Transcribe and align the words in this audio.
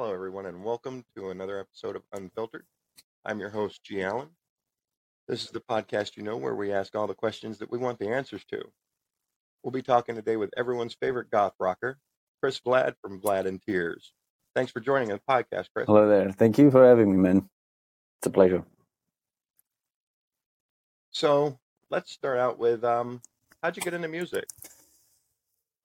Hello, 0.00 0.14
everyone, 0.14 0.46
and 0.46 0.62
welcome 0.62 1.04
to 1.16 1.30
another 1.30 1.58
episode 1.58 1.96
of 1.96 2.02
Unfiltered. 2.12 2.64
I'm 3.24 3.40
your 3.40 3.48
host, 3.50 3.82
G. 3.82 4.00
Allen. 4.00 4.28
This 5.26 5.42
is 5.42 5.50
the 5.50 5.58
podcast 5.58 6.16
you 6.16 6.22
know 6.22 6.36
where 6.36 6.54
we 6.54 6.70
ask 6.70 6.94
all 6.94 7.08
the 7.08 7.14
questions 7.14 7.58
that 7.58 7.72
we 7.72 7.78
want 7.78 7.98
the 7.98 8.06
answers 8.06 8.44
to. 8.44 8.62
We'll 9.64 9.72
be 9.72 9.82
talking 9.82 10.14
today 10.14 10.36
with 10.36 10.50
everyone's 10.56 10.94
favorite 10.94 11.32
goth 11.32 11.54
rocker, 11.58 11.98
Kris 12.40 12.60
Vlad 12.60 12.94
from 13.02 13.20
Vlad 13.20 13.46
in 13.46 13.58
Tears. 13.58 14.12
Thanks 14.54 14.70
for 14.70 14.78
joining 14.78 15.08
the 15.08 15.20
podcast, 15.28 15.66
Kris. 15.74 15.86
Hello 15.86 16.08
there. 16.08 16.30
Thank 16.30 16.58
you 16.58 16.70
for 16.70 16.86
having 16.86 17.10
me, 17.10 17.16
man. 17.16 17.48
It's 18.20 18.28
a 18.28 18.30
pleasure. 18.30 18.62
So 21.10 21.58
let's 21.90 22.12
start 22.12 22.38
out 22.38 22.56
with 22.56 22.84
um, 22.84 23.20
how'd 23.64 23.76
you 23.76 23.82
get 23.82 23.94
into 23.94 24.06
music? 24.06 24.44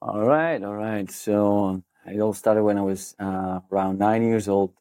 All 0.04 0.22
right, 0.22 0.62
all 0.62 0.76
right. 0.76 1.10
So 1.10 1.82
it 2.06 2.20
all 2.20 2.34
started 2.34 2.64
when 2.64 2.78
I 2.78 2.82
was 2.82 3.16
uh, 3.20 3.60
around 3.72 4.00
nine 4.00 4.24
years 4.24 4.48
old, 4.48 4.74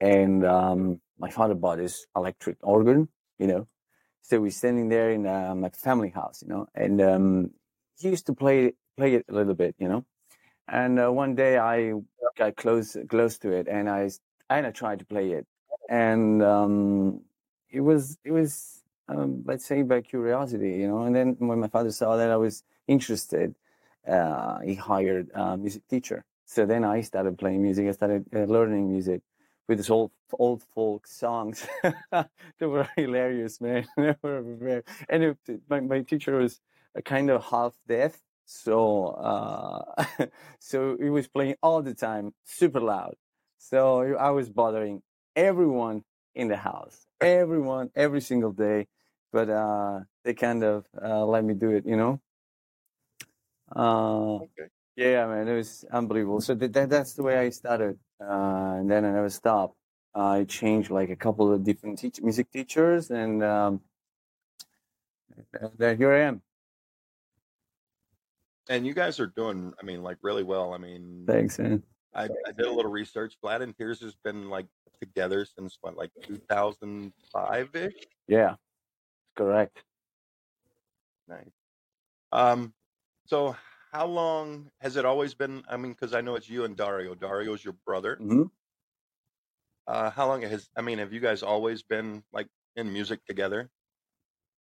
and 0.00 0.44
um, 0.44 1.00
my 1.18 1.30
father 1.30 1.54
bought 1.54 1.78
this 1.78 2.06
electric 2.16 2.58
organ, 2.62 3.08
you 3.38 3.46
know. 3.46 3.68
So 4.22 4.40
we're 4.40 4.50
standing 4.50 4.88
there 4.88 5.10
in 5.10 5.24
my 5.24 5.68
family 5.70 6.08
house, 6.08 6.42
you 6.42 6.48
know, 6.48 6.66
and 6.74 7.00
um, 7.02 7.50
he 7.98 8.08
used 8.08 8.26
to 8.26 8.34
play 8.34 8.72
play 8.96 9.14
it 9.14 9.26
a 9.28 9.32
little 9.32 9.54
bit, 9.54 9.74
you 9.78 9.88
know. 9.88 10.04
And 10.68 10.98
uh, 10.98 11.12
one 11.12 11.34
day 11.34 11.58
I 11.58 11.92
got 12.38 12.56
close 12.56 12.96
close 13.08 13.38
to 13.38 13.52
it, 13.52 13.68
and 13.68 13.88
I 13.88 14.10
and 14.48 14.66
I 14.66 14.70
tried 14.70 15.00
to 15.00 15.04
play 15.04 15.32
it, 15.32 15.46
and 15.88 16.42
um, 16.42 17.20
it 17.70 17.80
was 17.80 18.18
it 18.24 18.32
was 18.32 18.82
um, 19.08 19.42
let's 19.44 19.66
say 19.66 19.82
by 19.82 20.00
curiosity, 20.00 20.72
you 20.72 20.88
know. 20.88 21.02
And 21.02 21.14
then 21.14 21.36
when 21.38 21.60
my 21.60 21.68
father 21.68 21.90
saw 21.90 22.16
that 22.16 22.30
I 22.30 22.36
was 22.36 22.62
interested, 22.88 23.54
uh, 24.08 24.60
he 24.60 24.74
hired 24.74 25.30
a 25.34 25.56
music 25.56 25.86
teacher. 25.88 26.24
So 26.46 26.66
then 26.66 26.84
I 26.84 27.00
started 27.02 27.38
playing 27.38 27.62
music. 27.62 27.88
I 27.88 27.92
started 27.92 28.26
uh, 28.34 28.40
learning 28.44 28.88
music 28.90 29.22
with 29.68 29.78
this 29.78 29.90
old 29.90 30.12
old 30.38 30.62
folk 30.74 31.06
songs. 31.06 31.66
they 32.58 32.66
were 32.66 32.88
hilarious, 32.96 33.60
man. 33.60 33.86
they 33.96 34.14
were 34.22 34.42
very, 34.42 34.82
and 35.08 35.22
it, 35.24 35.38
my 35.68 35.80
my 35.80 36.00
teacher 36.02 36.36
was 36.38 36.60
a 36.94 37.02
kind 37.02 37.30
of 37.30 37.44
half 37.44 37.74
deaf, 37.88 38.20
so 38.44 39.08
uh, 39.08 40.04
so 40.58 40.96
he 41.00 41.10
was 41.10 41.28
playing 41.28 41.56
all 41.62 41.82
the 41.82 41.94
time, 41.94 42.34
super 42.44 42.80
loud. 42.80 43.14
So 43.58 44.14
I 44.16 44.30
was 44.30 44.50
bothering 44.50 45.02
everyone 45.36 46.04
in 46.34 46.48
the 46.48 46.56
house, 46.56 47.06
everyone, 47.20 47.90
every 47.96 48.20
single 48.20 48.52
day. 48.52 48.86
But 49.32 49.50
uh, 49.50 50.00
they 50.24 50.34
kind 50.34 50.62
of 50.62 50.86
uh, 51.02 51.24
let 51.26 51.44
me 51.44 51.54
do 51.54 51.70
it, 51.70 51.86
you 51.86 51.96
know. 51.96 52.20
Uh, 53.74 54.36
Okay. 54.44 54.68
Yeah, 54.96 55.26
man, 55.26 55.48
it 55.48 55.54
was 55.56 55.84
unbelievable. 55.90 56.40
So 56.40 56.54
that, 56.54 56.72
that 56.72 56.88
that's 56.88 57.14
the 57.14 57.22
way 57.22 57.36
I 57.36 57.50
started, 57.50 57.98
uh, 58.20 58.78
and 58.78 58.90
then 58.90 59.04
I 59.04 59.10
never 59.10 59.28
stopped. 59.28 59.76
I 60.14 60.44
changed 60.44 60.90
like 60.90 61.10
a 61.10 61.16
couple 61.16 61.52
of 61.52 61.64
different 61.64 61.98
teach- 61.98 62.22
music 62.22 62.50
teachers, 62.52 63.10
and 63.10 63.42
um, 63.42 63.80
here 65.78 66.12
I 66.12 66.20
am. 66.20 66.42
And 68.68 68.86
you 68.86 68.94
guys 68.94 69.18
are 69.20 69.26
doing, 69.26 69.72
I 69.80 69.84
mean, 69.84 70.02
like 70.02 70.18
really 70.22 70.44
well. 70.44 70.72
I 70.72 70.78
mean, 70.78 71.24
Thanks, 71.26 71.58
man. 71.58 71.82
I, 72.14 72.24
I 72.46 72.52
did 72.56 72.66
a 72.66 72.72
little 72.72 72.90
research. 72.90 73.36
Vlad 73.42 73.60
in 73.60 73.74
Tears 73.74 74.00
has 74.00 74.14
been 74.14 74.48
like 74.48 74.66
together 75.00 75.44
since 75.44 75.78
what, 75.80 75.96
like 75.96 76.10
2005 76.22 77.70
ish? 77.74 77.92
Yeah, 78.28 78.54
correct. 79.36 79.82
Nice. 81.28 81.50
Um, 82.32 82.72
so 83.26 83.56
how 83.94 84.06
long 84.06 84.70
has 84.80 84.96
it 84.96 85.04
always 85.04 85.34
been? 85.34 85.62
I 85.68 85.76
mean, 85.76 85.92
because 85.92 86.14
I 86.14 86.20
know 86.20 86.34
it's 86.34 86.50
you 86.50 86.64
and 86.64 86.76
Dario. 86.76 87.14
Dario's 87.14 87.64
your 87.64 87.76
brother. 87.86 88.16
hmm 88.16 88.44
Uh, 89.86 90.10
how 90.10 90.26
long 90.26 90.42
has, 90.42 90.68
I 90.76 90.80
mean, 90.82 90.98
have 90.98 91.12
you 91.12 91.20
guys 91.20 91.42
always 91.42 91.82
been 91.82 92.24
like 92.32 92.48
in 92.74 92.92
music 92.92 93.24
together? 93.26 93.70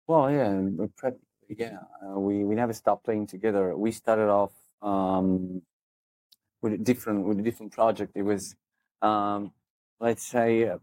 Well, 0.07 0.31
yeah, 0.31 0.47
and 0.47 0.79
we're 0.79 0.89
practically, 0.97 1.57
yeah. 1.59 1.79
Uh, 2.03 2.21
we 2.21 2.45
we 2.45 2.55
never 2.55 2.73
stopped 2.73 3.05
playing 3.05 3.27
together. 3.27 3.77
We 3.77 3.91
started 3.93 4.29
off 4.29 4.53
um, 4.83 5.63
with 6.63 6.75
a 6.75 6.79
different 6.79 7.27
with 7.27 7.39
a 7.41 7.43
different 7.43 7.73
project. 7.73 8.13
It 8.15 8.23
was, 8.23 8.55
um, 9.03 9.53
let's 9.99 10.25
say, 10.25 10.63
a 10.63 10.79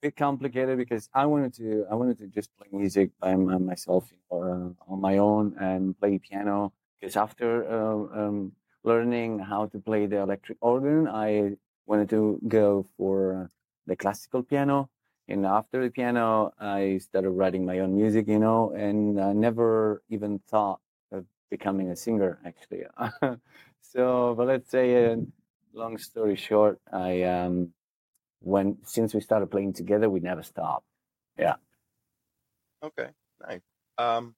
bit 0.00 0.16
complicated 0.16 0.78
because 0.78 1.10
I 1.12 1.26
wanted 1.26 1.52
to 1.54 1.86
I 1.90 1.94
wanted 1.94 2.18
to 2.18 2.26
just 2.28 2.48
play 2.56 2.68
music 2.72 3.10
by 3.20 3.34
myself 3.36 4.04
or 4.30 4.42
uh, 4.50 4.92
on 4.92 5.00
my 5.00 5.18
own 5.18 5.56
and 5.60 5.98
play 5.98 6.18
piano. 6.18 6.72
Because 7.02 7.16
after 7.16 7.68
uh, 7.68 8.28
um, 8.28 8.52
learning 8.84 9.40
how 9.40 9.66
to 9.66 9.80
play 9.80 10.06
the 10.06 10.18
electric 10.18 10.56
organ, 10.60 11.08
I 11.08 11.56
wanted 11.84 12.08
to 12.10 12.38
go 12.46 12.86
for 12.96 13.50
the 13.88 13.96
classical 13.96 14.44
piano. 14.44 14.88
And 15.26 15.44
after 15.44 15.82
the 15.82 15.90
piano, 15.90 16.52
I 16.60 16.98
started 16.98 17.30
writing 17.30 17.66
my 17.66 17.80
own 17.80 17.96
music, 17.96 18.28
you 18.28 18.38
know, 18.38 18.70
and 18.70 19.20
I 19.20 19.32
never 19.32 20.04
even 20.10 20.38
thought 20.48 20.78
of 21.10 21.26
becoming 21.50 21.90
a 21.90 21.96
singer, 21.96 22.38
actually. 22.46 22.84
so, 23.80 24.34
but 24.36 24.46
let's 24.46 24.70
say, 24.70 25.12
uh, 25.12 25.16
long 25.72 25.98
story 25.98 26.36
short, 26.36 26.78
I 26.92 27.24
um, 27.24 27.70
when 28.42 28.78
since 28.84 29.12
we 29.12 29.20
started 29.20 29.50
playing 29.50 29.72
together, 29.72 30.08
we 30.08 30.20
never 30.20 30.44
stopped. 30.44 30.86
Yeah. 31.36 31.56
Okay, 32.84 33.08
nice. 33.40 33.62
Um, 33.98 34.36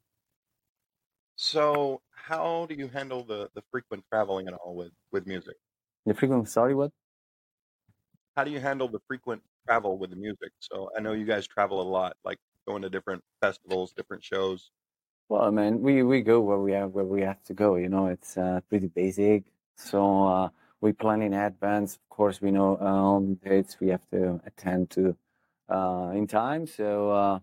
so 1.37 2.01
how 2.15 2.67
do 2.67 2.75
you 2.75 2.89
handle 2.89 3.25
the 3.25 3.51
the 3.55 3.63
frequent 3.71 4.05
traveling 4.11 4.47
and 4.49 4.57
all 4.57 4.75
with 4.75 4.93
with 5.13 5.27
music? 5.27 5.57
The 6.07 6.15
frequent. 6.15 6.49
Sorry, 6.49 6.75
what? 6.75 6.93
How 8.37 8.45
do 8.45 8.51
you 8.51 8.61
handle 8.61 8.89
the 8.89 9.01
frequent 9.07 9.43
travel 9.67 9.99
with 9.99 10.11
the 10.11 10.17
music? 10.17 10.53
So 10.61 10.91
I 10.97 11.01
know 11.01 11.13
you 11.13 11.25
guys 11.25 11.47
travel 11.47 11.81
a 11.81 11.89
lot, 11.89 12.17
like 12.25 12.39
going 12.67 12.83
to 12.83 12.91
different 12.91 13.23
festivals, 13.41 13.93
different 13.93 14.25
shows. 14.25 14.71
Well, 15.29 15.51
man, 15.53 15.81
we 15.81 16.03
we 16.03 16.23
go 16.23 16.41
where 16.41 16.59
we 16.59 16.73
have 16.73 16.93
where 16.93 17.05
we 17.05 17.23
have 17.23 17.43
to 17.45 17.55
go. 17.55 17.77
You 17.77 17.89
know, 17.89 18.07
it's 18.07 18.37
uh, 18.37 18.61
pretty 18.69 18.89
basic. 18.89 19.45
So 19.77 20.25
uh, 20.27 20.49
we 20.81 20.93
plan 20.93 21.23
in 21.23 21.33
advance. 21.33 21.97
Of 21.97 22.09
course, 22.11 22.41
we 22.41 22.51
know 22.51 22.77
uh, 22.81 22.85
all 22.85 23.21
the 23.21 23.35
dates 23.37 23.81
we 23.81 23.89
have 23.89 24.07
to 24.11 24.41
attend 24.45 24.91
to 24.91 25.17
uh, 25.69 26.13
in 26.15 26.27
time. 26.27 26.67
So 26.67 27.11
uh, 27.11 27.41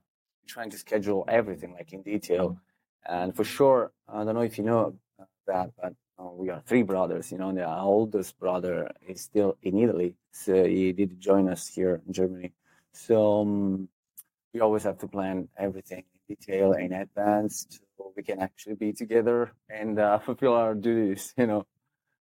trying 0.47 0.69
to 0.71 0.77
schedule 0.77 1.25
everything 1.27 1.73
like 1.73 1.91
in 1.93 2.03
detail. 2.03 2.59
And 3.07 3.35
for 3.35 3.43
sure, 3.43 3.91
I 4.07 4.23
don't 4.23 4.35
know 4.35 4.41
if 4.41 4.57
you 4.57 4.63
know 4.63 4.95
that, 5.47 5.71
but 5.81 5.93
uh, 6.19 6.29
we 6.31 6.49
are 6.49 6.61
three 6.65 6.83
brothers. 6.83 7.31
You 7.31 7.37
know, 7.39 7.51
the 7.51 7.67
oldest 7.67 8.37
brother 8.39 8.91
is 9.07 9.21
still 9.21 9.57
in 9.63 9.77
Italy, 9.77 10.15
so 10.31 10.65
he 10.65 10.91
did 10.93 11.19
join 11.19 11.49
us 11.49 11.67
here 11.67 12.01
in 12.05 12.13
Germany. 12.13 12.53
So 12.93 13.41
um, 13.41 13.89
we 14.53 14.59
always 14.59 14.83
have 14.83 14.97
to 14.99 15.07
plan 15.07 15.47
everything 15.57 16.03
in 16.27 16.35
detail 16.35 16.73
in 16.73 16.93
advance 16.93 17.65
so 17.97 18.13
we 18.15 18.23
can 18.23 18.39
actually 18.39 18.75
be 18.75 18.93
together 18.93 19.51
and 19.69 19.99
uh, 19.99 20.19
fulfill 20.25 20.53
our 20.53 20.75
duties. 20.75 21.33
You 21.37 21.47
know, 21.47 21.65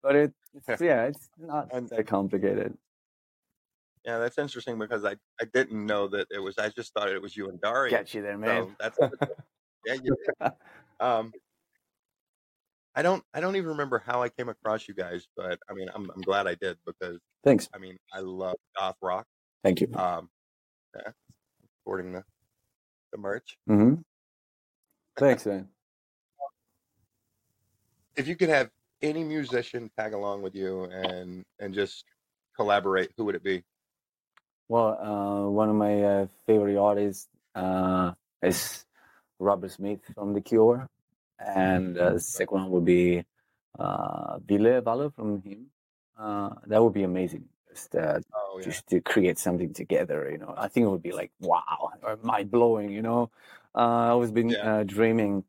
but 0.03 0.16
it, 0.16 0.34
it's 0.68 0.81
yeah, 0.81 1.03
it's 1.06 1.30
not 1.38 1.69
And 1.72 1.88
that 1.90 2.07
complicated. 2.07 2.78
yeah, 4.03 4.19
that's 4.19 4.38
interesting 4.38 4.78
because 4.78 5.06
I 5.06 5.16
I 5.40 5.46
didn't 5.53 5.86
know 5.86 6.07
that 6.09 6.28
it 6.31 6.40
was. 6.40 6.57
I 6.57 6.69
just 6.69 6.94
thought 6.94 7.09
it 7.09 7.22
was 7.22 7.38
you 7.38 7.47
and 7.50 7.62
Dario. 7.62 7.96
Catch 7.96 8.16
you 8.16 8.22
there, 8.22 8.38
man. 8.38 8.68
So 8.68 8.72
that's 8.80 9.00
yeah, 9.85 9.94
you 9.94 10.16
did. 10.41 10.51
Um, 11.00 11.34
I 12.96 13.01
don't 13.01 13.23
I 13.34 13.41
don't 13.41 13.57
even 13.57 13.69
remember 13.69 14.01
how 14.06 14.23
I 14.23 14.29
came 14.29 14.47
across 14.47 14.88
you 14.88 14.94
guys, 14.94 15.28
but 15.35 15.59
I 15.69 15.73
mean 15.73 15.90
I'm 15.94 16.09
I'm 16.16 16.22
glad 16.22 16.47
I 16.47 16.56
did 16.56 16.78
because 16.85 17.19
Thanks. 17.44 17.69
I 17.73 17.78
mean 17.78 17.97
I 18.13 18.22
love 18.22 18.56
goth 18.79 18.95
rock. 19.01 19.25
Thank 19.63 19.81
you. 19.81 19.90
Um, 19.94 20.29
yeah, 20.95 21.12
supporting 21.79 22.13
the 22.13 22.24
the 23.12 23.18
merch. 23.18 23.57
Mm-hmm. 23.69 23.95
Thanks, 25.18 25.45
man. 25.47 25.68
If 28.16 28.28
you 28.29 28.38
could 28.38 28.50
have 28.50 28.69
any 29.01 29.25
musician 29.25 29.92
tag 29.98 30.13
along 30.13 30.42
with 30.42 30.56
you 30.56 30.86
and 30.86 31.44
and 31.60 31.74
just 31.74 32.06
collaborate, 32.56 33.12
who 33.18 33.25
would 33.25 33.36
it 33.36 33.44
be? 33.44 33.63
Well, 34.69 34.98
uh, 35.00 35.50
one 35.50 35.69
of 35.69 35.75
my 35.75 36.01
uh, 36.01 36.27
favorite 36.48 36.77
artists 36.77 37.27
uh, 37.54 38.13
is 38.42 38.85
Robert 39.40 39.72
Smith 39.72 40.00
from 40.14 40.34
The 40.34 40.42
Cure, 40.42 40.88
and 41.40 41.98
uh, 41.98 42.14
the 42.14 42.20
second 42.20 42.62
one 42.62 42.70
would 42.72 42.86
be 42.86 43.24
uh, 43.78 44.40
Ville 44.40 44.82
Valo 44.82 45.14
from 45.14 45.42
HIM. 45.42 45.68
Uh, 46.18 46.52
that 46.68 46.82
would 46.82 46.94
be 46.94 47.04
amazing. 47.04 47.46
Just, 47.70 47.96
uh, 47.96 48.20
Oh 48.34 48.60
yeah, 48.60 48.66
just 48.66 48.88
to 48.88 49.02
create 49.02 49.38
something 49.38 49.74
together, 49.74 50.30
you 50.32 50.38
know. 50.38 50.54
I 50.58 50.68
think 50.68 50.86
it 50.86 50.90
would 50.90 51.04
be 51.04 51.12
like 51.12 51.32
wow, 51.42 51.92
or 52.02 52.18
mind 52.24 52.52
blowing, 52.52 52.92
you 52.92 53.02
know. 53.02 53.32
Uh, 53.74 53.80
I 53.80 54.08
always 54.10 54.32
been 54.32 54.50
yeah, 54.50 54.78
uh, 54.78 54.84
dreaming 54.84 55.44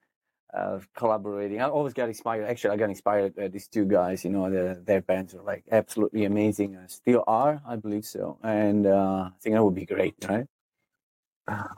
of 0.53 0.89
collaborating. 0.95 1.61
I 1.61 1.69
always 1.69 1.95
got 1.95 2.09
inspired. 2.09 2.47
Actually, 2.47 2.75
I 2.75 2.77
got 2.79 2.89
inspired. 2.89 3.37
by 3.37 3.49
these 3.49 3.69
two 3.69 3.85
guys, 3.85 4.25
you 4.25 4.31
know, 4.31 4.51
their 4.51 4.75
their 4.75 5.03
bands 5.03 5.35
are 5.35 5.43
like 5.43 5.65
absolutely 5.71 6.25
amazing. 6.25 6.77
Uh, 6.77 6.89
still 6.89 7.23
are, 7.29 7.63
I 7.67 7.77
believe 7.77 8.05
so. 8.05 8.39
And 8.43 8.87
uh, 8.87 9.31
I 9.31 9.39
think 9.41 9.55
that 9.55 9.63
would 9.63 9.75
be 9.75 9.87
great, 9.87 10.17
right? 10.29 10.47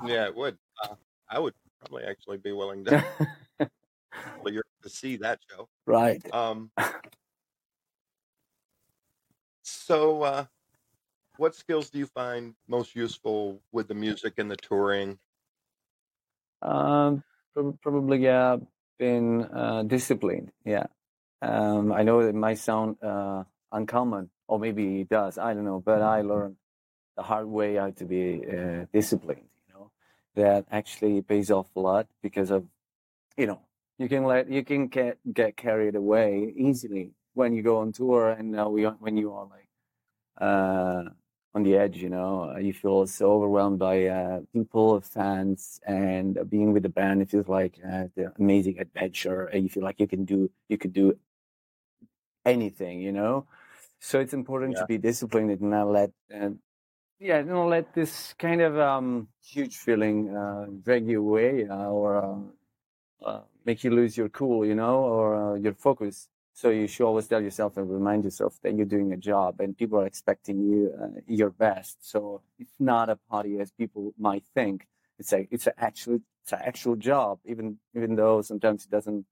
yeah. 0.06 0.26
It 0.26 0.36
would. 0.36 0.56
Uh, 0.82 0.94
I 1.28 1.38
would 1.38 1.54
probably 1.80 2.04
actually 2.04 2.38
be 2.38 2.52
willing 2.52 2.84
to 2.84 3.04
to 4.82 4.88
see 4.88 5.16
that 5.16 5.38
show. 5.50 5.68
right. 5.86 6.22
Um, 6.32 6.70
so 9.62 10.22
uh, 10.22 10.44
what 11.36 11.54
skills 11.54 11.90
do 11.90 11.98
you 11.98 12.06
find 12.06 12.54
most 12.66 12.94
useful 12.94 13.60
with 13.72 13.88
the 13.88 13.94
music 13.94 14.34
and 14.38 14.50
the 14.50 14.56
touring? 14.56 15.18
Um, 16.62 17.22
probably 17.82 18.18
yeah, 18.18 18.56
been 18.98 19.44
uh, 19.44 19.84
disciplined. 19.84 20.50
Yeah, 20.64 20.86
um, 21.42 21.92
I 21.92 22.02
know 22.02 22.20
it 22.20 22.34
might 22.34 22.58
sound 22.58 22.96
uh, 23.02 23.44
uncommon, 23.70 24.30
or 24.48 24.58
maybe 24.58 25.02
it 25.02 25.08
does. 25.08 25.38
I 25.38 25.54
don't 25.54 25.64
know, 25.64 25.80
but 25.84 26.02
I 26.02 26.22
learned 26.22 26.56
the 27.16 27.22
hard 27.22 27.46
way 27.46 27.76
how 27.76 27.90
to 27.90 28.04
be 28.04 28.42
uh, 28.46 28.86
disciplined. 28.92 29.42
That 30.38 30.66
actually 30.70 31.22
pays 31.22 31.50
off 31.50 31.68
a 31.76 31.80
lot 31.80 32.06
because 32.22 32.50
of, 32.50 32.62
you 33.36 33.46
know, 33.46 33.60
you 33.98 34.08
can 34.08 34.24
let 34.24 34.50
you 34.50 34.64
can 34.64 34.88
get 34.88 35.18
get 35.34 35.56
carried 35.56 35.96
away 35.96 36.52
easily 36.56 37.12
when 37.34 37.54
you 37.54 37.62
go 37.62 37.78
on 37.78 37.92
tour, 37.92 38.30
and 38.30 38.58
uh, 38.58 38.68
we 38.70 38.84
when 38.84 39.16
you 39.16 39.32
are 39.32 39.46
like 39.46 39.68
uh, 40.40 41.04
on 41.54 41.62
the 41.64 41.76
edge, 41.76 41.98
you 41.98 42.10
know, 42.10 42.56
you 42.58 42.72
feel 42.72 43.06
so 43.06 43.32
overwhelmed 43.32 43.78
by 43.78 44.06
uh, 44.06 44.40
people, 44.52 45.00
fans, 45.00 45.80
and 45.86 46.38
being 46.50 46.72
with 46.72 46.84
the 46.84 46.88
band. 47.00 47.22
It 47.22 47.30
feels 47.30 47.48
like 47.48 47.78
uh, 47.84 48.08
the 48.16 48.32
amazing 48.38 48.78
adventure, 48.80 49.46
and 49.46 49.64
you 49.64 49.70
feel 49.70 49.84
like 49.84 50.00
you 50.00 50.08
can 50.08 50.24
do 50.24 50.50
you 50.68 50.78
could 50.78 50.92
do 50.92 51.18
anything, 52.44 53.00
you 53.00 53.12
know. 53.12 53.46
So 54.00 54.20
it's 54.20 54.34
important 54.34 54.76
Yeah. 54.76 54.82
to 54.82 54.86
be 54.86 54.98
disciplined 54.98 55.50
and 55.50 55.62
not 55.62 55.88
let, 55.88 56.12
uh, 56.34 56.50
yeah, 57.20 57.42
don't 57.42 57.68
let 57.70 57.92
this 57.94 58.34
kind 58.38 58.60
of 58.60 58.78
um, 58.78 59.28
huge 59.42 59.76
feeling 59.76 60.34
uh, 60.34 60.66
drag 60.82 61.06
you 61.08 61.20
away 61.20 61.66
uh, 61.68 61.88
or 61.88 62.16
uh, 62.16 63.26
uh, 63.28 63.40
make 63.64 63.84
you 63.84 63.90
lose 63.90 64.16
your 64.16 64.28
cool, 64.28 64.64
you 64.64 64.74
know, 64.74 64.98
or 65.00 65.54
uh, 65.54 65.54
your 65.56 65.74
focus. 65.74 66.28
So 66.54 66.70
you 66.70 66.86
should 66.88 67.06
always 67.06 67.28
tell 67.28 67.40
yourself 67.42 67.76
and 67.76 67.90
remind 67.90 68.24
yourself 68.24 68.58
that 68.62 68.74
you're 68.76 68.86
doing 68.86 69.12
a 69.12 69.16
job, 69.16 69.60
and 69.60 69.76
people 69.76 70.00
are 70.00 70.06
expecting 70.06 70.60
you 70.60 70.92
uh, 71.00 71.20
your 71.26 71.50
best. 71.50 71.98
So 72.08 72.42
it's 72.58 72.74
not 72.80 73.10
a 73.10 73.16
party 73.30 73.60
as 73.60 73.70
people 73.72 74.12
might 74.18 74.44
think. 74.54 74.86
It's 75.18 75.32
a 75.32 75.46
it's 75.50 75.66
a 75.68 75.80
actual 75.82 76.20
it's 76.42 76.52
an 76.52 76.60
actual 76.64 76.96
job, 76.96 77.38
even 77.44 77.78
even 77.94 78.16
though 78.16 78.42
sometimes 78.42 78.84
it 78.84 78.90
doesn't 78.90 79.24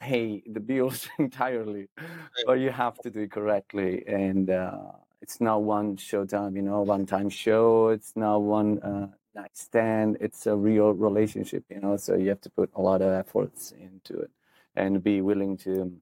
pay 0.00 0.42
the 0.46 0.60
bills 0.60 1.08
entirely, 1.18 1.88
but 2.46 2.54
you 2.54 2.70
have 2.70 2.98
to 3.00 3.10
do 3.10 3.20
it 3.20 3.32
correctly. 3.32 4.04
And 4.06 4.50
uh, 4.50 4.92
it's 5.20 5.40
not 5.40 5.62
one 5.62 5.96
showtime, 5.96 6.56
you 6.56 6.62
know, 6.62 6.82
one 6.82 7.06
time 7.06 7.28
show. 7.28 7.88
It's 7.88 8.12
not 8.16 8.38
one 8.38 8.78
uh, 8.80 9.08
night 9.34 9.56
stand. 9.56 10.18
It's 10.20 10.46
a 10.46 10.56
real 10.56 10.92
relationship, 10.92 11.64
you 11.70 11.80
know. 11.80 11.96
So 11.96 12.14
you 12.16 12.28
have 12.28 12.40
to 12.42 12.50
put 12.50 12.70
a 12.74 12.80
lot 12.80 13.02
of 13.02 13.12
efforts 13.12 13.72
into 13.72 14.18
it 14.20 14.30
and 14.76 15.02
be 15.02 15.20
willing 15.20 15.56
to 15.58 15.92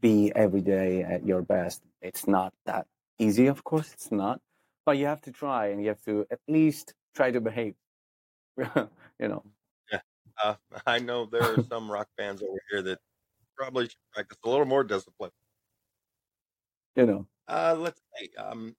be 0.00 0.32
every 0.34 0.60
day 0.60 1.02
at 1.02 1.24
your 1.24 1.42
best. 1.42 1.82
It's 2.00 2.26
not 2.26 2.52
that 2.66 2.86
easy, 3.18 3.46
of 3.46 3.62
course, 3.62 3.92
it's 3.92 4.10
not, 4.10 4.40
but 4.84 4.98
you 4.98 5.06
have 5.06 5.20
to 5.22 5.32
try 5.32 5.68
and 5.68 5.80
you 5.80 5.88
have 5.88 6.02
to 6.02 6.26
at 6.30 6.40
least 6.48 6.94
try 7.14 7.30
to 7.30 7.40
behave, 7.40 7.74
you 8.56 9.28
know. 9.28 9.44
Uh, 10.42 10.54
I 10.86 10.98
know 10.98 11.26
there 11.26 11.42
are 11.42 11.62
some 11.64 11.90
rock 11.90 12.08
bands 12.16 12.42
over 12.42 12.58
here 12.70 12.82
that 12.82 12.98
probably 13.56 13.84
should 13.84 13.96
practice 14.12 14.38
a 14.44 14.48
little 14.48 14.66
more 14.66 14.84
discipline. 14.84 15.30
You 16.96 17.06
know. 17.06 17.26
Uh, 17.48 17.76
let's 17.78 18.00
say, 18.18 18.28
Um, 18.38 18.76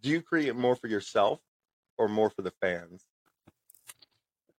do 0.00 0.10
you 0.10 0.22
create 0.22 0.54
more 0.54 0.76
for 0.76 0.88
yourself 0.88 1.40
or 1.98 2.08
more 2.08 2.30
for 2.30 2.42
the 2.42 2.52
fans? 2.60 3.04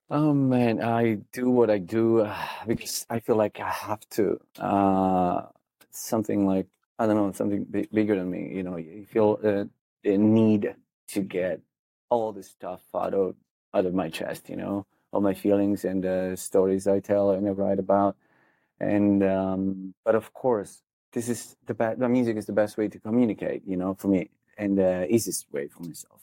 Oh 0.10 0.34
man, 0.34 0.82
I 0.82 1.16
do 1.32 1.50
what 1.50 1.70
I 1.70 1.78
do 1.78 2.28
because 2.68 3.06
I 3.10 3.20
feel 3.20 3.36
like 3.36 3.60
I 3.60 3.70
have 3.70 4.08
to. 4.12 4.40
Uh, 4.58 5.48
something 5.92 6.46
like 6.46 6.68
I 6.98 7.06
don't 7.06 7.16
know, 7.16 7.32
something 7.32 7.64
big, 7.66 7.90
bigger 7.92 8.16
than 8.16 8.30
me. 8.30 8.52
You 8.54 8.64
know, 8.64 8.78
you 8.78 9.06
feel 9.06 9.40
uh, 9.44 9.66
the 10.04 10.18
need 10.18 10.76
to 11.10 11.22
get 11.22 11.62
all 12.10 12.32
this 12.34 12.50
stuff 12.50 12.84
out 12.96 13.14
of 13.14 13.36
out 13.74 13.86
of 13.86 13.94
my 13.94 14.10
chest. 14.10 14.50
You 14.50 14.56
know, 14.58 14.86
all 15.12 15.22
my 15.22 15.34
feelings 15.34 15.86
and 15.86 16.06
uh, 16.06 16.36
stories 16.36 16.88
I 16.88 17.00
tell 17.00 17.32
and 17.32 17.48
I 17.48 17.52
write 17.52 17.80
about. 17.80 18.18
And 18.80 19.24
um, 19.24 19.94
but 20.06 20.16
of 20.16 20.34
course, 20.34 20.84
this 21.12 21.30
is 21.30 21.56
the 21.66 21.74
best. 21.74 22.00
The 22.00 22.10
music 22.10 22.38
is 22.38 22.46
the 22.46 22.54
best 22.54 22.78
way 22.78 22.88
to 22.88 23.00
communicate. 23.00 23.64
You 23.66 23.78
know, 23.78 23.94
for 23.96 24.08
me, 24.08 24.30
and 24.58 24.78
the 24.78 25.12
easiest 25.14 25.52
way 25.52 25.68
for 25.68 25.84
myself. 25.84 26.22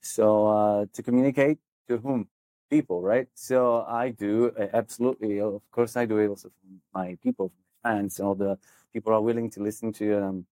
So 0.00 0.46
uh, 0.46 0.86
to 0.92 1.02
communicate 1.02 1.58
to 1.88 1.98
whom 1.98 2.28
people, 2.70 3.00
right? 3.00 3.28
So 3.34 3.84
I 3.88 4.10
do 4.10 4.52
uh, 4.58 4.66
absolutely, 4.74 5.40
of 5.40 5.62
course, 5.70 5.96
I 5.96 6.04
do 6.04 6.18
it 6.18 6.28
also 6.28 6.48
for 6.48 6.98
my 6.98 7.16
people, 7.22 7.52
my 7.84 7.90
fans, 7.90 8.20
all 8.20 8.34
the 8.34 8.58
people 8.92 9.12
are 9.12 9.20
willing 9.22 9.50
to 9.50 9.62
listen 9.62 9.92
to 9.94 10.22
um, 10.22 10.46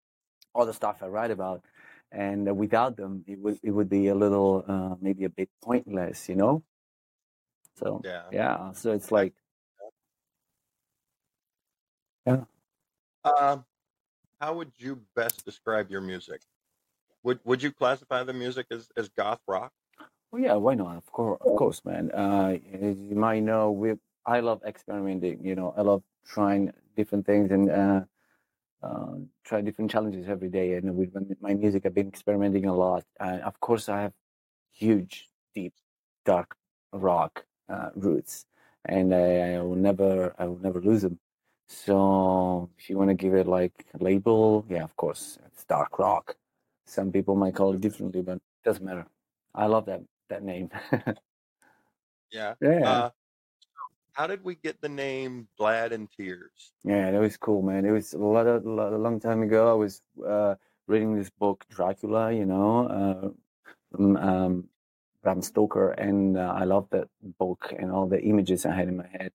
all 0.53 0.65
the 0.65 0.73
stuff 0.73 1.01
I 1.01 1.07
write 1.07 1.31
about, 1.31 1.63
and 2.11 2.47
uh, 2.47 2.53
without 2.53 2.95
them, 2.95 3.23
it 3.27 3.39
would 3.39 3.59
it 3.63 3.71
would 3.71 3.89
be 3.89 4.07
a 4.07 4.15
little 4.15 4.63
uh, 4.67 4.95
maybe 5.01 5.25
a 5.25 5.29
bit 5.29 5.49
pointless, 5.61 6.29
you 6.29 6.35
know. 6.35 6.63
So 7.75 8.01
Yeah. 8.03 8.23
yeah, 8.31 8.71
so 8.73 8.91
it's 8.91 9.11
like 9.11 9.33
yeah. 12.25 12.45
Um, 13.23 13.65
how 14.43 14.53
would 14.53 14.73
you 14.77 14.99
best 15.15 15.45
describe 15.45 15.89
your 15.89 16.01
music? 16.01 16.41
Would 17.23 17.39
Would 17.45 17.63
you 17.63 17.71
classify 17.71 18.23
the 18.23 18.33
music 18.33 18.65
as, 18.71 18.89
as 18.97 19.07
goth 19.07 19.39
rock? 19.47 19.71
Well, 20.31 20.41
yeah, 20.41 20.55
why 20.55 20.73
not? 20.75 20.97
Of 20.97 21.09
course, 21.17 21.39
of 21.45 21.55
course, 21.61 21.79
man. 21.85 22.11
Uh, 22.11 22.57
as 22.73 22.97
you 23.09 23.15
might 23.27 23.43
know, 23.49 23.71
we 23.71 23.93
I 24.25 24.41
love 24.41 24.59
experimenting. 24.65 25.45
You 25.49 25.55
know, 25.55 25.73
I 25.77 25.81
love 25.81 26.03
trying 26.35 26.73
different 26.97 27.25
things 27.25 27.51
and 27.51 27.69
uh, 27.69 28.01
uh, 28.87 29.15
try 29.47 29.61
different 29.61 29.89
challenges 29.91 30.27
every 30.27 30.49
day. 30.59 30.67
And 30.77 30.85
with 30.99 31.13
my- 31.15 31.37
my 31.47 31.53
music, 31.63 31.85
I've 31.85 31.93
been 32.01 32.11
experimenting 32.15 32.65
a 32.65 32.75
lot. 32.85 33.03
Uh, 33.25 33.39
of 33.49 33.55
course, 33.65 33.87
I 33.95 33.99
have 34.05 34.13
huge, 34.83 35.13
deep, 35.55 35.73
dark 36.25 36.49
rock 36.91 37.45
uh, 37.73 37.89
roots, 37.95 38.45
and 38.95 39.07
I, 39.15 39.27
I 39.55 39.61
will 39.67 39.81
never, 39.89 40.35
I 40.37 40.45
will 40.49 40.59
never 40.67 40.81
lose 40.89 41.03
them. 41.03 41.19
So, 41.67 42.69
if 42.77 42.89
you 42.89 42.97
want 42.97 43.09
to 43.09 43.15
give 43.15 43.33
it 43.33 43.47
like 43.47 43.85
a 43.93 44.03
label, 44.03 44.65
yeah, 44.69 44.83
of 44.83 44.95
course, 44.95 45.39
it's 45.47 45.63
dark 45.65 45.97
rock. 45.97 46.35
Some 46.85 47.11
people 47.11 47.35
might 47.35 47.55
call 47.55 47.73
it 47.73 47.81
differently, 47.81 48.21
but 48.21 48.37
it 48.37 48.41
doesn't 48.63 48.85
matter. 48.85 49.07
I 49.55 49.65
love 49.67 49.85
that 49.85 50.01
that 50.29 50.43
name. 50.43 50.69
Yeah. 52.33 52.55
yeah. 52.61 52.89
Uh, 52.89 53.09
how 54.13 54.27
did 54.27 54.43
we 54.43 54.55
get 54.55 54.81
the 54.81 54.89
name 54.89 55.47
Vlad 55.59 55.91
in 55.91 56.07
Tears? 56.07 56.73
Yeah, 56.83 57.11
that 57.11 57.21
was 57.21 57.37
cool, 57.37 57.61
man. 57.61 57.85
It 57.85 57.91
was 57.91 58.13
a 58.13 58.17
lot 58.17 58.47
of 58.47 58.65
a 58.65 58.97
long 58.97 59.19
time 59.19 59.43
ago. 59.43 59.69
I 59.69 59.73
was 59.73 60.01
uh, 60.27 60.55
reading 60.87 61.15
this 61.15 61.29
book, 61.29 61.65
Dracula, 61.69 62.31
you 62.31 62.45
know, 62.45 62.87
uh, 62.87 63.29
from 63.91 64.17
um, 64.17 64.63
Bram 65.21 65.41
Stoker, 65.41 65.91
and 65.91 66.37
uh, 66.37 66.53
I 66.55 66.65
loved 66.65 66.91
that 66.91 67.07
book 67.39 67.73
and 67.77 67.91
all 67.91 68.07
the 68.07 68.21
images 68.21 68.65
I 68.65 68.73
had 68.73 68.87
in 68.87 68.97
my 68.97 69.07
head 69.07 69.31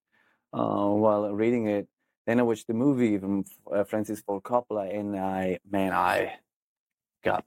uh, 0.53 0.87
while 0.87 1.29
reading 1.33 1.67
it. 1.67 1.87
Then 2.29 2.39
I 2.39 2.43
watched 2.43 2.67
the 2.67 2.75
movie 2.75 3.17
from 3.17 3.43
uh, 3.73 3.83
Francis 3.85 4.21
Ford 4.21 4.43
Coppola, 4.43 4.95
and 4.95 5.17
I, 5.17 5.57
man, 5.67 5.93
I 5.93 6.35
got 7.23 7.43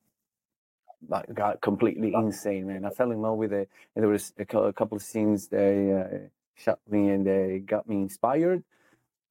like, 1.09 1.33
got 1.33 1.61
completely 1.61 2.13
insane, 2.15 2.67
man. 2.67 2.85
I 2.85 2.91
fell 2.91 3.13
in 3.13 3.23
love 3.23 3.37
with 3.37 3.53
it, 3.53 3.71
and 3.95 4.03
there 4.03 4.11
was 4.11 4.33
a, 4.39 4.45
cou- 4.45 4.65
a 4.65 4.73
couple 4.73 4.97
of 4.97 5.03
scenes 5.05 5.47
they 5.47 5.93
uh, 5.93 6.19
shot 6.57 6.81
me, 6.91 7.11
and 7.11 7.25
they 7.25 7.61
got 7.65 7.89
me 7.89 7.99
inspired 7.99 8.65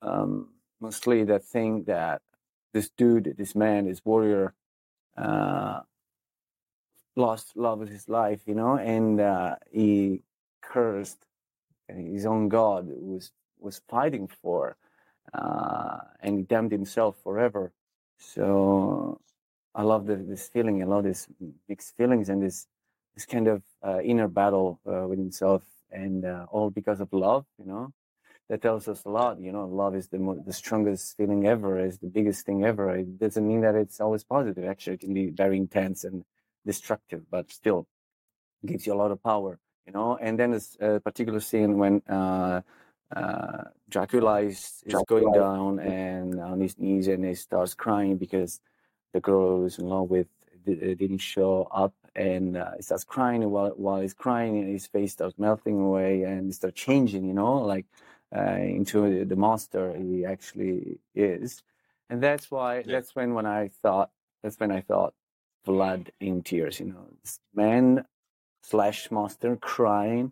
um, 0.01 0.51
mostly 0.79 1.25
the 1.25 1.39
thing 1.39 1.83
that 1.83 2.21
this 2.73 2.89
dude, 2.89 3.35
this 3.37 3.53
man, 3.53 3.87
this 3.87 4.05
warrior, 4.05 4.53
uh, 5.17 5.81
lost 7.17 7.57
love 7.57 7.81
of 7.81 7.89
his 7.89 8.07
life, 8.07 8.39
you 8.45 8.55
know, 8.55 8.77
and 8.77 9.19
uh, 9.19 9.57
he 9.69 10.23
cursed 10.61 11.25
his 11.89 12.25
own 12.25 12.47
God 12.47 12.85
who 12.87 13.15
was 13.15 13.31
was 13.59 13.81
fighting 13.89 14.29
for, 14.41 14.77
and 16.21 16.37
he 16.37 16.43
damned 16.43 16.71
himself 16.71 17.17
forever. 17.23 17.71
So 18.17 19.19
I 19.75 19.83
love 19.83 20.05
the, 20.05 20.15
this 20.17 20.47
feeling. 20.49 20.81
I 20.81 20.85
love 20.85 21.03
this 21.03 21.27
mixed 21.69 21.95
feelings 21.97 22.29
and 22.29 22.41
this 22.41 22.67
this 23.15 23.25
kind 23.25 23.47
of 23.47 23.63
uh, 23.85 23.99
inner 24.01 24.27
battle 24.29 24.79
uh, 24.87 25.05
with 25.07 25.19
himself, 25.19 25.63
and 25.91 26.25
uh, 26.25 26.45
all 26.51 26.69
because 26.69 27.01
of 27.01 27.11
love, 27.13 27.45
you 27.57 27.65
know 27.65 27.93
that 28.49 28.61
tells 28.61 28.87
us 28.87 29.05
a 29.05 29.09
lot. 29.09 29.39
You 29.39 29.51
know, 29.53 29.65
love 29.65 29.95
is 29.95 30.09
the 30.09 30.19
mo- 30.19 30.43
the 30.45 30.53
strongest 30.53 31.17
feeling 31.17 31.47
ever, 31.47 31.79
is 31.83 31.99
the 31.99 32.07
biggest 32.07 32.45
thing 32.45 32.65
ever. 32.65 32.95
It 32.95 33.17
doesn't 33.19 33.47
mean 33.47 33.61
that 33.61 33.75
it's 33.75 34.01
always 34.01 34.23
positive. 34.25 34.65
Actually, 34.65 34.95
it 34.95 34.99
can 35.01 35.13
be 35.13 35.29
very 35.29 35.57
intense 35.57 36.03
and 36.03 36.25
destructive, 36.65 37.23
but 37.31 37.51
still 37.51 37.87
gives 38.65 38.85
you 38.85 38.93
a 38.93 39.01
lot 39.03 39.11
of 39.11 39.23
power. 39.23 39.59
You 39.87 39.93
know, 39.93 40.17
and 40.21 40.37
then 40.39 40.51
there's 40.51 40.77
a 40.81 40.99
particular 40.99 41.39
scene 41.39 41.77
when 41.77 42.01
uh, 42.09 42.61
uh, 43.15 43.63
Dracula 43.89 44.41
is, 44.41 44.83
is 44.85 45.03
going 45.07 45.31
down 45.31 45.79
and 45.79 46.39
on 46.39 46.59
his 46.59 46.77
knees 46.77 47.07
and 47.07 47.25
he 47.25 47.35
starts 47.35 47.73
crying 47.73 48.17
because 48.17 48.59
the 49.13 49.19
girl 49.19 49.57
he 49.57 49.63
was 49.63 49.77
in 49.79 49.87
love 49.87 50.09
with 50.09 50.27
didn't 50.65 51.17
show 51.17 51.67
up 51.71 51.93
and 52.15 52.57
uh, 52.57 52.71
he 52.77 52.83
starts 52.83 53.03
crying 53.03 53.49
while, 53.49 53.71
while 53.75 53.99
he's 54.01 54.13
crying 54.13 54.57
and 54.59 54.69
his 54.69 54.85
face 54.87 55.13
starts 55.13 55.37
melting 55.39 55.79
away 55.79 56.23
and 56.23 56.45
he 56.47 56.51
starts 56.51 56.79
changing 56.79 57.25
you 57.25 57.33
know 57.33 57.55
like 57.55 57.85
uh, 58.35 58.57
into 58.57 59.25
the 59.25 59.35
monster 59.35 59.93
he 59.97 60.23
actually 60.23 60.99
is 61.15 61.63
and 62.09 62.21
that's 62.21 62.51
why 62.51 62.77
Yeah. 62.77 62.83
that's 62.93 63.15
when 63.15 63.33
when 63.33 63.45
i 63.45 63.69
thought 63.81 64.11
that's 64.43 64.59
when 64.59 64.71
i 64.71 64.81
thought 64.81 65.13
Vlad 65.65 66.09
in 66.19 66.41
Tears. 66.43 66.79
You 66.79 66.87
know, 66.87 67.07
this 67.21 67.39
man 67.53 68.05
slash 68.63 69.11
monster 69.11 69.55
crying 69.55 70.31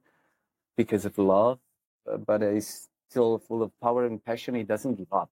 because 0.75 1.05
of 1.05 1.17
love, 1.17 1.59
uh, 1.59 1.68
but 2.18 2.42
he's 2.42 2.89
still 3.10 3.38
full 3.39 3.63
of 3.63 3.72
power 3.80 4.06
and 4.06 4.24
passion. 4.24 4.56
He 4.56 4.63
doesn't 4.63 4.96
give 4.96 5.12
up. 5.13 5.30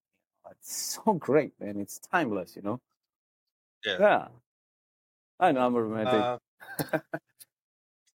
It's 0.52 1.00
so 1.06 1.14
great, 1.14 1.54
man. 1.60 1.80
It's 1.80 2.00
timeless. 2.00 2.56
You 2.56 2.62
know. 2.62 2.82
Yeah. 3.86 3.98
Yeah. 4.00 4.28
I 5.40 5.52
know 5.52 5.66
I'm 5.66 5.76
a 5.76 5.84
romantic. 5.84 6.40
Uh, 6.84 7.00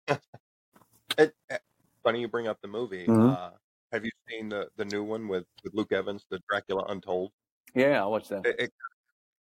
it, 1.17 1.35
eh, 1.49 1.57
funny 2.03 2.21
you 2.21 2.27
bring 2.27 2.47
up 2.47 2.59
the 2.61 2.67
movie. 2.67 3.05
Mhm. 3.05 3.37
Uh, 3.37 3.51
have 3.91 4.05
you 4.05 4.11
seen 4.29 4.49
the 4.49 4.69
the 4.77 4.85
new 4.85 5.03
one 5.03 5.27
with 5.27 5.45
with 5.63 5.73
Luke 5.73 5.91
Evans, 5.91 6.25
the 6.29 6.39
Dracula 6.49 6.85
Untold? 6.89 7.31
Yeah, 7.75 8.03
I 8.03 8.07
watched 8.07 8.29
that. 8.29 8.45
It, 8.45 8.59
it 8.59 8.73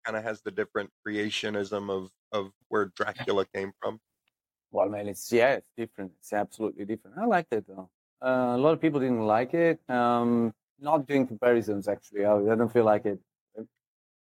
kind 0.05 0.17
of 0.17 0.23
has 0.25 0.41
the 0.43 0.51
different 0.51 0.91
creationism 1.07 1.91
of 1.91 2.11
of 2.33 2.53
where 2.69 2.87
Dracula 2.97 3.45
came 3.55 3.73
from. 3.81 4.01
Well, 4.71 4.89
man, 4.89 5.09
it's 5.09 5.31
yeah, 5.33 5.55
it's 5.55 5.71
different. 5.77 6.13
It's 6.19 6.33
absolutely 6.33 6.85
different. 6.85 7.19
I 7.19 7.27
like 7.27 7.49
that 7.51 7.67
though. 7.67 7.91
Uh, 8.23 8.55
a 8.55 8.59
lot 8.59 8.73
of 8.73 8.81
people 8.81 9.01
didn't 9.01 9.27
like 9.27 9.55
it. 9.55 9.81
Um, 9.91 10.55
not 10.79 11.07
doing 11.07 11.27
comparisons 11.27 11.89
actually. 11.89 12.25
I, 12.25 12.35
I 12.37 12.55
don't 12.55 12.73
feel 12.73 12.85
like 12.85 13.05
it. 13.07 13.19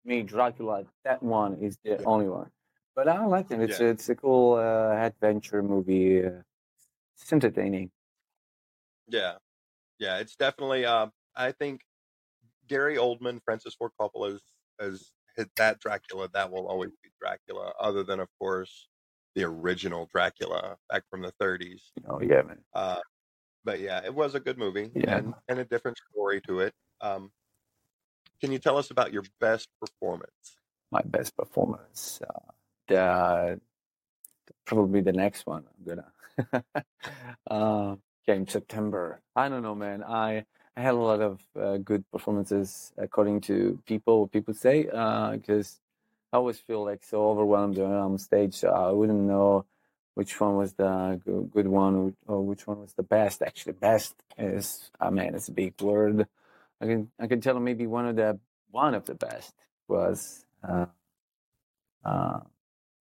Me, 0.05 0.21
Dracula, 0.21 0.83
that 1.05 1.23
one 1.23 1.55
is 1.61 1.77
the 1.83 1.91
Yeah. 1.91 2.03
only 2.05 2.27
one. 2.27 2.51
But 2.95 3.07
I 3.07 3.25
like 3.25 3.51
it. 3.51 3.61
It's 3.61 3.79
Yeah. 3.79 3.87
it's 3.87 4.09
a 4.09 4.15
cool 4.15 4.55
uh, 4.55 4.93
adventure 4.93 5.63
movie. 5.63 6.25
Uh, 6.25 6.41
it's 7.17 7.31
entertaining. 7.31 7.89
Yeah, 9.07 9.37
yeah, 9.99 10.17
it's 10.17 10.35
definitely. 10.35 10.85
Uh, 10.85 11.07
I 11.35 11.51
think 11.53 11.81
Gary 12.67 12.97
Oldman, 12.97 13.41
Francis 13.43 13.75
Ford 13.75 13.91
Coppola, 13.99 14.35
as 14.35 14.41
as 14.79 15.11
hit 15.35 15.49
that 15.55 15.79
Dracula, 15.79 16.29
that 16.33 16.51
will 16.51 16.67
always 16.67 16.91
be 17.01 17.09
Dracula. 17.19 17.73
Other 17.79 18.03
than, 18.03 18.19
of 18.19 18.27
course, 18.39 18.89
the 19.35 19.43
original 19.43 20.07
Dracula 20.11 20.77
back 20.89 21.03
from 21.09 21.21
the 21.21 21.31
30s. 21.41 21.91
Oh 22.07 22.21
yeah, 22.21 22.41
man. 22.43 22.59
Uh, 22.73 22.99
but 23.63 23.79
yeah, 23.79 24.01
it 24.03 24.13
was 24.13 24.35
a 24.35 24.39
good 24.39 24.57
movie 24.57 24.91
Yeah. 24.95 25.17
and 25.17 25.33
and 25.47 25.59
a 25.59 25.65
different 25.65 25.97
story 26.11 26.41
to 26.47 26.59
it. 26.59 26.73
Um, 27.01 27.31
can 28.41 28.51
you 28.51 28.59
tell 28.59 28.77
us 28.77 28.91
about 28.91 29.13
your 29.13 29.23
best 29.39 29.69
performance? 29.79 30.57
My 30.91 31.01
best 31.05 31.35
performance. 31.35 32.19
Uh, 32.21 32.51
the 32.87 33.59
probably 34.65 35.01
the 35.01 35.13
next 35.13 35.45
one. 35.45 35.63
I'm 35.67 35.85
gonna. 35.95 36.63
uh, 37.49 37.95
yeah, 38.27 38.33
in 38.35 38.47
September. 38.47 39.21
I 39.35 39.49
don't 39.49 39.63
know, 39.63 39.75
man. 39.75 40.03
I 40.03 40.45
I 40.75 40.81
had 40.81 40.93
a 40.95 40.97
lot 40.97 41.21
of 41.21 41.39
uh, 41.59 41.77
good 41.77 42.03
performances 42.11 42.91
according 42.97 43.41
to 43.41 43.79
people. 43.85 44.21
What 44.21 44.31
people 44.31 44.53
say, 44.53 44.83
because 44.83 45.79
I 46.31 46.37
always 46.37 46.59
feel 46.59 46.83
like 46.83 47.03
so 47.03 47.29
overwhelmed 47.29 47.77
when 47.77 47.91
I'm 47.91 48.13
on 48.13 48.17
stage. 48.17 48.55
So 48.55 48.69
I 48.69 48.91
wouldn't 48.91 49.21
know 49.21 49.65
which 50.15 50.39
one 50.39 50.55
was 50.55 50.73
the 50.73 51.19
good, 51.25 51.67
one 51.67 52.15
or 52.27 52.41
which 52.41 52.67
one 52.67 52.79
was 52.81 52.93
the 52.93 53.03
best. 53.03 53.41
Actually, 53.41 53.73
best 53.73 54.15
is 54.37 54.91
I 54.99 55.09
mean 55.09 55.35
it's 55.35 55.47
a 55.47 55.53
big 55.53 55.79
word. 55.81 56.27
I 56.81 56.85
can 56.85 57.11
I 57.19 57.27
can 57.27 57.41
tell 57.41 57.59
maybe 57.59 57.87
one 57.87 58.07
of 58.07 58.15
the 58.15 58.39
one 58.71 58.93
of 58.93 59.05
the 59.05 59.15
best 59.15 59.53
was 59.87 60.45
uh, 60.67 60.85
uh, 62.03 62.39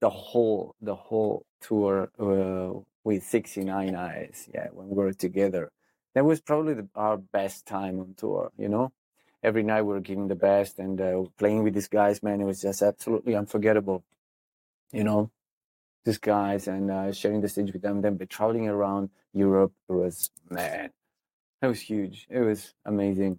the 0.01 0.11
whole 0.11 0.75
the 0.81 0.95
whole 0.95 1.47
tour 1.61 2.11
uh, 2.19 2.79
with 3.05 3.23
69 3.25 3.95
eyes 3.95 4.49
yeah 4.55 4.69
when 4.73 4.89
we 4.89 4.97
were 4.97 5.13
together 5.13 5.71
that 6.15 6.25
was 6.25 6.41
probably 6.41 6.75
the, 6.75 6.89
our 6.95 7.17
best 7.17 7.67
time 7.67 7.99
on 8.01 8.15
tour 8.17 8.53
you 8.59 8.69
know 8.69 8.93
every 9.43 9.63
night 9.63 9.83
we 9.83 9.95
were 9.95 10.01
giving 10.01 10.29
the 10.29 10.35
best 10.35 10.79
and 10.79 11.01
uh, 11.01 11.23
playing 11.39 11.63
with 11.63 11.75
these 11.75 11.89
guys 11.89 12.23
man 12.23 12.41
it 12.41 12.45
was 12.45 12.61
just 12.61 12.83
absolutely 12.83 13.35
unforgettable 13.35 14.05
you 14.93 15.05
know 15.05 15.31
these 16.05 16.19
guys 16.19 16.67
and 16.69 16.91
uh, 16.91 17.13
sharing 17.13 17.41
the 17.41 17.49
stage 17.49 17.73
with 17.73 17.83
them 17.83 18.01
then 18.03 18.19
traveling 18.29 18.69
around 18.69 19.09
europe 19.33 19.73
it 19.89 19.93
was 19.93 20.31
man 20.51 20.91
it 21.63 21.67
was 21.67 21.81
huge 21.81 22.27
it 22.29 22.41
was 22.41 22.75
amazing 22.87 23.39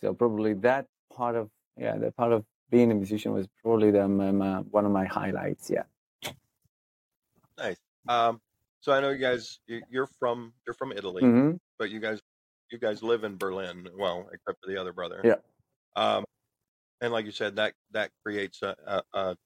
so 0.00 0.12
probably 0.14 0.52
that 0.54 0.86
part 1.14 1.34
of 1.34 1.50
yeah 1.76 1.96
that 1.96 2.16
part 2.16 2.32
of 2.32 2.44
being 2.70 2.90
a 2.92 2.94
musician 2.94 3.32
was 3.32 3.46
probably 3.62 3.90
the, 3.90 4.06
my, 4.06 4.30
my, 4.30 4.58
one 4.60 4.84
of 4.84 4.92
my 4.92 5.04
highlights 5.06 5.70
yeah 5.70 5.84
Nice. 7.58 7.76
Um, 8.08 8.40
so 8.80 8.92
I 8.92 9.00
know 9.00 9.10
you 9.10 9.18
guys, 9.18 9.58
you- 9.66 9.82
you're 9.90 10.06
from 10.18 10.52
you're 10.66 10.74
from 10.74 10.92
Italy, 10.92 11.22
hmm 11.22 11.52
but 11.78 11.90
you 11.90 11.98
guys 12.00 12.20
you 12.70 12.78
guys 12.78 13.02
live 13.02 13.24
in 13.24 13.36
Berlin. 13.36 13.88
Well, 13.96 14.28
except 14.32 14.58
for 14.62 14.70
the 14.70 14.80
other 14.80 14.92
brother. 14.92 15.20
Yeah. 15.24 15.36
Um, 15.96 16.24
and 17.00 17.12
like 17.12 17.24
you 17.26 17.32
said, 17.32 17.56
that 17.56 17.74
that 17.92 18.10
creates 18.24 18.62
a, 18.62 18.76
a, 18.86 19.02
a 19.18 19.36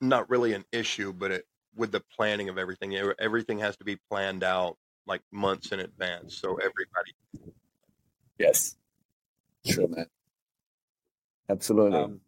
not 0.00 0.28
really 0.30 0.52
an 0.54 0.64
issue, 0.72 1.12
but 1.12 1.30
it 1.30 1.44
with 1.76 1.92
the 1.92 2.02
planning 2.14 2.48
of 2.48 2.58
everything. 2.58 2.96
Everything 2.96 3.58
has 3.60 3.76
to 3.76 3.84
be 3.84 3.96
planned 3.96 4.42
out 4.44 4.76
like 5.06 5.22
months 5.32 5.72
in 5.72 5.80
advance, 5.80 6.36
so 6.36 6.56
everybody. 6.56 7.14
yes 8.38 8.76
sure 9.66 9.88
man 9.88 10.06
absolutely 11.48 11.98
Um, 11.98 12.20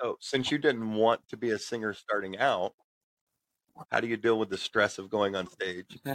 so 0.00 0.16
since 0.20 0.50
you 0.50 0.58
didn't 0.58 0.94
want 0.94 1.26
to 1.28 1.36
be 1.36 1.50
a 1.50 1.58
singer 1.58 1.94
starting 1.94 2.38
out, 2.38 2.72
how 3.90 4.00
do 4.00 4.08
you 4.08 4.16
deal 4.16 4.38
with 4.38 4.50
the 4.50 4.58
stress 4.58 4.98
of 4.98 5.10
going 5.10 5.36
on 5.36 5.48
stage? 5.48 5.98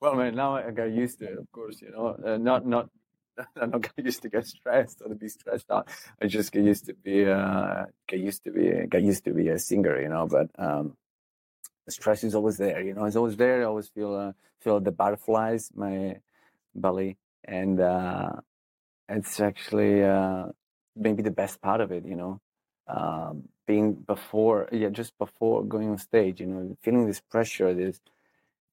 Well, 0.00 0.16
man, 0.16 0.34
now 0.34 0.56
I 0.56 0.72
got 0.72 0.90
used 0.90 1.20
to 1.20 1.26
it, 1.26 1.38
of 1.38 1.46
course, 1.52 1.80
you 1.80 1.92
know. 1.92 2.16
Uh, 2.26 2.36
not, 2.36 2.66
not, 2.66 2.88
I'm 3.60 3.70
not 3.70 3.90
used 3.96 4.22
to 4.22 4.28
get 4.28 4.46
stressed 4.46 5.02
or 5.02 5.08
to 5.08 5.14
be 5.14 5.28
stressed 5.28 5.70
out. 5.70 5.88
I 6.20 6.26
just 6.26 6.52
get 6.52 6.64
used 6.64 6.86
to 6.86 6.94
be, 6.94 7.26
uh, 7.26 7.84
get 8.06 8.20
used 8.20 8.44
to 8.44 8.50
be, 8.50 8.86
get 8.88 9.02
used 9.02 9.24
to 9.24 9.32
be 9.32 9.48
a 9.48 9.58
singer, 9.58 10.00
you 10.00 10.08
know. 10.08 10.26
But 10.26 10.48
um, 10.58 10.96
the 11.86 11.92
stress 11.92 12.24
is 12.24 12.34
always 12.34 12.58
there, 12.58 12.80
you 12.82 12.94
know. 12.94 13.04
It's 13.04 13.16
always 13.16 13.36
there. 13.36 13.62
I 13.62 13.64
always 13.64 13.88
feel, 13.88 14.14
uh, 14.14 14.32
feel 14.60 14.80
the 14.80 14.92
butterflies, 14.92 15.70
my 15.74 16.20
belly, 16.74 17.16
and 17.44 17.80
uh, 17.80 18.32
it's 19.08 19.40
actually 19.40 20.04
uh, 20.04 20.46
maybe 20.96 21.22
the 21.22 21.30
best 21.30 21.60
part 21.60 21.80
of 21.80 21.92
it, 21.92 22.04
you 22.04 22.16
know. 22.16 22.40
Um, 22.86 23.48
being 23.66 23.94
before, 23.94 24.68
yeah, 24.72 24.88
just 24.88 25.16
before 25.18 25.64
going 25.64 25.90
on 25.90 25.98
stage, 25.98 26.40
you 26.40 26.46
know, 26.46 26.76
feeling 26.82 27.06
this 27.06 27.20
pressure, 27.20 27.72
this 27.72 28.00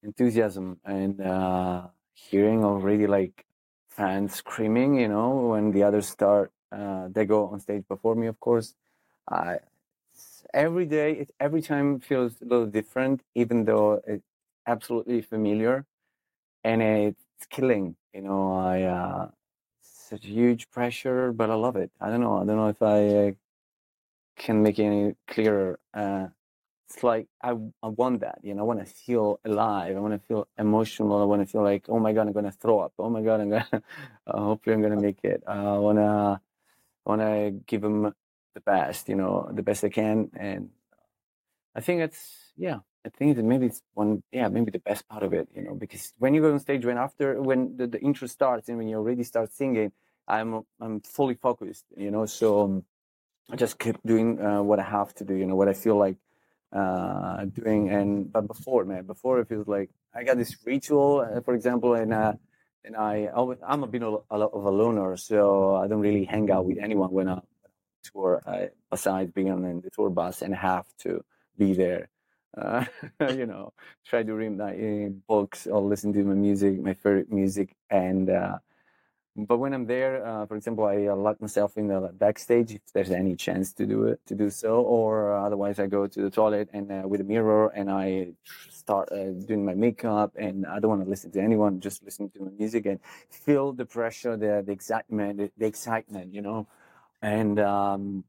enthusiasm 0.02 0.78
and 0.84 1.20
uh, 1.20 1.86
hearing 2.14 2.64
already 2.64 3.06
like 3.06 3.44
fans 4.00 4.34
screaming, 4.34 4.98
you 5.00 5.08
know, 5.08 5.30
when 5.52 5.72
the 5.72 5.82
others 5.82 6.08
start, 6.08 6.52
uh, 6.72 7.08
they 7.10 7.26
go 7.26 7.48
on 7.48 7.60
stage 7.60 7.84
before 7.88 8.14
me, 8.14 8.26
of 8.28 8.40
course. 8.40 8.74
Every 10.54 10.86
day, 10.86 11.12
it, 11.12 11.30
every 11.40 11.62
time 11.62 12.00
feels 12.00 12.40
a 12.40 12.44
little 12.44 12.66
different, 12.66 13.22
even 13.34 13.64
though 13.64 14.00
it's 14.06 14.24
absolutely 14.66 15.22
familiar, 15.22 15.86
and 16.64 16.82
it's 16.82 17.46
killing. 17.50 17.96
You 18.14 18.22
know, 18.22 18.54
I 18.54 18.82
uh, 18.82 19.30
such 19.82 20.26
huge 20.26 20.70
pressure, 20.70 21.32
but 21.32 21.50
I 21.50 21.54
love 21.54 21.76
it. 21.76 21.90
I 22.00 22.10
don't 22.10 22.20
know. 22.20 22.36
I 22.38 22.44
don't 22.46 22.56
know 22.56 22.68
if 22.68 22.82
I 22.82 23.28
uh, 23.28 23.32
can 24.36 24.62
make 24.62 24.78
it 24.78 24.84
any 24.84 25.14
clearer. 25.28 25.78
Uh, 25.94 26.28
it's 26.90 27.04
like 27.04 27.28
I, 27.42 27.50
I 27.82 27.88
want 27.88 28.20
that, 28.20 28.38
you 28.42 28.54
know, 28.54 28.62
I 28.62 28.64
want 28.64 28.80
to 28.80 28.84
feel 28.84 29.38
alive. 29.44 29.96
I 29.96 30.00
want 30.00 30.14
to 30.14 30.26
feel 30.26 30.48
emotional. 30.58 31.20
I 31.20 31.24
want 31.24 31.40
to 31.40 31.46
feel 31.46 31.62
like, 31.62 31.84
oh 31.88 32.00
my 32.00 32.12
God, 32.12 32.26
I'm 32.26 32.32
going 32.32 32.46
to 32.46 32.50
throw 32.50 32.80
up. 32.80 32.92
Oh 32.98 33.08
my 33.08 33.22
God, 33.22 33.40
I'm 33.40 33.50
to, 33.50 33.66
uh, 34.26 34.40
hopefully 34.40 34.74
I'm 34.74 34.80
going 34.80 34.94
to 34.94 35.00
make 35.00 35.18
it. 35.22 35.42
Uh, 35.46 35.76
I 35.76 35.78
want 35.78 35.98
to, 35.98 36.40
I 37.06 37.08
want 37.08 37.20
to 37.20 37.50
give 37.66 37.82
them 37.82 38.12
the 38.54 38.60
best, 38.60 39.08
you 39.08 39.14
know, 39.14 39.48
the 39.52 39.62
best 39.62 39.84
I 39.84 39.88
can. 39.88 40.30
And 40.36 40.70
I 41.76 41.80
think 41.80 42.00
that's, 42.00 42.52
yeah, 42.56 42.78
I 43.06 43.08
think 43.10 43.36
that 43.36 43.44
maybe 43.44 43.66
it's 43.66 43.82
one, 43.94 44.24
yeah, 44.32 44.48
maybe 44.48 44.72
the 44.72 44.80
best 44.80 45.08
part 45.08 45.22
of 45.22 45.32
it, 45.32 45.48
you 45.54 45.62
know, 45.62 45.74
because 45.74 46.12
when 46.18 46.34
you 46.34 46.40
go 46.40 46.52
on 46.52 46.58
stage, 46.58 46.84
when 46.84 46.98
after, 46.98 47.40
when 47.40 47.76
the, 47.76 47.86
the 47.86 48.00
intro 48.00 48.26
starts 48.26 48.68
and 48.68 48.78
when 48.78 48.88
you 48.88 48.96
already 48.96 49.22
start 49.22 49.52
singing, 49.52 49.92
I'm, 50.26 50.62
I'm 50.80 51.00
fully 51.02 51.34
focused, 51.34 51.84
you 51.96 52.10
know, 52.10 52.26
so 52.26 52.62
um, 52.62 52.84
I 53.48 53.54
just 53.54 53.78
keep 53.78 53.96
doing 54.04 54.40
uh, 54.44 54.62
what 54.62 54.80
I 54.80 54.84
have 54.84 55.14
to 55.14 55.24
do, 55.24 55.34
you 55.34 55.46
know, 55.46 55.54
what 55.54 55.68
I 55.68 55.72
feel 55.72 55.96
like 55.96 56.16
uh, 56.72 57.44
doing. 57.46 57.90
And 57.90 58.32
but 58.32 58.46
before, 58.46 58.84
man, 58.84 59.06
before 59.06 59.40
it 59.40 59.48
feels 59.48 59.66
like 59.66 59.90
I 60.14 60.24
got 60.24 60.36
this 60.36 60.56
ritual, 60.64 61.20
uh, 61.20 61.40
for 61.40 61.54
example, 61.54 61.94
and 61.94 62.12
uh, 62.12 62.34
and 62.84 62.96
I 62.96 63.26
always 63.26 63.58
I'm 63.66 63.82
a 63.82 63.86
bit 63.86 64.02
of 64.02 64.24
a, 64.30 64.36
loner, 64.38 65.16
so 65.16 65.76
I 65.76 65.86
don't 65.86 66.00
really 66.00 66.24
hang 66.24 66.50
out 66.50 66.64
with 66.66 66.78
anyone 66.78 67.10
when 67.10 67.28
I 67.28 67.40
tour. 68.02 68.42
Uh, 68.46 68.66
besides 68.90 69.30
being 69.32 69.50
on 69.50 69.62
the 69.62 69.90
tour 69.90 70.10
bus 70.10 70.42
and 70.42 70.54
have 70.54 70.86
to 70.98 71.24
be 71.56 71.74
there. 71.74 72.08
Uh, 72.56 72.84
you 73.30 73.46
know, 73.46 73.72
try 74.06 74.22
to 74.22 74.34
read 74.34 74.56
my 74.56 74.74
uh, 74.74 75.08
books 75.28 75.66
or 75.66 75.80
listen 75.80 76.12
to 76.12 76.24
my 76.24 76.34
music, 76.34 76.80
my 76.80 76.94
favorite 76.94 77.32
music, 77.32 77.76
and 77.90 78.28
uh, 78.28 78.58
but 79.46 79.58
when 79.58 79.74
I'm 79.74 79.86
there, 79.86 80.26
uh, 80.26 80.46
for 80.46 80.56
example, 80.56 80.84
I 80.84 81.06
uh, 81.06 81.16
lock 81.16 81.40
myself 81.40 81.76
in 81.76 81.88
the 81.88 82.12
backstage 82.12 82.72
if 82.72 82.82
there's 82.92 83.10
any 83.10 83.36
chance 83.36 83.72
to 83.74 83.86
do 83.86 84.04
it, 84.04 84.20
to 84.26 84.34
do 84.34 84.50
so, 84.50 84.80
or 84.82 85.34
uh, 85.34 85.46
otherwise 85.46 85.78
I 85.78 85.86
go 85.86 86.06
to 86.06 86.22
the 86.22 86.30
toilet 86.30 86.68
and 86.72 86.90
uh, 86.90 87.08
with 87.08 87.20
a 87.20 87.24
mirror 87.24 87.68
and 87.68 87.90
I 87.90 88.32
start 88.70 89.10
uh, 89.12 89.30
doing 89.46 89.64
my 89.64 89.74
makeup 89.74 90.32
and 90.36 90.66
I 90.66 90.80
don't 90.80 90.90
want 90.90 91.04
to 91.04 91.10
listen 91.10 91.30
to 91.32 91.40
anyone, 91.40 91.80
just 91.80 92.02
listen 92.02 92.30
to 92.30 92.40
my 92.40 92.50
music 92.58 92.86
and 92.86 93.00
feel 93.30 93.72
the 93.72 93.86
pressure, 93.86 94.36
the 94.36 94.62
the 94.66 94.72
excitement, 94.72 95.52
the, 95.58 95.66
excitement, 95.66 96.34
you 96.34 96.42
know, 96.42 96.66
and 97.22 97.58
um, 97.60 98.24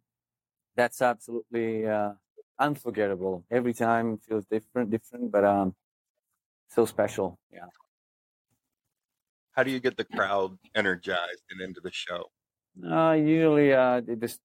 that's 0.76 1.02
absolutely 1.02 1.86
unforgettable. 2.60 3.44
Every 3.50 3.74
time 3.74 4.18
feels 4.18 4.46
different, 4.46 4.92
different, 4.92 5.32
but 5.32 5.44
um, 5.44 5.76
so 6.70 6.86
special. 6.86 7.38
Yeah. 7.52 7.66
How 9.52 9.64
do 9.64 9.72
you 9.72 9.80
get 9.80 9.98
the 9.98 10.06
crowd 10.06 10.58
energized 10.76 11.44
and 11.52 11.62
into 11.62 11.82
the 11.82 11.92
show? 11.92 12.32
Uh, 12.90 13.14
usually, 13.14 13.74
uh, 13.74 14.00
the, 14.02 14.38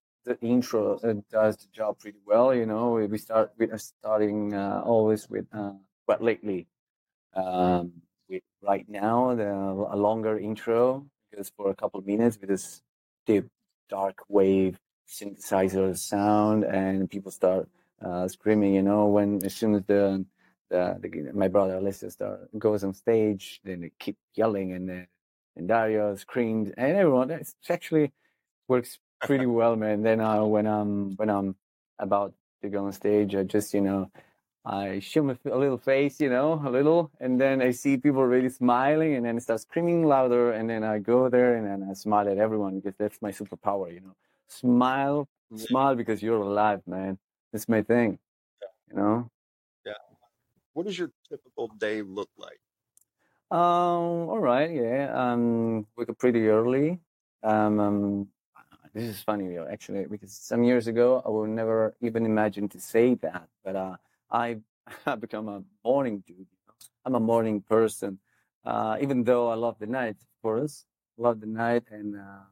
intro 0.42 0.98
uh, 0.98 1.14
does 1.30 1.56
the 1.56 1.68
job 1.72 1.98
pretty 2.00 2.18
well. 2.26 2.52
You 2.52 2.66
know, 2.66 2.90
we, 2.90 3.06
we 3.06 3.18
start 3.18 3.52
with 3.56 3.72
uh, 3.72 3.78
starting 3.78 4.52
uh, 4.52 4.82
always 4.84 5.30
with, 5.30 5.46
uh, 5.52 5.72
but 6.06 6.22
lately, 6.22 6.66
um, 7.34 7.92
with 8.28 8.42
right 8.62 8.88
now 8.88 9.34
the 9.36 9.48
a 9.48 9.96
longer 9.96 10.38
intro 10.38 11.06
because 11.30 11.52
for 11.56 11.70
a 11.70 11.75
couple 11.75 12.00
of 12.00 12.06
minutes 12.06 12.38
with 12.40 12.48
this 12.48 12.82
deep 13.26 13.46
dark 13.88 14.18
wave 14.28 14.80
synthesizer 15.08 15.96
sound 15.96 16.64
and 16.64 17.08
people 17.08 17.30
start 17.30 17.68
uh, 18.04 18.26
screaming. 18.26 18.75
You 18.75 18.82
know, 18.82 19.06
when 19.06 19.44
as 19.44 19.54
soon 19.54 19.76
as 19.76 19.84
the 19.86 20.25
the, 20.70 20.99
the 21.00 21.32
my 21.32 21.49
brother 21.49 21.76
Alessio 21.76 22.11
goes 22.58 22.85
on 22.85 22.94
stage, 22.94 23.61
then 23.64 23.82
they 23.82 23.92
keep 23.99 24.16
yelling 24.35 24.73
and 24.73 24.90
uh, 24.90 25.04
and 25.56 25.68
Dario 25.68 26.14
screamed 26.16 26.75
and 26.76 26.96
everyone. 26.96 27.30
It 27.30 27.49
actually 27.68 28.12
works 28.68 28.99
pretty 29.20 29.46
well, 29.58 29.76
man. 29.76 30.02
Then 30.02 30.20
uh, 30.20 30.44
when 30.44 30.66
I'm 30.66 31.16
when 31.16 31.30
I'm 31.30 31.56
about 31.99 32.35
to 32.62 32.68
go 32.68 32.87
on 32.87 32.92
stage, 32.92 33.35
I 33.35 33.42
just 33.44 33.73
you 33.75 33.80
know 33.80 34.11
I 34.66 34.99
show 34.99 35.23
my 35.23 35.38
a 35.44 35.56
little 35.56 35.78
face, 35.78 36.20
you 36.20 36.28
know, 36.28 36.61
a 36.66 36.70
little, 36.70 37.12
and 37.20 37.40
then 37.40 37.62
I 37.62 37.70
see 37.70 37.96
people 37.96 38.25
really 38.25 38.49
smiling, 38.49 39.14
and 39.14 39.25
then 39.25 39.37
I 39.37 39.38
start 39.38 39.61
screaming 39.61 40.04
louder, 40.04 40.52
and 40.52 40.68
then 40.68 40.82
I 40.82 40.99
go 40.99 41.28
there 41.28 41.54
and 41.54 41.64
then 41.66 41.88
I 41.88 41.94
smile 41.94 42.28
at 42.28 42.38
everyone 42.38 42.80
because 42.80 42.96
that's 42.99 43.23
my 43.23 43.30
superpower, 43.30 43.94
you 43.94 44.00
know. 44.00 44.16
Smile, 44.49 45.28
smile 45.54 45.94
because 45.94 46.20
you're 46.20 46.42
alive, 46.42 46.82
man. 46.87 47.16
That's 47.52 47.68
my 47.68 47.82
thing, 47.82 48.18
you 48.88 48.96
know. 48.96 49.30
What 50.76 50.85
does 50.85 50.99
your 50.99 51.11
typical 51.26 51.68
day 51.68 52.02
look 52.02 52.28
like? 52.37 52.61
Um, 53.50 54.28
all 54.28 54.38
right, 54.38 54.71
yeah. 54.71 55.09
Um, 55.11 55.87
wake 55.97 56.11
up 56.11 56.18
pretty 56.18 56.49
early. 56.49 57.00
Um, 57.42 57.80
um, 57.80 58.28
this 58.92 59.04
is 59.04 59.23
funny, 59.23 59.56
actually, 59.56 60.04
because 60.04 60.33
some 60.35 60.62
years 60.62 60.87
ago 60.87 61.23
I 61.25 61.30
would 61.30 61.49
never 61.49 61.97
even 62.02 62.26
imagine 62.26 62.68
to 62.68 62.78
say 62.78 63.14
that, 63.14 63.49
but 63.64 63.75
uh, 63.75 63.97
I 64.30 64.59
have 65.06 65.23
become 65.23 65.49
a 65.49 65.62
morning 65.83 66.23
dude. 66.26 66.47
I'm 67.06 67.14
a 67.14 67.21
morning 67.21 67.62
person, 67.62 68.18
uh, 68.66 68.99
even 69.00 69.25
though 69.25 69.49
I 69.49 69.54
love 69.54 69.78
the 69.78 69.87
night, 69.87 70.16
of 70.21 70.42
course. 70.42 70.85
Love 71.16 71.40
the 71.40 71.47
night 71.47 71.85
and 71.90 72.16
uh, 72.16 72.45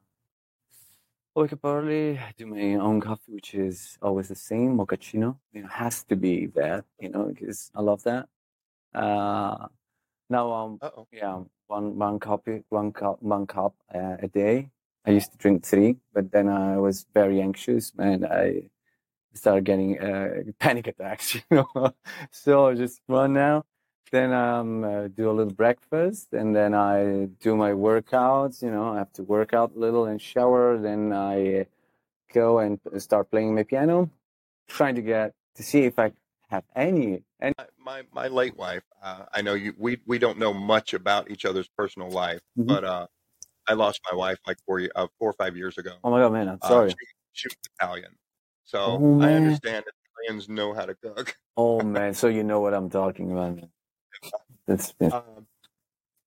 wake 1.34 1.52
up 1.52 1.64
early, 1.64 2.20
do 2.38 2.46
my 2.46 2.74
own 2.74 3.00
coffee, 3.00 3.32
which 3.32 3.54
is 3.54 3.98
always 4.02 4.28
the 4.28 4.34
same, 4.36 4.76
mochaccino. 4.76 5.36
You 5.52 5.62
know, 5.62 5.68
has 5.68 6.04
to 6.04 6.16
be 6.16 6.46
that, 6.54 6.84
you 7.00 7.08
know, 7.10 7.24
because 7.26 7.70
I 7.74 7.80
love 7.82 8.02
that. 8.04 8.28
Uh, 8.94 9.66
now 10.30 10.52
um 10.52 10.78
Uh 10.82 10.90
oh. 10.96 11.08
yeah 11.12 11.40
one 11.68 11.98
one 11.98 12.18
copy 12.20 12.62
one 12.70 12.92
cup 12.92 13.22
one 13.22 13.46
cup 13.46 13.74
uh, 13.94 14.16
a 14.20 14.28
day. 14.28 14.70
I 15.06 15.10
used 15.12 15.32
to 15.32 15.38
drink 15.38 15.64
three, 15.64 15.96
but 16.14 16.32
then 16.32 16.48
I 16.48 16.78
was 16.78 17.06
very 17.14 17.40
anxious 17.42 17.92
and 17.98 18.24
I 18.26 18.70
started 19.34 19.64
getting 19.64 20.00
uh, 20.00 20.42
panic 20.60 20.86
attacks. 20.88 21.34
You 21.50 21.64
know, 21.74 21.92
so 22.30 22.68
I 22.68 22.74
just 22.74 23.00
one 23.06 23.34
now. 23.34 23.64
Then 24.10 24.32
um 24.32 24.84
uh, 24.84 25.08
do 25.08 25.30
a 25.30 25.32
little 25.32 25.52
breakfast 25.52 26.32
and 26.32 26.54
then 26.54 26.74
I 26.74 27.26
do 27.40 27.56
my 27.56 27.72
workouts. 27.72 28.62
You 28.62 28.70
know, 28.70 28.92
I 28.94 28.98
have 28.98 29.12
to 29.14 29.22
work 29.24 29.52
out 29.52 29.74
a 29.74 29.78
little 29.78 30.04
and 30.06 30.20
shower. 30.20 30.78
Then 30.78 31.12
I 31.12 31.66
go 32.32 32.58
and 32.60 32.80
start 32.98 33.30
playing 33.30 33.54
my 33.54 33.64
piano, 33.64 34.10
trying 34.68 34.96
to 34.96 35.02
get 35.02 35.34
to 35.56 35.62
see 35.64 35.84
if 35.84 35.98
I 35.98 36.12
have 36.50 36.64
any 36.76 37.24
any. 37.40 37.54
My 37.58 37.66
my, 37.78 38.02
my 38.12 38.28
late 38.28 38.56
wife. 38.56 38.84
Uh, 39.02 39.26
I 39.32 39.42
know 39.42 39.54
you. 39.54 39.74
We 39.78 40.00
we 40.06 40.18
don't 40.18 40.38
know 40.38 40.54
much 40.54 40.94
about 40.94 41.30
each 41.30 41.44
other's 41.44 41.68
personal 41.68 42.10
life, 42.10 42.42
Mhm. 42.56 42.66
but 42.68 42.84
uh, 42.84 43.06
I 43.68 43.74
lost 43.74 44.00
my 44.10 44.16
wife 44.16 44.38
like 44.46 44.58
four 44.66 44.82
uh, 44.96 45.08
four 45.18 45.30
or 45.30 45.34
five 45.34 45.56
years 45.56 45.78
ago. 45.78 45.96
Oh 46.04 46.10
my 46.10 46.20
god, 46.20 46.32
man! 46.32 46.48
I'm 46.48 46.60
Uh, 46.60 46.68
sorry. 46.68 46.90
she, 46.90 46.96
she 47.32 47.48
was 47.48 47.56
Italian, 47.80 48.16
so 48.64 48.96
Oh 48.98 49.18
I 49.20 49.32
understand 49.34 49.84
that 49.86 49.94
Italians 50.26 50.48
know 50.48 50.74
how 50.74 50.86
to 50.86 50.94
cook. 50.96 51.36
Oh 51.56 51.82
man, 51.84 52.14
so 52.14 52.28
you 52.28 52.44
know 52.44 52.60
what 52.60 52.74
I'm 52.74 52.90
talking 52.90 53.32
about. 53.32 53.56
man. 53.56 53.70
That's, 54.66 54.94
that's 54.98 55.14
Um, 55.14 55.46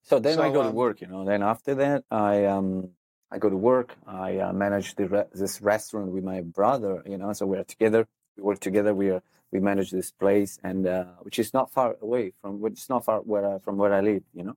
so 0.04 0.20
then 0.20 0.40
I 0.40 0.48
so 0.48 0.54
go 0.54 0.64
to 0.64 0.70
um, 0.70 0.76
work, 0.76 1.02
you 1.02 1.08
know. 1.08 1.26
Then 1.26 1.44
after 1.44 1.76
that, 1.76 2.04
I 2.10 2.46
um 2.46 2.90
I 3.32 3.40
go 3.40 3.50
to 3.50 3.58
work. 3.58 3.96
I 4.08 4.38
uh, 4.38 4.54
manage 4.54 4.96
the 4.96 5.08
re- 5.08 5.32
this 5.34 5.62
restaurant 5.62 6.12
with 6.12 6.24
my 6.24 6.42
brother, 6.42 7.04
you 7.06 7.18
know. 7.18 7.34
So 7.34 7.46
we're 7.46 7.64
together. 7.64 8.08
We 8.38 8.44
work 8.44 8.60
together. 8.60 8.94
We 8.94 9.10
are 9.10 9.22
we 9.52 9.60
manage 9.60 9.92
this 9.92 10.12
place, 10.12 10.60
and 10.64 10.88
uh, 10.88 11.06
which 11.22 11.40
is 11.40 11.54
not 11.54 11.72
far 11.72 11.98
away 12.02 12.34
from 12.42 12.62
which 12.62 12.80
is 12.80 12.90
not 12.90 13.06
far 13.06 13.20
where 13.20 13.56
I, 13.56 13.60
from 13.60 13.78
where 13.78 13.94
I 13.94 14.02
live, 14.02 14.24
you 14.34 14.44
know. 14.44 14.56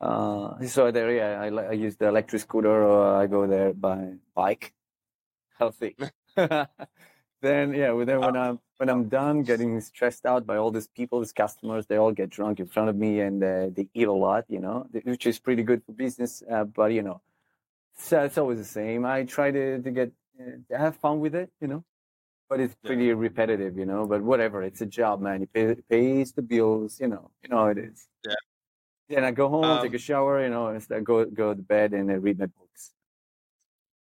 Uh, 0.00 0.62
so 0.66 0.90
there, 0.90 1.10
yeah, 1.12 1.40
I, 1.40 1.48
I 1.48 1.72
use 1.72 1.96
the 1.96 2.08
electric 2.08 2.42
scooter, 2.42 2.84
or 2.84 3.16
I 3.16 3.26
go 3.26 3.46
there 3.46 3.72
by 3.72 4.14
bike. 4.34 4.74
Healthy. 5.58 5.96
then 7.44 7.74
yeah, 7.74 7.92
then 8.04 8.20
when 8.20 8.36
I'm 8.36 8.58
when 8.78 8.88
I'm 8.88 9.08
done 9.08 9.42
getting 9.42 9.80
stressed 9.80 10.26
out 10.26 10.46
by 10.46 10.56
all 10.56 10.70
these 10.70 10.88
people, 10.88 11.20
these 11.20 11.32
customers, 11.32 11.86
they 11.86 11.96
all 11.96 12.12
get 12.12 12.30
drunk 12.30 12.60
in 12.60 12.66
front 12.66 12.88
of 12.88 12.96
me 12.96 13.20
and 13.20 13.42
uh, 13.42 13.68
they 13.74 13.88
eat 13.94 14.08
a 14.08 14.12
lot, 14.12 14.44
you 14.48 14.60
know, 14.60 14.86
which 15.04 15.26
is 15.26 15.38
pretty 15.38 15.62
good 15.62 15.82
for 15.84 15.92
business. 15.92 16.42
Uh, 16.50 16.64
but 16.64 16.92
you 16.92 17.02
know, 17.02 17.20
so 17.96 18.24
it's 18.24 18.38
always 18.38 18.58
the 18.58 18.64
same. 18.64 19.04
I 19.04 19.24
try 19.24 19.50
to 19.50 19.80
to 19.80 19.90
get 19.90 20.12
uh, 20.40 20.56
to 20.70 20.78
have 20.78 20.96
fun 20.96 21.20
with 21.20 21.34
it, 21.34 21.50
you 21.60 21.68
know, 21.68 21.84
but 22.48 22.60
it's 22.60 22.74
yeah. 22.82 22.88
pretty 22.88 23.12
repetitive, 23.12 23.78
you 23.78 23.86
know. 23.86 24.06
But 24.06 24.22
whatever, 24.22 24.62
it's 24.62 24.80
a 24.80 24.86
job, 24.86 25.20
man. 25.20 25.42
It 25.42 25.52
pay, 25.52 25.74
pays 25.88 26.32
the 26.32 26.42
bills, 26.42 27.00
you 27.00 27.08
know. 27.08 27.30
You 27.42 27.50
know 27.50 27.58
how 27.58 27.68
it 27.68 27.78
is. 27.78 28.06
Yeah. 28.26 28.34
Then 29.08 29.24
I 29.24 29.30
go 29.32 29.48
home, 29.48 29.82
take 29.82 29.90
Um, 29.90 29.94
a 29.96 29.98
shower, 29.98 30.42
you 30.42 30.50
know, 30.50 30.68
and 30.68 31.06
go 31.06 31.24
go 31.26 31.54
to 31.54 31.62
bed 31.62 31.92
and 31.92 32.10
uh, 32.10 32.18
read 32.18 32.38
my 32.38 32.46
books. 32.46 32.92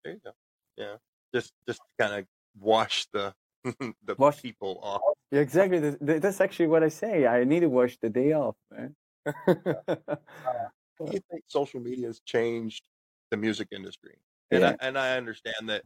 there 0.03 0.13
you 0.13 0.21
go. 0.23 0.31
Yeah. 0.77 0.95
Just 1.33 1.53
just 1.67 1.81
kind 1.99 2.13
of 2.13 2.25
wash 2.59 3.07
the 3.13 3.33
the 3.63 4.15
Wash. 4.17 4.41
people 4.41 4.79
off. 4.81 5.01
Yeah, 5.31 5.39
exactly. 5.41 5.95
That's, 6.01 6.41
actually 6.41 6.67
what 6.67 6.83
I 6.83 6.89
say. 6.89 7.25
I 7.25 7.43
need 7.43 7.61
to 7.61 7.69
wash 7.69 7.97
the 7.97 8.09
day 8.09 8.33
off, 8.33 8.55
man. 8.71 8.95
Uh, 9.25 11.05
do 11.07 11.13
you 11.13 11.21
think 11.31 11.43
social 11.47 11.79
media 11.79 12.07
has 12.07 12.19
changed 12.25 12.83
the 13.31 13.37
music 13.37 13.69
industry? 13.71 14.15
And 14.51 14.61
yeah. 14.61 14.75
I 14.81 14.87
and 14.87 14.97
I 14.97 15.17
understand 15.17 15.69
that, 15.69 15.83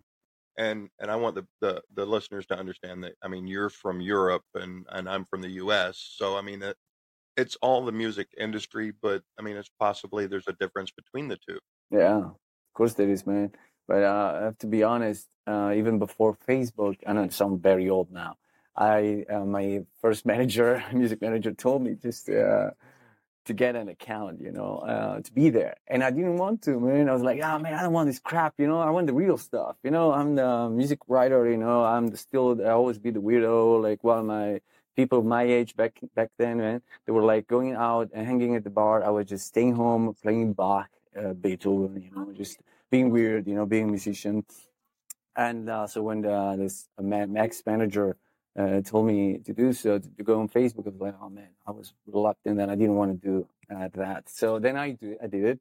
and 0.58 0.90
and 1.00 1.12
I 1.12 1.16
want 1.16 1.36
the, 1.36 1.46
the 1.62 1.82
the 1.94 2.06
listeners 2.06 2.46
to 2.48 2.58
understand 2.58 3.04
that. 3.04 3.14
I 3.22 3.28
mean, 3.28 3.48
you're 3.48 3.70
from 3.70 4.02
Europe, 4.02 4.44
and 4.56 4.86
and 4.90 5.08
I'm 5.08 5.26
from 5.26 5.42
the 5.42 5.52
U.S. 5.52 6.14
So 6.18 6.36
I 6.36 6.42
mean, 6.42 6.64
it, 6.64 6.76
it's 7.38 7.56
all 7.62 7.86
the 7.86 7.92
music 7.92 8.28
industry, 8.38 8.92
but 9.02 9.22
I 9.40 9.44
mean, 9.44 9.56
it's 9.56 9.70
possibly 9.80 10.26
there's 10.26 10.48
a 10.48 10.54
difference 10.54 10.92
between 10.92 11.28
the 11.28 11.38
two. 11.48 11.60
Yeah, 11.92 12.18
of 12.18 12.34
course 12.74 12.94
there 12.94 13.10
is, 13.10 13.26
man. 13.26 13.52
But 13.88 14.04
uh, 14.04 14.38
I 14.40 14.44
have 14.44 14.58
to 14.60 14.68
be 14.68 14.84
honest. 14.84 15.28
Uh, 15.48 15.74
even 15.78 15.98
before 15.98 16.38
Facebook, 16.46 16.98
and 17.06 17.18
I 17.18 17.22
know 17.22 17.24
it 17.24 17.32
sounds 17.32 17.62
very 17.62 17.90
old 17.90 18.12
now. 18.12 18.36
I 18.76 19.26
uh, 19.30 19.46
my 19.46 19.86
first 20.02 20.26
manager, 20.32 20.84
music 20.94 21.22
manager, 21.22 21.54
told 21.54 21.84
me 21.84 21.96
just 21.96 22.30
uh, 22.30 22.72
to 23.46 23.54
get 23.54 23.78
an 23.78 23.88
account, 23.88 24.42
you 24.42 24.52
know, 24.52 24.80
uh, 24.80 25.22
to 25.22 25.34
be 25.34 25.50
there, 25.50 25.78
and 25.88 26.04
I 26.04 26.12
didn't 26.12 26.36
want 26.36 26.64
to, 26.64 26.78
man. 26.82 27.08
I 27.08 27.14
was 27.14 27.22
like, 27.22 27.40
ah, 27.42 27.58
man, 27.60 27.74
I 27.74 27.82
don't 27.82 27.94
want 27.94 28.08
this 28.08 28.20
crap, 28.20 28.56
you 28.58 28.68
know. 28.68 28.80
I 28.80 28.90
want 28.90 29.08
the 29.08 29.14
real 29.14 29.38
stuff, 29.38 29.78
you 29.84 29.92
know. 29.92 30.12
I'm 30.12 30.36
the 30.36 30.70
music 30.70 31.00
writer, 31.08 31.50
you 31.50 31.58
know. 31.58 31.86
I'm 31.86 32.14
still 32.18 32.62
I 32.62 32.72
always 32.72 33.00
be 33.00 33.12
the 33.12 33.22
weirdo, 33.22 33.82
like 33.82 34.04
while 34.04 34.24
my 34.24 34.60
people 34.98 35.24
my 35.24 35.44
age 35.44 35.78
back 35.78 35.98
back 36.14 36.30
then, 36.38 36.58
man, 36.58 36.82
they 37.06 37.14
were 37.14 37.24
like 37.24 37.48
going 37.48 37.74
out 37.74 38.10
and 38.14 38.28
hanging 38.28 38.56
at 38.56 38.66
the 38.66 38.70
bar. 38.70 39.02
I 39.02 39.10
was 39.12 39.28
just 39.28 39.48
staying 39.48 39.76
home 39.76 40.14
playing 40.22 40.54
Bach, 40.54 40.90
uh, 41.18 41.32
Beethoven, 41.34 42.02
you 42.02 42.12
know, 42.14 42.34
just 42.34 42.60
being 42.90 43.10
weird, 43.10 43.48
you 43.48 43.56
know, 43.56 43.66
being 43.66 43.86
a 43.86 43.92
musician. 43.92 44.46
And 45.36 45.70
uh, 45.70 45.88
so 45.88 46.02
when 46.02 46.22
the, 46.22 46.56
this 46.58 46.90
uh, 46.98 47.04
Max 47.04 47.62
manager 47.66 48.18
uh, 48.58 48.82
told 48.82 49.06
me 49.06 49.40
to 49.46 49.54
do 49.54 49.72
so, 49.74 50.00
to, 50.00 50.10
to 50.10 50.24
go 50.24 50.40
on 50.40 50.50
Facebook, 50.50 50.88
I 50.88 50.90
was 50.90 51.00
like, 51.00 51.16
oh 51.22 51.30
man, 51.30 51.50
I 51.68 51.72
was 51.72 51.94
reluctant 52.08 52.60
and 52.60 52.72
I 52.72 52.76
didn't 52.76 52.96
want 52.96 53.22
to 53.22 53.28
do 53.28 53.48
uh, 53.74 53.90
that. 53.94 54.30
So 54.30 54.60
then 54.60 54.76
I, 54.76 54.92
do, 54.92 55.16
I 55.24 55.28
did 55.28 55.44
it. 55.44 55.60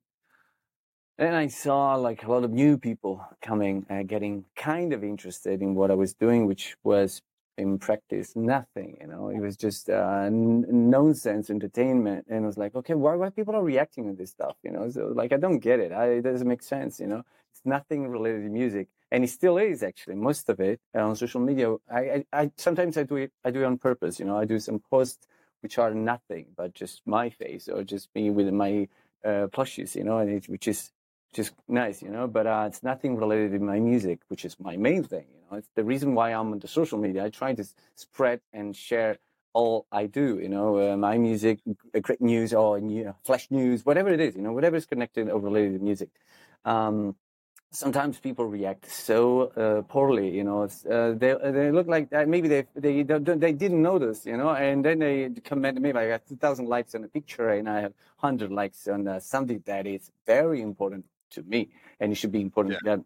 And 1.19 1.35
I 1.35 1.47
saw 1.49 1.95
like 1.95 2.25
a 2.25 2.31
lot 2.31 2.45
of 2.45 2.51
new 2.51 2.77
people 2.79 3.25
coming, 3.43 3.87
uh, 3.89 4.03
getting 4.03 4.45
kind 4.55 4.93
of 4.93 5.03
interested 5.03 5.63
in 5.63 5.75
what 5.75 5.91
I 5.91 5.95
was 5.95 6.15
doing, 6.15 6.47
which 6.47 6.77
was 6.85 7.23
in 7.59 7.79
practice 7.79 8.37
nothing. 8.37 8.99
You 9.01 9.07
know, 9.07 9.29
it 9.29 9.41
was 9.41 9.57
just 9.57 9.89
uh, 9.89 10.29
nonsense 10.31 11.51
entertainment. 11.51 12.27
And 12.29 12.45
I 12.45 12.47
was 12.47 12.59
like, 12.59 12.75
okay, 12.75 12.95
why 12.95 13.15
why 13.15 13.31
people 13.31 13.55
are 13.57 13.63
reacting 13.63 14.09
to 14.09 14.17
this 14.17 14.31
stuff? 14.31 14.57
You 14.63 14.73
know, 14.73 14.91
so 14.91 15.13
like 15.15 15.33
I 15.33 15.37
don't 15.37 15.59
get 15.59 15.81
it. 15.81 15.93
I, 15.93 16.07
it 16.19 16.23
doesn't 16.23 16.49
make 16.49 16.63
sense. 16.63 17.01
You 17.01 17.07
know, 17.07 17.23
it's 17.53 17.63
nothing 17.65 18.09
related 18.09 18.43
to 18.45 18.51
music, 18.51 18.89
and 19.11 19.25
it 19.25 19.31
still 19.31 19.59
is 19.59 19.83
actually 19.83 20.17
most 20.17 20.49
of 20.49 20.61
it 20.61 20.81
uh, 20.95 21.01
on 21.01 21.17
social 21.17 21.41
media. 21.41 21.75
I, 21.91 22.01
I, 22.01 22.25
I 22.33 22.51
sometimes 22.57 22.97
I 22.97 23.05
do 23.05 23.17
it. 23.17 23.33
I 23.45 23.51
do 23.51 23.63
it 23.63 23.65
on 23.65 23.79
purpose. 23.79 24.19
You 24.21 24.27
know, 24.27 24.39
I 24.39 24.45
do 24.45 24.59
some 24.59 24.81
posts 24.91 25.27
which 25.63 25.79
are 25.79 25.95
nothing 25.95 26.47
but 26.57 26.75
just 26.75 27.03
my 27.07 27.31
face 27.31 27.69
or 27.69 27.83
just 27.83 28.09
me 28.15 28.31
with 28.31 28.51
my 28.53 28.89
uh, 29.25 29.47
plushies. 29.49 29.95
You 29.95 30.05
know, 30.05 30.19
and 30.19 30.31
it, 30.31 30.49
which 30.49 30.69
is 30.69 30.93
just 31.37 31.53
nice, 31.69 32.03
you 32.03 32.11
know. 32.11 32.27
But 32.27 32.47
uh, 32.47 32.65
it's 32.69 32.83
nothing 32.83 33.17
related 33.17 33.53
to 33.53 33.59
my 33.61 33.79
music, 33.79 34.21
which 34.29 34.45
is 34.45 34.57
my 34.59 34.77
main 34.77 35.05
thing. 35.05 35.27
You 35.35 35.41
know, 35.51 35.59
it's 35.59 35.71
the 35.75 35.85
reason 35.85 36.15
why 36.15 36.33
I'm 36.33 36.53
on 36.53 36.59
the 36.59 36.69
social 36.69 36.99
media. 36.99 37.25
I 37.25 37.31
try 37.31 37.55
to 37.55 37.65
spread 37.95 38.41
and 38.53 38.75
share 38.75 39.19
all 39.53 39.87
I 39.93 40.07
do. 40.07 40.39
You 40.39 40.49
know, 40.49 40.93
uh, 40.93 40.97
my 40.97 41.19
music, 41.19 41.61
great 42.03 42.21
news, 42.21 42.53
or 42.53 42.79
you 42.79 43.05
know, 43.05 43.17
flash 43.25 43.51
news, 43.51 43.87
whatever 43.87 44.11
it 44.11 44.21
is. 44.21 44.35
You 44.37 44.43
know, 44.43 44.53
whatever 44.53 44.77
is 44.77 44.87
connected 44.87 45.31
or 45.31 45.41
related 45.41 45.79
to 45.79 45.85
music. 45.85 46.11
Um, 46.65 47.17
sometimes 47.71 48.19
people 48.19 48.47
react 48.47 48.91
so 48.91 49.21
uh, 49.65 49.83
poorly. 49.83 50.29
You 50.31 50.45
know, 50.45 50.63
uh, 50.65 51.13
they 51.13 51.35
they 51.57 51.71
look 51.71 51.87
like 51.87 52.11
that. 52.11 52.29
Maybe 52.29 52.49
they 52.49 52.65
they 52.75 53.03
they 53.03 53.53
didn't 53.53 53.83
notice. 53.83 54.27
You 54.27 54.37
know, 54.37 54.51
and 54.51 54.85
then 54.85 54.99
they 54.99 55.31
comment. 55.45 55.81
Maybe 55.81 55.99
I 55.99 56.09
got 56.09 56.27
two 56.27 56.37
thousand 56.37 56.67
likes 56.69 56.95
on 56.95 57.05
a 57.05 57.09
picture, 57.09 57.49
and 57.51 57.69
I 57.69 57.81
have 57.81 57.95
hundred 58.19 58.51
likes 58.53 58.89
on 58.89 59.07
uh, 59.07 59.21
something 59.21 59.63
that 59.67 59.87
is 59.87 60.11
very 60.27 60.61
important 60.63 61.05
to 61.31 61.43
me, 61.43 61.71
and 62.01 62.13
it 62.13 62.17
should 62.17 62.33
be 62.33 62.41
important 62.41 62.75
yeah. 62.75 62.79
to 62.79 62.85
them. 62.85 63.05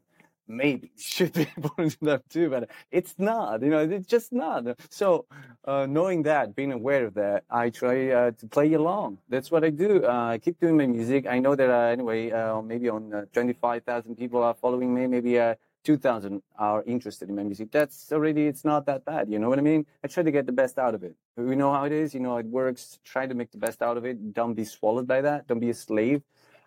Maybe 0.49 0.91
should 0.97 1.33
be 1.33 1.47
important 1.57 1.93
to 2.01 2.05
them 2.05 2.23
too, 2.29 2.51
but 2.51 2.69
it's 2.91 3.15
not. 3.19 3.63
You 3.63 3.71
know, 3.71 3.89
it's 3.89 4.07
just 4.07 4.33
not. 4.33 4.65
So, 4.91 5.27
uh, 5.65 5.87
knowing 5.87 6.25
that, 6.25 6.57
being 6.57 6.73
aware 6.73 7.07
of 7.07 7.15
that, 7.15 7.45
I 7.49 7.71
try 7.71 8.11
uh, 8.11 8.31
to 8.33 8.47
play 8.49 8.73
along. 8.73 9.19
That's 9.29 9.51
what 9.51 9.63
I 9.63 9.71
do. 9.71 10.05
Uh, 10.05 10.33
I 10.35 10.39
keep 10.39 10.59
doing 10.59 10.77
my 10.77 10.87
music. 10.87 11.27
I 11.27 11.39
know 11.39 11.55
that 11.55 11.71
uh, 11.71 11.93
anyway, 11.93 12.33
uh, 12.33 12.61
maybe 12.63 12.89
on 12.89 13.15
uh, 13.15 13.25
twenty 13.33 13.53
five 13.53 13.85
thousand 13.85 14.17
people 14.17 14.43
are 14.43 14.55
following 14.55 14.93
me. 14.93 15.07
Maybe 15.07 15.39
2000 15.85 16.43
are 16.59 16.83
interested 16.85 17.29
in 17.29 17.37
my 17.37 17.43
music. 17.43 17.71
That's 17.71 18.13
already, 18.13 18.47
it's 18.47 18.65
not 18.65 18.87
that 18.87 19.05
bad. 19.05 19.31
You 19.31 19.39
know 19.39 19.49
what 19.49 19.59
I 19.59 19.63
mean? 19.63 19.87
I 20.05 20.09
try 20.09 20.23
to 20.23 20.31
get 20.31 20.47
the 20.47 20.53
best 20.53 20.79
out 20.79 20.95
of 20.95 21.03
it. 21.03 21.15
We 21.37 21.57
know 21.57 21.73
how 21.73 21.85
it 21.85 21.93
is. 21.93 22.13
You 22.13 22.21
know, 22.21 22.37
it 22.37 22.47
works. 22.47 22.99
Try 23.05 23.27
to 23.27 23.35
make 23.35 23.51
the 23.51 23.59
best 23.59 23.81
out 23.81 23.97
of 23.97 24.05
it. 24.05 24.35
Don't 24.35 24.55
be 24.55 24.65
swallowed 24.65 25.07
by 25.07 25.23
that. 25.23 25.47
Don't 25.47 25.61
be 25.61 25.71
a 25.71 25.75
slave 25.75 26.23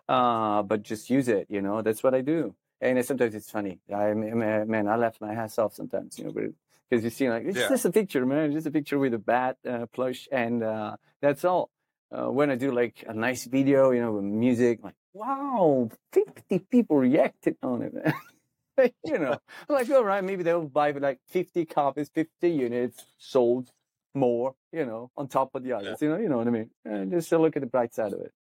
uh, 0.08 0.62
but 0.62 0.82
just 0.82 1.10
use 1.10 1.28
it. 1.28 1.46
You 1.48 1.62
know, 1.62 1.82
that's 1.82 2.02
what 2.02 2.14
I 2.14 2.20
do. 2.20 2.54
And 2.80 3.02
sometimes 3.04 3.34
it's 3.34 3.50
funny. 3.50 3.80
I 3.94 4.12
mean 4.14 4.38
man, 4.38 4.88
I 4.88 4.96
left 4.96 5.20
my 5.20 5.32
ass 5.32 5.58
off 5.58 5.74
sometimes. 5.74 6.18
You 6.18 6.24
know, 6.26 6.52
because 6.88 7.04
you 7.04 7.10
see, 7.10 7.30
like 7.30 7.44
it's 7.44 7.58
yeah. 7.58 7.68
just 7.68 7.84
a 7.84 7.92
picture, 7.92 8.24
man. 8.26 8.46
It's 8.46 8.54
just 8.54 8.66
a 8.66 8.70
picture 8.70 8.98
with 8.98 9.14
a 9.14 9.18
bat 9.18 9.56
uh, 9.68 9.86
plush, 9.86 10.28
and 10.30 10.62
uh, 10.62 10.96
that's 11.20 11.44
all. 11.44 11.70
Uh, 12.12 12.30
when 12.30 12.50
I 12.50 12.56
do 12.56 12.70
like 12.70 13.04
a 13.08 13.14
nice 13.14 13.44
video, 13.46 13.90
you 13.90 14.00
know, 14.00 14.12
with 14.12 14.24
music, 14.24 14.80
like 14.82 14.94
wow, 15.12 15.88
fifty 16.12 16.58
people 16.58 16.96
reacted 16.96 17.56
on 17.62 17.82
it, 17.82 17.94
man. 17.94 18.14
you 19.04 19.18
know, 19.18 19.38
like 19.68 19.90
all 19.90 20.04
right, 20.04 20.22
maybe 20.22 20.42
they'll 20.42 20.68
buy 20.68 20.90
like 20.90 21.20
fifty 21.26 21.64
copies, 21.64 22.10
fifty 22.10 22.50
units 22.50 23.04
sold 23.18 23.70
more, 24.14 24.54
you 24.72 24.86
know, 24.86 25.10
on 25.16 25.28
top 25.28 25.54
of 25.54 25.62
the 25.62 25.72
others. 25.72 25.98
Yeah. 26.00 26.08
You 26.08 26.14
know, 26.14 26.20
you 26.20 26.28
know 26.28 26.38
what 26.38 26.46
I 26.46 26.50
mean. 26.50 26.70
And 26.84 27.10
just 27.10 27.28
to 27.30 27.38
look 27.38 27.56
at 27.56 27.60
the 27.60 27.66
bright 27.66 27.94
side 27.94 28.12
of 28.12 28.20
it. 28.20 28.32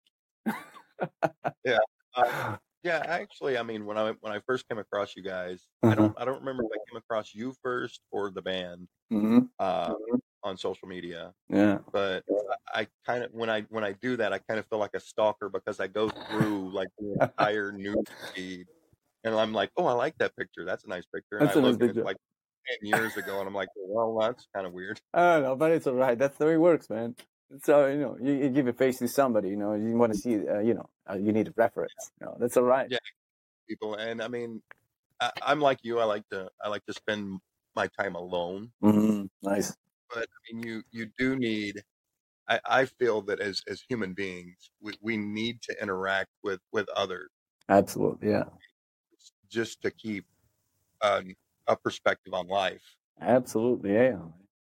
Yeah. 1.65 1.79
Uh, 2.15 2.57
yeah, 2.83 3.03
actually, 3.07 3.59
I 3.59 3.63
mean, 3.63 3.85
when 3.87 3.99
I 3.99 4.13
when 4.21 4.33
I 4.33 4.41
first 4.47 4.69
came 4.69 4.79
across 4.79 5.15
you 5.17 5.23
guys, 5.23 5.67
I 5.83 5.89
mm-hmm. 5.89 6.01
don't 6.01 6.15
I 6.21 6.25
don't 6.25 6.41
remember 6.41 6.65
if 6.65 6.71
I 6.73 6.79
came 6.91 6.97
across 6.97 7.35
you 7.35 7.55
first 7.63 8.01
or 8.11 8.31
the 8.31 8.43
band 8.43 8.89
hmm 9.11 9.41
uh, 9.59 9.91
mm-hmm. 9.91 10.17
on 10.43 10.57
social 10.57 10.89
media. 10.89 11.33
Yeah. 11.49 11.79
But 11.93 12.25
I 12.75 12.87
kind 13.07 13.25
of 13.25 13.33
when 13.33 13.51
I 13.51 13.63
when 13.71 13.85
I 13.85 13.93
do 13.93 14.17
that, 14.17 14.33
I 14.33 14.39
kind 14.39 14.59
of 14.59 14.67
feel 14.67 14.79
like 14.79 14.95
a 14.95 15.01
stalker 15.01 15.49
because 15.49 15.81
I 15.81 15.87
go 15.87 16.09
through 16.09 16.71
like 16.73 16.89
the 16.99 17.17
entire 17.23 17.73
news 17.73 18.05
feed, 18.35 18.67
and 19.25 19.35
I'm 19.35 19.53
like, 19.53 19.71
oh, 19.77 19.87
I 19.87 19.93
like 19.93 20.17
that 20.19 20.37
picture. 20.37 20.65
That's 20.65 20.85
a 20.85 20.89
nice 20.89 21.07
picture. 21.07 21.39
And 21.39 21.49
That's 21.49 21.57
I 21.57 21.61
a 21.61 21.63
nice 21.63 21.73
look 21.73 21.83
at 21.83 21.91
it 21.91 21.95
picture. 21.95 22.05
like 22.05 22.17
ten 22.67 22.89
years 22.89 23.17
ago, 23.17 23.39
and 23.39 23.49
I'm 23.49 23.55
like, 23.55 23.69
well, 23.77 24.19
that's 24.21 24.47
kind 24.55 24.67
of 24.67 24.73
weird. 24.73 25.01
I 25.15 25.35
don't 25.35 25.43
know, 25.43 25.57
but 25.57 25.71
it's 25.73 25.87
all 25.87 25.95
right. 25.95 26.19
That's 26.19 26.39
the 26.39 26.47
way 26.47 26.55
it 26.55 26.61
works, 26.61 26.91
man. 26.91 27.15
So 27.61 27.87
you 27.87 27.99
know, 27.99 28.17
you, 28.21 28.33
you 28.35 28.49
give 28.51 28.67
a 28.67 28.73
face 28.73 28.99
to 28.99 29.09
somebody. 29.09 29.51
You 29.51 29.57
know, 29.57 29.75
you 29.75 29.97
want 29.97 30.13
to 30.13 30.19
see. 30.19 30.47
Uh, 30.49 30.61
you 30.61 30.75
know, 30.75 30.89
uh, 31.09 31.15
you 31.15 31.33
need 31.33 31.49
a 31.49 31.53
reference. 31.57 32.13
You 32.21 32.27
know, 32.27 32.37
that's 32.39 32.57
all 32.57 32.65
right. 32.65 32.91
Yeah, 32.91 32.99
people, 33.69 33.95
and 33.97 34.23
I 34.23 34.29
mean, 34.29 34.63
I, 35.21 35.33
I'm 35.43 35.61
like 35.61 35.81
you. 35.83 36.01
I 36.01 36.05
like 36.05 36.29
to 36.31 36.51
I 36.63 36.69
like 36.69 36.85
to 36.87 36.95
spend 36.95 37.41
my 37.77 37.89
time 38.01 38.17
alone. 38.17 38.73
hmm 38.81 39.27
Nice. 39.43 39.77
But 40.11 40.29
I 40.29 40.55
mean, 40.55 40.63
you 40.65 40.83
you 40.91 41.11
do 41.19 41.37
need. 41.37 41.83
I, 42.49 42.61
I 42.67 42.87
feel 42.87 43.23
that 43.25 43.41
as 43.41 43.63
as 43.69 43.83
human 43.89 44.15
beings, 44.15 44.71
we, 44.81 44.95
we 45.03 45.17
need 45.19 45.63
to 45.65 45.83
interact 45.83 46.31
with 46.45 46.61
with 46.73 46.89
others 46.91 47.31
Absolutely. 47.69 48.29
Yeah. 48.31 48.45
just 49.49 49.83
to 49.83 49.91
keep 49.91 50.27
um, 51.03 51.35
a 51.69 51.77
perspective 51.77 52.35
on 52.35 52.49
life. 52.49 52.97
Absolutely. 53.21 53.93
Yeah. 53.95 54.21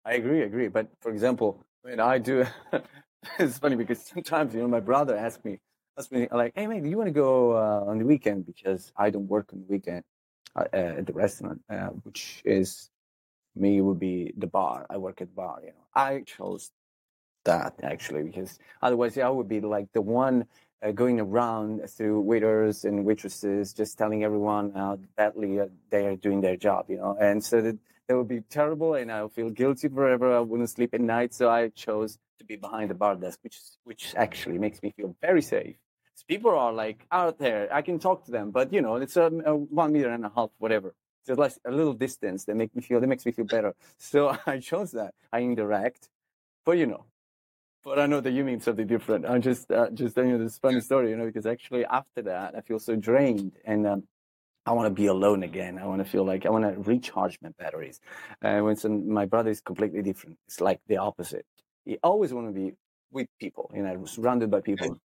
I 0.06 0.14
agree. 0.14 0.42
Agree. 0.44 0.68
But 0.68 0.92
for 1.02 1.12
example, 1.12 1.66
when 1.86 2.00
I 2.00 2.18
do, 2.18 2.46
it's 3.40 3.60
funny 3.60 3.76
because 3.76 4.02
sometimes 4.02 4.56
you 4.56 4.62
know 4.62 4.68
my 4.68 4.80
brother 4.80 5.16
asks 5.16 5.46
me, 5.46 5.60
asks 5.98 6.12
me 6.12 6.28
like, 6.32 6.54
"Hey 6.56 6.66
man, 6.66 6.82
do 6.82 6.90
you 6.90 6.98
want 6.98 7.08
to 7.08 7.14
go 7.14 7.52
uh, 7.56 7.86
on 7.88 8.00
the 8.00 8.06
weekend?" 8.06 8.48
Because 8.48 8.92
I 8.98 9.12
don't 9.12 9.28
work 9.28 9.50
on 9.54 9.60
the 9.60 9.68
weekend 9.70 10.04
uh, 10.56 10.66
at 10.74 11.06
the 11.06 11.14
restaurant, 11.14 11.62
uh, 11.70 11.90
which 12.04 12.42
is 12.44 12.90
me 13.56 13.82
would 13.82 14.00
be 14.00 14.34
the 14.36 14.48
bar. 14.48 14.88
I 14.90 14.98
work 14.98 15.22
at 15.22 15.28
the 15.28 15.36
bar. 15.36 15.60
You 15.62 15.70
know, 15.70 15.86
I 15.94 16.22
chose 16.26 16.72
that 17.44 17.76
actually 17.84 18.24
because 18.24 18.58
otherwise 18.82 19.16
I 19.20 19.30
would 19.30 19.48
be 19.48 19.62
like 19.62 19.88
the 19.94 20.02
one 20.02 20.48
uh, 20.82 20.92
going 20.92 21.20
around 21.20 21.88
through 21.88 22.22
waiters 22.22 22.84
and 22.86 23.06
waitresses, 23.06 23.74
just 23.74 23.96
telling 23.96 24.24
everyone 24.24 24.72
how 24.74 24.98
badly 25.16 25.60
uh, 25.60 25.68
they 25.92 26.08
are 26.08 26.16
doing 26.16 26.42
their 26.42 26.58
job, 26.58 26.86
you 26.90 26.98
know. 26.98 27.16
And 27.22 27.44
so 27.44 27.62
that, 27.62 27.78
that 28.08 28.18
would 28.18 28.28
be 28.28 28.42
terrible, 28.42 28.96
and 28.96 29.12
I 29.12 29.24
would 29.24 29.34
feel 29.34 29.50
guilty 29.50 29.88
forever. 29.88 30.36
I 30.36 30.40
wouldn't 30.40 30.70
sleep 30.70 30.94
at 30.94 31.02
night, 31.02 31.34
so 31.34 31.50
I 31.50 31.70
chose 31.70 32.18
to 32.40 32.46
be 32.46 32.56
behind 32.56 32.90
the 32.90 32.96
bar 32.96 33.16
desk, 33.16 33.40
which 33.44 33.60
which 33.84 34.14
actually 34.16 34.58
makes 34.58 34.82
me 34.84 34.92
feel 34.96 35.16
very 35.22 35.42
safe. 35.42 35.76
So 36.16 36.24
people 36.28 36.52
are 36.52 36.72
like 36.72 37.06
out 37.12 37.40
there, 37.40 37.68
I 37.74 37.82
can 37.82 38.00
talk 38.00 38.26
to 38.26 38.32
them, 38.32 38.52
but 38.52 38.72
you 38.72 38.82
know, 38.82 38.96
it's 38.96 39.18
a, 39.18 39.26
a 39.46 39.56
one 39.56 39.92
meter 39.92 40.10
and 40.10 40.26
a 40.26 40.32
half, 40.36 40.50
whatever. 40.60 40.96
So 41.26 41.34
like 41.34 41.54
a 41.66 41.72
little 41.72 41.94
distance 41.94 42.46
that 42.46 42.56
make 42.56 42.76
me 42.76 42.82
feel 42.82 43.02
that 43.02 43.08
makes 43.08 43.26
me 43.26 43.32
feel 43.32 43.46
better. 43.46 43.76
So 43.98 44.38
I 44.46 44.60
chose 44.60 44.92
that. 44.92 45.14
I 45.34 45.42
interact, 45.42 46.08
but 46.66 46.78
you 46.78 46.86
know, 46.86 47.06
but 47.84 48.00
I 48.00 48.06
know 48.06 48.22
that 48.22 48.32
you 48.32 48.44
mean 48.44 48.62
something 48.62 48.88
different. 48.88 49.26
I'm 49.26 49.42
just 49.42 49.72
uh, 49.72 49.90
just 49.92 50.16
telling 50.16 50.32
you 50.32 50.38
this 50.38 50.58
funny 50.58 50.80
story, 50.82 51.10
you 51.10 51.18
know, 51.18 51.26
because 51.26 51.46
actually 51.46 51.86
after 51.86 52.22
that 52.24 52.56
I 52.56 52.62
feel 52.62 52.80
so 52.80 52.96
drained 52.96 53.54
and 53.66 53.86
um, 53.88 54.04
I 54.66 54.72
want 54.72 54.88
to 54.88 54.90
be 54.94 55.06
alone 55.08 55.44
again. 55.44 55.78
I 55.78 55.86
want 55.86 56.04
to 56.04 56.10
feel 56.10 56.26
like 56.26 56.46
I 56.46 56.50
want 56.50 56.64
to 56.64 56.80
recharge 56.82 57.38
my 57.42 57.50
batteries. 57.60 58.00
And 58.42 58.66
when 58.66 58.76
some, 58.76 59.12
my 59.12 59.26
brother 59.26 59.52
is 59.52 59.62
completely 59.62 60.02
different, 60.02 60.38
it's 60.48 60.60
like 60.60 60.82
the 60.88 60.98
opposite. 60.98 61.46
He 61.86 61.98
always 62.02 62.34
want 62.34 62.48
to 62.48 62.54
be 62.54 62.74
with 63.12 63.28
people, 63.40 63.72
you 63.74 63.84
know, 63.84 64.06
surrounded 64.06 64.50
by 64.50 64.62
people. 64.62 64.98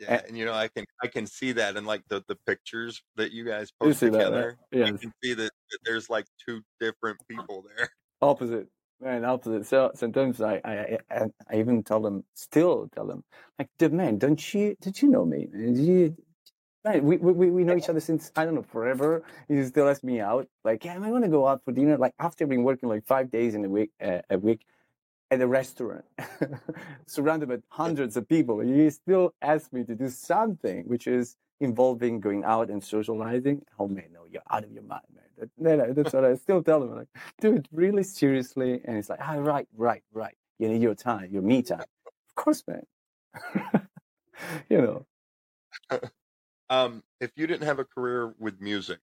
Yeah, 0.00 0.14
eh 0.14 0.20
and, 0.26 0.36
you 0.36 0.44
know, 0.44 0.52
I 0.52 0.68
can 0.68 0.84
I 1.02 1.06
can 1.06 1.26
see 1.26 1.52
that 1.52 1.76
in 1.76 1.84
like 1.84 2.02
the 2.08 2.24
the 2.26 2.36
pictures 2.46 3.02
that 3.16 3.30
you 3.30 3.44
guys 3.44 3.70
you 3.80 3.88
post 3.88 4.00
see 4.00 4.08
that, 4.08 4.32
right? 4.32 4.56
together. 4.72 4.88
I 4.88 4.90
can 4.90 5.12
see 5.22 5.34
that, 5.34 5.50
that 5.70 5.78
there's 5.84 6.10
like 6.10 6.26
two 6.44 6.62
different 6.80 7.18
uh, 7.38 7.42
people 7.42 7.64
there. 7.76 7.90
opposite. 8.20 8.68
Man, 9.00 9.24
opposite. 9.24 9.66
So 9.66 9.90
sometimes 9.94 10.40
I, 10.40 10.60
I, 10.64 10.98
I, 11.10 11.26
I 11.50 11.56
even 11.56 11.82
tell 11.82 12.00
them, 12.00 12.24
still 12.34 12.88
tell 12.94 13.06
them, 13.06 13.24
like, 13.58 13.68
"Dude, 13.76 13.92
man, 13.92 14.18
don't 14.18 14.54
you, 14.54 14.76
did 14.80 15.02
you 15.02 15.08
know 15.08 15.24
me? 15.24 15.46
Did 15.46 15.76
you, 15.78 16.16
we, 16.84 17.16
we, 17.16 17.50
we 17.50 17.64
know 17.64 17.76
each 17.76 17.88
other 17.88 18.00
since, 18.00 18.30
I 18.36 18.44
don't 18.44 18.54
know, 18.54 18.62
forever. 18.62 19.22
He 19.48 19.62
still 19.64 19.88
asks 19.88 20.04
me 20.04 20.20
out. 20.20 20.48
Like, 20.64 20.84
yeah, 20.84 20.98
I 21.00 21.10
want 21.10 21.24
to 21.24 21.30
go 21.30 21.46
out 21.48 21.62
for 21.64 21.72
dinner. 21.72 21.96
Like, 21.96 22.12
after 22.18 22.46
being 22.46 22.62
working 22.64 22.88
like 22.88 23.06
five 23.06 23.30
days 23.30 23.54
in 23.54 23.64
a 23.64 23.68
week, 23.68 23.90
uh, 24.02 24.20
a 24.30 24.38
week 24.38 24.60
at 25.30 25.40
a 25.40 25.46
restaurant, 25.46 26.04
surrounded 27.06 27.48
by 27.48 27.58
hundreds 27.70 28.16
of 28.16 28.28
people, 28.28 28.60
he 28.60 28.90
still 28.90 29.34
asks 29.42 29.72
me 29.72 29.84
to 29.84 29.94
do 29.94 30.08
something 30.08 30.84
which 30.86 31.06
is 31.06 31.36
involving 31.60 32.20
going 32.20 32.44
out 32.44 32.70
and 32.70 32.82
socializing. 32.84 33.62
Oh 33.78 33.88
man, 33.88 34.06
no, 34.12 34.26
you're 34.30 34.42
out 34.50 34.64
of 34.64 34.72
your 34.72 34.82
mind, 34.82 35.02
man. 35.14 35.50
That, 35.58 35.78
that- 35.78 35.94
that's 35.96 36.12
what 36.12 36.24
I 36.24 36.34
still 36.36 36.62
tell 36.62 36.82
him. 36.82 36.94
Like, 36.96 37.08
do 37.40 37.54
it 37.54 37.68
really 37.72 38.02
seriously. 38.02 38.80
And 38.84 38.96
it's 38.98 39.08
like, 39.08 39.20
ah, 39.22 39.34
right, 39.34 39.66
right, 39.76 40.02
right. 40.12 40.36
You 40.58 40.68
need 40.68 40.82
your 40.82 40.94
time, 40.94 41.30
your 41.32 41.42
me 41.42 41.62
time. 41.62 41.80
Of 41.80 42.34
course, 42.34 42.62
man. 42.68 42.84
you 44.68 44.78
know, 44.82 45.06
Um, 46.70 47.02
if 47.20 47.30
you 47.36 47.46
didn't 47.46 47.66
have 47.66 47.78
a 47.78 47.84
career 47.84 48.34
with 48.38 48.60
music, 48.60 48.98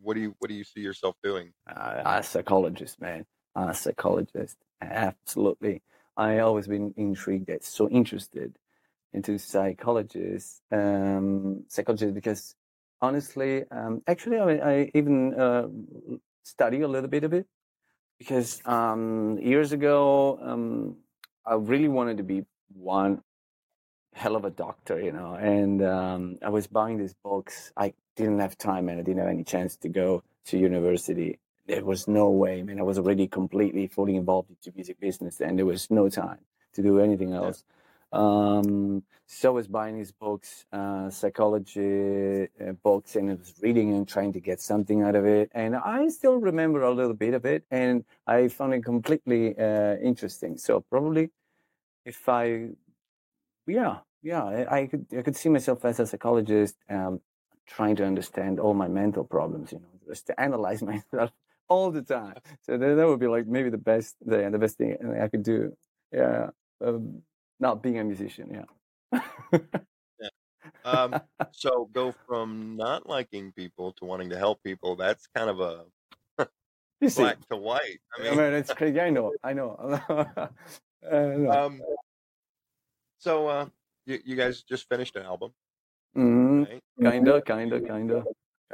what 0.00 0.14
do 0.14 0.20
you 0.20 0.34
what 0.38 0.48
do 0.48 0.54
you 0.54 0.64
see 0.64 0.80
yourself 0.80 1.16
doing? 1.22 1.52
uh, 1.68 2.02
I'm 2.04 2.20
a 2.20 2.22
psychologist, 2.22 3.00
man. 3.00 3.24
I'm 3.54 3.68
a 3.68 3.74
psychologist. 3.74 4.56
Absolutely. 4.82 5.82
I 6.16 6.38
always 6.38 6.66
been 6.66 6.94
intrigued, 6.96 7.50
uh, 7.50 7.58
so 7.60 7.88
interested 7.88 8.56
into 9.12 9.38
psychologists, 9.38 10.60
um, 10.72 11.64
psychologists 11.68 12.14
because 12.14 12.54
honestly, 13.00 13.64
um, 13.70 14.02
actually, 14.06 14.38
I, 14.38 14.72
I 14.72 14.90
even 14.94 15.34
uh, 15.34 15.68
study 16.42 16.82
a 16.82 16.88
little 16.88 17.08
bit 17.08 17.24
of 17.24 17.32
it 17.32 17.46
because 18.18 18.60
um, 18.64 19.38
years 19.38 19.72
ago, 19.72 20.38
um, 20.42 20.96
I 21.44 21.54
really 21.54 21.88
wanted 21.88 22.18
to 22.18 22.22
be 22.22 22.44
one 22.72 23.22
hell 24.16 24.34
of 24.36 24.44
a 24.44 24.50
doctor, 24.50 25.00
you 25.00 25.12
know, 25.12 25.34
and 25.34 25.82
um, 25.82 26.38
I 26.42 26.48
was 26.48 26.66
buying 26.66 26.98
these 26.98 27.14
books. 27.14 27.72
I 27.76 27.92
didn't 28.16 28.40
have 28.40 28.56
time 28.58 28.88
and 28.88 28.98
I 28.98 29.02
didn't 29.02 29.20
have 29.20 29.28
any 29.28 29.44
chance 29.44 29.76
to 29.78 29.88
go 29.88 30.22
to 30.46 30.58
university. 30.58 31.38
There 31.66 31.84
was 31.84 32.08
no 32.08 32.30
way, 32.30 32.62
I 32.62 32.62
man. 32.62 32.80
I 32.80 32.82
was 32.82 32.98
already 32.98 33.28
completely 33.28 33.86
fully 33.88 34.16
involved 34.16 34.50
into 34.50 34.72
music 34.74 35.00
business 35.00 35.40
and 35.40 35.58
there 35.58 35.66
was 35.66 35.90
no 35.90 36.08
time 36.08 36.40
to 36.74 36.82
do 36.82 36.98
anything 37.00 37.32
Yeah. 37.38 37.38
else. 37.42 37.64
Um, 38.12 39.02
so 39.26 39.50
I 39.50 39.54
was 39.54 39.68
buying 39.68 39.98
his 39.98 40.12
books, 40.12 40.64
uh, 40.72 41.10
psychology 41.10 42.44
uh, 42.60 42.72
books, 42.82 43.16
and 43.16 43.30
I 43.30 43.34
was 43.34 43.54
reading 43.60 43.92
and 43.94 44.08
trying 44.08 44.32
to 44.34 44.40
get 44.40 44.60
something 44.60 45.02
out 45.02 45.16
of 45.16 45.26
it. 45.26 45.50
And 45.54 45.76
I 45.76 46.08
still 46.08 46.36
remember 46.38 46.82
a 46.82 46.92
little 46.92 47.14
bit 47.14 47.34
of 47.34 47.44
it, 47.44 47.64
and 47.70 48.04
I 48.26 48.48
found 48.48 48.74
it 48.74 48.84
completely 48.84 49.58
uh, 49.58 49.96
interesting. 49.96 50.56
So 50.56 50.80
probably, 50.80 51.30
if 52.04 52.28
I, 52.28 52.70
yeah, 53.66 53.98
yeah, 54.22 54.44
I, 54.44 54.80
I 54.80 54.86
could 54.86 55.06
I 55.16 55.22
could 55.22 55.36
see 55.36 55.48
myself 55.48 55.84
as 55.84 56.00
a 56.00 56.06
psychologist, 56.06 56.76
um, 56.88 57.20
trying 57.66 57.96
to 57.96 58.04
understand 58.04 58.60
all 58.60 58.74
my 58.74 58.88
mental 58.88 59.24
problems. 59.24 59.72
You 59.72 59.78
know, 59.78 59.86
just 60.08 60.26
to 60.28 60.40
analyze 60.40 60.82
myself 60.92 61.30
all 61.68 61.90
the 61.90 62.02
time. 62.02 62.34
So 62.62 62.76
that, 62.76 62.94
that 62.96 63.06
would 63.06 63.20
be 63.20 63.28
like 63.28 63.46
maybe 63.46 63.70
the 63.70 63.78
best 63.78 64.16
the, 64.24 64.48
the 64.50 64.58
best 64.58 64.78
thing 64.78 64.96
I 65.20 65.28
could 65.28 65.42
do. 65.42 65.76
Yeah. 66.12 66.50
Um, 66.84 67.22
not 67.58 67.82
being 67.82 67.98
a 67.98 68.04
musician, 68.04 68.64
yeah. 69.12 69.20
yeah. 70.20 70.28
Um, 70.84 71.20
so 71.52 71.88
go 71.92 72.12
from 72.26 72.76
not 72.76 73.08
liking 73.08 73.52
people 73.52 73.92
to 73.92 74.04
wanting 74.04 74.30
to 74.30 74.38
help 74.38 74.62
people. 74.62 74.94
That's 74.94 75.26
kind 75.34 75.48
of 75.48 75.60
a 75.60 75.84
you 77.00 77.08
see, 77.08 77.22
black 77.22 77.46
to 77.48 77.56
white. 77.56 78.00
I 78.16 78.22
mean, 78.22 78.32
I 78.32 78.36
mean 78.36 78.52
it's 78.54 78.72
crazy. 78.72 79.00
I 79.00 79.10
know. 79.10 79.32
I 79.42 79.52
know. 79.52 80.00
know. 81.02 81.50
Um, 81.50 81.80
so 83.18 83.48
uh, 83.48 83.66
you, 84.06 84.20
you 84.24 84.36
guys 84.36 84.62
just 84.62 84.88
finished 84.88 85.16
an 85.16 85.24
album, 85.24 85.52
mm-hmm. 86.16 86.62
right? 86.62 87.12
Kinda, 87.12 87.42
kinda, 87.42 87.80
kinda, 87.80 88.24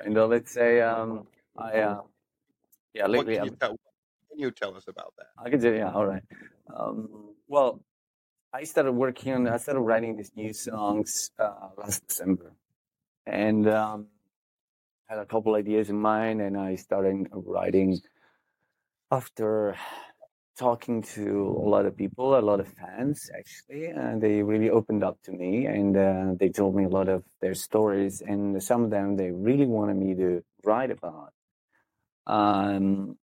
kinda. 0.03 0.27
Let's 0.27 0.53
say 0.53 0.81
um, 0.81 1.27
I 1.57 1.81
uh, 1.81 2.01
yeah. 2.95 3.07
Lately, 3.07 3.35
what 3.35 3.43
can, 3.43 3.45
you 3.45 3.57
tell, 3.59 3.77
can 4.31 4.39
you 4.39 4.51
tell 4.51 4.77
us 4.77 4.85
about 4.89 5.15
that? 5.19 5.29
I 5.39 5.51
can 5.51 5.61
do. 5.61 5.75
Yeah. 5.75 5.91
All 5.93 6.07
right. 6.07 6.23
Um, 6.75 7.35
well, 7.49 7.83
I 8.53 8.65
started 8.65 8.93
working 8.93 9.33
on, 9.33 9.49
I 9.49 9.57
started 9.57 9.81
writing 9.81 10.17
these 10.17 10.33
new 10.37 10.53
songs 10.53 11.31
uh, 11.39 11.71
last 11.77 12.07
December. 12.07 12.53
And 13.27 13.69
um, 13.69 14.07
had 15.07 15.19
a 15.19 15.27
couple 15.27 15.55
ideas 15.55 15.91
in 15.91 15.97
mind, 15.97 16.41
and 16.41 16.57
I 16.57 16.75
started 16.77 17.29
writing 17.33 18.01
after 19.11 19.77
talking 20.59 21.03
to 21.03 21.57
a 21.65 21.69
lot 21.69 21.87
of 21.87 21.97
people, 21.97 22.39
a 22.39 22.41
lot 22.41 22.61
of 22.61 22.69
fans 22.69 23.31
actually, 23.37 23.87
and 23.87 24.23
they 24.23 24.43
really 24.43 24.71
opened 24.71 25.05
up 25.05 25.21
to 25.23 25.33
me 25.33 25.67
and 25.67 25.97
uh, 25.97 26.35
they 26.39 26.49
told 26.49 26.75
me 26.75 26.85
a 26.85 26.89
lot 26.89 27.09
of 27.09 27.25
their 27.41 27.55
stories, 27.55 28.23
and 28.23 28.63
some 28.63 28.85
of 28.85 28.91
them 28.91 29.17
they 29.17 29.31
really 29.31 29.67
wanted 29.67 29.97
me 29.97 30.15
to 30.15 30.45
write 30.65 30.91
about. 30.91 31.33
Um, 32.27 33.17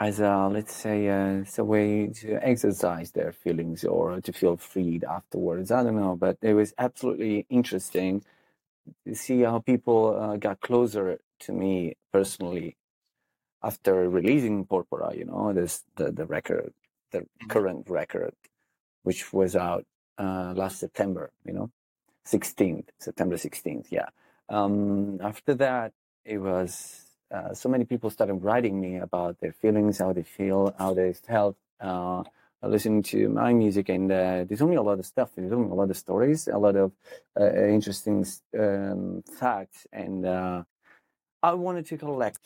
as 0.00 0.20
a 0.20 0.48
let's 0.52 0.74
say 0.74 1.08
uh, 1.08 1.40
it's 1.42 1.58
a 1.58 1.64
way 1.64 2.08
to 2.08 2.38
exercise 2.46 3.10
their 3.12 3.32
feelings 3.32 3.84
or 3.84 4.20
to 4.20 4.32
feel 4.32 4.56
freed 4.56 5.04
afterwards 5.04 5.70
i 5.72 5.82
don't 5.82 5.96
know 5.96 6.16
but 6.16 6.38
it 6.42 6.54
was 6.54 6.72
absolutely 6.78 7.46
interesting 7.50 8.22
to 9.06 9.14
see 9.14 9.42
how 9.42 9.60
people 9.60 10.18
uh, 10.20 10.36
got 10.38 10.60
closer 10.60 11.20
to 11.40 11.52
me 11.52 11.96
personally 12.12 12.77
after 13.62 14.08
releasing 14.08 14.64
porpora 14.64 15.16
you 15.16 15.24
know 15.24 15.52
this 15.52 15.84
the, 15.96 16.10
the 16.12 16.26
record 16.26 16.72
the 17.12 17.18
mm-hmm. 17.20 17.48
current 17.48 17.88
record 17.88 18.34
which 19.02 19.32
was 19.32 19.56
out 19.56 19.84
uh, 20.18 20.52
last 20.54 20.78
september 20.78 21.30
you 21.44 21.52
know 21.52 21.70
16th 22.26 22.88
september 22.98 23.36
16th 23.36 23.86
yeah 23.90 24.08
um, 24.48 25.20
after 25.22 25.54
that 25.54 25.92
it 26.24 26.38
was 26.38 27.08
uh, 27.30 27.52
so 27.52 27.68
many 27.68 27.84
people 27.84 28.10
started 28.10 28.34
writing 28.34 28.80
me 28.80 28.96
about 28.96 29.38
their 29.40 29.52
feelings, 29.52 29.98
how 29.98 30.12
they 30.12 30.22
feel, 30.22 30.74
how 30.78 30.94
they 30.94 31.12
felt, 31.12 31.56
uh, 31.80 32.22
listening 32.62 33.02
to 33.02 33.28
my 33.28 33.52
music, 33.52 33.88
and 33.88 34.10
uh, 34.10 34.44
they 34.44 34.56
told 34.56 34.70
me 34.70 34.76
a 34.76 34.82
lot 34.82 34.98
of 34.98 35.06
stuff. 35.06 35.30
They 35.36 35.48
told 35.48 35.66
me 35.66 35.70
a 35.70 35.74
lot 35.74 35.90
of 35.90 35.96
stories, 35.96 36.48
a 36.48 36.58
lot 36.58 36.76
of 36.76 36.92
uh, 37.38 37.52
interesting 37.52 38.26
um, 38.58 39.22
facts, 39.22 39.86
and 39.92 40.24
uh, 40.26 40.62
I 41.42 41.54
wanted 41.54 41.86
to 41.86 41.98
collect 41.98 42.40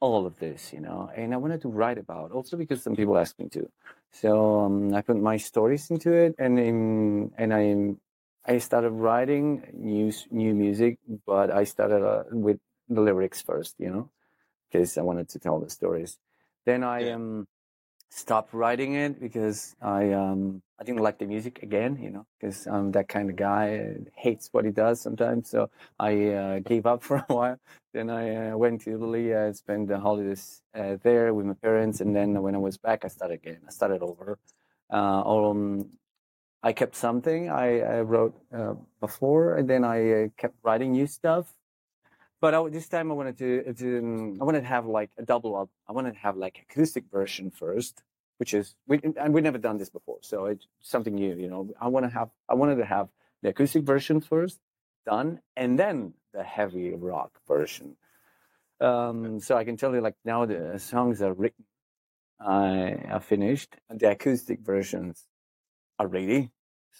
all 0.00 0.26
of 0.26 0.38
this, 0.38 0.72
you 0.72 0.80
know, 0.80 1.10
and 1.14 1.32
I 1.34 1.36
wanted 1.36 1.60
to 1.62 1.68
write 1.68 1.98
about. 1.98 2.32
Also 2.32 2.56
because 2.56 2.82
some 2.82 2.96
people 2.96 3.16
asked 3.18 3.38
me 3.38 3.48
to, 3.50 3.70
so 4.12 4.60
um, 4.60 4.94
I 4.94 5.02
put 5.02 5.16
my 5.16 5.36
stories 5.36 5.90
into 5.90 6.12
it, 6.12 6.34
and 6.38 6.58
in, 6.58 7.30
and 7.36 7.54
I 7.54 8.52
I 8.52 8.58
started 8.58 8.90
writing 8.90 9.62
new 9.74 10.12
new 10.30 10.54
music, 10.54 10.98
but 11.26 11.50
I 11.50 11.64
started 11.64 12.02
uh, 12.04 12.24
with 12.32 12.58
the 12.88 13.00
lyrics 13.00 13.42
first, 13.42 13.76
you 13.78 13.90
know, 13.90 14.10
because 14.70 14.96
I 14.98 15.02
wanted 15.02 15.28
to 15.30 15.38
tell 15.38 15.60
the 15.60 15.70
stories. 15.70 16.18
Then 16.66 16.82
I 16.82 17.04
yeah. 17.06 17.14
um 17.14 17.46
stopped 18.10 18.52
writing 18.52 18.94
it 18.94 19.20
because 19.20 19.74
I 19.80 20.12
um 20.12 20.62
I 20.80 20.84
didn't 20.84 21.00
like 21.00 21.18
the 21.18 21.26
music 21.26 21.62
again, 21.62 21.98
you 22.02 22.10
know, 22.10 22.26
because 22.38 22.66
I'm 22.66 22.92
that 22.92 23.08
kind 23.08 23.30
of 23.30 23.36
guy 23.36 23.96
hates 24.16 24.48
what 24.52 24.64
he 24.64 24.70
does 24.70 25.00
sometimes. 25.00 25.50
So 25.50 25.70
I 25.98 26.28
uh, 26.30 26.58
gave 26.60 26.86
up 26.86 27.02
for 27.08 27.18
a 27.28 27.34
while. 27.34 27.58
Then 27.92 28.10
I 28.10 28.50
uh, 28.50 28.56
went 28.56 28.82
to 28.82 28.94
Italy, 28.94 29.34
uh, 29.34 29.52
spent 29.52 29.88
the 29.88 29.98
holidays 30.00 30.62
uh, 30.74 30.96
there 31.02 31.34
with 31.34 31.46
my 31.46 31.54
parents, 31.54 32.00
and 32.00 32.14
then 32.14 32.40
when 32.42 32.54
I 32.54 32.58
was 32.58 32.78
back, 32.78 33.04
I 33.04 33.08
started 33.08 33.34
again. 33.34 33.58
I 33.66 33.70
started 33.70 34.02
over. 34.02 34.38
Uh, 34.92 35.22
um, 35.22 35.90
I 36.62 36.72
kept 36.72 36.96
something 36.96 37.48
I, 37.50 37.80
I 37.80 38.00
wrote 38.00 38.34
uh, 38.54 38.74
before, 39.00 39.56
and 39.56 39.68
then 39.68 39.84
I 39.84 40.24
uh, 40.24 40.28
kept 40.36 40.56
writing 40.62 40.92
new 40.92 41.06
stuff 41.06 41.54
but 42.40 42.54
I, 42.54 42.68
this 42.68 42.88
time 42.88 43.10
I 43.10 43.14
wanted 43.14 43.38
to, 43.38 43.72
to 43.74 44.38
I 44.40 44.44
wanted 44.44 44.62
to 44.62 44.66
have 44.66 44.86
like 44.86 45.10
a 45.18 45.22
double 45.22 45.56
up. 45.56 45.68
I 45.88 45.92
wanted 45.92 46.14
to 46.14 46.18
have 46.20 46.36
like 46.36 46.64
acoustic 46.68 47.04
version 47.10 47.50
first, 47.50 48.02
which 48.38 48.54
is 48.54 48.74
we 48.86 49.00
and 49.02 49.34
we've 49.34 49.44
never 49.44 49.58
done 49.58 49.76
this 49.76 49.90
before, 49.90 50.18
so 50.22 50.46
it's 50.46 50.66
something 50.80 51.14
new. 51.14 51.34
You 51.34 51.48
know, 51.48 51.68
I 51.80 51.88
want 51.88 52.06
to 52.06 52.10
have 52.10 52.30
I 52.48 52.54
wanted 52.54 52.76
to 52.76 52.84
have 52.84 53.08
the 53.42 53.50
acoustic 53.50 53.82
version 53.82 54.20
first 54.20 54.58
done, 55.06 55.40
and 55.56 55.78
then 55.78 56.14
the 56.32 56.42
heavy 56.42 56.94
rock 56.94 57.40
version. 57.46 57.96
Um, 58.80 59.40
so 59.40 59.56
I 59.56 59.64
can 59.64 59.76
tell 59.76 59.94
you, 59.94 60.00
like 60.00 60.16
now 60.24 60.46
the 60.46 60.78
songs 60.78 61.20
are 61.20 61.34
written, 61.34 61.64
I 62.40 62.94
are 63.10 63.20
finished, 63.20 63.76
and 63.90 64.00
the 64.00 64.10
acoustic 64.10 64.60
versions 64.60 65.26
are 65.98 66.06
ready. 66.06 66.50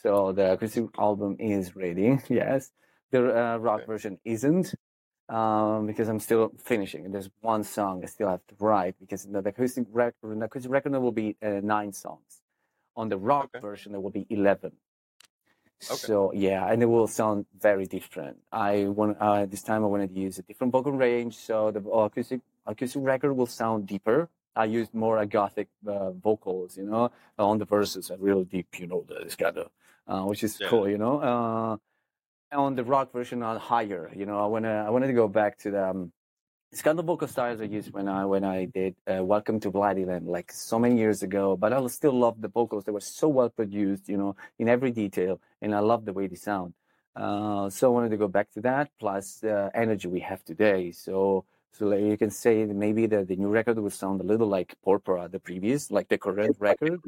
So 0.02 0.32
the 0.32 0.52
acoustic 0.52 0.84
album 0.98 1.36
is 1.38 1.74
ready. 1.74 2.18
Yes, 2.28 2.70
the 3.10 3.20
uh, 3.20 3.56
rock 3.56 3.80
okay. 3.80 3.86
version 3.86 4.18
isn't 4.24 4.74
um, 5.30 5.86
because 5.86 6.08
I'm 6.08 6.20
still 6.20 6.52
finishing. 6.58 7.10
There's 7.10 7.30
one 7.40 7.64
song 7.64 8.02
I 8.02 8.06
still 8.06 8.28
have 8.28 8.44
to 8.48 8.54
write 8.58 8.96
because 9.00 9.24
the, 9.24 9.40
the 9.40 9.50
acoustic 9.50 9.86
record, 9.92 10.40
the 10.40 10.44
acoustic 10.44 10.72
record 10.72 10.92
will 10.92 11.12
be 11.12 11.36
uh, 11.42 11.60
nine 11.62 11.92
songs. 11.92 12.42
On 12.96 13.08
the 13.08 13.16
rock 13.16 13.50
okay. 13.54 13.60
version, 13.60 13.92
there 13.92 14.00
will 14.00 14.10
be 14.10 14.26
eleven. 14.28 14.72
Okay. 15.90 15.96
So 16.08 16.32
yeah, 16.34 16.70
and 16.70 16.82
it 16.82 16.86
will 16.86 17.06
sound 17.06 17.46
very 17.58 17.86
different. 17.86 18.36
I 18.52 18.72
want 18.88 19.16
uh, 19.18 19.46
this 19.46 19.62
time 19.62 19.82
I 19.84 19.86
wanted 19.86 20.14
to 20.14 20.20
use 20.20 20.38
a 20.38 20.42
different 20.42 20.72
vocal 20.72 20.92
range, 20.92 21.36
so 21.36 21.70
the 21.70 21.80
acoustic 21.88 22.40
acoustic 22.66 23.02
record 23.02 23.32
will 23.34 23.46
sound 23.46 23.86
deeper. 23.86 24.28
I 24.56 24.64
used 24.64 24.92
more 24.92 25.24
gothic 25.26 25.68
uh, 25.86 26.10
vocals, 26.10 26.76
you 26.76 26.82
know, 26.82 27.12
on 27.38 27.58
the 27.58 27.64
verses, 27.64 28.10
a 28.10 28.16
real 28.18 28.42
deep, 28.44 28.80
you 28.80 28.88
know, 28.88 29.06
this 29.08 29.36
kind 29.36 29.56
of, 29.56 29.70
uh, 30.08 30.22
which 30.22 30.42
is 30.42 30.58
yeah. 30.60 30.68
cool, 30.68 30.88
you 30.88 30.98
know. 30.98 31.78
Uh, 32.52 32.62
on 32.62 32.74
the 32.74 32.82
rock 32.82 33.12
version 33.12 33.44
on 33.44 33.56
higher. 33.60 34.10
You 34.14 34.26
know, 34.26 34.42
I 34.42 34.46
wanna 34.46 34.84
I 34.84 34.90
wanted 34.90 35.06
to 35.06 35.12
go 35.12 35.28
back 35.28 35.56
to 35.58 35.70
the 35.70 35.90
um, 35.90 36.12
it's 36.72 36.82
kind 36.82 36.98
of 36.98 37.04
vocal 37.04 37.28
styles 37.28 37.60
I 37.60 37.64
used 37.64 37.92
when 37.92 38.08
I 38.08 38.24
when 38.24 38.42
I 38.42 38.64
did 38.64 38.96
uh, 39.06 39.22
Welcome 39.24 39.60
to 39.60 39.70
Bloodyland 39.70 40.26
like 40.26 40.50
so 40.50 40.76
many 40.76 40.98
years 40.98 41.22
ago. 41.22 41.56
But 41.56 41.72
I 41.72 41.86
still 41.86 42.12
love 42.12 42.40
the 42.40 42.48
vocals; 42.48 42.84
they 42.84 42.92
were 42.92 43.00
so 43.00 43.28
well 43.28 43.50
produced, 43.50 44.08
you 44.08 44.16
know, 44.16 44.34
in 44.58 44.68
every 44.68 44.90
detail, 44.90 45.40
and 45.62 45.72
I 45.72 45.78
love 45.78 46.04
the 46.04 46.12
way 46.12 46.26
they 46.26 46.34
sound. 46.34 46.74
Uh, 47.14 47.70
so 47.70 47.86
I 47.88 47.94
wanted 47.94 48.10
to 48.10 48.16
go 48.16 48.26
back 48.26 48.50
to 48.52 48.60
that, 48.62 48.90
plus 48.98 49.36
the 49.36 49.70
energy 49.72 50.08
we 50.08 50.20
have 50.20 50.44
today. 50.44 50.90
So 50.90 51.44
so 51.72 51.86
like 51.86 52.00
you 52.00 52.16
can 52.16 52.30
say 52.30 52.64
maybe 52.64 53.06
the, 53.06 53.24
the 53.24 53.36
new 53.36 53.48
record 53.48 53.78
will 53.78 53.90
sound 53.90 54.20
a 54.20 54.24
little 54.24 54.48
like 54.48 54.74
Porpora, 54.84 55.30
the 55.30 55.38
previous, 55.38 55.92
like 55.92 56.08
the 56.08 56.18
current 56.18 56.56
record, 56.58 57.00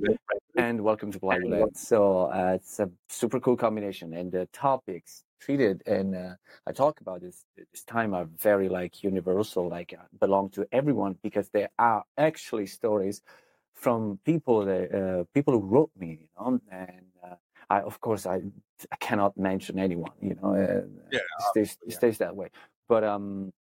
and 0.54 0.80
Welcome 0.82 1.10
to 1.10 1.18
Bloodyland. 1.18 1.76
So 1.76 2.30
uh, 2.30 2.52
it's 2.54 2.78
a 2.78 2.88
super 3.08 3.40
cool 3.40 3.56
combination, 3.56 4.14
and 4.14 4.30
the 4.30 4.46
topics 4.52 5.24
treated 5.44 5.82
and 5.86 6.14
uh, 6.14 6.34
I 6.66 6.72
talk 6.72 7.00
about 7.00 7.20
this 7.20 7.44
this 7.72 7.84
time 7.84 8.14
are 8.14 8.26
very 8.38 8.68
like 8.68 9.02
universal, 9.02 9.68
like 9.68 9.94
uh, 9.98 10.04
belong 10.20 10.50
to 10.50 10.66
everyone 10.72 11.16
because 11.22 11.48
there 11.50 11.70
are 11.78 12.04
actually 12.16 12.66
stories 12.66 13.22
from 13.74 14.18
people 14.24 14.64
that 14.64 14.94
uh, 14.94 15.24
people 15.34 15.54
who 15.54 15.66
wrote 15.66 15.90
me, 15.98 16.10
you 16.22 16.28
know, 16.38 16.60
and 16.70 17.06
uh, 17.24 17.34
I 17.68 17.80
of 17.80 18.00
course 18.00 18.26
I, 18.26 18.42
I 18.94 18.96
cannot 19.00 19.36
mention 19.36 19.78
anyone, 19.78 20.16
you 20.20 20.36
know, 20.40 20.54
uh, 20.54 20.86
yeah, 21.10 21.18
it 21.18 21.44
stays, 21.50 21.78
yeah. 21.82 21.88
it 21.88 21.96
stays 21.96 22.18
that 22.18 22.36
way, 22.36 22.48
but 22.88 23.02
um, 23.02 23.52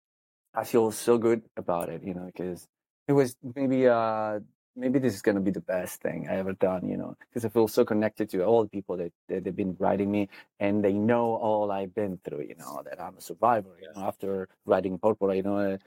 I 0.54 0.64
feel 0.64 0.92
so 0.92 1.18
good 1.18 1.42
about 1.58 1.90
it, 1.90 2.04
you 2.04 2.14
know, 2.14 2.26
because 2.26 2.68
it 3.08 3.14
was 3.14 3.36
maybe 3.56 3.88
uh 3.88 4.40
maybe 4.76 5.00
this 5.00 5.14
is 5.14 5.22
going 5.22 5.36
to 5.36 5.42
be 5.42 5.52
the 5.52 5.62
best 5.62 6.02
thing 6.02 6.28
I 6.30 6.38
ever 6.38 6.54
done, 6.54 6.88
you 6.88 6.98
know, 6.98 7.16
because 7.30 7.46
I 7.46 7.50
feel 7.50 7.68
so 7.68 7.86
connected 7.86 8.30
to 8.32 8.44
all 8.44 8.64
the 8.64 8.70
people 8.70 8.98
that, 8.98 9.12
that 9.30 9.44
they've 9.44 9.56
been 9.56 9.76
writing 9.80 10.12
me 10.12 10.30
and 10.60 10.84
they 10.84 10.94
know 10.94 11.36
all 11.36 11.72
I've 11.72 11.94
been 11.94 12.20
through, 12.24 12.42
you 12.42 12.56
know, 12.58 12.82
that 12.86 13.02
I'm 13.02 13.18
a 13.18 13.22
survivor. 13.22 13.70
You 13.82 13.90
know, 13.94 14.08
after 14.08 14.48
writing 14.66 14.98
Porpora, 14.98 15.36
you 15.36 15.44
know, 15.44 15.58
uh, 15.58 15.78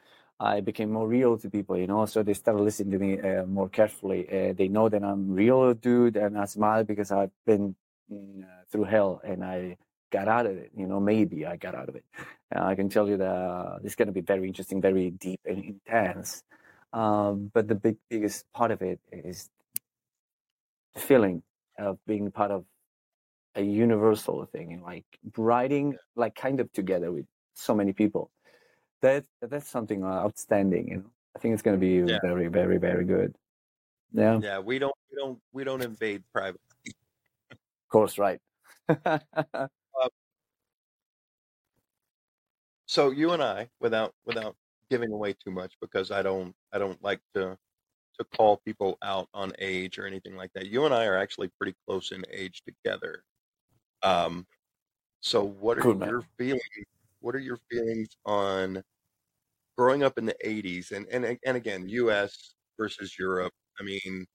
I 0.41 0.61
became 0.61 0.91
more 0.91 1.07
real 1.07 1.39
to 1.39 1.49
people, 1.49 1.79
you 1.79 1.87
know, 1.87 2.07
so 2.07 2.23
they 2.23 2.35
started 2.35 2.63
listening 2.63 2.91
to 2.93 2.99
me 2.99 3.21
uh, 3.21 3.47
more 3.47 3.69
carefully. 3.69 4.27
Uh, 4.29 4.53
they 4.53 4.69
know 4.69 4.89
that 4.89 5.03
I'm 5.03 5.33
real 5.33 5.75
dude 5.75 6.17
and 6.17 6.37
I 6.37 6.45
smile 6.47 6.85
because 6.85 7.13
I've 7.13 7.31
been 7.47 7.77
mm, 8.13 8.43
uh, 8.43 8.47
through 8.71 8.85
hell, 8.85 9.21
and 9.25 9.45
I 9.45 9.77
got 10.11 10.29
out 10.29 10.47
of 10.47 10.57
it. 10.57 10.73
You 10.77 10.87
know, 10.87 11.01
maybe 11.01 11.47
I 11.47 11.57
got 11.57 11.75
out 11.75 11.89
of 11.89 11.97
it. 11.97 12.05
Uh, 12.55 12.63
I 12.65 12.75
can 12.75 12.89
tell 12.89 13.09
you 13.09 13.17
that 13.17 13.25
uh, 13.27 13.79
this 13.79 13.93
is 13.93 13.97
going 13.97 14.09
to 14.09 14.13
be 14.13 14.21
very 14.21 14.47
interesting, 14.49 14.81
very 14.81 15.11
deep 15.11 15.41
and 15.45 15.65
intense. 15.65 16.43
Um, 16.95 17.51
but 17.55 17.69
the 17.69 17.77
big, 17.77 17.99
biggest 18.11 18.47
part 18.55 18.71
of 18.73 18.83
it 18.83 19.01
is 19.13 19.51
the 20.95 21.01
feeling 21.01 21.43
of 21.79 21.99
being 22.07 22.31
part 22.31 22.51
of 22.51 22.65
a 23.57 23.63
universal 23.63 24.45
thing, 24.47 24.73
and 24.75 24.83
like 24.83 25.07
writing, 25.37 25.97
like 26.17 26.35
kind 26.35 26.61
of 26.61 26.73
together 26.73 27.13
with 27.13 27.27
so 27.55 27.75
many 27.75 27.93
people. 27.93 28.31
That 29.03 29.27
that's 29.43 29.69
something 29.69 30.05
uh, 30.05 30.09
outstanding. 30.09 30.89
You 30.89 30.97
know, 30.99 31.11
I 31.37 31.41
think 31.41 31.55
it's 31.55 31.63
going 31.63 31.81
to 31.81 31.81
be 31.81 32.01
Yeah. 32.01 32.21
very, 32.23 32.49
very, 32.49 32.79
very 32.79 33.05
good. 33.05 33.37
Yeah, 34.13 34.41
Yeah, 34.41 34.59
we 34.61 34.79
don't 34.79 34.95
we 35.11 35.17
don't 35.17 35.41
we 35.53 35.65
don't 35.65 35.83
invade 35.83 36.25
private. 36.33 36.61
Of 37.51 37.89
course, 37.91 38.19
right. 38.19 38.41
So 42.87 43.11
you 43.11 43.33
and 43.33 43.43
I, 43.43 43.71
without 43.79 44.15
without 44.25 44.57
giving 44.91 45.13
away 45.13 45.35
too 45.35 45.51
much, 45.51 45.75
because 45.81 46.11
I 46.11 46.23
don't 46.23 46.55
I 46.73 46.79
don't 46.79 47.03
like 47.03 47.21
to 47.35 47.59
to 48.19 48.25
call 48.37 48.59
people 48.59 48.99
out 49.03 49.29
on 49.35 49.53
age 49.59 49.99
or 49.99 50.07
anything 50.07 50.37
like 50.37 50.53
that. 50.55 50.67
You 50.69 50.85
and 50.87 50.95
I 50.95 51.07
are 51.07 51.17
actually 51.17 51.51
pretty 51.61 51.77
close 51.89 52.13
in 52.13 52.25
age 52.31 52.63
together. 52.67 53.25
Um, 54.03 54.47
so 55.21 55.45
what 55.45 55.79
are 55.79 55.83
cool, 55.83 55.95
man. 55.95 56.09
your 56.11 56.23
feelings? 56.39 56.63
What 57.21 57.35
are 57.35 57.41
your 57.41 57.59
feelings 57.71 58.17
on 58.27 58.83
growing 59.79 60.03
up 60.03 60.19
in 60.19 60.27
the 60.27 60.37
'80s 60.45 60.93
and 60.93 61.07
and 61.09 61.39
and 61.45 61.57
again, 61.57 61.89
U.S. 61.89 62.55
versus 62.79 63.19
Europe? 63.19 63.53
I 63.81 63.85
mean, 63.85 64.27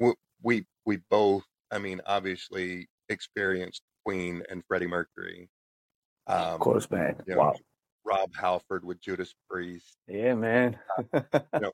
we 0.00 0.14
we, 0.42 0.66
we 0.86 0.98
both, 1.10 1.44
I 1.70 1.78
mean, 1.78 2.00
obviously 2.06 2.88
experienced 3.08 3.82
Queen 4.06 4.42
and 4.50 4.64
Freddie 4.68 4.86
Mercury. 4.88 5.50
Of 6.48 6.54
Um, 6.54 6.58
course, 6.58 6.90
man. 6.90 7.22
you 7.26 7.36
know, 7.36 7.40
Wow. 7.40 7.54
Rob 8.04 8.34
Halford 8.34 8.84
with 8.84 9.00
Judas 9.00 9.34
Priest. 9.48 9.96
Yeah, 10.08 10.34
man. 10.34 10.78
You 11.12 11.22
know. 11.60 11.72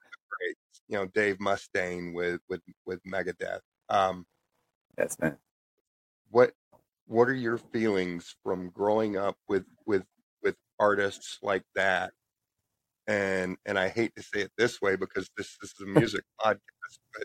You 0.91 0.97
know, 0.97 1.07
Dave 1.07 1.37
Mustaine 1.39 2.15
with 2.15 2.41
with 2.49 2.63
with 2.87 3.03
Megadeth. 3.05 3.61
Um, 3.91 4.25
yes, 4.97 5.17
man. 5.21 5.37
what 6.31 6.53
what 7.07 7.29
are 7.29 7.35
your 7.35 7.59
feelings 7.59 8.37
from 8.43 8.71
growing 8.71 9.17
up 9.17 9.37
with 9.49 9.65
with 9.87 10.05
with 10.43 10.57
artists 10.79 11.39
like 11.43 11.65
that? 11.75 12.13
And 13.07 13.57
and 13.67 13.79
I 13.79 13.89
hate 13.89 14.15
to 14.17 14.23
say 14.23 14.41
it 14.41 14.53
this 14.57 14.81
way 14.81 14.97
because 14.97 15.31
this, 15.37 15.57
this 15.61 15.73
is 15.73 15.81
a 15.81 15.87
music 15.99 16.25
podcast, 16.41 16.99
but 17.15 17.25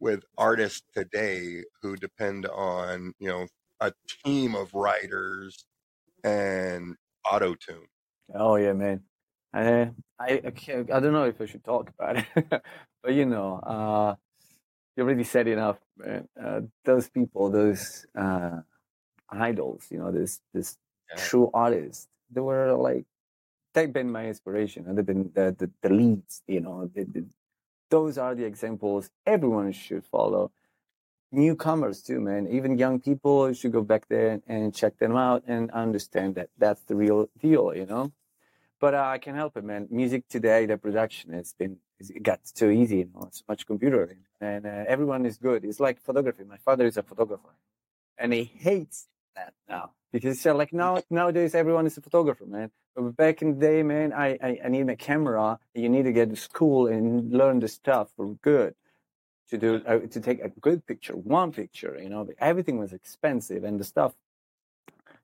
with 0.00 0.24
artists 0.38 0.82
today 0.94 1.62
who 1.82 1.96
depend 1.96 2.46
on 2.46 3.12
you 3.18 3.28
know 3.28 3.46
a 3.80 3.92
team 4.24 4.54
of 4.54 4.74
writers 4.74 5.64
and 6.24 6.96
auto 7.30 7.54
tune. 7.54 7.86
Oh 8.34 8.56
yeah, 8.56 8.72
man. 8.72 9.02
I 9.52 9.90
I 10.18 10.42
I, 10.46 10.50
can't, 10.50 10.90
I 10.92 11.00
don't 11.00 11.12
know 11.12 11.24
if 11.24 11.40
I 11.40 11.46
should 11.46 11.64
talk 11.64 11.90
about 11.98 12.18
it, 12.18 12.26
but 13.02 13.12
you 13.14 13.26
know, 13.26 13.56
uh, 13.56 14.14
you 14.96 15.02
already 15.04 15.24
said 15.24 15.48
enough, 15.48 15.78
man. 15.96 16.28
Uh, 16.40 16.60
those 16.84 17.08
people, 17.10 17.50
those 17.50 18.06
uh, 18.16 18.60
idols, 19.30 19.86
you 19.90 19.98
know, 19.98 20.12
this 20.12 20.40
this 20.54 20.76
Yeah. 21.10 21.16
true 21.26 21.50
artists, 21.54 22.08
they 22.30 22.40
were 22.40 22.74
like 22.74 23.06
they've 23.74 23.92
been 23.92 24.10
my 24.12 24.26
inspiration, 24.28 24.86
and 24.86 24.96
they've 24.98 25.06
been 25.06 25.30
the 25.34 25.56
the, 25.58 25.70
the 25.82 25.90
leads, 25.90 26.42
you 26.46 26.60
know. 26.60 26.90
Those 27.90 28.18
are 28.18 28.34
the 28.36 28.44
examples 28.44 29.10
everyone 29.26 29.72
should 29.72 30.04
follow. 30.04 30.52
Newcomers 31.32 32.02
too, 32.02 32.20
man. 32.20 32.48
Even 32.48 32.78
young 32.78 33.00
people 33.00 33.52
should 33.52 33.72
go 33.72 33.82
back 33.82 34.08
there 34.08 34.40
and 34.46 34.74
check 34.74 34.98
them 34.98 35.16
out 35.16 35.44
and 35.46 35.70
understand 35.72 36.36
that 36.36 36.50
that's 36.58 36.82
the 36.84 36.96
real 36.96 37.28
deal, 37.40 37.74
you 37.74 37.86
know 37.86 38.12
but 38.80 38.94
uh, 38.94 39.02
I 39.02 39.18
can 39.18 39.34
help 39.34 39.56
it, 39.56 39.64
man. 39.64 39.86
Music 39.90 40.26
today, 40.28 40.66
the 40.66 40.78
production 40.78 41.32
has 41.32 41.52
been 41.52 41.76
it 42.00 42.22
got 42.22 42.40
too 42.54 42.70
easy, 42.70 42.98
you 42.98 43.10
know, 43.14 43.28
so 43.30 43.44
much 43.46 43.66
computer, 43.66 44.16
and 44.40 44.66
uh, 44.66 44.84
everyone 44.88 45.26
is 45.26 45.36
good. 45.36 45.64
It's 45.64 45.80
like 45.80 46.00
photography. 46.00 46.44
My 46.44 46.56
father 46.56 46.86
is 46.86 46.96
a 46.96 47.02
photographer, 47.02 47.54
and 48.16 48.32
he 48.32 48.44
hates 48.44 49.06
that 49.36 49.52
now 49.68 49.92
because 50.12 50.40
so 50.40 50.56
like 50.56 50.72
now 50.72 51.02
nowadays 51.10 51.54
everyone 51.54 51.86
is 51.86 51.98
a 51.98 52.00
photographer, 52.00 52.46
man. 52.46 52.70
But 52.96 53.16
back 53.16 53.42
in 53.42 53.54
the 53.54 53.60
day, 53.60 53.82
man, 53.82 54.12
I 54.12 54.38
I, 54.42 54.58
I 54.64 54.68
need 54.68 54.88
a 54.88 54.96
camera. 54.96 55.58
You 55.74 55.90
need 55.90 56.04
to 56.04 56.12
get 56.12 56.30
to 56.30 56.36
school 56.36 56.86
and 56.86 57.30
learn 57.32 57.60
the 57.60 57.68
stuff 57.68 58.08
for 58.16 58.34
good 58.42 58.74
to 59.50 59.58
do 59.58 59.82
uh, 59.86 59.98
to 59.98 60.20
take 60.20 60.40
a 60.42 60.48
good 60.48 60.86
picture, 60.86 61.14
one 61.14 61.52
picture. 61.52 61.98
You 62.02 62.08
know, 62.08 62.26
everything 62.38 62.78
was 62.78 62.92
expensive, 62.94 63.62
and 63.62 63.78
the 63.78 63.84
stuff 63.84 64.14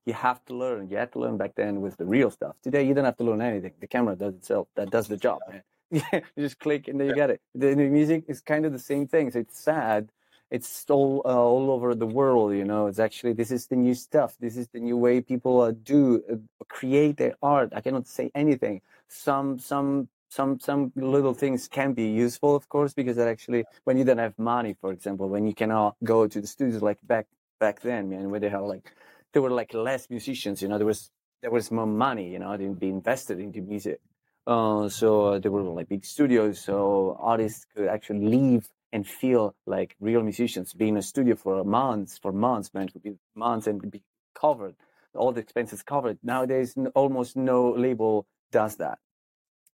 you 0.06 0.14
have 0.14 0.42
to 0.46 0.54
learn. 0.54 0.88
You 0.88 0.96
had 0.96 1.12
to 1.12 1.18
learn 1.18 1.36
back 1.36 1.56
then 1.56 1.80
with 1.80 1.96
the 1.96 2.06
real 2.06 2.30
stuff. 2.30 2.54
Today, 2.62 2.86
you 2.86 2.94
don't 2.94 3.04
have 3.04 3.16
to 3.18 3.24
learn 3.24 3.42
anything. 3.42 3.72
The 3.80 3.88
camera 3.88 4.14
does 4.14 4.34
itself. 4.34 4.68
That 4.76 4.90
does 4.90 5.08
the 5.08 5.16
job, 5.16 5.40
man. 5.50 5.62
Yeah, 5.90 6.02
you 6.36 6.44
just 6.44 6.58
click 6.60 6.88
and 6.88 6.98
then 6.98 7.08
you 7.08 7.14
get 7.14 7.30
it. 7.30 7.40
The, 7.54 7.74
the 7.74 7.88
music 7.88 8.24
is 8.28 8.40
kind 8.40 8.64
of 8.64 8.72
the 8.72 8.78
same 8.78 9.08
thing. 9.08 9.30
So 9.32 9.40
it's 9.40 9.58
sad. 9.58 10.08
It's 10.48 10.86
all 10.88 11.22
uh, 11.24 11.36
all 11.36 11.72
over 11.72 11.92
the 11.96 12.06
world. 12.06 12.54
You 12.54 12.64
know, 12.64 12.86
it's 12.86 13.00
actually 13.00 13.32
this 13.32 13.50
is 13.50 13.66
the 13.66 13.74
new 13.74 13.94
stuff. 13.94 14.36
This 14.38 14.56
is 14.56 14.68
the 14.68 14.78
new 14.78 14.96
way 14.96 15.20
people 15.20 15.60
uh, 15.60 15.72
do 15.82 16.22
uh, 16.32 16.36
create 16.68 17.16
their 17.16 17.34
art. 17.42 17.72
I 17.74 17.80
cannot 17.80 18.06
say 18.06 18.30
anything. 18.32 18.80
Some 19.08 19.58
some 19.58 20.08
some 20.28 20.60
some 20.60 20.92
little 20.94 21.34
things 21.34 21.66
can 21.66 21.94
be 21.94 22.06
useful, 22.06 22.54
of 22.54 22.68
course, 22.68 22.94
because 22.94 23.16
that 23.16 23.26
actually 23.26 23.64
when 23.82 23.98
you 23.98 24.04
don't 24.04 24.18
have 24.18 24.38
money, 24.38 24.76
for 24.80 24.92
example, 24.92 25.28
when 25.28 25.48
you 25.48 25.54
cannot 25.54 25.96
go 26.04 26.28
to 26.28 26.40
the 26.40 26.46
studios 26.46 26.80
like 26.80 26.98
back 27.02 27.26
back 27.58 27.80
then, 27.80 28.08
man, 28.10 28.30
where 28.30 28.38
they 28.38 28.48
had 28.48 28.60
like 28.60 28.92
there 29.36 29.42
were 29.42 29.50
like 29.50 29.74
less 29.74 30.08
musicians, 30.08 30.62
you 30.62 30.68
know, 30.68 30.78
there 30.78 30.86
was 30.86 31.10
there 31.42 31.50
was 31.50 31.70
more 31.70 31.86
money, 31.86 32.30
you 32.32 32.38
know, 32.38 32.56
to 32.56 32.74
be 32.74 32.88
invested 32.88 33.38
into 33.38 33.60
music. 33.60 34.00
Uh, 34.46 34.88
so 34.88 35.38
there 35.38 35.50
were 35.50 35.62
like 35.62 35.90
big 35.90 36.06
studios, 36.06 36.58
so 36.58 37.18
artists 37.20 37.66
could 37.74 37.86
actually 37.86 38.24
leave 38.24 38.70
and 38.94 39.06
feel 39.06 39.54
like 39.66 39.94
real 40.00 40.22
musicians, 40.22 40.72
be 40.72 40.88
in 40.88 40.96
a 40.96 41.02
studio 41.02 41.36
for 41.36 41.62
months, 41.64 42.16
for 42.16 42.32
months, 42.32 42.72
man, 42.72 42.88
for 42.88 42.98
months, 43.34 43.66
and 43.66 43.90
be 43.90 44.02
covered, 44.34 44.74
all 45.14 45.32
the 45.32 45.42
expenses 45.42 45.82
covered. 45.82 46.18
Nowadays, 46.22 46.74
almost 46.94 47.36
no 47.36 47.72
label 47.72 48.26
does 48.50 48.76
that. 48.76 48.98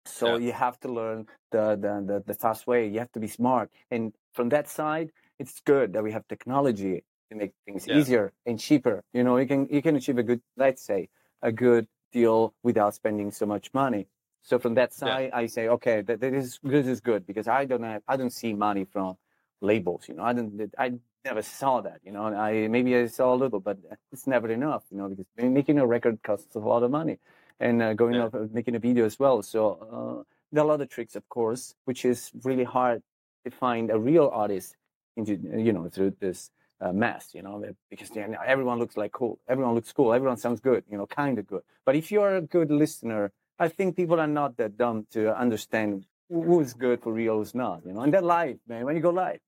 So 0.04 0.26
Yeah. 0.26 0.46
you 0.46 0.52
have 0.54 0.80
to 0.80 0.88
learn 0.88 1.28
the, 1.52 1.76
the 1.84 1.92
the 2.08 2.16
the 2.26 2.34
fast 2.34 2.66
way. 2.66 2.88
You 2.88 2.98
have 2.98 3.12
to 3.12 3.20
be 3.20 3.28
smart, 3.28 3.70
and 3.92 4.12
from 4.32 4.48
that 4.48 4.66
side, 4.68 5.12
it's 5.38 5.60
good 5.60 5.92
that 5.92 6.02
we 6.02 6.10
have 6.10 6.26
technology 6.26 7.04
to 7.32 7.38
make 7.38 7.52
things 7.64 7.88
Yeah. 7.88 7.98
easier 7.98 8.32
and 8.46 8.58
cheaper. 8.58 9.02
You 9.12 9.24
know, 9.24 9.36
you 9.36 9.46
can 9.46 9.68
you 9.70 9.82
can 9.82 9.96
achieve 9.96 10.18
a 10.18 10.22
good, 10.22 10.40
let's 10.56 10.82
say, 10.82 11.08
a 11.42 11.50
good 11.52 11.86
deal 12.12 12.54
without 12.62 12.94
spending 12.94 13.30
so 13.30 13.46
much 13.46 13.72
money. 13.74 14.06
So 14.42 14.58
from 14.58 14.74
that 14.74 14.92
Yeah. 14.92 14.98
side, 14.98 15.30
I 15.32 15.46
say, 15.46 15.68
okay, 15.68 16.02
that, 16.02 16.20
that 16.20 16.34
is 16.34 16.58
this 16.62 16.86
is 16.86 17.00
good 17.00 17.26
because 17.26 17.48
I 17.48 17.64
don't 17.64 17.82
have, 17.82 18.02
I 18.08 18.16
don't 18.16 18.32
see 18.42 18.52
money 18.54 18.84
from 18.84 19.16
labels. 19.60 20.08
You 20.08 20.14
know, 20.16 20.24
I 20.24 20.32
don't 20.32 20.70
I 20.78 20.92
never 21.24 21.42
saw 21.42 21.80
that. 21.80 22.00
You 22.04 22.12
know, 22.12 22.24
I 22.26 22.68
maybe 22.68 22.96
I 22.96 23.06
saw 23.06 23.34
a 23.34 23.38
little, 23.42 23.60
but 23.60 23.78
it's 24.12 24.26
never 24.26 24.48
enough. 24.50 24.84
You 24.90 24.98
know, 24.98 25.08
because 25.08 25.26
making 25.36 25.78
a 25.78 25.86
record 25.86 26.22
costs 26.22 26.54
a 26.54 26.58
lot 26.58 26.82
of 26.82 26.90
money, 26.90 27.18
and 27.60 27.82
uh, 27.82 27.94
going 27.94 28.16
Yeah. 28.16 28.24
up 28.26 28.34
uh, 28.34 28.46
making 28.52 28.74
a 28.74 28.78
video 28.78 29.04
as 29.04 29.18
well. 29.18 29.42
So 29.42 29.60
uh, 29.94 30.22
there 30.52 30.62
are 30.62 30.66
a 30.66 30.68
lot 30.68 30.80
of 30.80 30.88
tricks, 30.88 31.16
of 31.16 31.28
course, 31.28 31.74
which 31.84 32.04
is 32.04 32.30
really 32.44 32.64
hard 32.64 33.02
to 33.44 33.50
find 33.50 33.90
a 33.90 33.98
real 33.98 34.28
artist 34.32 34.76
into 35.16 35.32
you 35.68 35.72
know 35.72 35.88
through 35.88 36.16
this 36.20 36.50
uh, 36.82 36.92
mess. 36.92 37.30
You 37.32 37.42
know, 37.42 37.64
because 37.90 38.10
everyone 38.46 38.78
looks 38.78 38.96
like 38.96 39.12
cool, 39.12 39.38
everyone 39.48 39.74
looks 39.74 39.92
cool, 39.92 40.12
everyone 40.12 40.36
sounds 40.36 40.60
good. 40.60 40.84
You 40.90 40.98
know, 40.98 41.06
kind 41.06 41.38
of 41.38 41.46
good. 41.46 41.62
But 41.86 41.96
if 41.96 42.10
you're 42.10 42.36
a 42.36 42.42
good 42.42 42.70
listener, 42.70 43.32
I 43.58 43.68
think 43.68 43.96
people 43.96 44.20
are 44.20 44.26
not 44.26 44.56
that 44.56 44.76
dumb 44.76 45.06
to 45.12 45.36
understand 45.36 46.06
who's 46.28 46.72
good 46.74 47.02
for 47.02 47.12
real, 47.12 47.36
who's 47.38 47.54
not. 47.54 47.84
You 47.86 47.92
know, 47.92 48.00
and 48.00 48.12
then 48.12 48.24
live, 48.24 48.58
man. 48.66 48.84
When 48.84 48.96
you 48.96 49.02
go 49.02 49.10
live, 49.10 49.40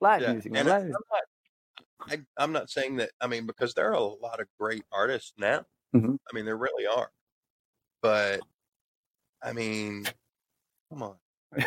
live 0.00 0.22
Yeah, 0.22 0.32
music, 0.32 0.52
man, 0.52 0.66
and 0.66 0.70
I, 0.70 0.78
live. 0.78 0.94
I'm 0.96 1.02
not. 1.12 1.22
I, 2.00 2.42
I'm 2.42 2.52
not 2.52 2.70
saying 2.70 2.96
that. 2.96 3.10
I 3.20 3.26
mean, 3.26 3.46
because 3.46 3.74
there 3.74 3.88
are 3.90 3.94
a 3.94 4.00
lot 4.02 4.40
of 4.40 4.46
great 4.58 4.84
artists 4.92 5.32
now. 5.38 5.64
Mhm. 5.94 6.16
I 6.30 6.34
mean, 6.34 6.44
there 6.44 6.56
really 6.56 6.86
are. 6.86 7.10
But 8.02 8.40
I 9.42 9.52
mean, 9.52 10.06
come 10.90 11.02
on. 11.02 11.16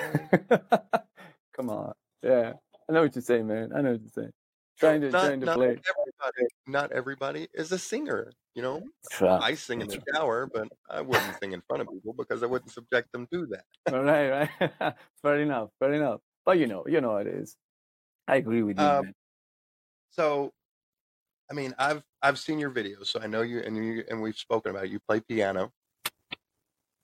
Come 1.54 1.70
on, 1.70 1.94
yeah, 2.24 2.54
I 2.88 2.94
know 2.94 3.02
what 3.02 3.16
you're 3.16 3.22
saying, 3.22 3.48
man. 3.48 3.72
I 3.76 3.82
know 3.82 3.92
what 3.94 4.02
you're 4.02 4.10
saying. 4.10 4.32
Trying 4.82 5.02
to 5.02 5.10
Not 5.12 5.26
trying 5.28 5.40
to 5.42 5.46
not 5.46 5.56
play. 5.58 5.68
everybody. 5.68 6.48
Not 6.68 6.92
everybody 6.92 7.48
is 7.54 7.72
a 7.72 7.78
singer. 7.80 8.32
You 8.56 8.64
know, 8.64 8.82
Try. 9.12 9.38
I 9.38 9.54
sing 9.56 9.80
in 9.80 9.88
the 9.88 10.02
shower, 10.14 10.50
but 10.54 10.68
I 10.90 11.00
wouldn't 11.02 11.38
sing 11.40 11.54
in 11.54 11.62
front 11.70 11.82
of 11.84 11.88
people 11.94 12.14
because 12.18 12.44
I 12.44 12.48
wouldn't 12.48 12.72
subject 12.72 13.12
them 13.14 13.28
to 13.32 13.46
that. 13.48 13.64
right, 13.94 14.50
right, 14.60 14.96
fair 15.22 15.40
enough, 15.40 15.70
fair 15.80 15.94
enough. 15.94 16.20
But 16.46 16.58
you 16.58 16.68
know, 16.68 16.84
you 16.88 17.00
know 17.00 17.16
it 17.18 17.28
is. 17.28 17.56
I 18.28 18.36
agree 18.38 18.64
with 18.64 18.78
you, 18.80 18.84
Um, 18.86 19.14
so, 20.10 20.52
I 21.50 21.54
mean, 21.54 21.74
I've 21.78 22.04
I've 22.22 22.40
seen 22.40 22.60
your 22.60 22.72
videos, 22.72 23.08
so 23.08 23.22
I 23.22 23.28
know 23.28 23.42
you, 23.42 23.60
and 23.62 23.78
you, 23.78 24.04
and 24.10 24.22
we've 24.22 24.36
spoken 24.38 24.72
about 24.72 24.86
it. 24.86 24.92
You 24.92 25.00
play 25.08 25.22
piano. 25.22 25.72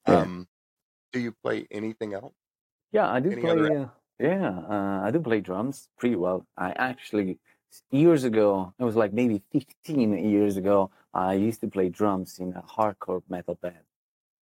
Yeah. 0.07 0.15
Um, 0.21 0.47
do 1.13 1.19
you 1.19 1.31
play 1.43 1.67
anything 1.71 2.13
else? 2.13 2.33
Yeah, 2.91 3.09
I 3.09 3.19
do 3.19 3.31
Any 3.31 3.41
play. 3.41 3.51
Uh, 3.77 3.85
yeah, 4.19 4.49
uh, 4.49 5.01
I 5.05 5.11
do 5.11 5.19
play 5.21 5.39
drums 5.41 5.87
pretty 5.97 6.15
well. 6.15 6.45
I 6.57 6.71
actually 6.71 7.39
years 7.91 8.23
ago, 8.23 8.73
it 8.79 8.83
was 8.83 8.95
like 8.95 9.13
maybe 9.13 9.41
15 9.51 10.29
years 10.29 10.57
ago, 10.57 10.91
I 11.13 11.33
used 11.33 11.61
to 11.61 11.67
play 11.67 11.89
drums 11.89 12.39
in 12.39 12.53
a 12.53 12.61
hardcore 12.61 13.23
metal 13.29 13.55
band. 13.55 13.85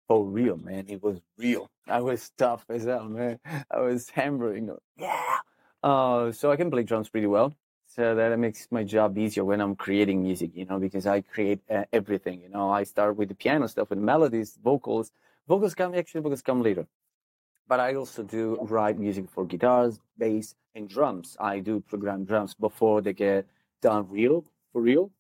For 0.09 0.25
real, 0.25 0.57
man. 0.57 0.87
It 0.89 1.03
was 1.03 1.21
real. 1.37 1.71
I 1.87 2.01
was 2.01 2.31
tough 2.39 2.65
as 2.69 2.85
hell, 2.85 3.05
man. 3.05 3.39
I 3.71 3.81
was 3.81 4.09
hammering. 4.11 4.71
Yeah. 4.97 5.39
Uh, 5.83 6.33
so 6.33 6.51
I 6.51 6.57
can 6.57 6.71
play 6.71 6.83
drums 6.83 7.09
pretty 7.09 7.27
well. 7.27 7.55
So 7.87 8.15
that 8.15 8.39
makes 8.39 8.69
my 8.71 8.85
job 8.85 9.17
easier 9.17 9.45
when 9.45 9.61
I'm 9.61 9.75
creating 9.75 10.23
music, 10.23 10.51
you 10.55 10.67
know, 10.67 10.79
because 10.79 11.07
I 11.07 11.21
create 11.21 11.61
uh, 11.71 11.85
everything. 11.93 12.43
You 12.43 12.49
know, 12.49 12.71
I 12.71 12.85
start 12.85 13.17
with 13.17 13.29
the 13.29 13.35
piano 13.35 13.67
stuff, 13.69 13.91
with 13.91 13.99
melodies, 13.99 14.59
vocals. 14.63 15.11
Vocals 15.47 15.75
come 15.75 15.95
actually, 15.95 16.21
vocals 16.21 16.43
come 16.43 16.63
later. 16.63 16.87
But 17.67 17.81
I 17.81 17.95
also 17.95 18.23
do 18.23 18.59
write 18.63 18.99
music 18.99 19.31
for 19.31 19.45
guitars, 19.45 20.01
bass, 20.17 20.55
drums. 20.87 21.37
I 21.41 21.61
do 21.61 21.81
program 21.81 22.25
drums 22.25 22.55
before 22.55 23.01
they 23.01 23.13
get 23.13 23.47
done 23.81 24.09
real 24.09 24.45
for 24.73 24.81
real. 24.83 25.13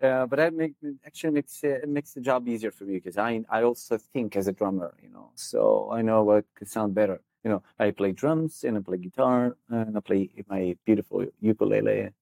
Uh, 0.00 0.26
but 0.26 0.36
that 0.36 0.52
make, 0.54 0.74
actually 1.06 1.32
makes 1.32 1.62
it 1.62 1.88
makes 1.88 2.12
the 2.14 2.20
job 2.20 2.48
easier 2.48 2.72
for 2.72 2.84
me 2.84 2.94
because 2.94 3.16
I 3.18 3.44
I 3.48 3.62
also 3.62 3.98
think 3.98 4.36
as 4.36 4.48
a 4.48 4.52
drummer, 4.52 4.96
you 5.02 5.08
know, 5.10 5.30
so 5.36 5.90
I 5.92 6.02
know 6.02 6.24
what 6.24 6.44
could 6.54 6.68
sound 6.68 6.94
better. 6.94 7.22
You 7.44 7.50
know, 7.50 7.62
I 7.78 7.90
play 7.92 8.12
drums 8.12 8.64
and 8.64 8.76
I 8.76 8.80
play 8.80 8.98
guitar 8.98 9.56
and 9.68 9.96
I 9.96 10.00
play 10.00 10.30
my 10.48 10.76
beautiful 10.84 11.26
ukulele. 11.40 12.12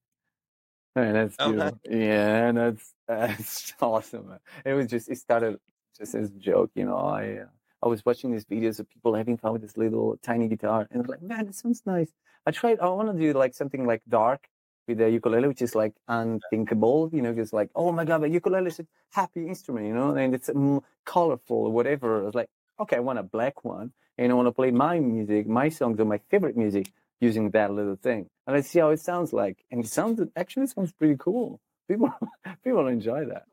And 0.95 1.15
that's 1.15 1.39
Oh, 1.39 1.51
nice. 1.51 1.73
Yeah, 1.85 2.47
and 2.49 2.57
that's 2.57 2.95
that's 3.07 3.73
awesome. 3.81 4.39
It 4.65 4.73
was 4.73 4.87
just 4.87 5.09
it 5.09 5.17
started 5.17 5.59
just 5.97 6.15
as 6.15 6.29
a 6.31 6.33
joke, 6.39 6.71
you 6.75 6.85
know. 6.85 6.97
I 6.97 7.37
uh, 7.39 7.47
I 7.83 7.87
was 7.87 8.05
watching 8.05 8.31
these 8.31 8.45
videos 8.45 8.79
of 8.79 8.89
people 8.89 9.15
having 9.15 9.37
fun 9.37 9.53
with 9.53 9.61
this 9.61 9.77
little 9.77 10.17
tiny 10.17 10.47
guitar, 10.49 10.87
and 10.91 10.99
I 10.99 11.01
was 11.01 11.09
like, 11.09 11.21
man, 11.21 11.47
it 11.47 11.55
sounds 11.55 11.85
nice. 11.85 12.13
I 12.45 12.51
tried. 12.51 12.79
I 12.79 12.89
want 12.89 13.11
to 13.11 13.19
do 13.19 13.33
like 13.37 13.53
something 13.53 13.85
like 13.85 14.01
dark 14.09 14.47
with 14.87 14.97
the 14.97 15.09
ukulele, 15.09 15.47
which 15.47 15.61
is 15.61 15.75
like 15.75 15.93
unthinkable, 16.07 17.09
you 17.13 17.21
know, 17.21 17.33
just 17.33 17.53
like, 17.53 17.69
oh 17.75 17.91
my 17.91 18.05
god, 18.05 18.21
but 18.21 18.31
ukulele 18.31 18.67
is 18.67 18.79
a 18.79 18.87
happy 19.11 19.47
instrument, 19.47 19.85
you 19.87 19.93
know, 19.93 20.15
and 20.15 20.33
it's 20.33 20.49
mm, 20.49 20.81
colorful 21.05 21.57
or 21.67 21.71
whatever. 21.71 22.21
I 22.21 22.25
was 22.25 22.35
like, 22.35 22.49
okay, 22.79 22.97
I 22.97 22.99
want 22.99 23.19
a 23.19 23.23
black 23.23 23.63
one, 23.63 23.93
and 24.17 24.31
I 24.31 24.35
want 24.35 24.47
to 24.47 24.51
play 24.51 24.71
my 24.71 24.99
music, 24.99 25.47
my 25.47 25.69
songs, 25.69 25.99
or 25.99 26.05
my 26.05 26.19
favorite 26.29 26.57
music 26.57 26.91
using 27.19 27.51
that 27.51 27.71
little 27.71 27.95
thing, 27.95 28.27
and 28.47 28.55
let's 28.55 28.67
see 28.69 28.79
how 28.79 28.89
it 28.89 28.99
sounds 28.99 29.31
like. 29.33 29.63
And 29.71 29.83
it 29.83 29.87
sounds 29.87 30.19
actually 30.35 30.63
it 30.63 30.71
sounds 30.71 30.91
pretty 30.91 31.17
cool. 31.17 31.61
People 31.87 32.11
people 32.63 32.87
enjoy 32.87 33.25
that. 33.25 33.45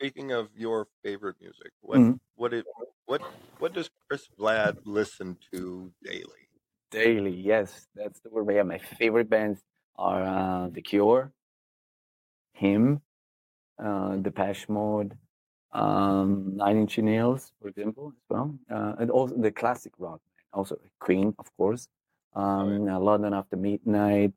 Speaking 0.00 0.32
of 0.32 0.50
your 0.56 0.86
favorite 1.02 1.36
music, 1.40 1.72
what 1.80 1.98
Mhm. 1.98 2.20
what 2.36 2.54
it 2.54 2.66
what 3.06 3.20
what 3.58 3.72
does 3.72 3.90
Kris 4.08 4.28
Vlad 4.38 4.78
listen 4.84 5.36
to 5.52 5.92
daily? 6.04 6.47
Daily, 6.90 7.34
yes, 7.34 7.86
that's 7.94 8.20
the 8.20 8.30
word. 8.30 8.52
Yeah, 8.54 8.62
my 8.62 8.78
favorite 8.78 9.28
bands 9.28 9.60
are 9.96 10.22
uh, 10.22 10.68
The 10.70 10.80
Cure, 10.80 11.32
HIM, 12.52 13.02
uh, 13.82 14.16
Depeche 14.16 14.68
Mode, 14.68 15.16
um, 15.72 16.56
Nine 16.56 16.78
Inch 16.78 16.98
Nails, 16.98 17.52
for 17.60 17.68
example, 17.68 18.12
as 18.16 18.22
well, 18.30 18.58
uh, 18.70 18.94
and 18.98 19.10
also 19.10 19.36
the 19.36 19.50
classic 19.50 19.92
rock, 19.98 20.20
also 20.52 20.78
Queen, 20.98 21.34
of 21.38 21.54
course, 21.56 21.88
um, 22.34 22.88
uh, 22.88 22.98
London 22.98 23.34
After 23.34 23.56
Midnight, 23.56 24.32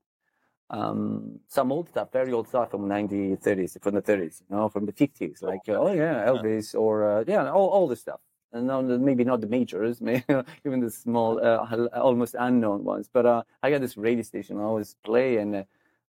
um, 0.70 1.39
some 1.47 1.72
old 1.72 1.89
stuff, 1.89 2.12
very 2.12 2.34
old 2.34 2.47
stuff 2.47 2.72
from 2.72 2.88
1930s, 2.88 3.82
from 3.82 3.95
the 3.95 4.02
30s, 4.02 4.41
you 4.49 4.56
know, 4.56 4.70
from 4.70 4.86
the 4.86 4.93
50s, 4.93 5.41
like 5.41 5.62
oh 5.70 5.91
yeah, 5.93 6.26
Elvis, 6.26 6.76
or 6.76 7.20
uh, 7.20 7.24
yeah, 7.28 7.49
all 7.49 7.68
all 7.70 7.88
the 7.88 7.95
stuff. 7.95 8.20
And 8.54 8.68
no, 8.68 8.82
maybe 8.82 9.24
not 9.24 9.41
the 9.41 9.47
majors, 9.47 10.02
maybe 10.02 10.26
even 10.66 10.82
the 10.82 10.91
small, 10.91 11.39
uh, 11.43 11.88
almost 11.93 12.36
unknown 12.38 12.84
ones. 12.84 13.10
But 13.12 13.26
uh, 13.26 13.43
I 13.64 13.70
got 13.72 13.82
this 13.82 13.97
radio 13.97 14.24
station 14.24 14.58
I 14.58 14.64
always 14.64 14.95
play, 15.04 15.38
and 15.38 15.56
uh, 15.56 15.64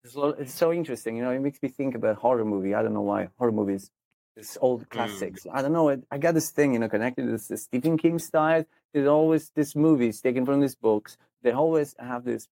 it's, 0.02 0.16
it's 0.16 0.54
so 0.54 0.72
interesting. 0.72 1.16
You 1.16 1.24
know, 1.24 1.30
it 1.30 1.40
makes 1.40 1.62
me 1.62 1.68
think 1.68 1.94
about 1.94 2.16
horror 2.16 2.44
movie. 2.44 2.74
I 2.74 2.82
don't 2.82 2.92
know 2.92 3.02
why 3.02 3.28
horror 3.38 3.52
movies, 3.52 3.90
this 4.36 4.58
old 4.60 4.88
classics. 4.90 5.46
I 5.52 5.62
don't 5.62 5.72
know. 5.72 5.90
I, 5.90 5.98
I 6.10 6.18
got 6.18 6.34
this 6.34 6.50
thing, 6.50 6.72
you 6.72 6.80
know, 6.80 6.88
connected 6.88 7.26
to 7.26 7.30
this, 7.30 7.62
Stephen 7.62 7.96
King 7.96 8.18
style. 8.18 8.64
There's 8.92 9.08
always 9.08 9.50
these 9.54 9.76
movies 9.76 10.20
taken 10.20 10.44
from 10.44 10.60
these 10.60 10.74
books. 10.74 11.16
They 11.42 11.52
always 11.52 11.94
have 11.98 12.24
this 12.24 12.48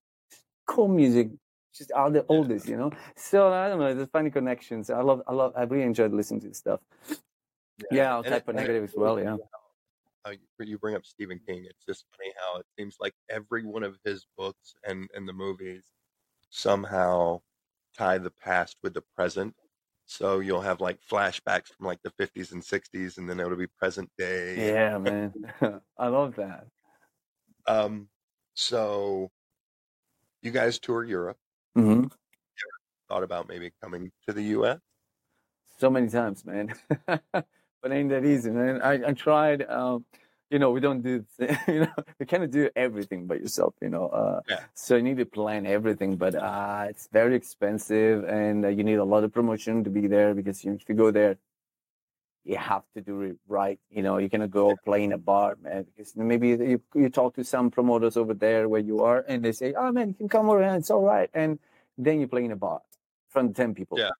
cool 0.66 0.88
music, 0.88 1.28
just 1.74 1.90
all 1.92 2.10
the 2.10 2.24
oldest, 2.28 2.68
you 2.68 2.76
know. 2.76 2.92
So 3.16 3.52
I 3.52 3.68
don't 3.68 3.80
know. 3.80 3.94
There's 3.94 4.08
funny 4.08 4.30
connections. 4.30 4.90
I 4.90 5.00
love. 5.00 5.22
I 5.26 5.32
love. 5.32 5.52
I 5.56 5.62
really 5.64 5.84
enjoyed 5.84 6.12
listening 6.12 6.40
to 6.42 6.48
this 6.48 6.58
stuff. 6.58 6.80
Yeah, 7.90 8.14
I'll 8.14 8.22
type 8.22 8.44
for 8.44 8.52
negative 8.52 8.84
as 8.84 8.94
well. 8.94 9.18
Yeah. 9.18 9.36
Uh, 10.26 10.30
you- 10.30 10.66
you 10.66 10.78
bring 10.78 10.94
up 10.94 11.04
Stephen 11.04 11.38
King. 11.40 11.64
It's 11.64 11.84
just 11.84 12.06
funny 12.16 12.32
how 12.38 12.58
it 12.58 12.66
seems 12.78 12.96
like 13.00 13.14
every 13.28 13.64
one 13.64 13.82
of 13.82 13.98
his 14.04 14.26
books 14.36 14.74
and 14.84 15.08
and 15.14 15.28
the 15.28 15.32
movies 15.32 15.92
somehow 16.50 17.42
tie 17.94 18.18
the 18.18 18.30
past 18.30 18.76
with 18.82 18.94
the 18.94 19.02
present. 19.16 19.56
So 20.06 20.40
you'll 20.40 20.60
have 20.62 20.80
like 20.80 21.00
flashbacks 21.02 21.68
from 21.68 21.86
like 21.86 22.02
the 22.02 22.10
50s 22.12 22.52
and 22.52 22.64
60s, 22.64 23.18
and 23.18 23.28
then 23.28 23.40
it'll 23.40 23.56
be 23.56 23.66
present 23.66 24.10
day. 24.18 24.68
Yeah, 24.68 24.98
man. 24.98 25.32
I 25.98 26.08
love 26.08 26.36
that. 26.36 26.66
Um, 27.66 28.08
so 28.54 29.30
you 30.42 30.50
guys 30.50 30.78
tour 30.78 31.04
Europe. 31.04 31.38
hmm 31.74 32.06
Thought 33.08 33.22
about 33.24 33.48
maybe 33.48 33.70
coming 33.82 34.10
to 34.26 34.32
the 34.32 34.42
U.S. 34.56 34.80
So 35.78 35.90
many 35.90 36.08
times, 36.08 36.44
man. 36.44 36.74
but 37.82 37.92
ain't 37.92 38.10
that 38.10 38.24
easy, 38.24 38.50
man. 38.50 38.80
I, 38.80 39.08
I 39.08 39.12
tried. 39.12 39.68
Um, 39.68 40.04
you 40.50 40.58
know, 40.58 40.70
we 40.70 40.80
don't 40.80 41.02
do. 41.02 41.24
th- 41.38 41.50
You 41.66 41.80
know, 41.80 41.94
you 42.20 42.26
cannot 42.26 42.50
do 42.50 42.70
everything 42.76 43.26
by 43.26 43.36
yourself. 43.36 43.74
You 43.82 43.88
know, 43.88 44.08
uh, 44.08 44.40
Yeah. 44.48 44.60
so 44.74 44.96
you 44.96 45.02
need 45.02 45.16
to 45.18 45.26
plan 45.26 45.66
everything. 45.66 46.16
But 46.16 46.34
uh, 46.34 46.86
it's 46.88 47.08
very 47.12 47.34
expensive, 47.34 48.24
and 48.24 48.64
uh, 48.64 48.68
you 48.68 48.84
need 48.84 48.96
a 48.96 49.04
lot 49.04 49.24
of 49.24 49.32
promotion 49.32 49.82
to 49.84 49.90
be 49.90 50.06
there 50.06 50.34
because 50.34 50.64
you, 50.64 50.72
if 50.74 50.88
you 50.88 50.94
go 50.94 51.10
there, 51.10 51.36
you 52.44 52.56
have 52.56 52.82
to 52.94 53.00
do 53.00 53.22
it 53.22 53.36
right. 53.48 53.78
You 53.90 54.02
know, 54.02 54.18
you 54.18 54.28
cannot 54.28 54.50
go 54.50 54.76
play 54.84 55.04
in 55.04 55.12
a 55.12 55.18
bar, 55.18 55.56
man, 55.62 55.84
because 55.84 56.14
maybe 56.16 56.48
you, 56.48 56.82
you 56.94 57.08
talk 57.08 57.34
to 57.36 57.44
some 57.44 57.70
promoters 57.70 58.16
over 58.16 58.34
there 58.34 58.68
where 58.68 58.80
you 58.80 59.00
are, 59.02 59.24
and 59.28 59.44
they 59.44 59.52
say, 59.52 59.74
"Oh 59.74 59.90
man, 59.92 60.08
you 60.08 60.14
can 60.14 60.28
come 60.28 60.48
over 60.50 60.62
and 60.62 60.76
it's 60.76 60.90
all 60.90 61.02
right," 61.02 61.30
and 61.34 61.58
then 61.98 62.20
you 62.20 62.26
play 62.28 62.44
in 62.44 62.52
a 62.52 62.56
bar 62.56 62.80
in 62.94 63.30
front 63.30 63.50
of 63.50 63.56
ten 63.56 63.74
people. 63.74 63.98
Yeah. 63.98 64.10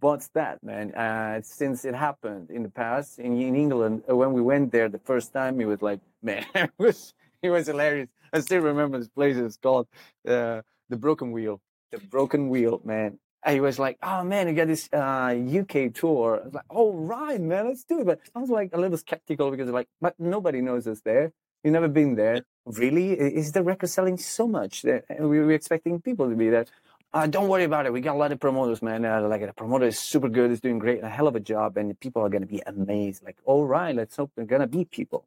What's 0.00 0.28
that, 0.28 0.62
man? 0.62 0.94
Uh, 0.94 1.40
since 1.42 1.84
it 1.84 1.94
happened 1.94 2.50
in 2.50 2.62
the 2.62 2.68
past 2.68 3.18
in, 3.18 3.40
in 3.40 3.56
England, 3.56 4.04
uh, 4.08 4.14
when 4.14 4.32
we 4.32 4.40
went 4.40 4.70
there 4.70 4.88
the 4.88 5.00
first 5.00 5.32
time, 5.32 5.60
it 5.60 5.64
was 5.64 5.82
like, 5.82 6.00
man, 6.22 6.46
it 6.54 6.70
was 6.78 7.14
it 7.42 7.50
was 7.50 7.66
hilarious. 7.66 8.08
I 8.32 8.40
still 8.40 8.60
remember 8.60 8.98
this 8.98 9.08
place. 9.08 9.36
It's 9.36 9.56
called 9.56 9.88
uh, 10.26 10.62
the 10.88 10.96
Broken 10.96 11.32
Wheel. 11.32 11.60
The 11.90 11.98
Broken 11.98 12.48
Wheel, 12.48 12.80
man. 12.84 13.18
I 13.44 13.60
was 13.60 13.78
like, 13.78 13.98
oh 14.02 14.22
man, 14.24 14.48
you 14.48 14.54
got 14.54 14.66
this 14.68 14.88
uh, 14.92 15.34
UK 15.60 15.94
tour. 15.94 16.40
I 16.42 16.44
was 16.44 16.54
like, 16.54 16.64
oh 16.70 16.92
right, 16.92 17.40
man, 17.40 17.66
let's 17.68 17.84
do 17.84 18.00
it. 18.00 18.06
But 18.06 18.20
I 18.34 18.38
was 18.38 18.50
like 18.50 18.70
a 18.72 18.78
little 18.78 18.98
skeptical 18.98 19.50
because 19.50 19.68
like, 19.70 19.88
but 20.00 20.14
nobody 20.18 20.60
knows 20.60 20.86
us 20.86 21.00
there. 21.00 21.32
You've 21.64 21.72
never 21.72 21.88
been 21.88 22.14
there. 22.14 22.42
Really? 22.66 23.12
Is 23.12 23.52
the 23.52 23.62
record 23.64 23.88
selling 23.88 24.16
so 24.16 24.46
much 24.46 24.82
that 24.82 25.04
we 25.18 25.40
were 25.40 25.52
expecting 25.52 26.00
people 26.00 26.28
to 26.30 26.36
be 26.36 26.50
there? 26.50 26.66
Uh, 27.12 27.26
don't 27.26 27.48
worry 27.48 27.64
about 27.64 27.86
it. 27.86 27.92
We 27.92 28.02
got 28.02 28.16
a 28.16 28.18
lot 28.18 28.32
of 28.32 28.40
promoters, 28.40 28.82
man. 28.82 29.04
Uh, 29.04 29.26
like 29.28 29.40
the 29.44 29.52
promoter 29.54 29.86
is 29.86 29.98
super 29.98 30.28
good. 30.28 30.50
Is 30.50 30.60
doing 30.60 30.78
great, 30.78 31.02
a 31.02 31.08
hell 31.08 31.26
of 31.26 31.36
a 31.36 31.40
job, 31.40 31.76
and 31.78 31.98
people 32.00 32.22
are 32.22 32.28
gonna 32.28 32.46
be 32.46 32.62
amazed. 32.66 33.24
Like, 33.24 33.38
all 33.44 33.66
right, 33.66 33.94
let's 33.96 34.16
hope 34.16 34.30
they're 34.36 34.44
gonna 34.44 34.66
be 34.66 34.84
people. 34.84 35.26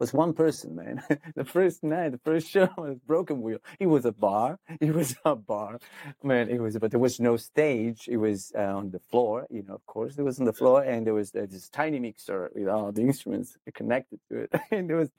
Was 0.00 0.14
one 0.14 0.32
person, 0.32 0.74
man. 0.74 1.02
the 1.36 1.44
first 1.44 1.84
night, 1.84 2.12
the 2.12 2.18
first 2.24 2.48
show 2.48 2.70
was 2.78 2.96
Broken 3.06 3.42
Wheel. 3.42 3.58
It 3.78 3.86
was 3.86 4.06
a 4.06 4.12
bar. 4.12 4.58
It 4.80 4.94
was 4.94 5.14
a 5.26 5.36
bar, 5.36 5.78
man. 6.22 6.48
It 6.48 6.58
was, 6.60 6.78
but 6.78 6.90
there 6.90 7.00
was 7.00 7.20
no 7.20 7.36
stage. 7.36 8.08
It 8.08 8.16
was 8.16 8.50
uh, 8.56 8.62
on 8.80 8.90
the 8.92 8.98
floor. 8.98 9.46
You 9.50 9.62
know, 9.62 9.74
of 9.74 9.84
course, 9.84 10.16
it 10.16 10.22
was 10.22 10.40
on 10.40 10.46
the 10.46 10.54
floor, 10.54 10.82
and 10.82 11.06
there 11.06 11.12
was 11.14 11.34
uh, 11.34 11.46
this 11.50 11.68
tiny 11.68 12.00
mixer 12.00 12.50
with 12.54 12.68
all 12.68 12.90
the 12.92 13.02
instruments 13.02 13.58
connected 13.74 14.20
to 14.30 14.38
it, 14.44 14.54
and 14.70 14.88
there 14.88 14.96
was 14.96 15.10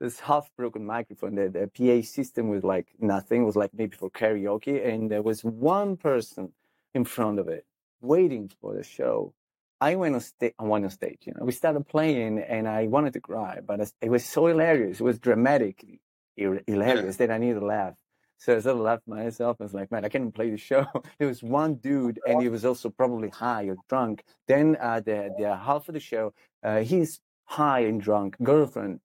this 0.00 0.20
half-broken 0.20 0.86
microphone. 0.86 1.34
The, 1.34 1.48
the 1.48 1.66
PA 1.76 2.06
system 2.06 2.48
was 2.48 2.62
like 2.62 2.86
nothing. 3.00 3.42
It 3.42 3.46
was 3.46 3.56
like 3.56 3.72
maybe 3.74 3.96
for 3.96 4.08
karaoke, 4.08 4.86
and 4.88 5.10
there 5.10 5.22
was 5.22 5.42
one 5.42 5.96
person 5.96 6.52
in 6.94 7.04
front 7.04 7.40
of 7.40 7.48
it 7.48 7.66
waiting 8.00 8.50
for 8.60 8.74
the 8.74 8.84
show. 8.84 9.34
I 9.80 9.94
went 9.94 10.14
on 10.14 10.20
stage. 10.20 10.54
I 10.58 10.64
went 10.64 10.84
on 10.84 10.90
stage. 10.90 11.18
You 11.26 11.34
know, 11.36 11.44
we 11.44 11.52
started 11.52 11.86
playing, 11.86 12.38
and 12.40 12.66
I 12.68 12.86
wanted 12.86 13.12
to 13.14 13.20
cry, 13.20 13.60
but 13.64 13.92
it 14.00 14.10
was 14.10 14.24
so 14.24 14.46
hilarious. 14.46 15.00
It 15.00 15.04
was 15.04 15.18
dramatically 15.18 16.00
hil- 16.36 16.60
hilarious 16.66 17.16
that 17.16 17.30
I 17.30 17.38
needed 17.38 17.60
to 17.60 17.66
laugh. 17.66 17.94
So 18.38 18.56
I 18.56 18.60
sort 18.60 18.76
of 18.76 18.82
laughed 18.82 19.06
myself. 19.08 19.56
I 19.60 19.64
was 19.64 19.74
like, 19.74 19.90
man, 19.90 20.04
I 20.04 20.08
can't 20.08 20.34
play 20.34 20.50
the 20.50 20.56
show. 20.56 20.86
There 21.18 21.28
was 21.28 21.42
one 21.42 21.74
dude, 21.76 22.20
and 22.26 22.40
he 22.42 22.48
was 22.48 22.64
also 22.64 22.90
probably 22.90 23.30
high 23.30 23.64
or 23.68 23.76
drunk. 23.88 24.24
Then 24.46 24.76
uh, 24.80 25.00
the 25.00 25.30
the 25.36 25.56
half 25.56 25.88
of 25.88 25.94
the 25.94 26.00
show, 26.00 26.32
uh, 26.62 26.80
his 26.80 27.20
high 27.44 27.80
and 27.80 28.00
drunk 28.00 28.36
girlfriend 28.42 29.00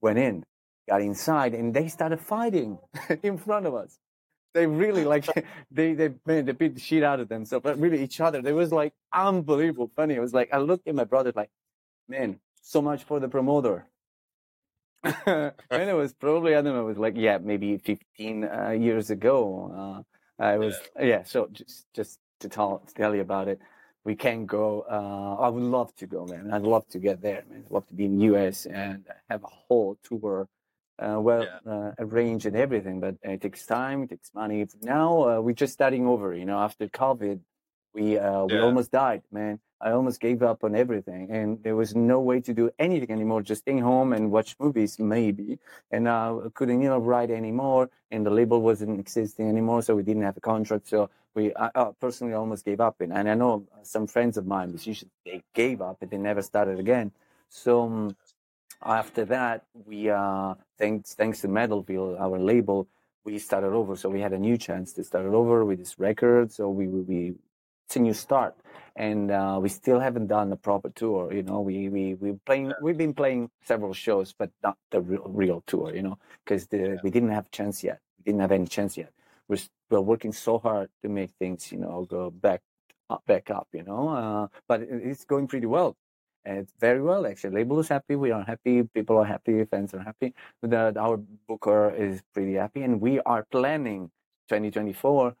went 0.00 0.18
in, 0.18 0.44
got 0.88 1.02
inside, 1.02 1.54
and 1.54 1.74
they 1.74 1.88
started 1.88 2.20
fighting 2.20 2.78
in 3.22 3.38
front 3.38 3.66
of 3.66 3.74
us. 3.74 3.98
They 4.54 4.66
really 4.66 5.04
like 5.04 5.26
they 5.70 5.94
they 5.94 6.14
man, 6.24 6.46
they 6.46 6.52
beat 6.52 6.74
the 6.74 6.80
shit 6.80 7.02
out 7.02 7.20
of 7.20 7.28
themselves, 7.28 7.62
but 7.62 7.78
really 7.78 8.02
each 8.02 8.20
other. 8.20 8.40
It 8.44 8.52
was 8.52 8.72
like 8.72 8.94
unbelievable 9.12 9.90
funny. 9.94 10.14
It 10.14 10.20
was 10.20 10.32
like 10.32 10.48
I 10.52 10.58
looked 10.58 10.88
at 10.88 10.94
my 10.94 11.04
brother 11.04 11.32
like, 11.34 11.50
man, 12.08 12.38
so 12.62 12.80
much 12.80 13.04
for 13.04 13.20
the 13.20 13.28
promoter. 13.28 13.86
and 15.26 15.52
it 15.70 15.94
was 15.94 16.14
probably 16.14 16.54
I 16.54 16.62
don't 16.62 16.74
know. 16.74 16.82
It 16.82 16.84
was 16.84 16.98
like 16.98 17.14
yeah, 17.16 17.38
maybe 17.38 17.76
15 17.78 18.44
uh, 18.44 18.70
years 18.70 19.10
ago. 19.10 20.04
Uh, 20.38 20.42
I 20.42 20.56
was 20.56 20.76
yeah. 20.98 21.24
So 21.24 21.48
just 21.52 21.86
just 21.92 22.18
to 22.40 22.48
tell 22.48 22.78
to 22.78 22.94
tell 22.94 23.14
you 23.14 23.20
about 23.20 23.48
it, 23.48 23.60
we 24.04 24.14
can 24.14 24.46
go. 24.46 24.86
Uh, 24.90 25.42
I 25.42 25.48
would 25.48 25.62
love 25.62 25.94
to 25.96 26.06
go, 26.06 26.26
man. 26.26 26.50
I'd 26.52 26.62
love 26.62 26.88
to 26.90 26.98
get 26.98 27.20
there, 27.20 27.44
man. 27.50 27.64
I'd 27.66 27.72
love 27.72 27.86
to 27.88 27.94
be 27.94 28.04
in 28.06 28.18
the 28.18 28.24
US 28.34 28.66
and 28.66 29.04
have 29.28 29.44
a 29.44 29.48
whole 29.48 29.98
tour, 30.02 30.48
uh, 30.98 31.18
well 31.20 31.44
Yeah. 31.44 31.72
uh, 31.72 31.92
arranged 31.98 32.46
and 32.46 32.56
everything. 32.56 33.00
But 33.00 33.16
it 33.22 33.40
takes 33.40 33.66
time, 33.66 34.04
it 34.04 34.10
takes 34.10 34.32
money. 34.34 34.66
Now 34.82 35.28
uh, 35.28 35.40
we're 35.40 35.54
just 35.54 35.72
starting 35.72 36.06
over. 36.06 36.34
You 36.34 36.44
know, 36.44 36.58
after 36.58 36.88
COVID, 36.88 37.40
we 37.94 38.18
uh, 38.18 38.44
we 38.44 38.58
almost 38.58 38.90
died, 38.90 39.22
man. 39.30 39.60
I 39.80 39.90
almost 39.90 40.18
gave 40.20 40.42
up 40.42 40.64
on 40.64 40.74
everything, 40.74 41.30
and 41.30 41.62
there 41.62 41.76
was 41.76 41.94
no 41.94 42.18
way 42.20 42.40
to 42.40 42.54
do 42.54 42.70
anything 42.78 43.10
anymore. 43.10 43.42
Just 43.42 43.62
staying 43.62 43.80
home 43.80 44.14
and 44.14 44.30
watch 44.30 44.56
movies, 44.58 44.98
maybe. 44.98 45.58
And 45.90 46.08
uh, 46.08 46.38
I 46.46 46.48
couldn't, 46.54 46.80
you 46.80 46.88
know, 46.88 46.98
write 46.98 47.30
anymore, 47.30 47.90
and 48.10 48.24
the 48.24 48.30
label 48.30 48.62
wasn't 48.62 48.98
existing 48.98 49.46
anymore, 49.48 49.82
so 49.82 49.94
we 49.94 50.02
didn't 50.02 50.22
have 50.22 50.38
a 50.38 50.40
contract. 50.40 50.88
So 50.88 51.10
we, 51.34 51.54
I, 51.54 51.70
I 51.74 51.90
personally, 52.00 52.32
almost 52.32 52.64
gave 52.64 52.80
up. 52.80 53.00
And, 53.00 53.12
and 53.12 53.28
I 53.28 53.34
know 53.34 53.66
some 53.82 54.06
friends 54.06 54.38
of 54.38 54.46
mine, 54.46 54.70
musicians, 54.70 55.10
they 55.26 55.42
gave 55.52 55.82
up 55.82 55.98
and 56.00 56.10
they 56.10 56.16
never 56.16 56.40
started 56.40 56.78
again. 56.80 57.12
So 57.50 57.82
um, 57.82 58.16
after 58.82 59.24
that, 59.26 59.64
we, 59.86 60.10
uh, 60.10 60.54
thanks 60.78 61.14
thanks 61.14 61.40
to 61.42 61.48
Metalville, 61.48 62.20
our 62.20 62.38
label, 62.38 62.88
we 63.24 63.38
started 63.38 63.72
over. 63.72 63.96
So 63.96 64.08
we 64.08 64.20
had 64.20 64.32
a 64.32 64.38
new 64.38 64.56
chance 64.58 64.92
to 64.94 65.04
start 65.04 65.26
it 65.26 65.34
over 65.34 65.64
with 65.64 65.78
this 65.78 65.98
record. 65.98 66.52
So 66.52 66.68
we 66.68 66.86
we, 66.88 67.34
it's 67.86 67.96
a 67.96 68.00
new 68.00 68.14
start, 68.14 68.54
and 68.96 69.30
uh, 69.30 69.58
we 69.62 69.68
still 69.68 70.00
haven't 70.00 70.26
done 70.28 70.52
a 70.52 70.56
proper 70.56 70.90
tour. 70.90 71.32
You 71.32 71.42
know, 71.42 71.60
we 71.60 71.88
we 71.88 72.14
we 72.14 72.32
playing 72.46 72.72
we've 72.82 72.98
been 72.98 73.14
playing 73.14 73.50
several 73.64 73.94
shows, 73.94 74.32
but 74.32 74.50
not 74.62 74.76
the 74.90 75.00
real, 75.00 75.24
real 75.28 75.62
tour. 75.66 75.94
You 75.94 76.02
know, 76.02 76.18
because 76.44 76.68
Yeah. 76.72 76.96
we 77.02 77.10
didn't 77.10 77.30
have 77.30 77.50
chance 77.50 77.82
yet. 77.84 78.00
We 78.18 78.24
didn't 78.24 78.40
have 78.40 78.52
any 78.52 78.66
chance 78.66 78.96
yet. 78.96 79.12
We're 79.48 79.58
we're 79.90 80.00
working 80.00 80.32
so 80.32 80.58
hard 80.58 80.90
to 81.02 81.08
make 81.08 81.30
things 81.38 81.72
you 81.72 81.78
know 81.78 82.06
go 82.08 82.30
back 82.30 82.62
up, 83.10 83.22
back 83.26 83.50
up. 83.50 83.68
You 83.72 83.84
know, 83.84 84.08
uh, 84.08 84.48
but 84.68 84.82
it's 84.82 85.24
going 85.24 85.46
pretty 85.48 85.66
well. 85.66 85.96
It's 86.44 86.72
very 86.78 87.00
well 87.00 87.26
actually. 87.26 87.54
Label 87.54 87.80
is 87.80 87.88
happy. 87.88 88.16
We 88.16 88.30
are 88.30 88.42
happy. 88.42 88.82
People 88.82 89.16
are 89.18 89.24
happy. 89.24 89.64
Fans 89.64 89.94
are 89.94 90.02
happy. 90.02 90.34
The, 90.62 90.92
our 90.98 91.16
booker 91.48 91.90
is 91.90 92.22
pretty 92.32 92.54
happy, 92.54 92.82
and 92.82 93.00
we 93.00 93.20
are 93.20 93.46
planning 93.50 94.10
2024 94.48 95.34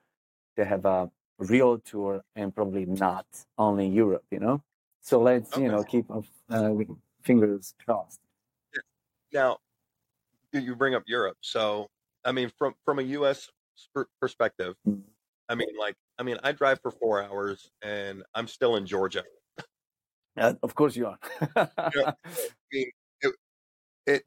to 0.56 0.64
have 0.64 0.84
a 0.86 1.10
real 1.38 1.78
tour 1.78 2.22
and 2.36 2.54
probably 2.54 2.86
not 2.86 3.26
only 3.58 3.86
Europe. 3.86 4.24
You 4.30 4.40
know, 4.40 4.62
so 5.00 5.20
let's 5.20 5.56
you 5.56 5.68
know 5.68 5.84
keep 5.84 6.10
our 6.10 6.22
uh, 6.50 6.72
fingers 7.22 7.74
crossed. 7.84 8.20
Now, 9.32 9.58
you 10.52 10.60
you 10.60 10.74
bring 10.74 10.94
up 10.94 11.02
Europe. 11.06 11.36
So, 11.42 11.90
I 12.24 12.32
mean, 12.32 12.50
from 12.56 12.74
from 12.84 12.98
a 12.98 13.02
U.S. 13.02 13.50
perspective, 14.20 14.74
Mm. 14.86 15.02
I 15.48 15.54
mean, 15.54 15.68
like, 15.78 15.96
I 16.18 16.22
mean, 16.22 16.38
I 16.42 16.52
drive 16.52 16.80
for 16.80 16.90
four 16.90 17.22
hours 17.22 17.70
and 17.82 18.22
I'm 18.34 18.48
still 18.48 18.76
in 18.76 18.86
Georgia. 18.86 19.22
Uh, 20.36 20.54
of 20.62 20.74
course 20.74 20.96
you 20.96 21.06
are. 21.06 21.18
I 21.56 22.14
mean, 22.72 22.90
it, 23.20 23.34
it 24.06 24.22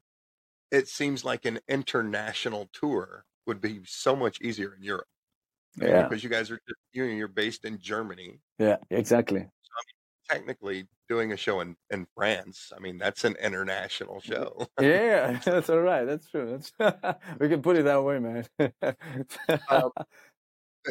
it 0.71 0.87
seems 0.87 1.25
like 1.25 1.45
an 1.45 1.59
international 1.67 2.69
tour 2.73 3.25
would 3.45 3.61
be 3.61 3.81
so 3.85 4.15
much 4.15 4.41
easier 4.41 4.73
in 4.75 4.83
Europe. 4.83 5.07
I 5.79 5.83
mean, 5.83 5.93
yeah, 5.93 6.03
because 6.07 6.23
you 6.23 6.29
guys 6.29 6.49
are 6.51 6.59
you 6.93 7.07
know, 7.07 7.13
you're 7.13 7.27
based 7.27 7.65
in 7.65 7.79
Germany. 7.79 8.39
yeah, 8.57 8.77
exactly. 8.89 9.47
Technically, 10.29 10.87
doing 11.07 11.31
a 11.31 11.37
show 11.37 11.61
in 11.61 11.75
in 11.89 12.05
France, 12.15 12.73
I 12.75 12.79
mean, 12.79 12.97
that's 12.97 13.23
an 13.23 13.35
international 13.41 14.19
show. 14.19 14.67
Yeah, 14.79 15.39
that's 15.45 15.69
all 15.69 15.79
right. 15.79 16.05
That's 16.05 16.29
true. 16.29 16.59
That's 16.79 17.17
we 17.39 17.47
can 17.47 17.61
put 17.61 17.77
it 17.77 17.83
that 17.83 18.03
way, 18.03 18.19
man. 18.19 18.45
Um, 19.69 19.91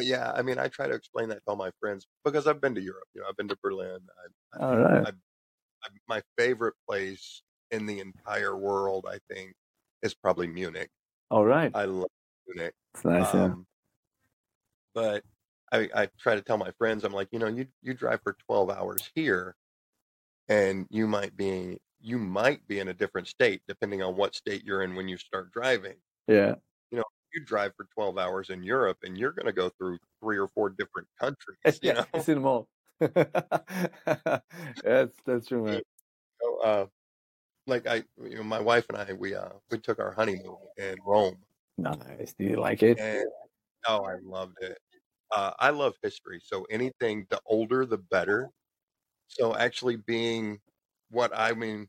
yeah, 0.05 0.31
I 0.33 0.41
mean, 0.41 0.59
I 0.59 0.67
try 0.67 0.87
to 0.87 0.93
explain 0.93 1.29
that 1.29 1.35
to 1.35 1.41
all 1.47 1.55
my 1.55 1.71
friends 1.79 2.05
because 2.23 2.47
I've 2.47 2.61
been 2.61 2.75
to 2.75 2.81
Europe. 2.81 3.07
You 3.13 3.21
know, 3.21 3.27
I've 3.29 3.37
been 3.37 3.47
to 3.49 3.57
Berlin. 3.61 3.99
I, 4.53 4.63
all 4.63 4.77
right. 4.77 5.07
I, 5.07 5.09
I, 5.09 5.89
my 6.07 6.21
favorite 6.37 6.75
place 6.87 7.41
in 7.71 7.85
the 7.85 7.99
entire 7.99 8.55
world, 8.57 9.05
I 9.09 9.19
think, 9.33 9.53
is 10.01 10.13
probably 10.13 10.47
Munich. 10.47 10.89
All 11.29 11.45
right. 11.45 11.71
I 11.73 11.85
love 11.85 12.09
Munich. 12.47 12.73
It's 12.93 13.05
nice. 13.05 13.33
yeah. 13.33 13.43
Um, 13.45 13.65
but 14.93 15.23
I, 15.71 15.89
I 15.93 16.09
try 16.19 16.35
to 16.35 16.41
tell 16.41 16.57
my 16.57 16.71
friends, 16.77 17.03
I'm 17.03 17.13
like, 17.13 17.29
you 17.31 17.39
know, 17.39 17.47
you 17.47 17.67
you 17.81 17.93
drive 17.93 18.21
for 18.23 18.35
12 18.47 18.69
hours 18.69 19.09
here, 19.15 19.55
and 20.47 20.87
you 20.89 21.07
might 21.07 21.35
be 21.35 21.77
you 21.99 22.17
might 22.17 22.65
be 22.67 22.79
in 22.79 22.87
a 22.87 22.93
different 22.93 23.27
state 23.27 23.61
depending 23.67 24.01
on 24.01 24.15
what 24.15 24.35
state 24.35 24.63
you're 24.63 24.83
in 24.83 24.95
when 24.95 25.07
you 25.07 25.17
start 25.17 25.51
driving. 25.51 25.95
Yeah. 26.27 26.55
You 27.37 27.45
drive 27.45 27.73
for 27.77 27.85
12 27.93 28.17
hours 28.17 28.49
in 28.49 28.63
Europe, 28.63 28.97
and 29.03 29.15
you're 29.17 29.31
going 29.31 29.45
to 29.45 29.53
go 29.53 29.69
through 29.69 29.99
three 30.21 30.37
or 30.39 30.47
four 30.47 30.69
different 30.71 31.07
countries. 31.19 31.57
You 31.83 31.89
yeah. 31.89 31.93
know, 31.93 32.05
It's 32.13 32.27
in 32.29 32.35
them 32.35 32.45
all. 32.47 32.67
that's 32.99 33.23
that's 35.25 35.47
true, 35.47 35.63
man. 35.63 35.81
so, 36.41 36.61
uh, 36.61 36.85
like 37.67 37.87
I, 37.87 38.03
you 38.21 38.35
know, 38.37 38.43
my 38.43 38.59
wife 38.59 38.85
and 38.89 38.97
I, 38.97 39.13
we 39.13 39.35
uh, 39.35 39.49
we 39.71 39.77
took 39.79 39.99
our 39.99 40.11
honeymoon 40.13 40.57
in 40.77 40.97
Rome, 41.05 41.37
Nice. 41.77 42.33
Do 42.33 42.43
you 42.45 42.55
like 42.57 42.81
it? 42.83 42.99
and 42.99 43.25
oh, 43.87 44.03
I 44.05 44.15
loved 44.23 44.57
it. 44.61 44.77
Uh, 45.31 45.53
I 45.59 45.69
love 45.71 45.95
history, 46.03 46.41
so 46.43 46.65
anything 46.69 47.25
the 47.29 47.41
older 47.45 47.85
the 47.85 47.97
better. 47.97 48.49
So 49.27 49.55
actually 49.55 49.97
being 49.97 50.59
what 51.09 51.31
I 51.35 51.53
mean, 51.53 51.87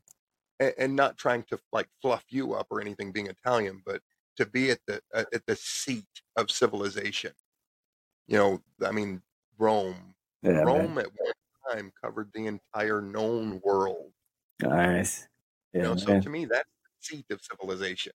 and, 0.59 0.73
and 0.77 0.95
not 0.95 1.17
trying 1.17 1.43
to 1.45 1.59
like 1.71 1.87
fluff 2.01 2.25
you 2.29 2.53
up 2.53 2.67
or 2.71 2.81
anything, 2.81 3.11
being 3.11 3.27
Italian, 3.27 3.81
but 3.85 4.01
to 4.39 4.45
be 4.45 4.71
at 4.71 4.79
the 4.87 5.01
uh, 5.13 5.25
at 5.33 5.45
the 5.45 5.55
seat 5.55 6.07
of 6.35 6.49
civilization. 6.49 7.31
You 8.27 8.37
know, 8.37 8.61
I 8.85 8.91
mean, 8.91 9.21
Rome. 9.57 10.15
Yeah, 10.41 10.51
man. 10.53 10.65
Rome 10.65 10.97
at 10.97 11.07
one 11.17 11.33
time 11.75 11.91
covered 12.01 12.29
the 12.33 12.47
entire 12.47 13.01
known 13.01 13.59
world. 13.63 14.11
Nice. 14.61 15.27
You 15.73 15.81
Yeah, 15.81 15.87
know, 15.89 15.95
so 15.95 16.19
to 16.19 16.29
me, 16.29 16.45
that's 16.45 16.67
the 16.67 17.15
seat 17.17 17.25
of 17.29 17.41
civilization. 17.41 18.13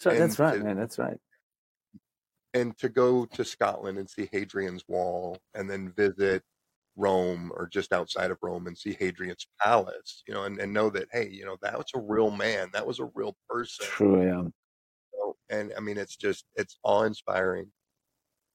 So 0.00 0.10
that's 0.10 0.38
right, 0.38 0.58
to- 0.58 0.64
man. 0.64 0.76
That's 0.76 0.98
right. 0.98 1.18
and 2.54 2.76
to 2.78 2.88
go 2.88 3.26
to 3.26 3.44
Scotland 3.44 3.98
and 3.98 4.08
see 4.08 4.28
Hadrian's 4.32 4.84
Wall 4.88 5.36
and 5.54 5.68
then 5.68 5.92
visit 5.92 6.42
Rome 6.96 7.52
or 7.54 7.68
just 7.68 7.92
outside 7.92 8.30
of 8.30 8.38
Rome 8.42 8.66
and 8.66 8.76
see 8.76 8.94
Hadrian's 8.98 9.46
Palace, 9.60 10.22
you 10.26 10.34
know, 10.34 10.44
and, 10.44 10.58
and 10.58 10.72
know 10.72 10.88
that, 10.90 11.08
hey, 11.12 11.28
you 11.28 11.44
know, 11.44 11.56
that 11.62 11.76
was 11.76 11.86
a 11.94 12.00
real 12.00 12.30
man. 12.30 12.70
That 12.72 12.86
was 12.86 12.98
a 13.00 13.10
real 13.14 13.36
person. 13.48 13.86
True. 13.86 14.24
Yeah. 14.24 14.48
And 15.50 15.72
I 15.76 15.80
mean, 15.80 15.98
it's 15.98 16.16
just, 16.16 16.46
it's 16.56 16.78
awe 16.82 17.04
inspiring. 17.04 17.72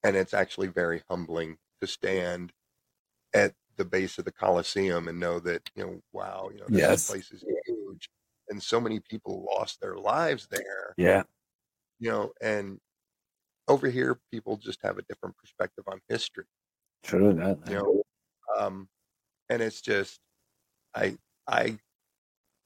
And 0.04 0.16
it's 0.18 0.34
actually 0.34 0.68
very 0.68 1.04
humbling 1.10 1.58
to 1.82 1.88
stand 1.88 2.54
at 3.34 3.56
the 3.78 3.86
base 3.86 4.18
of 4.20 4.26
the 4.26 4.32
Colosseum 4.34 5.08
and 5.08 5.20
know 5.20 5.39
that, 5.41 5.70
you 5.76 5.86
know, 5.86 6.02
wow, 6.14 6.50
you 6.54 6.60
know, 6.60 6.70
this 6.74 6.80
Yes. 6.80 7.08
place 7.08 7.32
is 7.32 7.44
huge. 7.68 8.10
And 8.50 8.62
so 8.64 8.82
many 8.82 9.00
people 9.02 9.46
lost 9.46 9.82
their 9.82 9.98
lives 9.98 10.48
there 10.48 10.98
Yeah. 10.98 11.24
you 12.00 12.10
know, 12.10 12.34
and 12.41 12.80
over 13.68 13.89
here 13.89 14.20
people 14.32 14.58
just 14.58 14.80
have 14.84 14.98
a 14.98 15.04
different 15.04 15.38
perspective 15.38 15.86
on 15.88 16.02
history, 16.10 16.46
True. 17.04 17.34
That. 17.34 17.60
you 17.68 17.76
know, 17.76 18.04
um, 18.58 18.89
and 19.50 19.62
it's 19.62 19.82
just, 19.82 20.20
I, 20.96 21.18
I, 21.48 21.80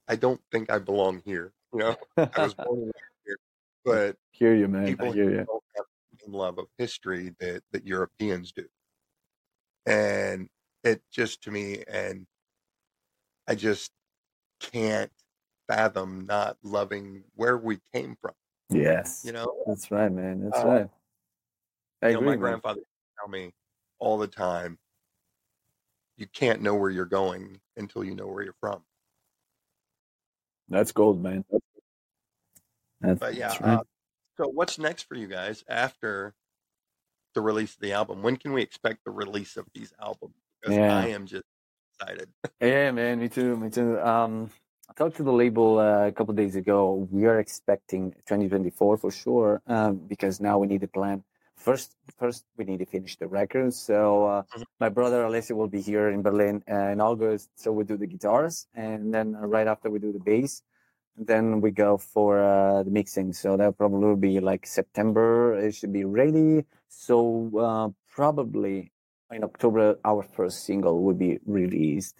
I 0.07 0.15
don't 0.17 0.41
think 0.51 0.71
I 0.71 0.79
belong 0.79 1.21
here, 1.25 1.53
you 1.73 1.79
know, 1.79 1.97
I 2.35 2.41
was 2.41 2.55
born 2.65 2.91
but 3.87 4.15
hear 4.31 4.53
you, 4.53 4.67
man. 4.67 4.97
I 4.99 5.05
hear 5.11 5.29
you. 5.29 5.45
don't 5.45 5.63
have 5.75 5.85
the 6.11 6.25
same 6.25 6.33
love 6.33 6.59
of 6.59 6.67
history 6.77 7.35
that, 7.39 7.63
that 7.71 7.85
Europeans 7.85 8.51
do. 8.51 8.65
And 9.85 10.49
it 10.83 11.01
just 11.11 11.43
to 11.43 11.51
me, 11.51 11.83
and 11.87 12.27
I 13.47 13.55
just 13.55 13.91
can't 14.59 15.11
fathom 15.67 16.25
not 16.25 16.57
loving 16.63 17.23
where 17.35 17.57
we 17.57 17.79
came 17.93 18.17
from, 18.21 18.33
Yes. 18.69 19.21
you 19.25 19.31
know, 19.31 19.63
That's 19.65 19.89
right, 19.91 20.11
man. 20.11 20.43
That's 20.43 20.59
Uh, 20.63 20.67
right. 20.67 20.89
I 22.01 22.09
you 22.09 22.15
know, 22.15 22.21
my 22.21 22.31
man. 22.31 22.39
grandfather 22.39 22.79
used 22.79 22.87
tell 23.19 23.29
me 23.29 23.53
all 23.99 24.17
the 24.17 24.27
time, 24.27 24.77
you 26.17 26.27
can't 26.27 26.61
know 26.61 26.75
where 26.75 26.89
you're 26.89 27.05
going 27.05 27.59
until 27.75 28.03
you 28.03 28.15
know 28.15 28.27
where 28.27 28.43
you're 28.43 28.55
from. 28.59 28.83
That's 30.69 30.91
gold, 30.91 31.21
man. 31.21 31.45
That's, 33.01 33.19
But 33.19 33.35
yeah, 33.35 33.53
right. 33.61 33.79
uh, 33.79 33.83
so 34.37 34.47
what's 34.47 34.77
next 34.79 35.03
for 35.03 35.15
you 35.15 35.27
guys 35.27 35.63
after 35.67 36.33
the 37.33 37.41
release 37.41 37.73
of 37.75 37.81
the 37.81 37.93
album? 37.93 38.21
When 38.23 38.37
can 38.37 38.53
we 38.53 38.61
expect 38.61 39.03
the 39.05 39.11
release 39.11 39.57
of 39.57 39.65
these 39.73 39.93
albums? 40.01 40.35
Because 40.61 40.77
Yeah. 40.77 40.95
I 40.95 41.07
am 41.09 41.25
just 41.25 41.45
excited. 41.99 42.29
Yeah, 42.61 42.91
man, 42.91 43.19
me 43.19 43.29
too, 43.29 43.55
me 43.57 43.69
too. 43.69 43.99
Um, 43.99 44.49
I 44.89 44.93
talked 44.93 45.17
to 45.17 45.23
the 45.23 45.31
label 45.33 45.77
uh, 45.77 46.07
a 46.07 46.11
couple 46.11 46.33
days 46.33 46.55
ago. 46.55 47.07
We 47.11 47.25
are 47.25 47.39
expecting 47.39 48.13
2024 48.25 48.97
for 48.97 49.11
sure, 49.11 49.61
um, 49.67 49.97
because 49.97 50.39
now 50.39 50.57
we 50.57 50.65
need 50.65 50.81
to 50.81 50.87
plan. 50.87 51.23
First, 51.55 51.95
first 52.17 52.45
we 52.57 52.65
need 52.65 52.79
to 52.79 52.85
finish 52.85 53.15
the 53.17 53.27
record. 53.27 53.73
So 53.73 54.25
uh, 54.25 54.43
Mhm. 54.55 54.63
my 54.79 54.89
brother 54.89 55.23
Alessio 55.25 55.55
will 55.55 55.67
be 55.67 55.81
here 55.81 56.09
in 56.09 56.21
Berlin 56.23 56.63
uh, 56.69 56.89
in 56.93 57.01
August. 57.01 57.49
So 57.55 57.71
we 57.71 57.83
do 57.83 57.95
the 57.97 58.07
guitars, 58.07 58.67
and 58.73 59.13
then 59.13 59.35
uh, 59.35 59.45
right 59.45 59.67
after 59.67 59.89
we 59.91 59.99
do 59.99 60.11
the 60.11 60.19
bass. 60.19 60.63
Then 61.17 61.61
we 61.61 61.71
go 61.71 61.97
for 61.97 62.39
uh, 62.43 62.83
the 62.83 62.91
mixing. 62.91 63.33
So 63.33 63.57
that 63.57 63.77
probably 63.77 64.07
will 64.07 64.15
be 64.15 64.39
like 64.39 64.65
September. 64.67 65.55
It 65.57 65.75
should 65.75 65.93
be 65.93 66.05
ready. 66.05 66.65
So 66.89 67.51
uh, 67.59 67.89
probably 68.13 68.91
in 69.31 69.43
October, 69.43 69.97
our 70.05 70.23
first 70.23 70.63
single 70.65 71.03
will 71.03 71.15
be 71.15 71.39
released. 71.45 72.15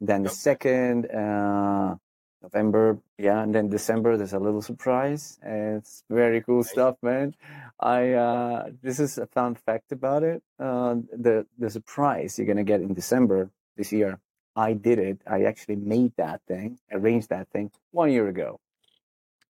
Then 0.00 0.22
the 0.24 0.30
Yep. 0.30 0.32
second, 0.32 1.06
uh, 1.10 1.96
November, 2.42 2.98
yeah, 3.18 3.42
and 3.42 3.54
then 3.54 3.68
December. 3.68 4.16
There's 4.16 4.34
a 4.34 4.38
little 4.38 4.62
surprise. 4.62 5.38
And 5.42 5.78
it's 5.78 6.04
very 6.10 6.42
cool 6.42 6.62
Nice. 6.62 6.70
stuff, 6.70 6.96
man. 7.02 7.34
I 7.80 8.12
uh, 8.12 8.70
this 8.82 9.00
is 9.00 9.18
a 9.18 9.26
fun 9.26 9.54
fact 9.56 9.92
about 9.92 10.22
it. 10.22 10.42
Uh, 10.58 10.96
the 11.12 11.46
the 11.58 11.70
surprise 11.70 12.38
you're 12.38 12.46
gonna 12.46 12.64
get 12.64 12.80
in 12.82 12.94
December 12.94 13.50
this 13.76 13.92
year. 13.92 14.20
I 14.56 14.72
did 14.72 14.98
it. 14.98 15.20
I 15.26 15.42
actually 15.42 15.76
made 15.76 16.12
that 16.16 16.40
thing, 16.48 16.78
arranged 16.90 17.28
that 17.28 17.48
thing 17.50 17.70
one 17.92 18.10
year 18.10 18.26
ago. 18.28 18.58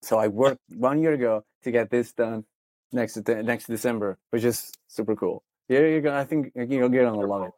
So 0.03 0.19
I 0.19 0.29
worked 0.29 0.61
one 0.69 1.01
year 1.01 1.13
ago 1.13 1.45
to 1.63 1.71
get 1.71 1.91
this 1.91 2.13
done 2.13 2.45
next 2.93 3.17
next 3.29 3.67
December, 3.67 4.19
which 4.31 4.45
is 4.45 4.73
super 4.89 5.15
cool. 5.15 5.43
Yeah, 5.69 5.81
you're 5.81 6.01
gonna. 6.01 6.21
I 6.21 6.25
think 6.25 6.53
you're 6.55 6.89
gonna 6.89 7.15
love 7.15 7.49
it. 7.49 7.53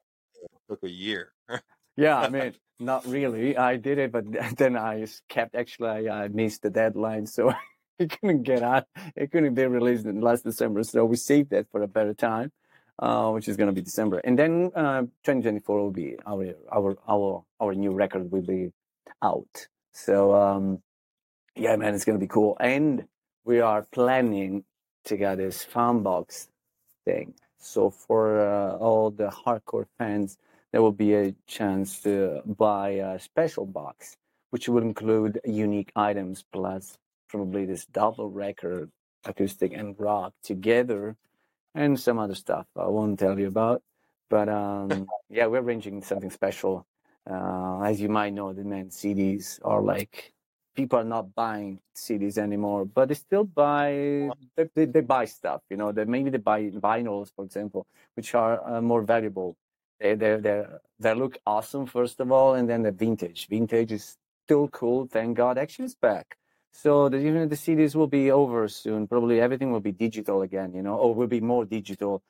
took 0.69 0.83
a 0.83 0.91
year. 0.91 1.33
Yeah, 1.99 2.19
I 2.19 2.29
mean, 2.29 2.53
not 2.79 3.07
really. 3.07 3.57
I 3.57 3.77
did 3.77 3.97
it, 3.97 4.13
but 4.13 4.25
then 4.59 4.77
I 4.77 5.01
just 5.01 5.27
kept 5.29 5.55
actually 5.55 6.11
I 6.11 6.29
missed 6.29 6.61
the 6.61 6.69
deadline, 6.69 7.27
so 7.27 7.55
it 7.99 8.11
couldn't 8.11 8.43
get 8.43 8.63
out. 8.63 8.85
It 9.17 9.33
couldn't 9.33 9.55
be 9.55 9.65
released 9.65 10.05
in 10.05 10.21
last 10.21 10.45
December, 10.45 10.83
so 10.83 11.07
we 11.07 11.17
saved 11.17 11.51
that 11.51 11.71
for 11.71 11.81
a 11.83 11.89
better 11.89 12.13
time, 12.13 12.53
uh, 12.99 13.31
which 13.31 13.49
is 13.49 13.57
gonna 13.57 13.73
be 13.73 13.83
December, 13.83 14.19
and 14.19 14.39
then 14.39 14.71
uh, 14.75 15.03
2024 15.25 15.79
will 15.79 15.91
be 15.91 16.17
our 16.27 16.55
our 16.73 16.97
our 17.09 17.45
our 17.61 17.75
new 17.75 17.93
record 17.93 18.31
will 18.31 18.43
be 18.43 18.73
out. 19.23 19.69
So 19.93 20.35
um, 20.35 20.83
yeah, 21.55 21.77
man, 21.77 21.95
it's 21.95 22.05
gonna 22.05 22.19
be 22.19 22.27
cool, 22.27 22.57
and 22.61 23.07
we 23.45 23.61
are 23.61 23.83
planning 23.93 24.65
to 25.05 25.17
get 25.17 25.37
this 25.37 25.63
fan 25.65 26.03
box 26.03 26.49
thing. 27.05 27.35
So 27.59 27.91
for 27.91 28.41
uh, 28.41 28.77
all 28.77 29.11
the 29.11 29.29
hardcore 29.29 29.87
fans 29.99 30.39
there 30.73 30.83
will 30.83 30.93
be 30.93 31.15
a 31.15 31.35
chance 31.47 32.01
to 32.03 32.43
buy 32.45 32.91
a 32.91 33.19
special 33.19 33.65
box, 33.65 34.17
which 34.51 34.69
will 34.69 34.83
include 34.83 35.41
unique 35.45 35.91
items 35.97 36.45
plus 36.53 36.99
probably 37.29 37.65
this 37.65 37.87
double 37.87 38.31
record, 38.31 38.91
acoustic 39.25 39.73
and 39.73 39.99
rock 39.99 40.35
together, 40.43 41.17
and 41.77 41.99
some 42.01 42.19
other 42.19 42.35
stuff 42.35 42.67
I 42.77 42.89
won't 42.89 43.19
tell 43.19 43.39
you 43.39 43.49
about. 43.49 43.83
But 44.29 44.49
um, 44.49 45.07
yeah, 45.29 45.47
we're 45.47 45.61
arranging 45.61 46.03
something 46.03 46.31
special. 46.31 46.87
Uh, 47.31 47.83
as 47.83 48.01
you 48.01 48.09
might 48.09 48.33
know, 48.33 48.53
the 48.53 48.65
man 48.65 48.89
CDs 48.89 49.61
are 49.65 49.81
like 49.81 50.33
people 50.75 50.99
are 50.99 51.05
not 51.05 51.35
buying 51.35 51.81
CDs 51.95 52.39
anymore, 52.39 52.85
but 52.85 53.09
they 53.09 53.15
still 53.15 53.45
buy 53.45 54.31
they, 54.57 54.69
they, 54.75 54.85
they 54.87 55.01
buy 55.01 55.25
stuff. 55.27 55.63
You 55.71 55.77
know, 55.77 55.93
they 55.93 56.05
maybe 56.05 56.31
they 56.31 56.39
buy 56.39 56.71
vinyls, 56.71 57.31
for 57.35 57.45
example, 57.45 57.87
which 58.15 58.35
are 58.35 58.55
uh, 58.69 58.81
more 58.81 59.03
valuable 59.03 59.57
they 60.01 60.15
they 60.15 60.37
they 60.37 60.65
they 60.99 61.15
look 61.15 61.39
awesome 61.47 61.87
first 61.87 62.21
of 62.21 62.33
all, 62.33 62.55
and 62.55 62.69
then 62.69 62.83
the 62.83 62.93
vintage. 62.93 63.49
Vintage 63.49 63.93
is 63.93 64.17
still 64.45 64.69
cool. 64.69 65.07
Thank 65.07 65.37
God, 65.37 65.59
actually, 65.59 65.87
it's 65.87 65.95
back. 65.95 66.37
So 66.77 67.09
the, 67.09 67.17
even 67.17 67.49
the 67.49 67.57
CDs 67.57 67.95
will 67.95 68.07
be 68.07 68.31
over 68.31 68.69
soon. 68.69 69.09
Probably 69.09 69.41
everything 69.41 69.73
will 69.73 69.81
be 69.81 69.93
digital 69.93 70.43
again, 70.43 70.75
you 70.75 70.83
know, 70.83 70.97
or 70.97 71.15
will 71.15 71.27
be 71.27 71.41
more 71.41 71.65
digital. 71.65 72.23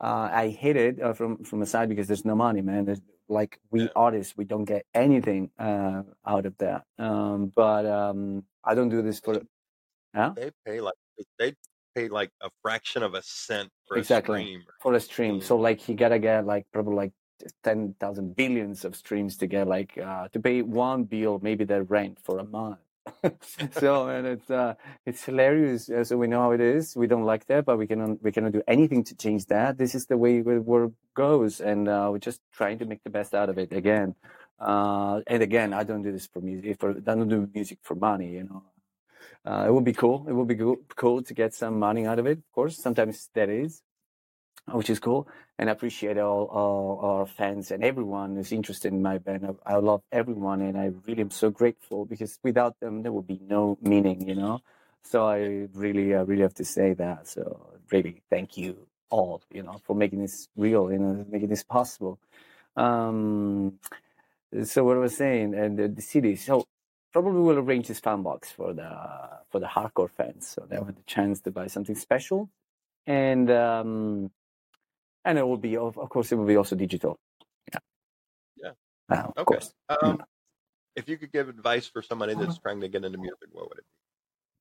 Uh, 0.00 0.28
I 0.32 0.48
hate 0.48 0.76
it 0.76 1.00
uh, 1.00 1.12
from 1.12 1.44
from 1.44 1.62
a 1.62 1.66
side 1.66 1.88
because 1.88 2.08
there's 2.08 2.24
no 2.24 2.34
money, 2.34 2.60
man. 2.60 2.84
There's, 2.86 3.00
like 3.28 3.60
we 3.70 3.82
Yeah. 3.82 3.94
artists, 3.94 4.36
we 4.36 4.44
don't 4.44 4.64
get 4.64 4.84
anything 4.94 5.50
uh, 5.58 6.02
out 6.26 6.44
of 6.44 6.54
that. 6.58 6.82
Um, 6.98 7.52
but 7.54 7.86
um, 7.86 8.44
I 8.64 8.74
don't 8.74 8.88
do 8.90 9.00
this 9.00 9.20
for. 9.20 9.40
Huh? 10.14 10.32
They 10.34 10.50
pay 10.66 10.80
like 10.80 10.98
they 11.38 11.54
pay 11.94 12.08
like 12.08 12.30
a 12.40 12.50
fraction 12.62 13.02
of 13.04 13.14
a 13.14 13.22
cent 13.22 13.70
for 13.86 13.96
Exactly. 13.96 14.40
a 14.40 14.42
stream. 14.42 14.64
for 14.82 14.94
a 14.94 15.00
stream. 15.00 15.40
So 15.40 15.56
like 15.56 15.88
you 15.88 15.94
gotta 15.94 16.18
get 16.18 16.44
like 16.44 16.66
probably 16.72 16.96
like 16.96 17.12
ten 17.62 17.94
thousand 18.00 18.34
billions 18.34 18.84
of 18.84 18.96
streams 18.96 19.36
to 19.38 19.46
get 19.46 19.68
like 19.68 19.96
uh, 19.96 20.26
to 20.32 20.40
pay 20.40 20.62
one 20.62 21.04
bill, 21.04 21.38
maybe 21.40 21.64
the 21.64 21.84
rent 21.84 22.18
for 22.26 22.38
a 22.40 22.44
month. 22.44 22.78
so 23.72 24.08
and 24.08 24.26
it's 24.26 24.50
uh 24.50 24.74
it's 25.06 25.24
hilarious. 25.24 25.90
Uh, 25.90 26.04
so 26.04 26.16
we 26.16 26.26
know 26.26 26.40
how 26.40 26.52
it 26.52 26.60
is. 26.60 26.96
We 26.96 27.06
don't 27.06 27.24
like 27.24 27.46
that, 27.46 27.64
but 27.64 27.78
we 27.78 27.86
cannot 27.86 28.22
we 28.22 28.32
cannot 28.32 28.52
do 28.52 28.62
anything 28.66 29.04
to 29.04 29.14
change 29.14 29.46
that. 29.46 29.78
This 29.78 29.94
is 29.94 30.06
the 30.06 30.16
way 30.16 30.40
the 30.40 30.60
world 30.60 30.94
goes, 31.14 31.60
and 31.60 31.88
uh, 31.88 32.08
we're 32.10 32.18
just 32.18 32.40
trying 32.52 32.78
to 32.78 32.86
make 32.86 33.02
the 33.04 33.10
best 33.10 33.34
out 33.34 33.48
of 33.48 33.58
it 33.58 33.72
again. 33.72 34.14
Uh, 34.58 35.20
and 35.26 35.42
again, 35.42 35.72
I 35.72 35.84
don't 35.84 36.02
do 36.02 36.12
this 36.12 36.26
for 36.26 36.40
music. 36.40 36.78
For 36.80 36.90
I 36.92 37.00
don't 37.00 37.28
do 37.28 37.48
music 37.54 37.78
for 37.82 37.94
money, 37.94 38.32
you 38.32 38.44
know. 38.44 38.62
Uh, 39.44 39.66
it 39.68 39.72
would 39.74 39.84
be 39.84 39.92
cool. 39.92 40.26
It 40.28 40.32
would 40.32 40.48
be 40.48 40.56
cool, 40.56 40.76
cool 40.96 41.22
to 41.22 41.34
get 41.34 41.54
some 41.54 41.78
money 41.78 42.06
out 42.06 42.18
of 42.18 42.26
it. 42.26 42.38
Of 42.38 42.52
course, 42.52 42.76
sometimes 42.78 43.28
that 43.34 43.48
is, 43.50 43.82
which 44.72 44.90
is 44.90 44.98
cool. 44.98 45.28
And 45.58 45.68
I 45.68 45.72
appreciate 45.72 46.18
all, 46.18 46.46
all 46.46 47.00
our 47.02 47.26
fans 47.26 47.70
and 47.70 47.84
everyone 47.84 48.36
who's 48.36 48.52
interested 48.52 48.92
in 48.92 49.02
my 49.02 49.18
band. 49.18 49.46
I, 49.66 49.74
I 49.74 49.76
love 49.76 50.02
everyone, 50.10 50.62
and 50.62 50.76
I 50.76 50.92
really 51.06 51.22
am 51.22 51.30
so 51.30 51.50
grateful 51.50 52.04
because 52.06 52.38
without 52.42 52.80
them, 52.80 53.02
there 53.02 53.12
would 53.12 53.26
be 53.26 53.40
no 53.46 53.78
meaning, 53.82 54.28
you 54.28 54.34
know. 54.34 54.60
So 55.02 55.26
I 55.26 55.68
really, 55.74 56.14
I 56.14 56.22
really 56.22 56.42
have 56.42 56.54
to 56.54 56.64
say 56.64 56.94
that. 56.94 57.28
So 57.28 57.78
really, 57.92 58.22
thank 58.30 58.56
you 58.56 58.86
all, 59.10 59.42
you 59.50 59.62
know, 59.62 59.80
for 59.84 59.94
making 59.94 60.22
this 60.22 60.48
real, 60.56 60.90
you 60.90 60.98
know, 60.98 61.24
making 61.28 61.48
this 61.48 61.62
possible. 61.62 62.18
Um, 62.76 63.78
so 64.64 64.84
what 64.84 64.96
I 64.96 65.00
was 65.00 65.16
saying, 65.16 65.54
and 65.54 65.78
the, 65.78 65.88
the 65.88 66.02
CD. 66.02 66.36
So 66.36 66.64
probably 67.12 67.40
we'll 67.40 67.58
arrange 67.58 67.88
this 67.88 68.00
fan 68.00 68.22
box 68.22 68.50
for 68.50 68.72
the 68.72 68.90
for 69.50 69.60
the 69.60 69.66
hardcore 69.66 70.10
fans, 70.10 70.48
so 70.48 70.66
they 70.68 70.76
have 70.76 70.86
the 70.86 71.02
chance 71.06 71.40
to 71.42 71.50
buy 71.50 71.68
something 71.68 71.94
special, 71.94 72.50
and 73.06 73.50
um, 73.50 74.30
and 75.24 75.38
it 75.38 75.46
will 75.46 75.56
be 75.56 75.76
of, 75.76 75.98
of 75.98 76.08
course 76.08 76.32
it 76.32 76.36
will 76.36 76.46
be 76.46 76.56
also 76.56 76.76
digital. 76.76 77.18
Yeah. 77.72 77.78
Yeah. 78.62 78.70
Uh, 79.10 79.14
of 79.28 79.36
Okay. 79.38 79.44
course. 79.44 79.74
Um, 79.88 80.22
if 80.96 81.08
you 81.08 81.18
could 81.18 81.32
give 81.32 81.48
advice 81.48 81.86
for 81.86 82.02
somebody 82.02 82.34
that's 82.34 82.58
trying 82.58 82.80
to 82.80 82.88
get 82.88 83.04
into 83.04 83.18
music, 83.18 83.48
what 83.52 83.68
would 83.68 83.78
it 83.78 83.84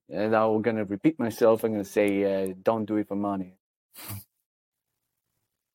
be? 0.10 0.16
And 0.16 0.36
I'm 0.36 0.62
gonna 0.62 0.86
repeat 0.86 1.20
myself. 1.20 1.64
I'm 1.64 1.72
gonna 1.72 1.86
say, 1.86 2.50
uh, 2.50 2.54
don't 2.62 2.86
do 2.86 2.98
it 2.98 3.08
for 3.08 3.16
money. 3.16 3.58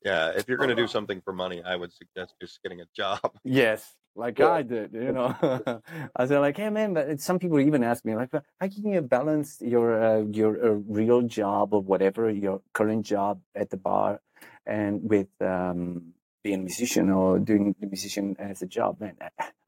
Yeah, 0.05 0.31
if 0.37 0.49
you're 0.49 0.59
going 0.59 0.71
to 0.71 0.77
do 0.77 0.87
something 0.87 1.21
for 1.21 1.33
money, 1.33 1.61
I 1.63 1.75
would 1.75 1.93
suggest 1.93 2.35
just 2.41 2.63
getting 2.63 2.81
a 2.81 2.87
job. 2.97 3.21
Yes, 3.45 3.97
like 4.15 4.39
Yeah. 4.39 4.51
I 4.51 4.63
did, 4.63 4.93
you 4.93 5.13
know. 5.13 5.35
I 6.17 6.27
said 6.27 6.39
like, 6.39 6.57
hey 6.57 6.71
man, 6.71 6.95
but 6.95 7.21
some 7.21 7.39
people 7.39 7.59
even 7.59 7.83
ask 7.83 8.05
me 8.05 8.15
like, 8.15 8.31
how 8.33 8.69
can 8.69 8.93
you 8.93 9.01
balance 9.03 9.61
your 9.61 10.03
uh, 10.03 10.21
your 10.21 10.65
uh, 10.65 10.71
real 10.87 11.23
job 11.23 11.75
or 11.75 11.83
whatever 11.83 12.31
your 12.31 12.63
current 12.75 13.07
job 13.07 13.41
at 13.55 13.71
the 13.71 13.77
bar, 13.77 14.21
and 14.69 15.09
with 15.09 15.29
um, 15.41 16.13
being 16.45 16.61
a 16.61 16.63
musician 16.63 17.11
or 17.11 17.39
doing 17.39 17.75
the 17.81 17.87
musician 17.87 18.37
as 18.39 18.63
a 18.63 18.67
job? 18.67 19.01
Man, 19.01 19.17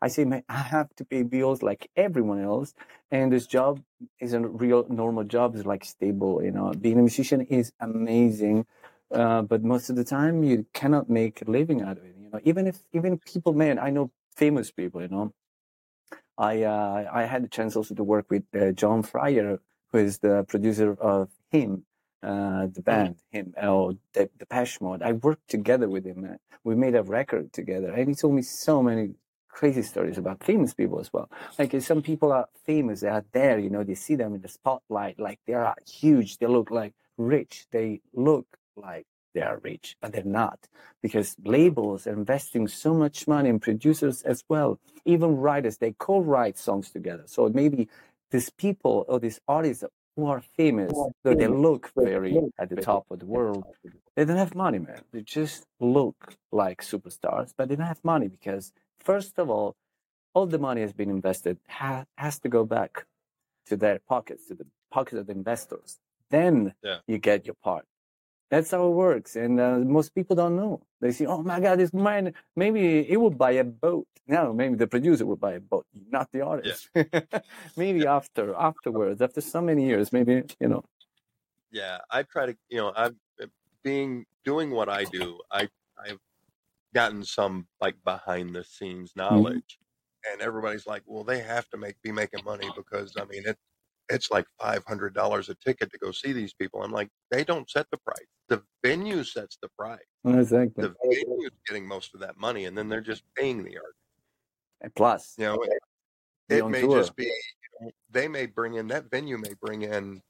I 0.02 0.08
say, 0.08 0.24
man, 0.24 0.44
I 0.48 0.58
have 0.58 0.94
to 0.96 1.04
pay 1.04 1.22
bills 1.24 1.62
like 1.62 1.90
everyone 1.96 2.42
else, 2.42 2.74
and 3.10 3.32
this 3.32 3.46
job 3.46 3.82
is 4.20 4.32
a 4.34 4.40
real 4.40 4.86
normal 4.88 5.24
job. 5.24 5.56
is 5.56 5.66
like 5.66 5.84
stable, 5.84 6.42
you 6.44 6.52
know. 6.52 6.72
Being 6.78 6.98
a 6.98 7.02
musician 7.02 7.40
is 7.42 7.72
amazing 7.80 8.66
uh, 9.12 9.42
but 9.42 9.62
most 9.64 9.90
of 9.90 9.96
the 9.96 10.04
time 10.04 10.44
you 10.44 10.66
cannot 10.72 11.10
make 11.10 11.42
a 11.42 11.50
living 11.50 11.82
out 11.82 11.98
of 11.98 12.04
it. 12.04 12.14
You 12.20 12.30
know, 12.30 12.40
even 12.44 12.66
if 12.66 12.78
even 12.92 13.18
people, 13.18 13.52
man, 13.52 13.78
I 13.78 13.90
know 13.90 14.10
famous 14.36 14.70
people. 14.70 15.02
You 15.02 15.08
know, 15.08 15.32
I 16.38 16.62
uh, 16.62 17.10
I 17.12 17.24
had 17.24 17.44
the 17.44 17.48
chance 17.48 17.76
also 17.76 17.94
to 17.94 18.04
work 18.04 18.30
with 18.30 18.44
uh, 18.54 18.72
John 18.72 19.02
Fryer, 19.02 19.60
who 19.92 19.98
is 19.98 20.18
the 20.18 20.44
producer 20.48 20.94
of 21.00 21.30
HIM, 21.50 21.84
uh, 22.22 22.66
the 22.72 22.82
band 22.82 23.16
HIM, 23.30 23.54
oh, 23.62 23.96
the 24.12 24.28
Depeche 24.38 24.80
Mode. 24.80 25.02
I 25.02 25.12
worked 25.12 25.48
together 25.48 25.88
with 25.88 26.04
him. 26.04 26.24
Uh, 26.24 26.34
we 26.64 26.74
made 26.74 26.94
a 26.94 27.02
record 27.02 27.52
together, 27.52 27.92
and 27.92 28.08
he 28.08 28.14
told 28.14 28.34
me 28.34 28.42
so 28.42 28.82
many 28.82 29.14
crazy 29.48 29.82
stories 29.82 30.18
about 30.18 30.42
famous 30.42 30.74
people 30.74 31.00
as 31.00 31.12
well. 31.12 31.30
Like 31.58 31.80
some 31.82 32.02
people 32.02 32.32
are 32.32 32.46
famous, 32.66 33.00
they 33.00 33.08
are 33.08 33.24
there, 33.32 33.58
you 33.58 33.70
know, 33.70 33.84
they 33.84 33.94
see 33.94 34.14
them 34.14 34.34
in 34.34 34.42
the 34.42 34.48
spotlight, 34.48 35.18
like 35.18 35.40
they 35.46 35.54
are 35.54 35.74
huge, 35.86 36.38
they 36.38 36.46
look 36.46 36.70
like 36.70 36.94
rich, 37.18 37.66
they 37.70 38.00
look 38.14 38.46
like 38.76 39.06
they 39.34 39.42
are 39.42 39.58
rich, 39.62 39.96
but 40.00 40.12
they're 40.12 40.24
not 40.24 40.68
because 41.02 41.36
labels 41.44 42.06
are 42.06 42.12
investing 42.12 42.68
so 42.68 42.94
much 42.94 43.26
money 43.28 43.48
in 43.48 43.60
producers 43.60 44.22
as 44.22 44.44
well, 44.48 44.78
even 45.04 45.36
writers, 45.36 45.78
they 45.78 45.94
co-write 45.98 46.58
songs 46.58 46.90
together. 46.90 47.24
So 47.26 47.48
maybe 47.48 47.88
these 48.30 48.50
people 48.50 49.04
or 49.08 49.18
these 49.18 49.40
artists 49.48 49.84
who 50.20 50.26
are 50.26 50.42
famous, 50.62 50.92
though 51.24 51.34
they 51.34 51.46
look 51.48 51.90
very 51.96 52.34
at 52.58 52.68
the 52.68 52.76
top 52.90 53.04
of 53.10 53.18
the 53.22 53.26
world, 53.26 53.64
they 54.14 54.24
don't 54.24 54.36
have 54.36 54.54
money, 54.54 54.78
man. 54.78 55.00
They 55.12 55.22
just 55.22 55.66
look 55.80 56.18
like 56.52 56.78
superstars, 56.82 57.52
but 57.56 57.68
they 57.68 57.76
don't 57.76 57.86
have 57.94 58.04
money 58.04 58.28
because, 58.28 58.72
first 59.10 59.38
of 59.38 59.48
all, 59.50 59.76
all 60.34 60.46
the 60.46 60.58
money 60.68 60.82
has 60.82 60.92
been 60.92 61.10
invested 61.10 61.56
ha- 61.68 62.04
has 62.24 62.38
to 62.40 62.48
go 62.48 62.64
back 62.64 63.06
to 63.66 63.76
their 63.76 63.98
pockets, 64.12 64.46
to 64.48 64.54
the 64.54 64.66
pockets 64.90 65.18
of 65.20 65.26
the 65.26 65.32
investors. 65.32 65.98
Then 66.30 66.74
Yeah. 66.82 66.98
you 67.08 67.18
get 67.18 67.46
your 67.46 67.56
part. 67.68 67.84
That's 68.50 68.70
how 68.72 68.86
it 68.88 68.90
works. 68.90 69.36
And 69.36 69.60
uh, 69.60 69.78
most 69.78 70.14
people 70.14 70.34
don't 70.34 70.56
know. 70.56 70.82
They 71.00 71.12
say, 71.12 71.26
oh 71.26 71.42
my 71.42 71.60
God, 71.60 71.78
this 71.78 71.92
man, 71.92 72.34
maybe 72.56 73.04
he 73.04 73.16
will 73.16 73.30
buy 73.30 73.52
a 73.52 73.64
boat. 73.64 74.06
No, 74.26 74.52
maybe 74.52 74.74
the 74.74 74.86
producer 74.86 75.24
will 75.24 75.36
buy 75.36 75.52
a 75.52 75.60
boat, 75.60 75.86
not 76.10 76.28
the 76.32 76.42
artist. 76.42 76.88
Yeah. 76.94 77.04
maybe 77.76 78.00
yeah. 78.00 78.16
after, 78.16 78.54
afterwards, 78.54 79.22
after 79.22 79.40
so 79.40 79.60
many 79.60 79.86
years, 79.86 80.12
maybe, 80.12 80.42
you 80.60 80.68
know. 80.68 80.84
Yeah, 81.70 81.98
I 82.10 82.24
try 82.24 82.46
to, 82.46 82.56
you 82.68 82.78
know, 82.78 82.92
I'm 82.94 83.16
being, 83.84 84.26
doing 84.44 84.70
what 84.70 84.88
I 84.88 85.04
do, 85.04 85.40
I, 85.50 85.68
I've 86.04 86.18
gotten 86.94 87.24
some 87.24 87.66
like 87.80 87.96
behind 88.04 88.54
the 88.54 88.64
scenes 88.64 89.12
mm-hmm. 89.12 89.34
knowledge. 89.34 89.78
Mm-hmm. 89.78 90.32
And 90.32 90.42
everybody's 90.42 90.86
like, 90.86 91.02
well, 91.06 91.24
they 91.24 91.40
have 91.40 91.68
to 91.70 91.78
make 91.78 92.00
be 92.02 92.12
making 92.12 92.44
money 92.44 92.68
because 92.76 93.14
I 93.18 93.24
mean 93.24 93.42
it 93.46 93.56
it's 94.10 94.30
like 94.30 94.44
five 94.60 94.84
hundred 94.86 95.14
dollars 95.14 95.48
a 95.48 95.54
ticket 95.54 95.90
to 95.92 95.98
go 95.98 96.10
see 96.10 96.32
these 96.32 96.52
people. 96.52 96.82
I'm 96.82 96.92
like, 96.92 97.08
they 97.30 97.44
don't 97.44 97.70
set 97.70 97.86
the 97.90 97.98
price. 97.98 98.26
The 98.48 98.62
venue 98.84 99.24
sets 99.24 99.58
the 99.62 99.68
price. 99.78 99.98
Exactly. 100.26 100.82
The 100.82 100.94
venue 101.02 101.44
is 101.44 101.50
getting 101.66 101.86
most 101.86 102.14
of 102.14 102.20
that 102.20 102.36
money, 102.36 102.64
and 102.64 102.76
then 102.76 102.88
they're 102.88 103.00
just 103.00 103.22
paying 103.36 103.62
the 103.62 103.76
art. 103.76 103.94
And 104.80 104.94
plus, 104.94 105.34
you 105.38 105.44
know, 105.44 105.58
it, 105.62 106.56
it 106.56 106.68
may 106.68 106.82
tour. 106.82 106.98
just 106.98 107.14
be 107.14 107.24
you 107.24 107.86
know, 107.86 107.90
they 108.10 108.28
may 108.28 108.46
bring 108.46 108.74
in 108.74 108.88
that 108.88 109.10
venue 109.10 109.38
may 109.38 109.54
bring 109.60 109.82
in 109.82 110.20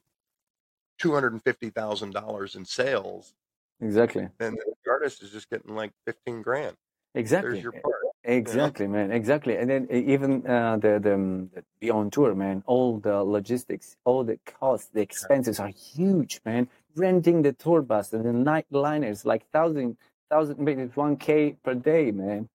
two 0.99 1.13
hundred 1.13 1.33
and 1.33 1.43
fifty 1.43 1.69
thousand 1.69 2.13
dollars 2.13 2.55
in 2.55 2.65
sales. 2.65 3.33
Exactly. 3.81 4.27
And 4.39 4.57
the 4.57 4.91
artist 4.91 5.23
is 5.23 5.31
just 5.31 5.49
getting 5.49 5.75
like 5.75 5.91
fifteen 6.05 6.41
grand. 6.41 6.75
Exactly. 7.15 7.53
There's 7.53 7.63
your 7.63 7.71
part. 7.73 7.95
Exactly, 8.23 8.87
man. 8.87 9.11
Exactly. 9.11 9.57
And 9.57 9.69
then 9.69 9.87
even 9.91 10.45
uh, 10.47 10.77
the 10.77 10.99
the 10.99 11.15
um, 11.15 11.49
the 11.79 11.89
on 11.91 12.11
tour, 12.11 12.35
man. 12.35 12.63
All 12.67 12.99
the 12.99 13.23
logistics, 13.23 13.97
all 14.05 14.23
the 14.23 14.39
costs, 14.45 14.89
the 14.93 15.01
expenses 15.01 15.59
are 15.59 15.69
huge, 15.69 16.41
man. 16.45 16.69
Renting 16.95 17.41
the 17.41 17.53
tour 17.53 17.81
bus 17.81 18.13
and 18.13 18.25
the 18.25 18.33
night 18.33 18.67
liners, 18.71 19.25
like 19.25 19.49
thousand 19.51 19.97
thousand, 20.29 20.59
maybe 20.59 20.83
one 20.95 21.17
k 21.17 21.57
per 21.63 21.75
day, 21.75 22.11
man. 22.11 22.49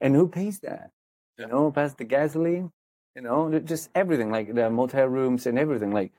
And 0.00 0.16
who 0.16 0.28
pays 0.28 0.60
that? 0.60 0.90
You 1.38 1.48
know, 1.48 1.72
past 1.72 1.98
the 1.98 2.04
gasoline, 2.04 2.72
you 3.16 3.22
know, 3.22 3.58
just 3.60 3.90
everything, 3.94 4.32
like 4.32 4.54
the 4.54 4.70
motel 4.70 5.06
rooms 5.08 5.46
and 5.46 5.58
everything. 5.58 5.92
Like, 5.92 6.12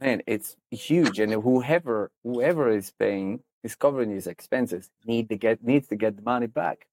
man, 0.00 0.22
it's 0.26 0.56
huge. 0.72 1.20
And 1.20 1.32
whoever 1.32 2.10
whoever 2.24 2.70
is 2.70 2.92
paying 2.98 3.42
is 3.64 3.76
covering 3.76 4.10
these 4.10 4.28
expenses 4.28 4.90
need 5.06 5.30
to 5.30 5.36
get 5.36 5.64
needs 5.64 5.88
to 5.90 5.96
get 5.96 6.16
the 6.16 6.22
money 6.24 6.48
back. 6.48 6.87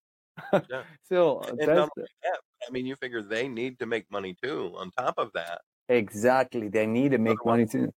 Yeah. 0.69 0.83
so 1.03 1.41
And 1.59 1.59
that's 1.59 1.73
not 1.73 1.89
the, 1.95 2.01
only 2.01 2.09
that, 2.23 2.39
I 2.67 2.71
mean, 2.71 2.85
you 2.85 2.95
figure 2.95 3.21
they 3.21 3.47
need 3.47 3.79
to 3.79 3.85
make 3.85 4.09
money 4.11 4.35
too. 4.41 4.73
On 4.77 4.91
top 4.91 5.15
of 5.17 5.31
that, 5.33 5.61
exactly 5.89 6.67
they 6.67 6.85
need 6.87 7.11
to 7.11 7.17
make 7.17 7.43
money 7.45 7.65
too. 7.65 7.91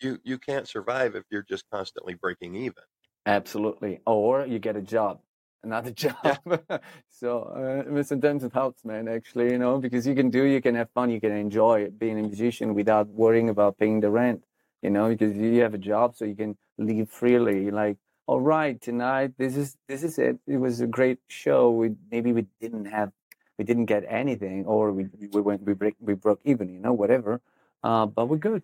you 0.00 0.18
you 0.24 0.38
can't 0.38 0.68
survive 0.68 1.14
if 1.16 1.24
you're 1.30 1.42
just 1.42 1.64
constantly 1.70 2.14
breaking 2.14 2.54
even. 2.54 2.84
Absolutely. 3.26 4.00
Or 4.06 4.46
you 4.46 4.58
get 4.58 4.76
a 4.76 4.82
job, 4.82 5.20
another 5.62 5.90
job. 6.04 6.16
Yeah. 6.24 6.78
so 7.10 7.42
uh, 7.88 8.02
sometimes 8.02 8.44
it 8.44 8.52
helps, 8.52 8.84
man, 8.84 9.08
actually, 9.08 9.50
you 9.50 9.58
know, 9.58 9.78
because 9.78 10.06
you 10.06 10.14
can 10.14 10.30
do, 10.30 10.44
you 10.44 10.60
can 10.60 10.74
have 10.74 10.90
fun, 10.90 11.10
you 11.10 11.20
can 11.20 11.32
enjoy 11.32 11.90
being 11.90 12.18
a 12.18 12.22
musician 12.22 12.74
without 12.74 13.08
worrying 13.08 13.48
about 13.48 13.78
paying 13.78 14.00
the 14.00 14.10
rent, 14.10 14.44
you 14.82 14.90
know, 14.90 15.08
because 15.08 15.36
you 15.36 15.60
have 15.62 15.74
a 15.74 15.78
job, 15.78 16.14
so 16.16 16.24
you 16.24 16.36
can 16.36 16.56
live 16.78 17.10
freely. 17.10 17.70
Like, 17.70 17.96
all 18.26 18.40
right, 18.40 18.80
tonight, 18.80 19.32
this 19.38 19.56
is 19.56 19.76
this 19.88 20.02
is 20.02 20.18
it. 20.18 20.38
It 20.46 20.56
was 20.56 20.80
a 20.80 20.86
great 20.86 21.18
show. 21.28 21.70
We 21.70 21.94
maybe 22.10 22.32
we 22.32 22.46
didn't 22.60 22.86
have, 22.86 23.12
we 23.58 23.64
didn't 23.64 23.86
get 23.86 24.04
anything, 24.08 24.64
or 24.64 24.92
we 24.92 25.08
we 25.32 25.40
went 25.40 25.62
we 25.62 25.74
break 25.74 25.94
we 26.00 26.14
broke 26.14 26.40
even, 26.44 26.68
you 26.72 26.80
know, 26.80 26.92
whatever. 26.92 27.40
Uh, 27.82 28.06
but 28.06 28.26
we're 28.26 28.38
good. 28.38 28.62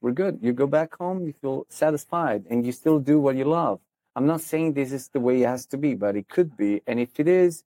We're 0.00 0.12
good. 0.12 0.40
You 0.42 0.52
go 0.52 0.66
back 0.66 0.96
home, 0.96 1.24
you 1.24 1.32
feel 1.40 1.66
satisfied, 1.68 2.44
and 2.50 2.66
you 2.66 2.72
still 2.72 2.98
do 2.98 3.20
what 3.20 3.36
you 3.36 3.44
love. 3.44 3.80
I'm 4.16 4.26
not 4.26 4.40
saying 4.40 4.72
this 4.74 4.92
is 4.92 5.08
the 5.08 5.20
way 5.20 5.42
it 5.42 5.46
has 5.46 5.66
to 5.66 5.76
be, 5.78 5.94
but 5.94 6.16
it 6.16 6.28
could 6.28 6.56
be. 6.56 6.82
And 6.86 6.98
if 6.98 7.20
it 7.20 7.28
is, 7.28 7.64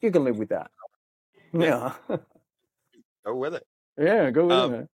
you 0.00 0.10
can 0.10 0.24
live 0.24 0.38
with 0.38 0.48
that. 0.50 0.70
Yeah, 1.52 1.94
go 3.26 3.34
with 3.34 3.54
it. 3.54 3.66
yeah, 3.98 4.30
go 4.30 4.46
with 4.46 4.56
Um, 4.56 4.74
it. 4.74 4.88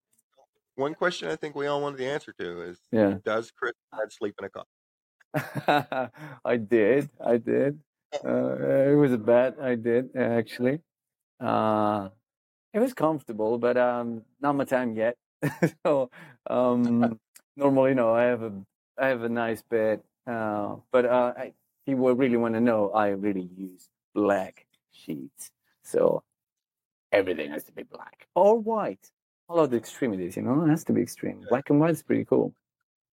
one 0.75 0.95
question 0.95 1.29
I 1.29 1.37
think 1.37 1.55
we 1.55 1.67
all 1.67 1.83
wanted 1.83 1.99
the 1.99 2.07
answer 2.07 2.33
to 2.33 2.63
is: 2.63 2.79
Yeah. 2.91 3.19
Does 3.25 3.51
Kris 3.51 3.75
sleep 4.09 4.35
in 4.39 4.47
a 4.47 4.49
car? 4.49 4.65
I 6.45 6.57
did. 6.57 7.11
I 7.25 7.37
did. 7.37 7.79
Uh, 8.25 8.91
it 8.91 8.97
was 8.97 9.13
a 9.13 9.19
bet. 9.19 9.57
I 9.61 9.75
did 9.75 10.17
actually. 10.17 10.81
Uh, 11.41 12.09
it 12.73 12.79
was 12.79 12.95
comfortable, 12.95 13.59
but 13.59 13.77
um, 13.77 14.23
not 14.41 14.55
my 14.55 14.65
time 14.65 14.95
yet. 14.95 15.17
so 15.85 16.11
um, 16.49 17.19
normally, 17.57 17.95
no, 17.95 18.15
I 18.15 18.25
have 18.25 18.43
a 18.43 18.53
I 18.99 19.09
have 19.09 19.23
a 19.23 19.29
nice 19.29 19.63
bed. 19.63 20.01
Uh, 20.27 20.77
but 20.91 21.05
uh, 21.05 21.33
I, 21.37 21.45
if 21.45 21.55
you 21.87 21.97
would 21.99 22.19
really 22.19 22.37
want 22.37 22.55
to 22.55 22.61
know, 22.61 22.91
I 22.91 23.09
really 23.09 23.49
use 23.57 23.89
black 24.15 24.67
sheets. 24.93 25.51
So 25.83 26.23
everything 27.13 27.51
has 27.51 27.65
to 27.65 27.73
be 27.73 27.83
black 27.83 28.27
or 28.35 28.59
white. 28.59 29.11
All 29.49 29.61
of 29.61 29.71
the 29.71 29.77
extremities, 29.77 30.37
you 30.37 30.43
know, 30.43 30.65
it 30.65 30.71
has 30.71 30.83
to 30.85 30.93
be 30.93 31.03
extreme. 31.03 31.45
Black 31.49 31.71
and 31.71 31.79
white 31.79 31.93
is 31.93 32.03
pretty 32.03 32.25
cool. 32.25 32.53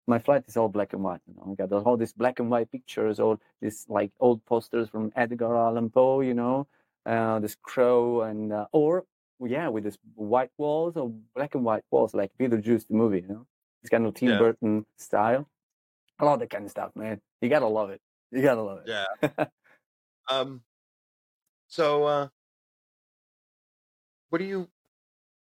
My 0.08 0.20
flat 0.20 0.44
is 0.48 0.58
all 0.58 0.68
black 0.70 0.94
and 0.94 1.04
white. 1.04 1.22
You 1.28 1.36
know, 1.36 1.52
I 1.52 1.56
got 1.68 1.72
all 1.86 1.98
these 1.98 2.14
black 2.14 2.40
and 2.40 2.50
white 2.50 2.72
pictures, 2.72 3.20
all 3.20 3.40
these 3.62 3.86
like 3.90 4.12
old 4.20 4.44
posters 4.46 4.90
from 4.90 5.12
Edgar 5.16 5.56
Allan 5.56 5.90
Poe. 5.90 6.22
You 6.22 6.34
know, 6.34 6.68
uh, 7.06 7.40
this 7.40 7.56
crow 7.56 8.22
and 8.22 8.52
uh, 8.52 8.66
or 8.72 9.06
yeah, 9.40 9.68
with 9.70 9.84
this 9.84 9.98
white 10.16 10.52
walls 10.58 10.98
or 10.98 11.10
black 11.36 11.56
and 11.56 11.64
white 11.64 11.84
walls, 11.92 12.14
like 12.14 12.32
Beetlejuice 12.40 12.88
the 12.88 12.94
movie. 12.96 13.22
You 13.22 13.28
know, 13.28 13.48
it's 13.82 13.90
kind 13.90 14.06
of 14.06 14.14
Tim 14.16 14.30
Yeah, 14.30 14.40
Burton 14.40 14.86
style. 14.98 15.48
I 16.20 16.26
love 16.26 16.40
that 16.40 16.50
kind 16.50 16.66
of 16.66 16.72
stuff, 16.72 16.96
man. 16.96 17.22
You 17.42 17.50
gotta 17.50 17.68
love 17.68 17.90
it. 17.90 18.02
You 18.32 18.42
gotta 18.42 18.62
love 18.62 18.80
it. 18.86 18.90
yeah. 18.90 19.46
Um. 20.30 20.64
So, 21.68 22.04
uh, 22.06 22.28
what 24.30 24.40
do 24.40 24.46
you 24.46 24.70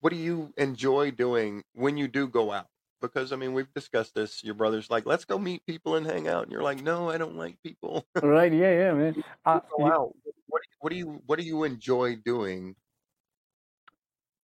what 0.02 0.12
do 0.12 0.18
you 0.18 0.54
enjoy 0.58 1.12
doing 1.12 1.64
when 1.74 1.98
you 1.98 2.08
do 2.08 2.28
go 2.28 2.52
out? 2.52 2.68
Because 3.08 3.32
I 3.32 3.36
mean, 3.36 3.54
we've 3.54 3.72
discussed 3.74 4.16
this. 4.16 4.44
Your 4.44 4.56
brother's 4.56 4.90
like, 4.90 5.06
"Let's 5.06 5.26
go 5.26 5.38
meet 5.38 5.66
people 5.66 5.96
and 5.96 6.06
hang 6.06 6.28
out," 6.28 6.44
and 6.44 6.52
you're 6.52 6.64
like, 6.64 6.82
"No, 6.82 7.10
I 7.10 7.18
don't 7.18 7.36
like 7.36 7.62
people." 7.64 8.06
right? 8.22 8.52
Yeah, 8.52 8.72
yeah, 8.72 8.94
man. 8.94 9.24
Uh, 9.46 9.60
go 9.78 9.86
out. 9.88 10.16
What 10.48 10.62
do 10.62 10.68
you, 10.70 10.76
what 10.80 10.90
do 10.90 10.96
you 10.96 11.22
what 11.26 11.40
do 11.40 11.46
you 11.46 11.64
enjoy 11.64 12.16
doing 12.18 12.76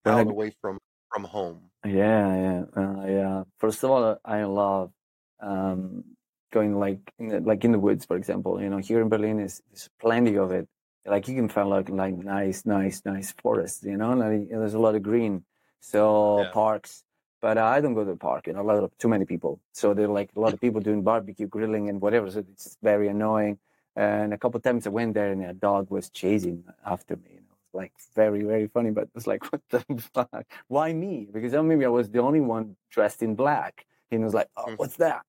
out 0.06 0.18
I 0.18 0.30
away 0.30 0.52
from 0.60 0.78
from 1.12 1.24
home? 1.24 1.70
Yeah, 1.84 2.36
yeah, 2.36 2.62
uh, 2.76 3.06
yeah. 3.06 3.42
First 3.58 3.82
of 3.82 3.90
all, 3.90 4.18
I 4.24 4.44
love 4.44 4.92
um, 5.40 6.04
going 6.52 6.78
like 6.78 7.00
in 7.18 7.28
the, 7.28 7.40
like 7.40 7.64
in 7.64 7.72
the 7.72 7.78
woods, 7.78 8.04
for 8.04 8.16
example. 8.16 8.60
You 8.60 8.70
know, 8.70 8.78
here 8.78 9.00
in 9.00 9.08
Berlin 9.08 9.40
is 9.40 9.60
there's 9.70 9.88
plenty 10.00 10.36
of 10.36 10.52
it. 10.52 10.68
Like 11.04 11.26
you 11.26 11.34
can 11.34 11.48
find 11.48 11.68
like 11.68 11.88
like 11.88 12.16
nice, 12.16 12.64
nice, 12.64 13.02
nice 13.04 13.34
forests. 13.42 13.82
You 13.82 13.96
know, 13.96 14.12
like, 14.12 14.48
there's 14.48 14.74
a 14.74 14.78
lot 14.78 14.94
of 14.94 15.02
green, 15.02 15.44
so 15.80 16.42
Yeah, 16.42 16.50
parks. 16.50 17.02
But 17.42 17.58
I 17.58 17.80
don't 17.82 17.94
go 17.94 18.04
to 18.04 18.12
the 18.12 18.16
park. 18.16 18.46
You 18.46 18.54
know, 18.54 18.62
a 18.62 18.68
lot 18.72 18.82
of 18.84 18.96
too 18.98 19.08
many 19.08 19.26
people. 19.26 19.60
So 19.72 19.94
there 19.94 20.06
are 20.06 20.12
like 20.20 20.30
a 20.36 20.40
lot 20.40 20.54
of 20.54 20.60
people 20.60 20.80
doing 20.80 21.02
barbecue, 21.02 21.48
grilling, 21.48 21.88
and 21.90 22.00
whatever. 22.00 22.30
So 22.30 22.40
it's 22.40 22.78
very 22.82 23.08
annoying. 23.08 23.58
And 23.96 24.32
a 24.32 24.38
couple 24.38 24.58
of 24.58 24.64
times 24.64 24.86
I 24.86 24.90
went 24.90 25.14
there, 25.14 25.32
and 25.32 25.44
a 25.44 25.52
dog 25.54 25.90
was 25.90 26.10
chasing 26.10 26.64
after 26.86 27.16
me. 27.16 27.30
You 27.34 27.40
know, 27.40 27.56
it's 27.66 27.74
like 27.74 27.92
very, 28.14 28.44
very 28.44 28.68
funny. 28.68 28.90
But 28.92 29.04
it 29.04 29.14
was 29.14 29.26
like, 29.26 29.42
what 29.52 29.62
the 29.70 29.84
fuck? 30.14 30.44
Why 30.68 30.92
me? 30.92 31.28
Because 31.32 31.52
maybe 31.64 31.84
I 31.84 31.88
was 31.88 32.10
the 32.10 32.20
only 32.20 32.40
one 32.40 32.76
dressed 32.90 33.22
in 33.22 33.34
black. 33.34 33.86
And 34.10 34.20
he 34.20 34.24
was 34.24 34.34
like, 34.34 34.48
oh, 34.56 34.66
Mhm. 34.66 34.78
what's 34.78 34.96
that? 34.96 35.22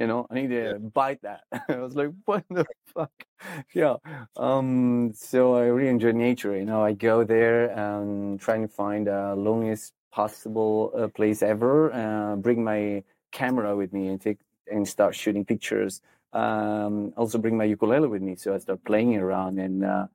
You 0.00 0.08
know, 0.08 0.26
I 0.30 0.34
need 0.34 0.50
yeah, 0.50 0.74
to 0.74 0.78
bite 0.80 1.22
that. 1.22 1.44
I 1.68 1.76
was 1.78 1.94
like, 1.96 2.10
what 2.26 2.44
the 2.50 2.66
fuck? 2.94 3.12
Yeah. 3.74 3.96
Um, 4.36 5.12
so 5.14 5.54
I 5.54 5.64
really 5.66 5.88
enjoy 5.88 6.12
nature. 6.12 6.56
You 6.56 6.64
know, 6.66 6.82
I 6.82 6.92
go 6.92 7.24
there 7.24 7.70
and 7.70 8.40
trying 8.40 8.62
to 8.62 8.68
find 8.68 9.06
the 9.06 9.34
loneliest 9.36 9.92
possible 10.14 10.92
uh, 10.96 11.08
place 11.08 11.42
ever. 11.42 11.92
Uh, 11.92 12.36
bring 12.36 12.62
my 12.62 13.02
camera 13.32 13.76
with 13.76 13.92
me 13.92 14.06
and 14.08 14.20
take 14.20 14.38
and 14.70 14.86
start 14.86 15.14
shooting 15.14 15.44
pictures. 15.44 16.00
Um, 16.32 17.12
also 17.16 17.38
bring 17.38 17.56
my 17.56 17.64
ukulele 17.64 18.08
with 18.08 18.22
me, 18.22 18.34
so 18.36 18.54
I 18.54 18.58
start 18.58 18.84
playing 18.84 19.16
around 19.16 19.58
and 19.58 19.84
uh, 19.84 20.06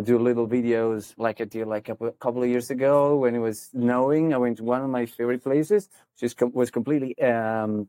do 0.00 0.18
little 0.18 0.46
videos 0.46 1.14
like 1.16 1.40
I 1.40 1.44
did 1.44 1.66
like 1.66 1.88
a 1.88 1.96
couple 2.24 2.42
of 2.42 2.48
years 2.48 2.70
ago 2.70 3.16
when 3.16 3.34
it 3.34 3.38
was 3.38 3.70
snowing. 3.72 4.32
I 4.34 4.38
went 4.38 4.58
to 4.58 4.64
one 4.64 4.82
of 4.82 4.90
my 4.90 5.06
favorite 5.06 5.42
places, 5.42 5.88
which 6.20 6.36
com- 6.36 6.52
was 6.52 6.70
completely 6.70 7.18
um, 7.20 7.88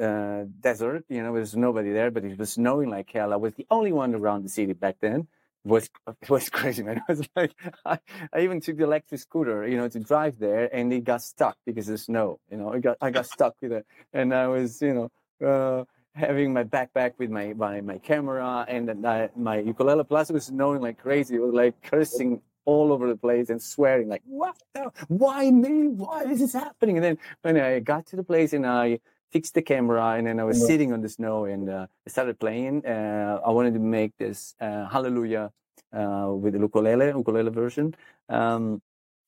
uh, 0.00 0.44
desert. 0.60 1.04
You 1.08 1.22
know, 1.22 1.34
there's 1.34 1.56
nobody 1.56 1.92
there, 1.92 2.10
but 2.10 2.24
it 2.24 2.38
was 2.38 2.52
snowing 2.52 2.90
like 2.90 3.10
hell. 3.10 3.32
I 3.32 3.36
was 3.36 3.54
the 3.54 3.66
only 3.70 3.92
one 3.92 4.14
around 4.14 4.44
the 4.44 4.48
city 4.48 4.72
back 4.72 4.96
then. 5.00 5.28
Was 5.64 5.90
was 6.28 6.48
crazy, 6.48 6.82
man. 6.82 7.02
It 7.08 7.12
was 7.12 7.28
like 7.36 7.54
I, 7.84 7.98
I 8.32 8.40
even 8.40 8.60
took 8.60 8.76
the 8.78 8.84
electric 8.84 9.20
scooter, 9.20 9.66
you 9.66 9.76
know, 9.76 9.88
to 9.88 10.00
drive 10.00 10.38
there, 10.38 10.74
and 10.74 10.92
it 10.92 11.04
got 11.04 11.22
stuck 11.22 11.56
because 11.66 11.88
of 11.88 12.00
snow. 12.00 12.40
You 12.50 12.58
know, 12.58 12.72
I 12.72 12.78
got 12.78 12.96
I 13.00 13.10
got 13.10 13.26
stuck 13.26 13.54
with 13.60 13.72
it, 13.72 13.86
and 14.12 14.34
I 14.34 14.48
was, 14.48 14.80
you 14.82 14.94
know. 14.94 15.10
Uh, 15.46 15.84
having 16.14 16.52
my 16.52 16.64
backpack 16.64 17.12
with 17.18 17.30
my 17.30 17.52
my, 17.54 17.80
my 17.80 17.96
camera 17.98 18.64
and 18.68 18.90
my 19.36 19.58
ukulele 19.58 20.04
plus 20.04 20.28
it 20.28 20.32
was 20.32 20.46
snowing 20.46 20.80
like 20.80 20.98
crazy 20.98 21.36
it 21.36 21.40
was 21.40 21.54
like 21.54 21.80
cursing 21.82 22.40
all 22.64 22.92
over 22.92 23.08
the 23.08 23.16
place 23.16 23.48
and 23.48 23.62
swearing 23.62 24.08
like 24.08 24.22
what 24.26 24.56
the, 24.74 24.90
why 25.08 25.50
me 25.50 25.86
why 25.88 26.22
is 26.24 26.40
this 26.40 26.52
happening 26.52 26.96
and 26.96 27.04
then 27.04 27.18
when 27.42 27.56
i 27.58 27.78
got 27.78 28.06
to 28.06 28.16
the 28.16 28.24
place 28.24 28.52
and 28.52 28.66
i 28.66 28.98
fixed 29.32 29.54
the 29.54 29.62
camera, 29.62 30.14
and 30.18 30.26
then 30.26 30.40
I 30.40 30.44
was 30.44 30.58
Mhm. 30.60 30.66
sitting 30.66 30.92
on 30.92 31.00
the 31.00 31.08
snow 31.08 31.44
and 31.44 31.68
uh, 31.68 31.86
I 32.06 32.08
started 32.10 32.38
playing. 32.38 32.84
Uh, 32.86 33.40
I 33.44 33.50
wanted 33.50 33.74
to 33.74 33.80
make 33.80 34.12
this 34.18 34.54
uh, 34.60 34.86
Hallelujah 34.88 35.52
uh, 35.92 36.30
with 36.42 36.52
the 36.54 36.60
ukulele, 36.60 37.08
ukulele 37.08 37.50
version. 37.50 37.94
Um, 38.28 38.82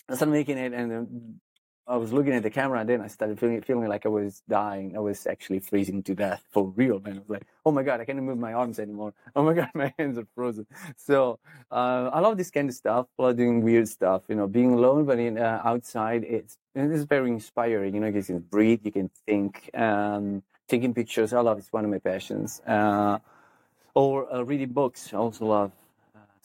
I 0.09 0.15
started 0.17 0.33
making 0.33 0.59
it, 0.59 0.73
and 0.73 0.91
then 0.91 1.41
I 1.87 1.97
was 1.97 2.13
looking 2.13 2.33
at 2.33 2.43
the 2.45 2.51
camera, 2.51 2.81
and 2.81 2.89
then 2.89 3.01
I 3.01 3.09
started 3.09 3.39
feeling 3.41 3.61
feeling 3.63 3.89
like 3.89 4.07
I 4.07 4.09
was 4.09 4.43
dying. 4.49 4.97
I 4.97 5.01
was 5.01 5.27
actually 5.27 5.59
freezing 5.59 6.03
to 6.05 6.15
death 6.15 6.45
for 6.51 6.69
real, 6.77 7.01
man. 7.01 7.17
I 7.17 7.19
was 7.19 7.29
like, 7.29 7.47
"Oh 7.67 7.73
my 7.73 7.83
god, 7.83 8.01
I 8.01 8.05
can't 8.05 8.23
move 8.23 8.39
my 8.39 8.53
arms 8.53 8.79
anymore. 8.79 9.13
Oh 9.37 9.43
my 9.43 9.55
god, 9.55 9.71
my 9.75 9.93
hands 9.99 10.17
are 10.19 10.27
frozen." 10.35 10.67
So 10.97 11.41
uh, 11.71 12.11
I 12.13 12.21
love 12.21 12.37
this 12.37 12.51
kind 12.51 12.69
of 12.69 12.75
stuff. 12.75 13.07
I 13.19 13.23
love 13.25 13.37
doing 13.37 13.63
weird 13.63 13.89
stuff, 13.89 14.23
you 14.29 14.37
know, 14.37 14.47
being 14.47 14.73
alone, 14.73 15.05
but 15.07 15.19
in 15.19 15.39
uh, 15.39 15.61
outside, 15.65 16.25
it's 16.25 16.57
it's 16.75 17.05
very 17.05 17.31
inspiring. 17.31 17.95
You 17.95 18.01
know, 18.01 18.09
you 18.09 18.23
can 18.23 18.39
breathe, 18.39 18.81
you 18.85 18.93
can 18.93 19.11
think. 19.27 19.71
Um, 19.75 20.43
taking 20.69 20.95
pictures, 20.95 21.33
I 21.33 21.41
love. 21.41 21.59
It's 21.59 21.73
one 21.73 21.85
of 21.85 21.91
my 21.91 21.99
passions. 21.99 22.61
Uh, 22.67 23.19
or 23.95 24.33
uh, 24.33 24.43
reading 24.43 24.73
books. 24.73 25.13
I 25.13 25.17
also 25.19 25.47
love 25.47 25.73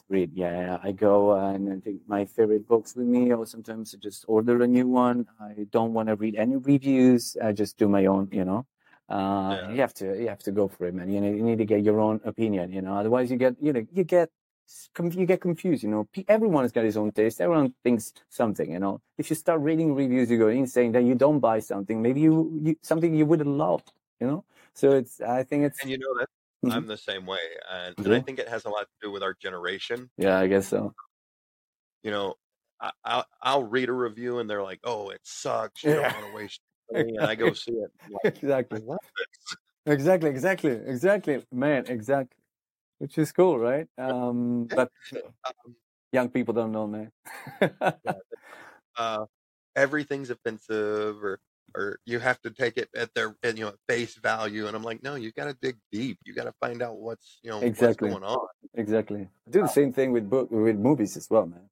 read. 0.09 0.31
Yeah, 0.33 0.77
I 0.83 0.91
go 0.91 1.31
uh, 1.31 1.51
and 1.53 1.71
I 1.73 1.77
take 1.79 2.07
my 2.07 2.25
favorite 2.25 2.67
books 2.67 2.95
with 2.95 3.07
me, 3.07 3.31
or 3.33 3.45
sometimes 3.45 3.93
I 3.93 3.97
just 3.97 4.25
order 4.27 4.61
a 4.63 4.67
new 4.67 4.87
one. 4.87 5.27
I 5.39 5.65
don't 5.71 5.93
want 5.93 6.09
to 6.09 6.15
read 6.15 6.35
any 6.35 6.55
reviews. 6.57 7.37
I 7.43 7.51
just 7.53 7.77
do 7.77 7.87
my 7.87 8.05
own. 8.05 8.29
You 8.31 8.45
know, 8.45 8.65
uh, 9.09 9.57
Yeah. 9.61 9.71
you 9.73 9.81
have 9.81 9.93
to 9.95 10.05
you 10.21 10.27
have 10.29 10.39
to 10.39 10.51
go 10.51 10.67
for 10.67 10.85
it, 10.87 10.93
man. 10.95 11.09
You 11.09 11.21
know, 11.21 11.29
you 11.31 11.43
need 11.43 11.57
to 11.59 11.65
get 11.65 11.83
your 11.83 11.99
own 11.99 12.21
opinion. 12.25 12.71
You 12.71 12.81
know, 12.81 12.95
otherwise 12.95 13.31
you 13.31 13.37
get 13.37 13.55
you 13.61 13.73
know 13.73 13.85
you 13.93 14.03
get 14.03 14.29
you 15.13 15.25
get 15.25 15.41
confused. 15.41 15.83
You 15.83 15.89
know, 15.89 16.07
everyone 16.27 16.63
has 16.63 16.71
got 16.71 16.83
his 16.83 16.97
own 16.97 17.11
taste. 17.11 17.39
Everyone 17.41 17.73
thinks 17.83 18.13
something. 18.29 18.69
You 18.71 18.79
know, 18.79 19.01
if 19.17 19.29
you 19.29 19.35
start 19.35 19.61
reading 19.61 19.95
reviews, 19.95 20.29
you 20.29 20.37
go 20.37 20.47
insane. 20.49 20.91
Then 20.91 21.07
you 21.07 21.15
don't 21.15 21.39
buy 21.39 21.59
something. 21.59 22.01
Maybe 22.01 22.21
you, 22.21 22.59
you 22.63 22.75
something 22.81 23.13
you 23.13 23.25
would 23.25 23.39
have 23.39 23.47
loved. 23.47 23.91
You 24.19 24.27
know, 24.27 24.45
so 24.73 24.91
it's 24.91 25.21
I 25.21 25.43
think 25.43 25.63
it's 25.65 25.81
And 25.81 25.91
you 25.91 25.97
know 25.99 26.13
that 26.19 26.27
Mhm. 26.65 26.71
I'm 26.73 26.87
the 26.87 26.97
same 26.97 27.25
way, 27.25 27.39
and, 27.69 27.95
and 28.03 28.13
I 28.13 28.19
think 28.19 28.39
it 28.39 28.47
has 28.49 28.65
a 28.65 28.69
lot 28.69 28.83
to 28.89 28.95
do 29.01 29.11
with 29.11 29.23
our 29.23 29.33
generation. 29.33 30.11
yeah, 30.17 30.39
I 30.39 30.47
guess 30.47 30.67
so. 30.67 30.93
You 32.03 32.11
know, 32.11 32.35
I, 32.79 32.91
I'll, 33.03 33.25
I'll 33.41 33.63
read 33.63 33.89
a 33.89 33.93
review 33.93 34.39
and 34.39 34.49
they're 34.49 34.63
like, 34.63 34.79
"Oh, 34.83 35.09
it 35.09 35.21
sucks. 35.23 35.85
You 35.85 35.89
Yeah. 35.89 35.95
don't 35.95 36.13
want 36.13 36.23
to 36.25 36.29
waste 36.29 36.61
money," 36.91 37.15
and 37.15 37.25
I 37.25 37.35
go 37.35 37.53
see 37.53 37.71
it. 37.73 37.91
Like, 38.07 38.35
exactly. 38.35 38.81
Exactly, 39.85 40.29
exactly, 40.29 40.71
exactly, 40.71 41.45
man, 41.51 41.85
exactly. 41.87 42.37
Which 42.99 43.17
is 43.17 43.31
cool, 43.31 43.59
right? 43.59 43.87
Um, 43.97 44.65
but 44.65 44.91
Um, 45.45 45.75
young 46.11 46.29
people 46.29 46.53
don't 46.53 46.71
know, 46.71 46.87
man. 46.87 47.11
uh, 48.97 49.25
everything's 49.75 50.29
offensive, 50.29 51.23
or 51.23 51.39
or 51.75 51.99
you 52.05 52.19
have 52.19 52.41
to 52.41 52.49
take 52.51 52.77
it 52.77 52.89
at 52.95 53.13
their 53.13 53.35
at, 53.43 53.57
you 53.57 53.65
know 53.65 53.73
face 53.87 54.15
value, 54.15 54.67
and 54.67 54.75
I'm 54.75 54.83
like, 54.83 55.03
no, 55.03 55.15
you 55.15 55.31
got 55.31 55.45
to 55.45 55.57
dig 55.61 55.77
deep. 55.91 56.17
You 56.25 56.33
got 56.33 56.45
to 56.45 56.53
find 56.59 56.81
out 56.81 56.97
what's 56.97 57.39
you 57.43 57.49
know 57.49 57.59
Exactly. 57.61 58.09
what's 58.09 58.19
going 58.21 58.31
on. 58.37 58.47
exactly. 58.75 59.21
I 59.47 59.51
do 59.51 59.61
the 59.61 59.67
same 59.67 59.91
thing 59.93 60.11
with 60.11 60.29
book 60.29 60.49
with 60.51 60.77
movies 60.77 61.17
as 61.17 61.29
well, 61.29 61.45
man. 61.45 61.69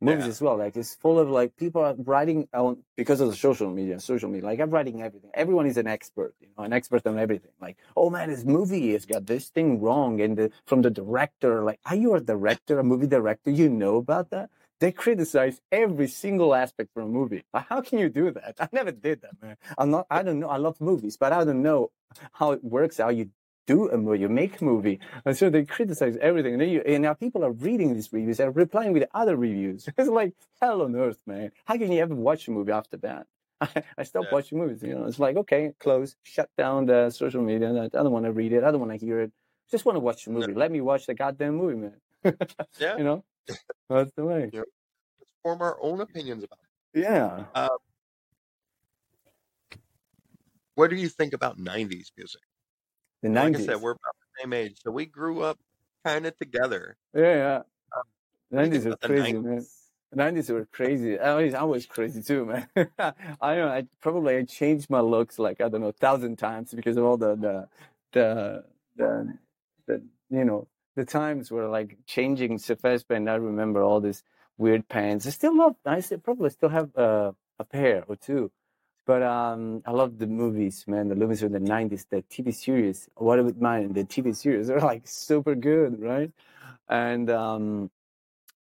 Movies 0.00 0.24
Yeah. 0.24 0.30
as 0.30 0.40
well. 0.40 0.56
Like 0.58 0.76
it's 0.76 0.94
full 0.96 1.18
of 1.18 1.30
like 1.30 1.56
people 1.56 1.82
are 1.82 1.94
writing 1.96 2.48
on 2.52 2.82
because 2.96 3.20
of 3.20 3.30
the 3.30 3.36
social 3.36 3.70
media. 3.70 4.00
Social 4.00 4.28
media. 4.28 4.44
Like 4.44 4.60
I'm 4.60 4.70
writing 4.70 5.00
everything. 5.02 5.30
Everyone 5.34 5.66
is 5.66 5.76
an 5.78 5.86
expert. 5.86 6.34
You 6.40 6.48
know, 6.58 6.64
an 6.64 6.72
expert 6.72 7.06
on 7.06 7.18
everything. 7.18 7.52
Like, 7.60 7.76
oh 7.96 8.10
man, 8.10 8.28
this 8.28 8.44
movie 8.44 8.92
has 8.92 9.06
got 9.06 9.24
this 9.26 9.48
thing 9.48 9.80
wrong, 9.80 10.20
and 10.20 10.36
the, 10.36 10.50
from 10.66 10.82
the 10.82 10.90
director. 10.90 11.62
Like, 11.64 11.80
are 11.86 11.94
you 11.96 12.14
a 12.14 12.20
director, 12.20 12.78
a 12.78 12.84
movie 12.84 13.06
director? 13.06 13.50
You 13.50 13.68
know 13.70 13.96
about 13.96 14.30
that? 14.30 14.50
They 14.80 14.92
criticize 14.92 15.60
every 15.72 16.08
single 16.08 16.54
aspect 16.54 16.90
from 16.92 17.04
a 17.04 17.08
movie. 17.08 17.44
How 17.54 17.80
can 17.80 17.98
you 17.98 18.08
do 18.08 18.30
that? 18.32 18.56
I 18.60 18.68
never 18.72 18.90
did 18.92 19.22
that, 19.22 19.40
man. 19.40 19.56
I'm 19.78 19.90
not. 19.90 20.06
I 20.10 20.22
don't 20.22 20.40
know. 20.40 20.48
I 20.48 20.56
love 20.58 20.80
movies, 20.80 21.16
but 21.16 21.32
I 21.32 21.44
don't 21.44 21.62
know 21.62 21.90
how 22.32 22.52
it 22.52 22.62
works. 22.64 22.98
How 22.98 23.08
you 23.10 23.30
do 23.66 23.88
a 23.90 23.96
movie, 23.96 24.20
you 24.20 24.28
make 24.28 24.60
a 24.60 24.64
movie. 24.64 25.00
And 25.24 25.36
so 25.36 25.48
they 25.48 25.64
criticize 25.64 26.18
everything. 26.20 26.60
And, 26.60 26.70
you, 26.70 26.82
and 26.84 27.02
now 27.02 27.14
people 27.14 27.42
are 27.44 27.52
reading 27.52 27.94
these 27.94 28.12
reviews 28.12 28.38
and 28.38 28.54
replying 28.54 28.92
with 28.92 29.04
other 29.14 29.36
reviews. 29.36 29.88
It's 29.96 30.10
like 30.10 30.34
hell 30.60 30.82
on 30.82 30.94
earth, 30.96 31.18
man. 31.26 31.50
How 31.64 31.78
can 31.78 31.90
you 31.90 32.00
ever 32.00 32.14
watch 32.14 32.46
a 32.48 32.50
movie 32.50 32.72
after 32.72 32.98
that? 32.98 33.26
I, 33.96 34.02
stopped 34.02 34.26
Yeah. 34.26 34.34
watching 34.34 34.58
movies. 34.58 34.82
You 34.82 34.94
know, 34.96 35.06
it's 35.06 35.18
like, 35.18 35.36
okay, 35.36 35.72
close, 35.80 36.14
shut 36.24 36.50
down 36.58 36.86
the 36.86 37.08
social 37.08 37.40
media. 37.42 37.70
I 37.70 37.88
don't 37.88 38.12
want 38.12 38.26
to 38.26 38.32
read 38.32 38.52
it. 38.52 38.64
I 38.64 38.70
don't 38.70 38.80
want 38.80 38.92
to 38.92 38.98
hear 38.98 39.20
it. 39.20 39.32
Just 39.70 39.86
want 39.86 39.96
to 39.96 40.00
watch 40.00 40.26
the 40.26 40.32
No. 40.32 40.40
movie. 40.40 40.52
Let 40.52 40.70
me 40.70 40.82
watch 40.82 41.06
the 41.06 41.14
goddamn 41.14 41.54
movie, 41.54 41.76
man. 41.76 42.36
Yeah, 42.78 42.98
you 42.98 43.04
know, 43.04 43.24
that's 43.88 44.12
the 44.16 44.24
way. 44.24 44.50
let's 44.52 44.70
form 45.42 45.62
our 45.62 45.78
own 45.80 46.00
opinions 46.00 46.44
about. 46.44 46.58
It. 46.94 47.00
Yeah. 47.02 47.44
Uh, 47.54 47.68
what 50.74 50.90
do 50.90 50.96
you 50.96 51.08
think 51.08 51.32
about 51.32 51.58
'90s 51.58 52.08
music? 52.16 52.42
The 53.22 53.28
90s. 53.28 53.34
Like 53.34 53.36
I 53.36 53.58
90s. 53.58 53.64
said, 53.66 53.80
we're 53.80 53.90
about 53.92 54.14
the 54.20 54.42
same 54.42 54.52
age, 54.52 54.76
so 54.82 54.90
we 54.90 55.06
grew 55.06 55.42
up 55.42 55.58
kind 56.04 56.26
of 56.26 56.36
together. 56.36 56.96
yeah, 57.14 57.22
yeah. 57.22 57.62
Um, 57.96 58.02
you 58.50 58.70
think 58.70 58.84
90s 58.84 58.90
were 58.90 58.96
crazy, 58.96 59.32
90s? 59.32 59.44
man. 59.44 60.34
90s 60.34 60.50
were 60.50 60.66
crazy. 60.66 61.18
I 61.18 61.34
was, 61.34 61.54
I 61.54 61.62
was 61.64 61.86
crazy 61.86 62.22
too, 62.22 62.46
man. 62.46 62.68
I 63.40 63.56
know. 63.56 63.68
I 63.68 63.84
probably 64.00 64.36
I 64.36 64.44
changed 64.44 64.90
my 64.90 65.00
looks 65.00 65.38
like 65.38 65.60
I 65.60 65.68
don't 65.68 65.80
know 65.80 65.88
a 65.88 65.92
thousand 65.92 66.36
times 66.36 66.72
because 66.72 66.96
of 66.96 67.04
all 67.04 67.16
the 67.16 67.34
the 67.34 67.68
the 68.12 68.64
the, 68.96 69.38
the 69.86 70.02
you 70.30 70.44
know 70.44 70.68
the 70.96 71.04
times 71.04 71.50
were 71.50 71.68
like 71.68 71.96
changing 72.06 72.58
so 72.58 72.76
fast. 72.76 73.06
And 73.10 73.28
I 73.28 73.34
remember 73.34 73.82
all 73.82 74.00
these 74.00 74.22
weird 74.58 74.88
pants. 74.88 75.26
I 75.26 75.30
still 75.30 75.56
love. 75.56 75.76
I 75.84 76.00
still 76.00 76.18
probably 76.18 76.50
still 76.50 76.68
have 76.68 76.96
uh, 76.96 77.32
a 77.58 77.64
pair 77.64 78.04
or 78.08 78.16
two. 78.16 78.50
But 79.06 79.22
um, 79.22 79.82
I 79.86 79.90
love 79.90 80.18
the 80.18 80.26
movies, 80.26 80.84
man. 80.86 81.08
The 81.08 81.14
movies 81.14 81.40
from 81.40 81.52
the 81.52 81.58
'90s, 81.58 82.06
the 82.08 82.22
TV 82.22 82.54
series. 82.54 83.08
What 83.16 83.38
about 83.38 83.60
mine? 83.60 83.92
The 83.92 84.04
TV 84.04 84.34
series 84.34 84.70
are 84.70 84.80
like 84.80 85.06
super 85.06 85.54
good, 85.54 86.00
right? 86.00 86.30
And 86.88 87.28
um, 87.30 87.90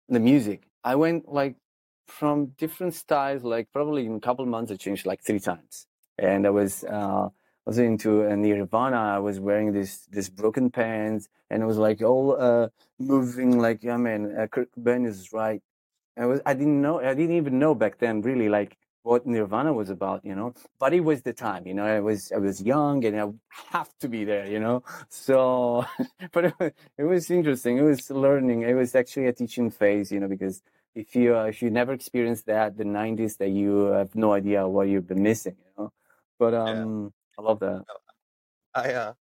the 0.07 0.19
music. 0.19 0.63
I 0.83 0.95
went 0.95 1.31
like 1.31 1.55
from 2.07 2.47
different 2.57 2.93
styles. 2.93 3.43
Like 3.43 3.71
probably 3.73 4.05
in 4.05 4.15
a 4.15 4.19
couple 4.21 4.45
months, 4.45 4.71
I 4.71 4.75
changed 4.75 5.05
like 5.05 5.21
three 5.21 5.39
times. 5.39 5.85
And 6.17 6.47
I 6.47 6.51
was 6.51 6.83
uh, 6.85 7.29
was 7.65 7.77
into 7.77 8.23
uh, 8.29 8.35
Nirvana. 8.35 8.97
I 8.97 9.19
was 9.19 9.39
wearing 9.39 9.71
this 9.73 10.07
this 10.11 10.29
broken 10.29 10.69
pants, 10.71 11.29
and 11.49 11.61
it 11.63 11.65
was 11.65 11.77
like 11.77 12.01
all 12.01 12.37
uh, 12.39 12.67
moving. 12.99 13.59
Like 13.59 13.85
I 13.85 13.97
mean, 13.97 14.35
uh, 14.37 14.47
Kurt 14.47 14.69
Cobain 14.73 15.05
is 15.05 15.31
right. 15.33 15.61
I 16.17 16.25
was 16.25 16.41
I 16.45 16.53
didn't 16.53 16.81
know 16.81 16.99
I 16.99 17.13
didn't 17.13 17.35
even 17.35 17.59
know 17.59 17.75
back 17.75 17.99
then 17.99 18.21
really 18.21 18.49
like 18.49 18.77
what 19.03 19.25
Nirvana 19.25 19.73
was 19.73 19.89
about, 19.89 20.23
you 20.23 20.35
know. 20.35 20.53
But 20.79 20.93
it 20.93 21.01
was 21.01 21.23
the 21.23 21.33
time, 21.33 21.65
you 21.65 21.73
know. 21.73 21.85
I 21.85 21.99
was 21.99 22.31
I 22.31 22.37
was 22.37 22.61
young 22.61 23.03
and 23.05 23.19
I 23.19 23.27
have 23.71 23.89
to 23.99 24.07
be 24.07 24.23
there, 24.25 24.47
you 24.47 24.59
know. 24.59 24.83
So, 25.09 25.85
but 26.31 26.45
it, 26.45 26.53
wa- 26.59 26.69
it 26.97 27.03
was 27.03 27.29
interesting. 27.31 27.77
It 27.77 27.83
was 27.83 28.09
learning. 28.11 28.63
It 28.63 28.73
was 28.73 28.95
actually 28.95 29.27
a 29.27 29.33
teaching 29.33 29.71
phase, 29.71 30.11
you 30.11 30.19
know, 30.19 30.27
because 30.27 30.61
if 30.95 31.15
you 31.15 31.37
uh, 31.37 31.45
if 31.45 31.61
you 31.61 31.69
never 31.69 31.93
experienced 31.93 32.45
that 32.47 32.77
the 32.77 32.83
'90s, 32.83 33.37
that 33.37 33.49
you 33.49 33.85
have 33.85 34.13
no 34.15 34.33
idea 34.33 34.67
what 34.67 34.87
you've 34.87 35.07
been 35.07 35.23
missing, 35.23 35.55
you 35.59 35.71
know. 35.77 35.93
But 36.37 36.53
um, 36.53 37.13
I 37.41 37.43
love 37.43 37.59
that. 37.59 37.83
I 38.73 38.93
uh, 38.93 39.13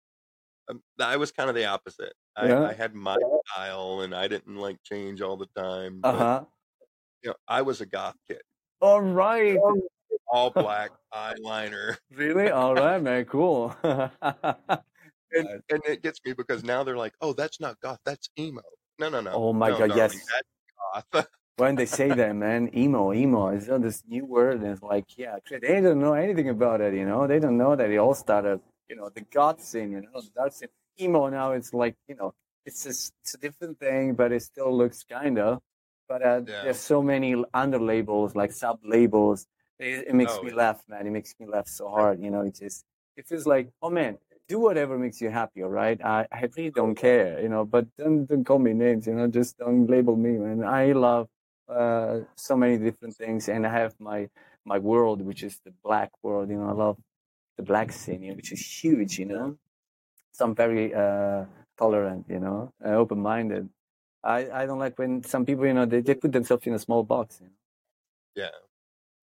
um, 0.69 0.83
I 1.01 1.17
was 1.17 1.33
kind 1.33 1.49
of 1.49 1.57
the 1.57 1.65
opposite. 1.65 2.13
I, 2.37 2.49
Yeah. 2.49 2.63
I 2.63 2.73
had 2.73 2.95
my 2.95 3.17
style, 3.47 4.03
and 4.03 4.15
I 4.15 4.29
didn't 4.29 4.57
like 4.57 4.83
change 4.83 5.23
all 5.23 5.37
the 5.37 5.49
time. 5.57 6.01
Uh 6.05 6.13
huh. 6.13 6.45
you 7.23 7.31
know, 7.31 7.37
I 7.49 7.63
was 7.63 7.81
a 7.81 7.87
goth 7.87 8.17
kid, 8.29 8.43
All 8.81 9.01
right. 9.01 9.59
all 10.29 10.51
black 10.55 10.91
eyeliner, 11.13 11.97
Really? 12.13 12.51
All 12.51 12.75
right, 12.75 13.03
man. 13.03 13.25
Cool. 13.25 13.75
and 13.83 14.13
and 15.33 15.83
it 15.89 16.03
gets 16.03 16.21
me 16.25 16.35
because 16.35 16.63
now 16.63 16.85
they're 16.85 16.97
like, 16.97 17.15
"Oh, 17.21 17.33
that's 17.33 17.59
not 17.59 17.81
goth, 17.81 18.01
that's 18.05 18.29
emo." 18.39 18.63
No, 18.99 19.09
no, 19.09 19.21
no, 19.23 19.33
oh 19.33 19.53
my 19.55 19.71
no, 19.71 19.79
God, 19.79 19.89
darling, 19.89 20.21
yes. 21.15 21.25
when 21.61 21.77
they 21.77 21.87
say 21.87 22.09
that, 22.09 22.35
man, 22.35 22.71
emo, 22.75 23.13
emo, 23.13 23.49
it's 23.49 23.69
uh, 23.69 23.79
this 23.79 24.03
new 24.09 24.25
word, 24.25 24.63
and 24.63 24.71
it's 24.73 24.83
like, 24.83 25.05
yeah, 25.19 25.37
they 25.51 25.81
don't 25.81 26.01
know 26.01 26.15
anything 26.15 26.49
about 26.49 26.81
it, 26.81 26.95
you 26.95 27.05
know. 27.05 27.27
They 27.27 27.39
don't 27.39 27.59
know 27.59 27.77
that 27.77 27.91
it 27.91 27.99
all 27.99 28.15
started, 28.15 28.61
you 28.89 28.97
know, 28.97 29.11
the 29.11 29.21
goth 29.21 29.63
scene, 29.63 29.93
you 29.93 30.01
know, 30.01 30.21
the 30.21 30.31
dark 30.35 30.53
scene. 30.53 30.71
Emo 30.99 31.29
now, 31.29 31.53
it's 31.53 31.73
like, 31.75 31.97
you 32.09 32.17
know, 32.17 32.33
it's 32.65 32.85
just, 32.85 33.13
it's 33.23 33.35
a 33.35 33.39
different 33.39 33.79
thing, 33.79 34.15
but 34.15 34.33
it 34.33 34.43
still 34.43 34.77
looks 34.77 35.05
kind 35.05 35.39
of. 35.39 35.61
But 36.09 36.23
uh, 36.23 36.41
yeah. 36.47 36.63
there's 36.65 36.81
so 36.81 37.03
many 37.03 37.31
under 37.55 37.79
labels, 37.79 38.35
like 38.35 38.53
sub 38.53 38.81
labels. 38.83 39.47
It, 39.79 40.09
it 40.09 40.15
makes 40.15 40.33
Oh, 40.39 40.43
me 40.43 40.51
yeah. 40.51 40.57
laugh, 40.57 40.83
man. 40.89 41.07
It 41.07 41.11
makes 41.11 41.35
me 41.39 41.47
laugh 41.47 41.69
so 41.69 41.89
hard, 41.89 42.23
you 42.23 42.31
know. 42.31 42.41
It 42.41 42.55
just, 42.57 42.85
it 43.17 43.27
feels 43.27 43.47
like, 43.47 43.69
oh 43.83 43.91
man, 43.91 44.19
do 44.49 44.59
whatever 44.59 44.99
makes 44.99 45.21
you 45.21 45.31
happy, 45.31 45.63
all 45.63 45.71
right? 45.71 45.99
I, 46.05 46.27
I 46.33 46.49
really 46.57 46.71
don't 46.71 46.95
care, 46.97 47.41
you 47.41 47.49
know. 47.49 47.65
But 47.65 47.87
don't, 47.97 48.27
don't 48.27 48.45
call 48.45 48.59
me 48.59 48.73
names, 48.73 49.07
you 49.07 49.15
know. 49.15 49.29
Just 49.29 49.59
don't 49.59 49.87
label 49.89 50.17
me, 50.17 50.33
man. 50.33 50.65
I 50.65 50.93
love 50.93 51.29
uh, 51.71 52.25
so 52.37 52.57
many 52.57 52.79
different 52.79 53.17
things, 53.17 53.49
and 53.49 53.67
I 53.67 53.71
have 53.73 53.99
my 54.01 54.31
my 54.65 54.79
world, 54.79 55.23
which 55.23 55.43
is 55.43 55.61
the 55.65 55.73
black 55.85 56.11
world. 56.23 56.51
You 56.51 56.57
know, 56.59 56.69
I 56.69 56.73
love 56.73 56.99
the 57.57 57.65
black 57.65 57.93
scene, 57.93 58.23
you 58.23 58.31
know, 58.31 58.37
which 58.37 58.53
is 58.53 58.61
huge. 58.85 59.19
You 59.19 59.27
know, 59.27 59.59
so 60.33 60.47
I'm 60.47 60.55
very 60.55 60.95
uh, 60.95 61.47
tolerant. 61.79 62.27
You 62.29 62.41
know, 62.41 62.73
uh, 62.85 62.91
open 62.91 63.21
minded. 63.21 63.71
I, 64.25 64.51
I 64.51 64.67
don't 64.67 64.79
like 64.81 64.99
when 64.99 65.23
some 65.25 65.47
people, 65.47 65.67
you 65.67 65.75
know, 65.75 65.87
they, 65.87 66.01
they 66.03 66.15
put 66.15 66.33
themselves 66.33 66.67
in 66.67 66.75
a 66.75 66.79
small 66.81 67.05
box. 67.05 67.41
You 67.41 67.49
know? 67.49 67.53
Yeah. 68.35 68.51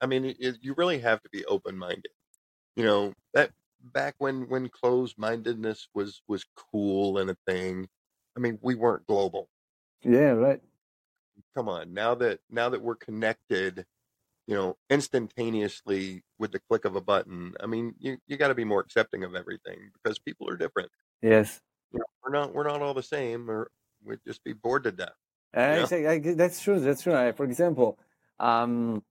I 0.02 0.08
mean, 0.08 0.26
it, 0.26 0.38
it- 0.40 0.64
you 0.64 0.74
really 0.76 1.00
have 1.00 1.22
to 1.24 1.30
be 1.30 1.46
open 1.46 1.78
minded. 1.78 2.12
You 2.76 2.86
know, 2.86 3.14
that 3.34 3.54
back 3.82 4.16
when 4.20 4.50
when 4.50 4.70
closed 4.70 5.18
mindedness 5.18 5.90
was 5.96 6.22
was 6.28 6.46
cool 6.56 7.20
and 7.20 7.30
a 7.32 7.38
thing. 7.48 7.90
I 8.38 8.42
mean, 8.42 8.60
we 8.62 8.76
weren't 8.76 9.08
global. 9.08 9.50
Yeah, 10.04 10.32
right. 10.32 10.62
Come 11.56 11.70
on, 11.70 11.94
now 11.94 12.16
that 12.16 12.40
now 12.50 12.70
that 12.70 12.82
we're 12.82 12.96
connected, 12.96 13.86
you 14.48 14.56
know, 14.56 14.78
instantaneously 14.90 16.24
with 16.40 16.52
the 16.52 16.60
click 16.70 16.86
of 16.86 16.96
a 16.96 17.02
button. 17.02 17.54
I 17.62 17.66
mean, 17.66 17.94
you 18.00 18.18
you 18.28 18.38
got 18.38 18.48
to 18.50 18.56
be 18.56 18.64
more 18.64 18.80
accepting 18.82 19.24
of 19.24 19.36
everything 19.36 19.92
because 19.94 20.20
people 20.20 20.50
are 20.50 20.58
different. 20.58 20.90
Yes. 21.22 21.62
You 21.92 22.00
know, 22.00 22.06
we're 22.24 22.32
not 22.32 22.54
we're 22.54 22.68
not 22.68 22.82
all 22.82 22.94
the 22.94 23.04
same, 23.04 23.50
or 23.50 23.70
we'd 24.04 24.20
just 24.26 24.44
be 24.44 24.54
bored 24.54 24.84
to 24.84 24.92
death. 24.92 25.16
Uh, 25.56 25.86
Yeah. 25.92 26.10
I- 26.12 26.20
that's 26.20 26.62
true. 26.62 26.80
That's 26.80 27.02
true. 27.04 27.14
I- 27.16 27.32
For 27.32 27.44
example, 27.46 27.98
um, 28.40 29.04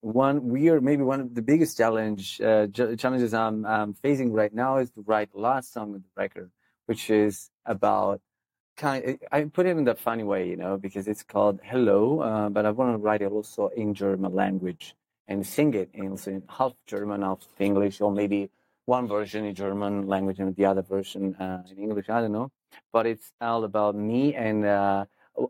one 0.00 0.48
weird, 0.48 0.82
maybe 0.84 1.02
one 1.02 1.20
of 1.20 1.34
the 1.34 1.42
biggest 1.42 1.76
challenge 1.78 2.40
uh, 2.40 2.66
ch- 2.68 2.98
challenges 2.98 3.32
I'm, 3.32 3.64
I'm 3.64 3.94
facing 3.94 4.32
right 4.32 4.52
now 4.52 4.76
is 4.76 4.90
to 4.92 5.00
write 5.02 5.34
last 5.34 5.72
song 5.72 5.94
of 5.94 6.02
the 6.02 6.08
record, 6.16 6.50
which 6.86 7.08
is 7.10 7.50
about 7.64 8.20
kind. 8.76 9.18
I 9.32 9.44
put 9.44 9.66
it 9.66 9.76
in 9.76 9.84
that 9.84 9.98
funny 9.98 10.24
way, 10.24 10.48
you 10.48 10.56
know, 10.56 10.76
because 10.76 11.08
it's 11.08 11.22
called 11.22 11.60
"Hello," 11.62 12.20
uh, 12.20 12.48
but 12.48 12.66
I 12.66 12.70
want 12.70 12.94
to 12.94 12.98
write 12.98 13.22
it 13.22 13.30
also 13.32 13.68
in 13.68 13.94
German 13.94 14.34
language 14.34 14.94
and 15.28 15.46
sing 15.46 15.74
it 15.74 15.90
in 15.94 16.16
half 16.48 16.72
German, 16.86 17.22
half 17.22 17.46
English, 17.58 18.00
or 18.00 18.12
maybe 18.12 18.50
one 18.86 19.08
version 19.08 19.44
in 19.44 19.54
German 19.54 20.06
language 20.06 20.38
and 20.38 20.54
the 20.56 20.66
other 20.66 20.82
version 20.82 21.34
uh, 21.36 21.62
in 21.70 21.78
English. 21.78 22.10
I 22.10 22.20
don't 22.20 22.32
know, 22.32 22.50
but 22.92 23.06
it's 23.06 23.32
all 23.40 23.64
about 23.64 23.94
me 23.94 24.34
and. 24.34 24.64
Uh, 24.64 25.04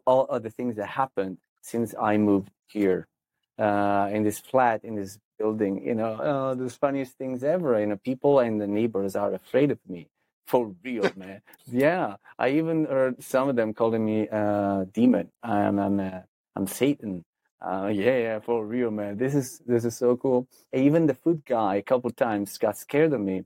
all 0.07 0.25
of 0.27 0.43
the 0.43 0.51
things 0.51 0.77
that 0.77 0.87
happened 0.87 1.39
since 1.61 1.95
I 2.01 2.17
moved 2.17 2.51
here 2.67 3.07
uh, 3.59 4.09
in 4.13 4.23
this 4.23 4.39
flat, 4.39 4.85
in 4.85 4.95
this 4.97 5.19
building. 5.39 5.85
You 5.85 5.95
know, 5.95 6.15
uh, 6.15 6.55
the 6.55 6.71
funniest 6.71 7.19
things 7.19 7.45
ever. 7.45 7.79
You 7.81 7.87
know, 7.87 7.97
people 7.97 8.41
and 8.41 8.61
the 8.61 8.67
neighbors 8.67 9.17
are 9.17 9.33
afraid 9.33 9.71
of 9.71 9.79
me. 9.89 10.09
For 10.47 10.75
real, 10.85 11.11
man. 11.17 11.41
yeah, 11.67 12.17
I 12.39 12.51
even 12.51 12.85
heard 12.87 13.23
some 13.23 13.49
of 13.49 13.57
them 13.57 13.75
calling 13.75 14.05
me 14.05 14.29
uh, 14.31 14.85
demon. 14.93 15.31
I'm 15.43 15.79
I'm 15.79 16.01
uh, 16.01 16.21
I'm 16.57 16.67
Satan. 16.67 17.25
Uh, 17.61 17.89
yeah, 17.93 18.19
yeah, 18.19 18.41
for 18.41 18.67
real, 18.67 18.91
man. 18.91 19.17
This 19.17 19.35
is 19.35 19.61
this 19.67 19.85
is 19.85 19.97
so 19.97 20.17
cool. 20.17 20.49
Even 20.75 21.07
the 21.07 21.15
food 21.15 21.43
guy, 21.47 21.77
a 21.77 21.83
couple 21.83 22.11
times, 22.11 22.59
got 22.59 22.77
scared 22.77 23.13
of 23.15 23.21
me, 23.21 23.45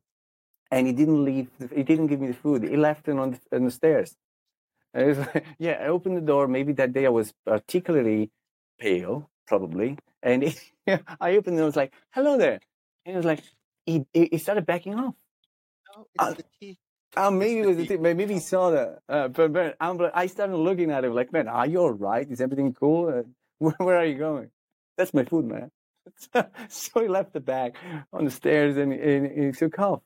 and 0.72 0.86
he 0.86 0.92
didn't 0.92 1.24
leave. 1.24 1.48
He 1.74 1.84
didn't 1.84 2.08
give 2.08 2.20
me 2.20 2.28
the 2.28 2.34
food. 2.34 2.64
He 2.64 2.76
left 2.76 3.08
it 3.08 3.18
on 3.18 3.32
the, 3.32 3.56
on 3.56 3.64
the 3.66 3.70
stairs. 3.70 4.16
And 4.94 5.18
like, 5.18 5.44
yeah, 5.58 5.78
I 5.82 5.88
opened 5.88 6.16
the 6.16 6.20
door. 6.22 6.48
Maybe 6.48 6.72
that 6.74 6.92
day 6.92 7.06
I 7.06 7.10
was 7.10 7.32
particularly 7.46 8.30
pale, 8.80 9.30
probably. 9.46 9.98
And 10.22 10.42
he, 10.44 10.56
I 11.20 11.36
opened 11.36 11.56
it 11.56 11.60
and 11.60 11.66
was 11.66 11.76
like, 11.76 11.94
hello 12.10 12.36
there. 12.38 12.60
And 13.06 13.12
he 13.12 13.16
was 13.16 13.24
like, 13.26 13.42
he, 13.86 14.06
he 14.12 14.38
started 14.38 14.66
backing 14.66 14.94
off. 14.94 15.14
Oh, 15.96 16.06
Uh, 16.18 16.34
the 16.34 16.44
teeth. 16.60 16.78
Uh, 17.16 17.30
maybe 17.30 17.60
it 17.60 17.66
was 17.66 17.76
the 17.76 17.86
thing. 17.86 18.02
Maybe 18.02 18.34
he 18.34 18.40
saw 18.40 18.70
that. 18.70 19.00
Uh, 19.08 19.28
but, 19.28 19.52
but 19.52 19.76
I'm, 19.80 19.98
started 20.28 20.56
looking 20.56 20.90
at 20.90 21.04
him 21.04 21.14
like, 21.14 21.32
man, 21.32 21.48
are 21.48 21.66
you 21.66 21.78
all 21.78 21.92
right? 21.92 22.30
Is 22.30 22.40
everything 22.40 22.74
cool? 22.74 23.08
Uh, 23.08 23.22
where, 23.58 23.74
where 23.78 23.96
are 23.96 24.04
you 24.04 24.18
going? 24.18 24.50
That's 24.96 25.14
my 25.14 25.24
food, 25.24 25.46
man. 25.46 25.70
so 26.68 27.00
he 27.00 27.08
left 27.08 27.32
the 27.32 27.40
bag 27.40 27.76
on 28.12 28.24
the 28.24 28.30
stairs 28.30 28.76
and, 28.76 28.92
and 28.92 29.46
he 29.46 29.52
took 29.52 29.78
off. 29.78 30.02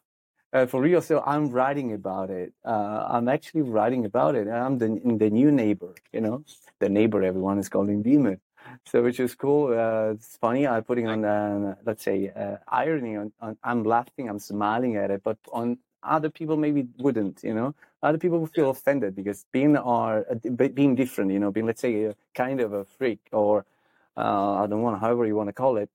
Uh, 0.52 0.66
for 0.66 0.82
real, 0.82 1.00
so 1.00 1.22
I'm 1.24 1.48
writing 1.48 1.94
about 1.94 2.28
it. 2.28 2.52
Uh, 2.62 3.06
I'm 3.08 3.26
actually 3.28 3.62
writing 3.62 4.04
about 4.04 4.34
it. 4.34 4.48
I'm 4.48 4.76
the 4.76 4.88
the 5.18 5.30
new 5.30 5.50
neighbor, 5.50 5.94
you 6.12 6.20
know, 6.20 6.44
the 6.78 6.90
neighbor 6.90 7.22
everyone 7.22 7.58
is 7.58 7.70
calling 7.70 8.02
demon. 8.02 8.38
So 8.86 9.02
which 9.02 9.18
is 9.18 9.34
cool. 9.34 9.72
Uh, 9.72 10.12
it's 10.12 10.36
funny. 10.36 10.66
I'm 10.66 10.84
putting 10.84 11.08
on, 11.08 11.24
uh, 11.24 11.76
let's 11.86 12.04
say, 12.04 12.30
uh, 12.36 12.56
irony 12.68 13.16
on, 13.16 13.32
on. 13.40 13.56
I'm 13.64 13.82
laughing. 13.82 14.28
I'm 14.28 14.38
smiling 14.38 14.96
at 14.96 15.10
it, 15.10 15.22
but 15.24 15.38
on 15.52 15.78
other 16.02 16.30
people 16.30 16.56
maybe 16.56 16.86
wouldn't. 16.98 17.42
You 17.42 17.54
know, 17.54 17.74
other 18.02 18.18
people 18.18 18.38
would 18.40 18.54
feel 18.54 18.70
offended 18.70 19.14
because 19.16 19.44
being 19.52 19.76
are 19.76 20.26
uh, 20.30 20.66
being 20.68 20.94
different. 20.94 21.30
You 21.32 21.38
know, 21.38 21.50
being 21.50 21.66
let's 21.66 21.80
say 21.80 22.04
a 22.04 22.14
kind 22.34 22.60
of 22.60 22.72
a 22.72 22.84
freak 22.84 23.20
or 23.32 23.64
uh, 24.16 24.62
I 24.62 24.66
don't 24.66 24.82
want 24.82 25.00
however 25.00 25.26
you 25.26 25.36
want 25.36 25.48
to 25.48 25.52
call 25.52 25.76
it 25.76 25.90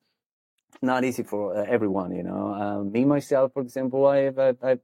not 0.82 1.04
easy 1.04 1.24
for 1.24 1.58
uh, 1.58 1.66
everyone, 1.68 2.16
you 2.16 2.24
know. 2.24 2.54
Um, 2.54 2.92
me 2.92 3.06
myself, 3.06 3.54
for 3.54 3.62
example, 3.62 4.06
I've, 4.06 4.38
I've, 4.38 4.58
I've 4.62 4.82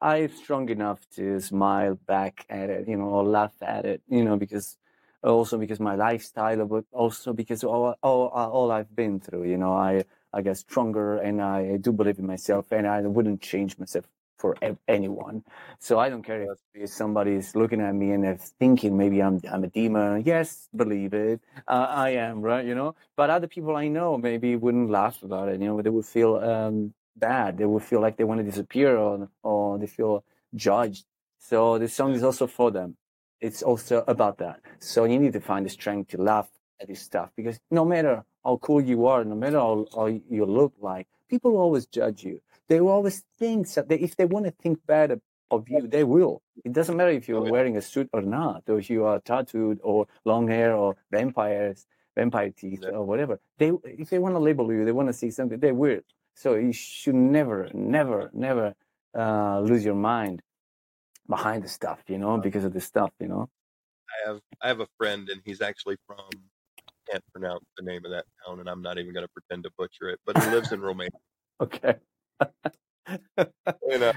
I'm 0.00 0.30
strong 0.32 0.68
enough 0.68 1.00
to 1.16 1.40
smile 1.40 1.98
back 2.06 2.44
at 2.50 2.70
it, 2.70 2.88
you 2.88 2.96
know, 2.96 3.04
or 3.04 3.24
laugh 3.24 3.54
at 3.62 3.86
it, 3.86 4.02
you 4.08 4.24
know, 4.24 4.36
because 4.36 4.76
also 5.22 5.56
because 5.56 5.80
my 5.80 5.94
lifestyle, 5.94 6.66
but 6.66 6.84
also 6.92 7.32
because 7.32 7.64
all, 7.64 7.94
all, 8.02 8.28
all 8.28 8.70
I've 8.70 8.94
been 8.94 9.18
through, 9.20 9.44
you 9.44 9.56
know, 9.56 9.72
I, 9.72 10.04
I 10.34 10.42
get 10.42 10.56
stronger 10.56 11.18
and 11.18 11.40
I 11.40 11.76
do 11.76 11.92
believe 11.92 12.18
in 12.18 12.26
myself 12.26 12.72
and 12.72 12.86
I 12.86 13.00
wouldn't 13.02 13.40
change 13.40 13.78
myself 13.78 14.04
for 14.36 14.56
anyone. 14.88 15.44
So 15.78 15.98
I 15.98 16.08
don't 16.10 16.22
care 16.22 16.54
if, 16.74 16.90
somebody's 16.90 17.54
looking 17.54 17.80
at 17.80 17.94
me 17.94 18.10
and 18.10 18.24
they're 18.24 18.36
thinking 18.36 18.96
maybe 18.98 19.22
I'm, 19.22 19.40
I'm 19.50 19.64
a 19.64 19.68
demon. 19.68 20.22
Yes, 20.26 20.68
believe 20.74 21.14
it. 21.14 21.40
Uh, 21.68 21.86
I 21.88 22.10
am, 22.10 22.42
right? 22.42 22.64
You 22.64 22.74
know, 22.74 22.94
but 23.16 23.30
other 23.30 23.46
people 23.46 23.76
I 23.76 23.88
know 23.88 24.18
maybe 24.18 24.56
wouldn't 24.56 24.90
laugh 24.90 25.22
about 25.22 25.48
it. 25.48 25.60
You 25.60 25.68
know, 25.68 25.80
they 25.80 25.88
would 25.88 26.04
feel 26.04 26.36
um, 26.36 26.92
bad. 27.16 27.56
They 27.58 27.64
would 27.64 27.84
feel 27.84 28.00
like 28.00 28.16
they 28.16 28.24
want 28.24 28.40
to 28.40 28.44
disappear 28.44 28.96
or, 28.96 29.28
or 29.42 29.78
they 29.78 29.86
feel 29.86 30.24
judged. 30.54 31.04
So 31.38 31.78
this 31.78 31.94
song 31.94 32.12
is 32.12 32.22
also 32.22 32.46
for 32.46 32.70
them. 32.70 32.96
It's 33.40 33.62
also 33.62 34.04
about 34.06 34.38
that. 34.38 34.60
So 34.80 35.04
you 35.04 35.18
need 35.18 35.32
to 35.34 35.40
find 35.40 35.64
the 35.64 35.70
strength 35.70 36.10
to 36.10 36.18
laugh 36.20 36.48
at 36.80 36.88
this 36.88 37.00
stuff 37.00 37.30
because 37.36 37.58
no 37.70 37.84
matter 37.84 38.24
how 38.44 38.56
cool 38.58 38.80
you 38.80 39.06
are, 39.06 39.24
no 39.24 39.34
matter 39.34 39.58
how, 39.58 39.86
how 39.94 40.06
you 40.06 40.44
look 40.44 40.74
like, 40.80 41.06
people 41.28 41.52
will 41.52 41.60
always 41.60 41.86
judge 41.86 42.22
you. 42.24 42.40
They 42.68 42.80
will 42.80 42.90
always 42.92 43.24
think 43.38 43.72
that 43.74 43.88
they, 43.88 43.96
if 43.98 44.16
they 44.16 44.24
want 44.26 44.46
to 44.46 44.50
think 44.52 44.78
bad 44.86 45.10
of- 45.10 45.22
of 45.50 45.68
you, 45.68 45.86
they 45.86 46.04
will. 46.04 46.42
It 46.64 46.72
doesn't 46.72 46.96
matter 46.96 47.10
if 47.10 47.28
you're 47.28 47.40
Oh, 47.42 47.44
yeah. 47.44 47.50
wearing 47.52 47.76
a 47.76 47.82
suit 47.82 48.08
or 48.12 48.22
not, 48.22 48.62
or 48.68 48.78
if 48.78 48.88
you 48.90 49.04
are 49.04 49.20
tattooed 49.20 49.78
or 49.82 50.06
long 50.24 50.48
hair 50.48 50.74
or 50.74 50.96
vampires, 51.10 51.86
vampire 52.16 52.50
teeth 52.50 52.80
Yeah. 52.82 52.90
or 52.98 53.04
whatever. 53.04 53.38
They, 53.58 53.70
if 53.84 54.10
they 54.10 54.18
want 54.18 54.34
to 54.34 54.38
label 54.40 54.72
you, 54.72 54.84
they 54.84 54.92
want 54.92 55.08
to 55.08 55.12
see 55.12 55.30
something. 55.30 55.58
They 55.60 55.72
will. 55.72 56.00
So 56.34 56.54
you 56.54 56.72
should 56.72 57.14
never, 57.14 57.68
never, 57.74 58.30
never 58.32 58.74
uh, 59.14 59.60
lose 59.60 59.84
your 59.84 59.94
mind 59.94 60.42
behind 61.28 61.62
the 61.62 61.68
stuff, 61.68 62.02
you 62.08 62.18
know, 62.18 62.38
because 62.38 62.64
of 62.64 62.72
the 62.72 62.80
stuff, 62.80 63.12
you 63.20 63.28
know. 63.28 63.48
I 64.14 64.28
have 64.28 64.40
I 64.62 64.68
have 64.68 64.80
a 64.80 64.88
friend, 64.98 65.28
and 65.28 65.40
he's 65.44 65.60
actually 65.60 65.96
from 66.06 66.24
can't 67.10 67.24
pronounce 67.32 67.64
the 67.76 67.84
name 67.84 68.04
of 68.04 68.10
that 68.12 68.26
town, 68.46 68.60
and 68.60 68.68
I'm 68.68 68.82
not 68.82 68.98
even 68.98 69.12
going 69.14 69.26
to 69.26 69.32
pretend 69.32 69.64
to 69.64 69.70
butcher 69.78 70.08
it. 70.10 70.20
But 70.26 70.36
he 70.36 70.46
lives 70.46 70.72
in 70.72 70.80
Romania, 70.82 71.10
Okay. 71.60 72.00
and 73.90 74.02
uh, 74.02 74.12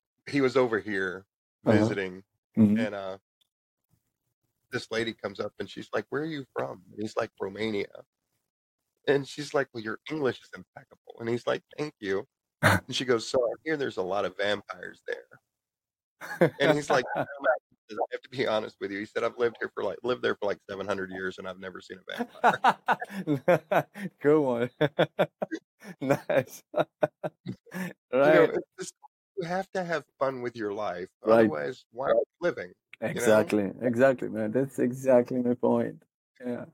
he 0.30 0.40
was 0.40 0.56
over 0.56 0.78
here 0.78 1.26
Uh-huh. 1.66 1.74
visiting, 1.74 2.22
Mhm. 2.56 2.78
and 2.78 2.94
uh, 2.94 3.18
this 4.70 4.90
lady 4.90 5.12
comes 5.14 5.40
up, 5.40 5.52
and 5.58 5.68
she's 5.70 5.88
like, 5.92 6.06
"Where 6.10 6.22
are 6.22 6.26
you 6.26 6.44
from?" 6.54 6.82
And 6.92 7.00
he's 7.02 7.16
like, 7.16 7.30
"Romania." 7.40 8.04
And 9.08 9.26
she's 9.28 9.54
like, 9.54 9.68
"Well, 9.72 9.82
your 9.82 10.00
English 10.10 10.40
is 10.42 10.50
impeccable." 10.54 11.16
And 11.20 11.28
he's 11.28 11.46
like, 11.46 11.62
"Thank 11.78 11.94
you." 12.00 12.26
And 12.88 12.94
she 12.96 13.04
goes, 13.04 13.28
"So 13.28 13.38
I 13.44 13.54
hear 13.64 13.76
there's 13.76 13.96
a 13.98 14.02
lot 14.02 14.24
of 14.24 14.36
vampires 14.36 15.02
there." 15.06 15.40
And 16.58 16.72
he's 16.72 16.90
like, 16.90 17.06
"No, 17.18 17.32
Matt," 17.42 17.55
he 17.55 17.55
says, 17.88 17.98
"I 17.98 18.06
have 18.12 18.22
to 18.22 18.28
be 18.28 18.46
honest 18.46 18.76
with 18.80 18.90
you." 18.90 18.98
He 18.98 19.06
said, 19.06 19.24
"I've 19.24 19.38
lived 19.38 19.56
here 19.60 19.70
for 19.74 19.82
like 19.82 19.98
lived 20.02 20.22
there 20.22 20.36
for 20.36 20.46
like 20.46 20.58
700 20.68 21.10
years, 21.10 21.38
and 21.38 21.48
I've 21.48 21.60
never 21.60 21.80
seen 21.80 21.98
a 21.98 22.26
vampire." 22.42 23.86
Good 24.20 24.40
one. 24.40 24.70
nice. 26.00 26.62
You 27.74 27.92
know, 28.12 28.40
right. 28.46 28.50
just, 28.80 28.94
you 29.36 29.46
have 29.46 29.70
to 29.72 29.84
have 29.84 30.04
fun 30.18 30.40
with 30.40 30.56
your 30.56 30.72
life. 30.72 31.08
Right. 31.22 31.40
Otherwise, 31.40 31.84
why 31.92 32.06
are 32.06 32.14
you 32.14 32.24
living? 32.40 32.72
Exactly. 33.02 33.70
Exactly, 33.82 34.28
man. 34.30 34.50
That's 34.50 34.78
exactly 34.78 35.42
my 35.42 35.54
point. 35.54 36.02
Yeah. 36.44 36.64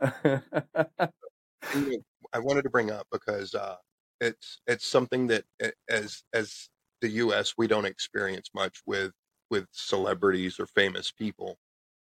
You 1.74 1.90
know, 1.90 1.98
I 2.32 2.38
wanted 2.38 2.62
to 2.62 2.70
bring 2.70 2.90
up 2.90 3.06
because 3.10 3.54
uh, 3.54 3.76
it's 4.20 4.60
it's 4.66 4.86
something 4.86 5.26
that 5.28 5.44
as 5.88 6.22
as 6.32 6.68
the 7.00 7.08
U.S. 7.08 7.54
we 7.58 7.66
don't 7.66 7.84
experience 7.84 8.50
much 8.54 8.80
with 8.86 9.12
with 9.52 9.66
celebrities 9.70 10.58
or 10.58 10.66
famous 10.66 11.12
people. 11.12 11.58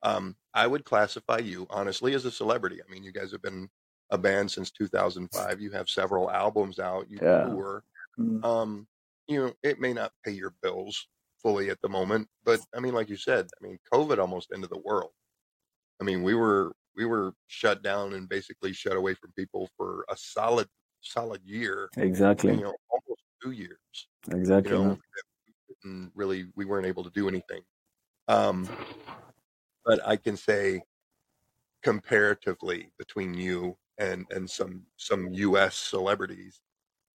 Um, 0.04 0.36
I 0.54 0.68
would 0.68 0.86
classify 0.86 1.40
you 1.40 1.66
honestly 1.72 2.14
as 2.14 2.24
a 2.24 2.32
celebrity. 2.32 2.80
I 2.88 2.90
mean, 2.90 3.04
you 3.04 3.12
guys 3.12 3.32
have 3.32 3.42
been 3.42 3.68
a 4.12 4.18
band 4.18 4.52
since 4.52 4.70
2005. 4.70 5.60
You 5.60 5.72
have 5.72 5.90
several 5.90 6.30
albums 6.30 6.78
out. 6.78 7.10
You 7.10 7.18
Yeah. 7.20 7.46
tour. 7.46 7.84
Mm. 8.20 8.46
Um, 8.46 8.88
you 9.28 9.42
know, 9.44 9.54
it 9.64 9.80
may 9.80 9.92
not 9.92 10.12
pay 10.24 10.32
your 10.32 10.54
bills 10.62 11.08
fully 11.42 11.72
at 11.72 11.82
the 11.82 11.90
moment, 11.90 12.28
but 12.44 12.60
I 12.76 12.80
mean, 12.80 12.94
like 12.94 13.10
you 13.10 13.18
said, 13.18 13.48
I 13.60 13.66
mean, 13.66 13.80
COVID 13.92 14.20
almost 14.20 14.52
ended 14.54 14.70
the 14.70 14.78
world. 14.86 15.12
I 16.00 16.04
mean, 16.04 16.22
we 16.22 16.36
were 16.36 16.74
we 16.96 17.06
were 17.06 17.34
shut 17.48 17.82
down 17.82 18.14
and 18.14 18.30
basically 18.30 18.74
shut 18.74 18.96
away 18.96 19.16
from 19.16 19.32
people 19.36 19.68
for 19.78 20.06
a 20.10 20.16
solid 20.18 20.68
solid 21.02 21.42
year. 21.44 21.90
Exactly. 21.98 22.54
You 22.54 22.62
know, 22.62 22.76
almost 22.92 23.24
two 23.42 23.52
years. 23.52 23.80
Exactly. 24.30 24.74
You 24.74 24.84
know. 24.84 25.00
And 25.84 26.12
really 26.16 26.52
we 26.56 26.66
weren't 26.66 26.88
able 26.88 27.04
to 27.04 27.10
do 27.12 27.28
anything. 27.28 27.64
Um, 28.28 28.70
but 29.86 30.06
I 30.06 30.18
can 30.18 30.38
say 30.38 30.84
comparatively 31.84 32.92
between 32.98 33.34
you 33.34 33.78
and 33.98 34.26
and 34.32 34.50
some 34.50 34.88
some 34.98 35.34
U.S. 35.34 35.76
celebrities, 35.78 36.62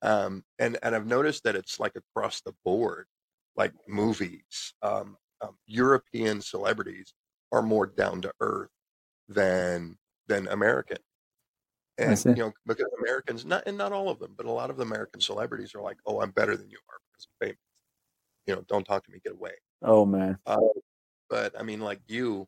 Um, 0.03 0.45
and 0.59 0.79
and 0.83 0.97
I've 0.97 1.07
noticed 1.07 1.45
that 1.45 1.57
it's 1.57 1.81
like 1.81 1.97
across 1.97 2.43
the 2.43 2.55
board, 2.65 3.09
like 3.57 3.75
movies. 3.89 4.75
Um, 4.83 5.19
um, 5.43 5.59
European 5.67 6.43
celebrities 6.43 7.15
are 7.53 7.63
more 7.63 7.87
down 7.87 8.23
to 8.23 8.33
earth 8.41 8.71
than 9.29 9.99
than 10.29 10.49
American. 10.49 10.99
And 11.99 12.27
you 12.35 12.45
know, 12.45 12.53
because 12.67 12.87
Americans, 13.01 13.45
not 13.47 13.65
and 13.67 13.79
not 13.79 13.93
all 13.93 14.09
of 14.11 14.19
them, 14.19 14.35
but 14.37 14.47
a 14.47 14.53
lot 14.53 14.71
of 14.71 14.77
the 14.77 14.83
American 14.85 15.21
celebrities 15.21 15.75
are 15.75 15.83
like, 15.83 15.99
"Oh, 16.07 16.21
I'm 16.23 16.33
better 16.33 16.57
than 16.57 16.71
you 16.71 16.79
are 16.91 17.01
because 17.13 17.29
I'm 17.43 17.49
famous." 17.49 17.66
You 18.47 18.55
know, 18.55 18.63
don't 18.69 18.85
talk 18.85 19.05
to 19.05 19.11
me, 19.11 19.19
get 19.23 19.33
away. 19.33 19.55
Oh 19.83 20.07
man. 20.07 20.39
Uh, 20.47 20.59
but 21.29 21.59
I 21.59 21.63
mean, 21.63 21.81
like 21.81 22.01
you, 22.07 22.47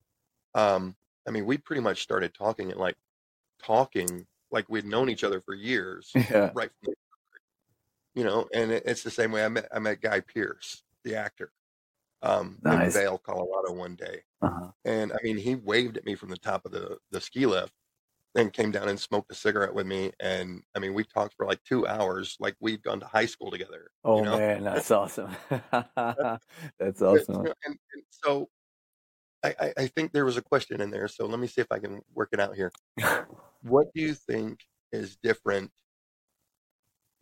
um, 0.54 0.96
I 1.26 1.30
mean, 1.30 1.46
we 1.46 1.58
pretty 1.58 1.82
much 1.82 2.02
started 2.02 2.34
talking 2.34 2.70
and 2.70 2.80
like 2.80 2.96
talking 3.62 4.26
like 4.50 4.68
we'd 4.68 4.84
known 4.86 5.10
each 5.10 5.24
other 5.24 5.40
for 5.40 5.54
years, 5.54 6.12
Yeah. 6.30 6.50
right 6.54 6.70
from 6.70 6.92
the, 6.92 6.94
you 8.14 8.24
know, 8.24 8.48
and 8.52 8.70
it, 8.72 8.82
it's 8.86 9.02
the 9.02 9.10
same 9.10 9.32
way 9.32 9.44
I 9.44 9.48
met 9.48 9.68
I 9.72 9.78
met 9.78 10.00
Guy 10.00 10.20
Pearce, 10.20 10.82
the 11.04 11.14
actor, 11.16 11.52
um, 12.22 12.58
in 12.62 12.62
Nice. 12.62 12.94
Vail, 12.94 13.18
Colorado, 13.18 13.72
one 13.74 13.96
day, 13.96 14.22
Uh-huh. 14.42 14.70
and 14.84 15.12
I 15.12 15.18
mean, 15.22 15.38
he 15.38 15.56
waved 15.56 15.96
at 15.98 16.04
me 16.06 16.14
from 16.14 16.30
the 16.30 16.38
top 16.38 16.66
of 16.66 16.72
the 16.72 16.98
the 17.10 17.20
ski 17.20 17.46
lift, 17.46 17.74
then 18.34 18.50
came 18.50 18.70
down 18.70 18.88
and 18.88 19.00
smoked 19.00 19.32
a 19.32 19.34
cigarette 19.34 19.74
with 19.74 19.86
me, 19.86 20.12
and 20.20 20.62
I 20.74 20.78
mean, 20.78 20.94
we 20.94 21.04
talked 21.04 21.34
for 21.36 21.46
like 21.46 21.62
two 21.64 21.86
hours, 21.86 22.36
like 22.40 22.56
we'd 22.60 22.82
gone 22.82 23.00
to 23.00 23.06
high 23.06 23.26
school 23.26 23.50
together, 23.50 23.90
you 24.04 24.10
Oh 24.12 24.24
know. 24.24 24.36
man, 24.36 24.64
that's 24.64 24.90
awesome. 24.90 25.34
That's 25.50 25.80
you 27.00 27.06
awesome. 27.06 27.44
know, 27.44 27.54
and, 27.64 27.76
and 27.94 28.02
so 28.10 28.48
I, 29.42 29.72
I 29.76 29.86
think 29.86 30.12
there 30.12 30.24
was 30.24 30.36
a 30.36 30.42
question 30.42 30.80
in 30.80 30.90
there, 30.90 31.08
so 31.08 31.26
let 31.26 31.38
me 31.38 31.46
see 31.46 31.60
if 31.60 31.70
I 31.70 31.78
can 31.78 32.00
work 32.14 32.30
it 32.32 32.40
out 32.40 32.54
here. 32.56 32.72
What 33.62 33.88
do 33.92 34.00
you 34.00 34.14
think 34.14 34.60
is 34.92 35.16
different 35.16 35.72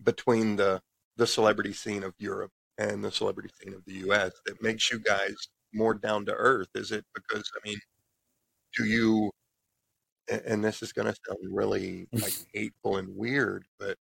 between 0.03 0.57
the 0.57 0.83
the 1.17 1.27
celebrity 1.27 1.73
scene 1.73 2.03
of 2.03 2.15
Europe 2.19 2.53
and 2.77 3.03
the 3.03 3.11
celebrity 3.11 3.49
scene 3.59 3.73
of 3.73 3.83
the 3.87 3.95
US 4.07 4.33
that 4.45 4.63
makes 4.63 4.91
you 4.93 4.99
guys 5.01 5.35
more 5.73 5.95
down 5.95 6.27
to 6.27 6.33
earth? 6.33 6.69
Is 6.75 6.93
it 6.93 7.05
because 7.15 7.51
I 7.57 7.69
mean, 7.69 7.79
do 8.77 8.85
you 8.85 9.31
and 10.29 10.65
this 10.65 10.83
is 10.83 10.93
going 10.93 11.07
to 11.07 11.17
sound 11.27 11.39
really 11.51 12.09
like 12.21 12.35
hateful 12.53 12.97
and 12.97 13.17
weird, 13.17 13.67
but 13.79 13.97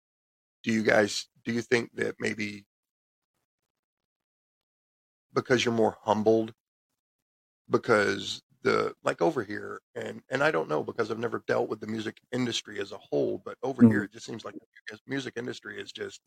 do 0.62 0.72
you 0.72 0.82
guys 0.82 1.28
do 1.44 1.52
you 1.52 1.62
think 1.62 1.90
that 1.94 2.16
maybe 2.20 2.64
because 5.34 5.64
you're 5.64 5.74
more 5.74 5.96
humbled 6.02 6.52
because 7.70 8.42
the 8.62 8.94
like 9.02 9.20
over 9.20 9.42
here 9.42 9.80
and 9.96 10.22
and 10.30 10.42
I 10.42 10.50
don't 10.50 10.68
know 10.68 10.82
because 10.84 11.10
I've 11.10 11.18
never 11.18 11.42
dealt 11.46 11.68
with 11.68 11.80
the 11.80 11.86
music 11.86 12.18
industry 12.32 12.80
as 12.80 12.92
a 12.92 12.98
whole, 12.98 13.38
but 13.44 13.56
over 13.62 13.82
here 13.82 14.02
Mm. 14.02 14.04
it 14.04 14.12
just 14.12 14.26
seems 14.26 14.44
like 14.44 14.54
the 14.90 14.98
music 15.06 15.34
industry 15.36 15.80
is 15.80 15.90
just 15.92 16.20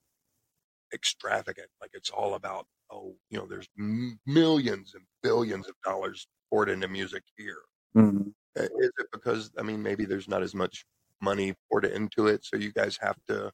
extravagant. 0.93 1.69
Like 1.81 1.91
it's 1.93 2.09
all 2.09 2.35
about 2.35 2.67
oh, 2.91 3.15
you 3.29 3.37
know, 3.39 3.45
there's 3.47 3.67
m- 3.79 4.19
millions 4.25 4.93
and 4.95 5.03
billions 5.23 5.67
of 5.67 5.75
dollars 5.83 6.27
poured 6.51 6.69
into 6.69 6.87
music 6.87 7.23
here. 7.37 7.61
Mm. 7.97 8.33
Uh, 8.57 8.63
Is 8.63 8.91
it 8.97 9.07
because 9.11 9.51
I 9.57 9.63
mean 9.63 9.81
maybe 9.81 10.05
there's 10.05 10.27
not 10.27 10.43
as 10.43 10.55
much 10.55 10.85
money 11.21 11.53
poured 11.69 11.85
into 11.85 12.27
it, 12.27 12.45
so 12.45 12.57
you 12.57 12.71
guys 12.71 12.97
have 13.01 13.17
to, 13.27 13.51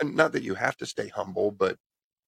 and 0.00 0.14
not 0.14 0.32
that 0.32 0.42
you 0.42 0.54
have 0.54 0.76
to 0.78 0.86
stay 0.86 1.08
humble, 1.08 1.50
but 1.50 1.76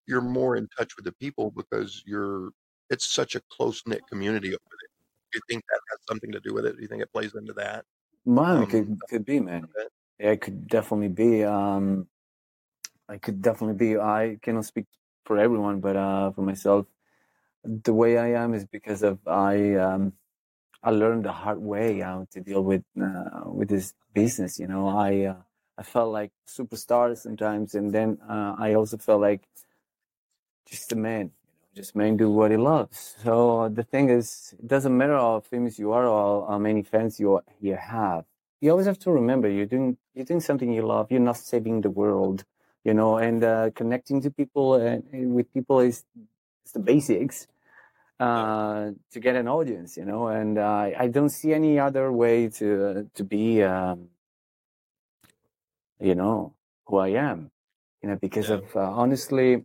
you're 0.06 0.20
more 0.20 0.56
in 0.56 0.68
touch 0.76 0.96
with 0.96 1.04
the 1.04 1.12
people 1.12 1.50
because 1.50 2.02
you're 2.06 2.50
it's 2.90 3.06
such 3.10 3.34
a 3.34 3.42
close 3.50 3.82
knit 3.86 4.02
community 4.08 4.48
over 4.48 4.58
there. 4.70 4.88
Do 5.32 5.38
you 5.38 5.40
think 5.48 5.64
that 5.68 5.80
has 5.90 5.98
something 6.08 6.32
to 6.32 6.40
do 6.40 6.52
with 6.52 6.66
it? 6.66 6.76
Do 6.76 6.82
you 6.82 6.88
think 6.88 7.02
it 7.02 7.12
plays 7.12 7.34
into 7.34 7.54
that? 7.54 7.84
It 8.26 8.38
Um, 8.38 8.66
could 8.66 8.98
could 9.08 9.24
be, 9.24 9.40
man. 9.40 9.68
Yeah, 10.18 10.32
it 10.32 10.40
could 10.40 10.68
definitely 10.68 11.08
be. 11.08 11.44
Um, 11.44 12.08
I 13.08 13.16
could 13.18 13.40
definitely 13.42 13.76
be. 13.76 13.98
I 13.98 14.38
cannot 14.42 14.66
speak 14.66 14.86
for 15.24 15.38
everyone, 15.38 15.80
but 15.80 15.96
uh, 15.96 16.30
for 16.32 16.42
myself, 16.42 16.86
the 17.64 17.94
way 17.94 18.18
I 18.18 18.42
am 18.42 18.54
is 18.54 18.66
because 18.66 19.02
of 19.02 19.26
I 19.26 19.74
um, 19.74 20.12
I 20.82 20.90
learned 20.90 21.24
the 21.24 21.32
hard 21.32 21.58
way 21.58 22.00
how 22.00 22.26
to 22.32 22.40
deal 22.40 22.62
with 22.64 22.82
uh, 23.00 23.42
with 23.46 23.68
this 23.68 23.94
business. 24.14 24.58
You 24.58 24.66
know, 24.66 24.88
I 24.88 25.24
uh, 25.26 25.36
I 25.78 25.82
felt 25.82 26.12
like 26.12 26.32
superstar 26.48 27.16
sometimes, 27.16 27.74
and 27.74 27.92
then 27.92 28.18
uh, 28.28 28.56
I 28.58 28.74
also 28.74 28.96
felt 28.98 29.20
like 29.20 29.42
just 30.66 30.92
a 30.92 30.96
man. 30.96 31.20
You 31.20 31.50
know, 31.56 31.68
just 31.74 31.96
man 31.96 32.16
do 32.16 32.30
what 32.30 32.50
he 32.50 32.56
loves. 32.56 33.16
So 33.22 33.68
the 33.68 33.82
thing 33.84 34.10
is, 34.10 34.54
it 34.58 34.66
doesn't 34.66 34.96
matter 34.96 35.16
how 35.16 35.40
famous 35.40 35.78
you 35.78 35.92
are 35.92 36.06
or 36.06 36.46
how 36.48 36.58
many 36.58 36.82
fans 36.82 37.20
you 37.20 37.40
you 37.60 37.76
have. 37.76 38.24
You 38.60 38.70
always 38.70 38.86
have 38.86 38.98
to 39.00 39.10
remember 39.10 39.48
you're 39.48 39.66
doing 39.66 39.96
you're 40.14 40.24
doing 40.26 40.40
something 40.40 40.72
you 40.72 40.82
love. 40.86 41.10
You're 41.10 41.20
not 41.20 41.36
saving 41.36 41.82
the 41.82 41.90
world. 41.90 42.44
You 42.84 42.94
know, 42.94 43.16
and 43.16 43.44
uh, 43.44 43.70
connecting 43.76 44.20
to 44.22 44.30
people 44.30 44.74
and, 44.74 45.04
and 45.12 45.34
with 45.34 45.52
people 45.54 45.78
is, 45.78 46.04
is 46.66 46.72
the 46.72 46.80
basics. 46.80 47.46
Uh, 48.22 48.92
to 49.12 49.20
get 49.20 49.36
an 49.36 49.48
audience, 49.48 49.96
you 49.96 50.04
know. 50.04 50.28
And 50.28 50.58
uh, 50.58 50.90
I 50.98 51.08
don't 51.08 51.30
see 51.30 51.52
any 51.54 51.78
other 51.80 52.12
way 52.12 52.48
to 52.60 53.10
to 53.14 53.24
be, 53.24 53.62
um, 53.62 54.08
you 56.00 56.14
know, 56.14 56.54
who 56.86 56.98
I 56.98 57.10
am, 57.30 57.50
you 58.02 58.08
know, 58.10 58.16
because 58.16 58.50
Yeah. 58.50 58.56
of 58.58 58.76
uh, 58.76 58.80
honestly, 59.02 59.64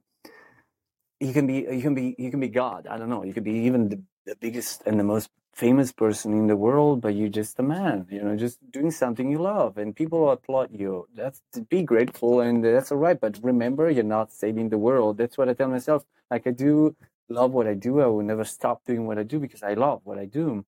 you 1.19 1.33
can 1.33 1.47
be 1.47 1.67
you 1.77 1.81
can 1.81 1.95
be 1.95 2.15
you 2.19 2.31
can 2.31 2.39
be 2.39 2.49
God. 2.49 2.87
I 2.87 2.97
don't 2.97 3.09
know. 3.09 3.23
You 3.23 3.33
could 3.33 3.43
be 3.45 3.59
even 3.69 3.89
the, 3.89 4.01
the 4.25 4.35
biggest 4.37 4.83
and 4.85 4.99
the 4.99 5.03
most 5.03 5.29
famous 5.53 5.91
person 5.91 6.33
in 6.33 6.47
the 6.47 6.55
world, 6.55 7.01
but 7.01 7.15
you're 7.15 7.29
just 7.29 7.59
a 7.59 7.63
man, 7.63 8.07
you 8.11 8.21
know, 8.23 8.35
just 8.35 8.59
doing 8.71 8.91
something 8.91 9.31
you 9.31 9.39
love, 9.39 9.77
and 9.77 9.95
people 9.95 10.29
applaud 10.31 10.69
you. 10.71 11.07
That's 11.15 11.41
to 11.53 11.61
be 11.61 11.83
grateful, 11.83 12.41
and 12.41 12.63
that's 12.63 12.91
all 12.91 12.99
right. 12.99 13.19
But 13.19 13.39
remember, 13.43 13.89
you're 13.89 14.03
not 14.19 14.31
saving 14.31 14.69
the 14.69 14.77
world. 14.77 15.17
That's 15.17 15.37
what 15.37 15.49
I 15.49 15.53
tell 15.53 15.69
myself. 15.69 16.05
Like 16.31 16.47
I 16.47 16.51
do 16.51 16.95
love 17.29 17.51
what 17.53 17.67
I 17.67 17.75
do. 17.75 18.01
I 18.01 18.07
will 18.07 18.23
never 18.23 18.45
stop 18.45 18.85
doing 18.85 19.07
what 19.07 19.19
I 19.19 19.23
do 19.23 19.39
because 19.39 19.63
I 19.63 19.73
love 19.73 20.01
what 20.05 20.19
I 20.19 20.25
do 20.25 20.63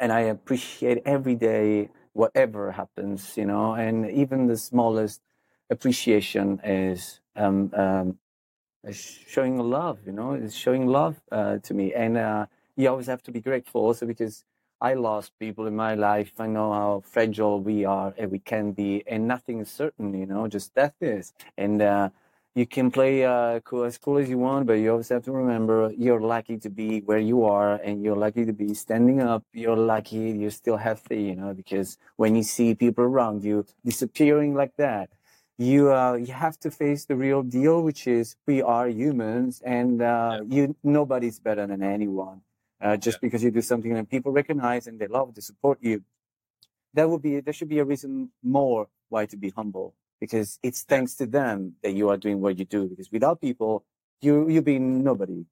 and 0.00 0.12
I 0.12 0.20
appreciate 0.22 1.02
every 1.04 1.34
day 1.34 1.90
whatever 2.12 2.72
happens, 2.72 3.36
you 3.36 3.44
know, 3.46 3.74
and 3.74 4.10
even 4.10 4.46
the 4.46 4.56
smallest 4.56 5.20
appreciation 5.70 6.60
is 6.64 7.20
um, 7.36 7.72
um, 7.74 8.18
showing 8.92 9.58
love, 9.58 9.98
you 10.06 10.12
know, 10.12 10.34
it's 10.34 10.54
showing 10.54 10.86
love 10.86 11.16
uh, 11.32 11.58
to 11.58 11.74
me, 11.74 11.94
and 11.94 12.16
uh, 12.18 12.46
you 12.76 12.88
always 12.88 13.06
have 13.06 13.22
to 13.24 13.32
be 13.32 13.40
grateful 13.40 13.82
also 13.82 14.06
because 14.06 14.44
I 14.80 14.94
lost 14.94 15.32
people 15.40 15.66
in 15.66 15.76
my 15.76 15.94
life. 15.94 16.32
I 16.38 16.46
know 16.46 16.72
how 16.72 17.02
fragile 17.04 17.60
we 17.60 17.84
are 17.84 18.14
and 18.18 18.30
we 18.30 18.38
can 18.40 18.72
be, 18.72 19.04
and 19.06 19.28
nothing 19.28 19.60
is 19.60 19.70
certain, 19.70 20.14
you 20.14 20.26
know, 20.26 20.48
just 20.48 20.74
death 20.74 20.94
is, 21.00 21.32
and. 21.56 21.82
Uh, 21.82 22.10
you 22.58 22.66
can 22.66 22.90
play 22.90 23.24
uh, 23.24 23.60
cool, 23.60 23.84
as 23.84 23.98
cool 23.98 24.18
as 24.18 24.28
you 24.28 24.36
want, 24.36 24.66
but 24.66 24.74
you 24.74 24.90
always 24.90 25.08
have 25.10 25.22
to 25.22 25.32
remember 25.32 25.92
you're 25.96 26.20
lucky 26.20 26.58
to 26.58 26.68
be 26.68 27.00
where 27.02 27.18
you 27.18 27.44
are, 27.44 27.74
and 27.76 28.02
you're 28.02 28.16
lucky 28.16 28.44
to 28.44 28.52
be 28.52 28.74
standing 28.74 29.22
up. 29.22 29.44
You're 29.52 29.76
lucky 29.76 30.30
you're 30.30 30.50
still 30.50 30.76
healthy, 30.76 31.22
you 31.22 31.36
know, 31.36 31.54
because 31.54 31.98
when 32.16 32.34
you 32.34 32.42
see 32.42 32.74
people 32.74 33.04
around 33.04 33.44
you 33.44 33.64
disappearing 33.84 34.54
like 34.54 34.74
that, 34.76 35.10
you 35.56 35.92
uh, 35.92 36.14
you 36.14 36.32
have 36.32 36.58
to 36.64 36.70
face 36.72 37.04
the 37.04 37.14
real 37.14 37.44
deal, 37.44 37.80
which 37.80 38.08
is 38.08 38.34
we 38.44 38.60
are 38.60 38.88
humans, 38.88 39.62
and 39.64 40.02
uh, 40.02 40.40
you 40.48 40.74
nobody's 40.82 41.38
better 41.38 41.64
than 41.64 41.82
anyone. 41.82 42.40
Uh, 42.80 42.96
just 42.96 43.20
because 43.20 43.42
you 43.42 43.52
do 43.52 43.62
something 43.62 43.94
that 43.94 44.08
people 44.08 44.32
recognize 44.32 44.86
and 44.88 44.98
they 45.00 45.06
love 45.06 45.34
to 45.34 45.42
support 45.42 45.78
you, 45.80 46.02
that 46.94 47.08
would 47.08 47.22
be 47.22 47.38
there 47.38 47.52
should 47.52 47.68
be 47.68 47.78
a 47.78 47.84
reason 47.84 48.30
more 48.42 48.88
why 49.10 49.26
to 49.26 49.36
be 49.36 49.50
humble 49.50 49.94
because 50.20 50.58
it's 50.62 50.82
thanks 50.82 51.14
to 51.16 51.26
them 51.26 51.74
that 51.82 51.92
you 51.94 52.08
are 52.08 52.16
doing 52.16 52.40
what 52.40 52.58
you 52.58 52.64
do 52.64 52.88
because 52.88 53.10
without 53.12 53.40
people 53.40 53.84
you 54.20 54.48
you 54.48 54.62
be 54.62 54.78
nobody. 54.78 55.44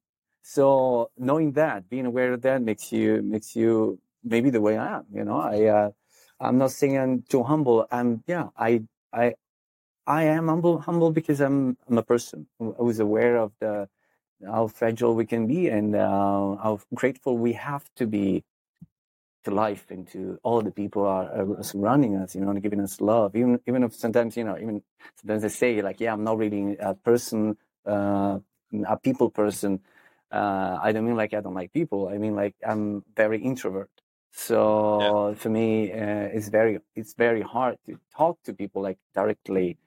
So 0.43 1.11
knowing 1.19 1.53
that 1.53 1.89
being 1.89 2.07
aware 2.07 2.33
of 2.33 2.43
that 2.43 2.63
makes 2.63 2.93
you 2.93 3.23
makes 3.23 3.57
you 3.57 3.99
maybe 4.25 4.51
the 4.51 4.61
way 4.61 4.77
i 4.79 4.97
am 4.99 5.05
you 5.13 5.25
know? 5.25 5.39
I 5.41 5.65
uh, 5.67 5.91
i'm 6.41 6.59
not 6.59 6.73
saying 6.73 6.99
i'm 6.99 7.23
too 7.23 7.43
humble. 7.43 7.87
I'm 7.91 8.23
yeah 8.27 8.49
i 8.57 8.83
i 9.13 9.35
i 10.07 10.25
am 10.25 10.49
humble 10.49 10.79
humble 10.81 11.11
because 11.13 11.41
i'm 11.41 11.77
i'm 11.89 11.99
a 11.99 12.03
person 12.03 12.47
who 12.59 12.75
who's 12.79 13.01
aware 13.01 13.37
of 13.37 13.53
the 13.61 13.89
how 14.47 14.67
fragile 14.69 15.15
we 15.15 15.27
can 15.27 15.47
be 15.47 15.69
and 15.69 15.97
uh, 15.97 16.57
how 16.57 16.79
grateful 16.95 17.39
we 17.39 17.53
have 17.55 17.85
to 17.97 18.07
be 18.07 18.45
to 19.47 19.55
life 19.55 19.87
and 19.91 20.07
to 20.09 20.39
all 20.43 20.61
the 20.61 20.71
people 20.71 21.07
are, 21.07 21.27
are 21.59 21.63
surrounding 21.63 22.17
us, 22.17 22.35
you 22.35 22.41
know, 22.41 22.51
and 22.51 22.63
giving 22.63 22.81
us 22.81 23.01
love. 23.01 23.35
Even 23.37 23.61
even 23.67 23.83
if 23.85 23.95
sometimes, 23.95 24.37
you 24.37 24.45
know, 24.45 24.57
even 24.59 24.83
sometimes 25.21 25.45
I 25.45 25.49
say 25.49 25.81
like, 25.83 26.01
yeah, 26.01 26.13
I'm 26.13 26.25
not 26.25 26.37
really 26.37 26.77
a 26.79 26.95
person, 26.95 27.57
uh, 27.87 28.39
a 28.95 28.97
people 29.07 29.31
person. 29.31 29.81
Uh, 30.31 30.79
I 30.83 30.91
don't 30.93 31.07
mean 31.07 31.17
like 31.17 31.33
I 31.33 31.41
don't 31.41 31.55
like 31.55 31.73
people. 31.73 32.09
I 32.15 32.19
mean 32.19 32.35
like 32.35 32.55
I'm 32.67 33.05
very 33.17 33.39
introvert. 33.51 33.91
Yeah. 33.97 34.03
So 34.47 35.35
for 35.39 35.49
me, 35.49 35.93
uh, 35.93 36.37
it's 36.37 36.49
very 36.49 36.75
it's 37.01 37.15
very 37.15 37.43
hard 37.43 37.77
to 37.87 37.99
talk 38.19 38.43
to 38.47 38.53
people 38.53 38.83
like 38.83 38.99
directly. 39.15 39.79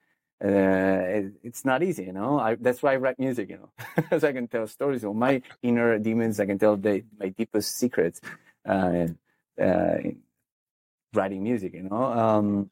Uh, 0.41 1.03
it, 1.17 1.25
it's 1.43 1.65
not 1.65 1.83
easy, 1.83 2.05
you 2.05 2.13
know. 2.13 2.39
I, 2.39 2.55
that's 2.55 2.81
why 2.81 2.93
I 2.93 2.95
write 2.95 3.19
music, 3.19 3.49
you 3.49 3.59
know, 3.61 3.71
so 4.19 4.25
I 4.25 4.31
can 4.31 4.47
tell 4.47 4.65
stories 4.67 5.03
of 5.03 5.13
my 5.13 5.41
inner 5.61 5.99
demons. 5.99 6.39
I 6.39 6.45
can 6.45 6.57
tell 6.57 6.77
the, 6.77 7.03
my 7.19 7.27
deepest 7.27 7.75
secrets. 7.77 8.21
Uh, 8.65 8.71
uh, 8.71 9.07
writing 11.13 11.43
music, 11.43 11.73
you 11.73 11.83
know. 11.83 12.03
Um, 12.03 12.69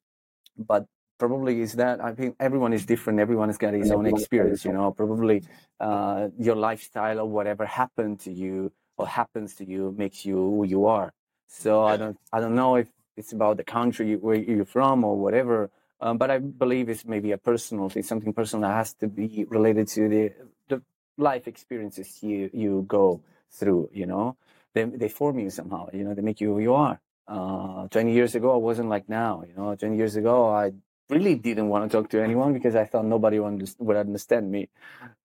but 0.57 0.85
probably 1.17 1.61
is 1.61 1.73
that 1.73 2.03
I 2.03 2.13
think 2.13 2.35
everyone 2.39 2.73
is 2.73 2.85
different. 2.85 3.19
Everyone 3.19 3.49
has 3.49 3.57
got 3.57 3.73
his 3.73 3.91
own 3.91 4.05
experience. 4.05 4.65
You 4.65 4.73
know, 4.73 4.91
probably 4.91 5.43
uh, 5.79 6.29
your 6.37 6.55
lifestyle 6.55 7.19
or 7.19 7.25
whatever 7.25 7.65
happened 7.65 8.19
to 8.21 8.31
you 8.31 8.71
or 8.97 9.07
happens 9.07 9.55
to 9.55 9.65
you 9.65 9.93
makes 9.97 10.25
you 10.25 10.35
who 10.35 10.65
you 10.65 10.85
are. 10.85 11.13
So 11.47 11.83
I 11.83 11.97
don't 11.97 12.17
I 12.31 12.39
don't 12.39 12.55
know 12.55 12.75
if 12.75 12.87
it's 13.15 13.33
about 13.33 13.57
the 13.57 13.63
country 13.63 14.15
where 14.15 14.35
you're 14.35 14.65
from 14.65 15.03
or 15.03 15.17
whatever. 15.17 15.69
Um, 15.99 16.19
but 16.19 16.29
I 16.29 16.37
believe 16.37 16.89
it's 16.89 17.05
maybe 17.05 17.31
a 17.31 17.39
personal 17.39 17.89
thing, 17.89 18.03
something 18.03 18.31
personal 18.31 18.69
that 18.69 18.75
has 18.75 18.93
to 18.95 19.07
be 19.07 19.45
related 19.49 19.87
to 19.89 20.07
the 20.07 20.33
the 20.67 20.81
life 21.17 21.47
experiences 21.47 22.21
you 22.21 22.49
you 22.53 22.85
go 22.87 23.21
through. 23.51 23.89
You 23.93 24.05
know, 24.05 24.37
they 24.77 24.85
they 25.03 25.09
form 25.09 25.39
you 25.39 25.49
somehow. 25.49 25.89
You 25.93 26.03
know, 26.05 26.13
they 26.13 26.21
make 26.21 26.41
you 26.41 26.53
who 26.53 26.59
you 26.59 26.75
are. 26.75 26.99
Uh, 27.27 27.87
20 27.89 28.13
years 28.13 28.35
ago, 28.35 28.53
I 28.53 28.57
wasn't 28.57 28.89
like 28.89 29.09
now. 29.09 29.43
You 29.47 29.53
know, 29.57 29.75
20 29.75 29.97
years 29.97 30.15
ago, 30.15 30.49
I 30.49 30.71
really 31.09 31.35
didn't 31.35 31.69
want 31.69 31.89
to 31.89 31.97
talk 31.97 32.09
to 32.11 32.21
anyone 32.21 32.53
because 32.53 32.75
I 32.75 32.85
thought 32.85 33.05
nobody 33.05 33.39
would 33.39 33.97
understand 33.97 34.51
me. 34.51 34.69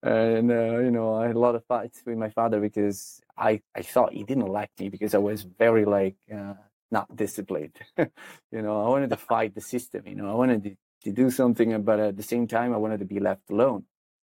And, 0.01 0.51
uh, 0.51 0.79
you 0.79 0.91
know, 0.91 1.15
I 1.15 1.27
had 1.27 1.35
a 1.35 1.39
lot 1.39 1.55
of 1.55 1.65
fights 1.65 2.01
with 2.05 2.17
my 2.17 2.29
father 2.29 2.59
because 2.59 3.21
I, 3.37 3.61
I 3.75 3.81
thought 3.81 4.13
he 4.13 4.23
didn't 4.23 4.47
like 4.47 4.71
me 4.79 4.89
because 4.89 5.13
I 5.15 5.19
was 5.19 5.43
very, 5.43 5.85
like, 5.85 6.15
uh, 6.33 6.53
not 6.91 7.13
disciplined. 7.15 7.75
you 7.97 8.61
know, 8.61 8.85
I 8.85 8.89
wanted 8.89 9.09
to 9.09 9.17
fight 9.17 9.55
the 9.55 9.61
system, 9.61 10.03
you 10.07 10.15
know, 10.15 10.29
I 10.29 10.35
wanted 10.35 10.63
to, 10.63 10.75
to 11.05 11.11
do 11.11 11.29
something, 11.29 11.81
but 11.83 11.99
at 11.99 12.17
the 12.17 12.23
same 12.23 12.47
time, 12.47 12.73
I 12.73 12.77
wanted 12.77 12.99
to 12.99 13.05
be 13.05 13.19
left 13.19 13.49
alone. 13.49 13.83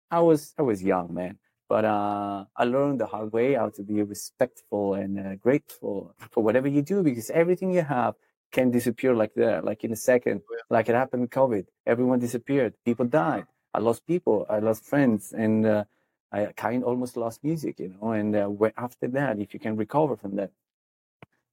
I 0.09 0.19
was, 0.19 0.53
I 0.57 0.61
was 0.63 0.83
young, 0.83 1.13
man. 1.13 1.37
But 1.67 1.85
uh, 1.85 2.45
I 2.55 2.63
learned 2.65 3.01
the 3.01 3.07
hard 3.07 3.33
way 3.33 3.53
how 3.53 3.69
to 3.69 3.81
be 3.81 4.01
respectful 4.03 4.93
and 4.93 5.19
uh, 5.19 5.35
grateful 5.35 6.13
for 6.31 6.43
whatever 6.43 6.67
you 6.67 6.81
do 6.81 7.01
because 7.01 7.29
everything 7.31 7.71
you 7.71 7.81
have 7.81 8.15
can 8.51 8.71
disappear 8.71 9.13
like 9.15 9.33
that, 9.35 9.65
like 9.65 9.83
in 9.83 9.91
a 9.91 9.95
second, 9.95 10.41
like 10.69 10.89
it 10.89 10.95
happened 10.95 11.23
with 11.23 11.31
COVID. 11.31 11.65
Everyone 11.85 12.19
disappeared. 12.19 12.73
People 12.85 13.05
died. 13.05 13.45
I 13.73 13.79
lost 13.79 14.05
people. 14.05 14.45
I 14.49 14.59
lost 14.59 14.85
friends, 14.85 15.33
and 15.33 15.65
uh, 15.65 15.83
I 16.31 16.45
kind 16.55 16.83
almost 16.83 17.17
lost 17.17 17.43
music, 17.43 17.79
you 17.79 17.89
know. 17.99 18.11
And 18.11 18.35
uh, 18.35 18.49
after 18.77 19.07
that, 19.09 19.39
if 19.39 19.53
you 19.53 19.59
can 19.59 19.75
recover 19.75 20.15
from 20.15 20.35
that, 20.37 20.51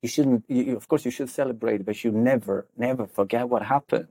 you 0.02 0.08
shouldn't. 0.08 0.44
You, 0.48 0.76
of 0.76 0.86
course, 0.86 1.04
you 1.04 1.10
should 1.10 1.30
celebrate, 1.30 1.84
but 1.84 2.04
you 2.04 2.12
never, 2.12 2.68
never 2.76 3.06
forget 3.06 3.48
what 3.48 3.62
happened. 3.62 4.08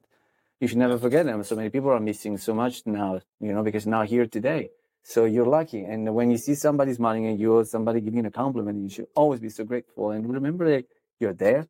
You 0.59 0.67
should 0.67 0.77
never 0.77 0.97
forget 0.97 1.25
them. 1.25 1.43
So 1.43 1.55
many 1.55 1.69
people 1.69 1.91
are 1.91 1.99
missing 1.99 2.37
so 2.37 2.53
much 2.53 2.85
now, 2.85 3.21
you 3.39 3.53
know, 3.53 3.63
because 3.63 3.87
now 3.87 4.03
here 4.03 4.27
today. 4.27 4.71
So 5.03 5.25
you're 5.25 5.45
lucky. 5.45 5.83
And 5.83 6.13
when 6.13 6.31
you 6.31 6.37
see 6.37 6.55
somebody 6.55 6.93
smiling 6.93 7.27
at 7.27 7.39
you 7.39 7.53
or 7.53 7.65
somebody 7.65 8.01
giving 8.01 8.23
you 8.23 8.27
a 8.27 8.31
compliment, 8.31 8.81
you 8.81 8.89
should 8.89 9.07
always 9.15 9.39
be 9.39 9.49
so 9.49 9.63
grateful. 9.63 10.11
And 10.11 10.31
remember 10.31 10.69
that 10.69 10.85
you're 11.19 11.33
there 11.33 11.67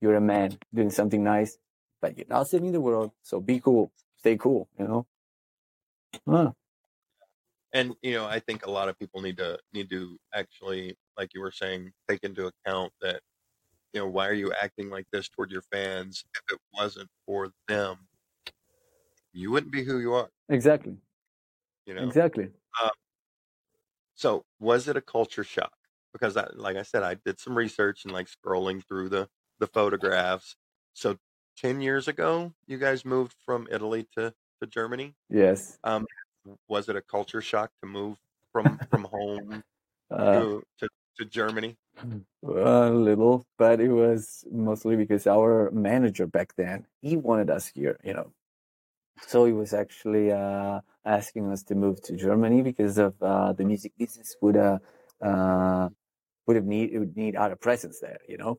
you're 0.00 0.14
a 0.14 0.20
man 0.20 0.58
doing 0.72 0.90
something 0.90 1.22
nice, 1.22 1.58
but 2.00 2.16
you're 2.16 2.26
not 2.28 2.48
saving 2.48 2.72
the 2.72 2.80
world. 2.80 3.12
So 3.22 3.40
be 3.40 3.60
cool, 3.60 3.92
stay 4.16 4.36
cool, 4.36 4.68
you 4.78 4.86
know? 4.86 5.06
Huh. 6.28 6.52
And, 7.72 7.94
you 8.02 8.12
know, 8.12 8.26
I 8.26 8.38
think 8.40 8.64
a 8.64 8.70
lot 8.70 8.88
of 8.88 8.98
people 8.98 9.20
need 9.20 9.36
to, 9.38 9.58
need 9.74 9.90
to 9.90 10.18
actually, 10.34 10.96
like 11.18 11.34
you 11.34 11.40
were 11.40 11.52
saying, 11.52 11.92
take 12.08 12.24
into 12.24 12.46
account 12.46 12.92
that, 13.02 13.20
you 13.92 14.00
know, 14.00 14.06
why 14.06 14.28
are 14.28 14.34
you 14.34 14.52
acting 14.60 14.88
like 14.88 15.06
this 15.12 15.28
toward 15.28 15.50
your 15.50 15.62
fans? 15.72 16.24
If 16.34 16.54
it 16.54 16.60
wasn't 16.72 17.08
for 17.26 17.50
them, 17.66 17.96
you 19.32 19.50
wouldn't 19.50 19.72
be 19.72 19.84
who 19.84 19.98
you 19.98 20.14
are. 20.14 20.30
Exactly. 20.48 20.96
You 21.88 21.94
know, 21.94 22.06
exactly. 22.06 22.50
Uh, 22.80 22.90
so 24.14 24.44
was 24.60 24.88
it 24.88 24.96
a 24.96 25.00
culture 25.00 25.42
shock? 25.42 25.72
Because 26.12 26.36
I, 26.36 26.46
like 26.54 26.76
I 26.76 26.82
said, 26.82 27.02
I 27.02 27.14
did 27.14 27.40
some 27.40 27.56
research 27.56 28.04
and 28.04 28.12
like 28.12 28.28
scrolling 28.28 28.86
through 28.86 29.08
the 29.08 29.28
the 29.58 29.66
photographs. 29.66 30.54
So 30.92 31.16
10 31.56 31.80
years 31.80 32.06
ago, 32.08 32.52
you 32.66 32.78
guys 32.78 33.04
moved 33.04 33.34
from 33.44 33.66
Italy 33.70 34.06
to, 34.16 34.32
to 34.60 34.66
Germany. 34.66 35.14
Yes. 35.28 35.78
Um, 35.82 36.06
was 36.68 36.88
it 36.88 36.96
a 36.96 37.02
culture 37.02 37.40
shock 37.40 37.70
to 37.82 37.88
move 37.88 38.18
from, 38.52 38.78
from 38.90 39.04
home 39.04 39.62
Uh, 40.10 40.40
to, 40.40 40.62
to, 40.78 40.88
to 41.18 41.24
Germany? 41.26 41.76
a 42.42 42.90
little, 42.90 43.44
but 43.58 43.78
it 43.78 43.90
was 43.90 44.42
mostly 44.50 44.96
because 44.96 45.26
our 45.26 45.70
manager 45.70 46.26
back 46.26 46.54
then, 46.56 46.86
he 47.02 47.14
wanted 47.14 47.50
us 47.50 47.66
here, 47.66 47.98
you 48.02 48.14
know. 48.14 48.32
So 49.26 49.44
he 49.44 49.52
was 49.52 49.74
actually 49.74 50.32
uh, 50.32 50.80
asking 51.04 51.50
us 51.50 51.62
to 51.64 51.74
move 51.74 52.00
to 52.02 52.16
Germany 52.16 52.62
because 52.62 52.98
of 52.98 53.14
uh, 53.22 53.52
the 53.52 53.64
music 53.64 53.92
business 53.98 54.36
would 54.40 54.56
uh, 54.56 54.78
uh, 55.22 55.88
would 56.46 56.56
have 56.56 56.64
need 56.64 56.90
it 56.92 56.98
would 56.98 57.16
need 57.16 57.36
our 57.36 57.56
presence 57.56 58.00
there, 58.00 58.20
you 58.28 58.38
know 58.38 58.58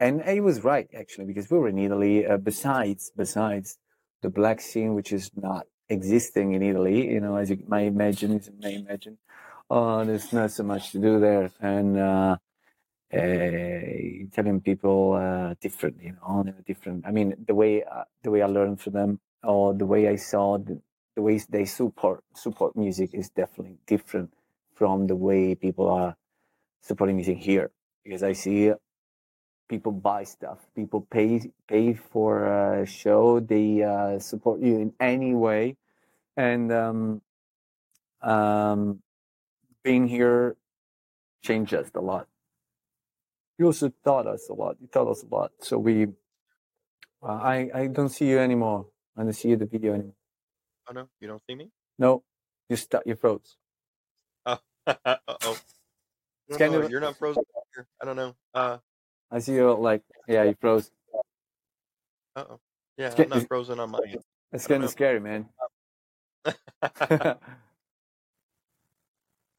and 0.00 0.22
he 0.22 0.40
was 0.40 0.64
right 0.64 0.88
actually 0.94 1.26
because 1.26 1.50
we 1.50 1.58
were 1.58 1.68
in 1.68 1.78
Italy. 1.78 2.26
Uh, 2.26 2.36
besides, 2.36 3.12
besides 3.16 3.78
the 4.22 4.30
black 4.30 4.60
scene, 4.60 4.94
which 4.94 5.12
is 5.12 5.30
not 5.36 5.66
existing 5.88 6.54
in 6.54 6.62
Italy, 6.62 7.12
you 7.12 7.20
know, 7.20 7.36
as 7.36 7.50
you 7.50 7.62
might 7.68 7.86
imagine, 7.86 8.36
as 8.36 8.46
you 8.48 8.54
may 8.58 8.74
imagine, 8.74 9.18
uh, 9.70 10.04
there's 10.04 10.32
not 10.32 10.50
so 10.50 10.62
much 10.62 10.90
to 10.92 10.98
do 10.98 11.20
there, 11.20 11.50
and 11.60 11.96
uh, 11.98 12.36
Italian 13.10 14.60
people 14.60 15.56
different, 15.60 16.02
you 16.02 16.12
know, 16.20 16.44
different. 16.66 17.06
I 17.06 17.10
mean, 17.12 17.34
the 17.46 17.54
way 17.54 17.84
the 18.22 18.30
way 18.30 18.42
I 18.42 18.46
learned 18.46 18.80
from 18.80 18.94
them, 18.94 19.20
or 19.44 19.74
the 19.74 19.86
way 19.86 20.08
I 20.08 20.16
saw 20.16 20.58
the, 20.58 20.80
the 21.16 21.22
ways 21.22 21.46
they 21.46 21.64
support 21.64 22.24
support 22.34 22.76
music 22.76 23.10
is 23.12 23.30
definitely 23.30 23.78
different 23.86 24.32
from 24.74 25.06
the 25.06 25.16
way 25.16 25.54
people 25.54 25.88
are 25.88 26.16
supporting 26.82 27.16
music 27.16 27.38
here. 27.38 27.70
Because 28.04 28.22
I 28.22 28.32
see 28.32 28.72
people 29.68 29.92
buy 29.92 30.24
stuff. 30.24 30.58
People 30.74 31.06
pay 31.10 31.50
pay 31.68 31.94
for 31.94 32.46
a 32.80 32.86
show. 32.86 33.40
They 33.40 33.82
uh, 33.82 34.18
support 34.18 34.60
you 34.60 34.78
in 34.78 34.92
any 35.00 35.34
way. 35.34 35.76
And 36.36 36.72
um, 36.72 37.22
um, 38.22 39.00
being 39.82 40.08
here 40.08 40.56
changed 41.42 41.74
us 41.74 41.90
a 41.94 42.00
lot. 42.00 42.26
You 43.58 43.66
also 43.66 43.92
taught 44.04 44.26
us 44.26 44.48
a 44.48 44.54
lot. 44.54 44.76
You 44.80 44.88
taught 44.88 45.08
us 45.08 45.22
a 45.22 45.34
lot. 45.34 45.52
So 45.60 45.78
we 45.78 46.08
uh, 47.22 47.32
i 47.32 47.70
i 47.74 47.86
don't 47.86 48.10
see 48.10 48.28
you 48.28 48.38
anymore 48.38 48.86
i 49.16 49.22
don't 49.22 49.32
see 49.32 49.48
you 49.48 49.56
the 49.56 49.66
video 49.66 49.94
anymore 49.94 50.14
Oh 50.86 50.92
no, 50.92 51.08
you 51.20 51.28
don't 51.28 51.40
see 51.48 51.54
me? 51.54 51.70
no 51.98 52.22
you 52.68 52.76
stuck 52.76 53.02
you 53.06 53.14
froze 53.16 53.56
Oh. 54.46 54.58
No, 56.46 56.58
kind 56.58 56.74
of- 56.74 56.90
you're 56.90 57.00
not 57.00 57.16
frozen 57.16 57.42
here. 57.74 57.86
I 58.02 58.04
don't 58.04 58.16
know. 58.16 58.34
Uh, 58.52 58.76
i 59.30 59.38
see 59.38 59.54
you 59.54 59.72
like 59.74 60.02
yeah 60.28 60.42
you 60.44 60.54
froze 60.60 60.90
uh-oh. 62.36 62.60
Yeah, 62.98 63.06
It's 63.06 63.18
I'm 63.20 63.28
not 63.30 63.48
frozen 63.48 63.80
on 63.80 63.90
my 63.90 64.00
end. 64.06 64.22
it's 64.52 64.66
kind 64.66 64.84
of 64.84 64.90
scary 64.90 65.20
man 65.20 65.48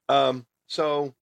um, 0.10 0.46
so 0.68 1.14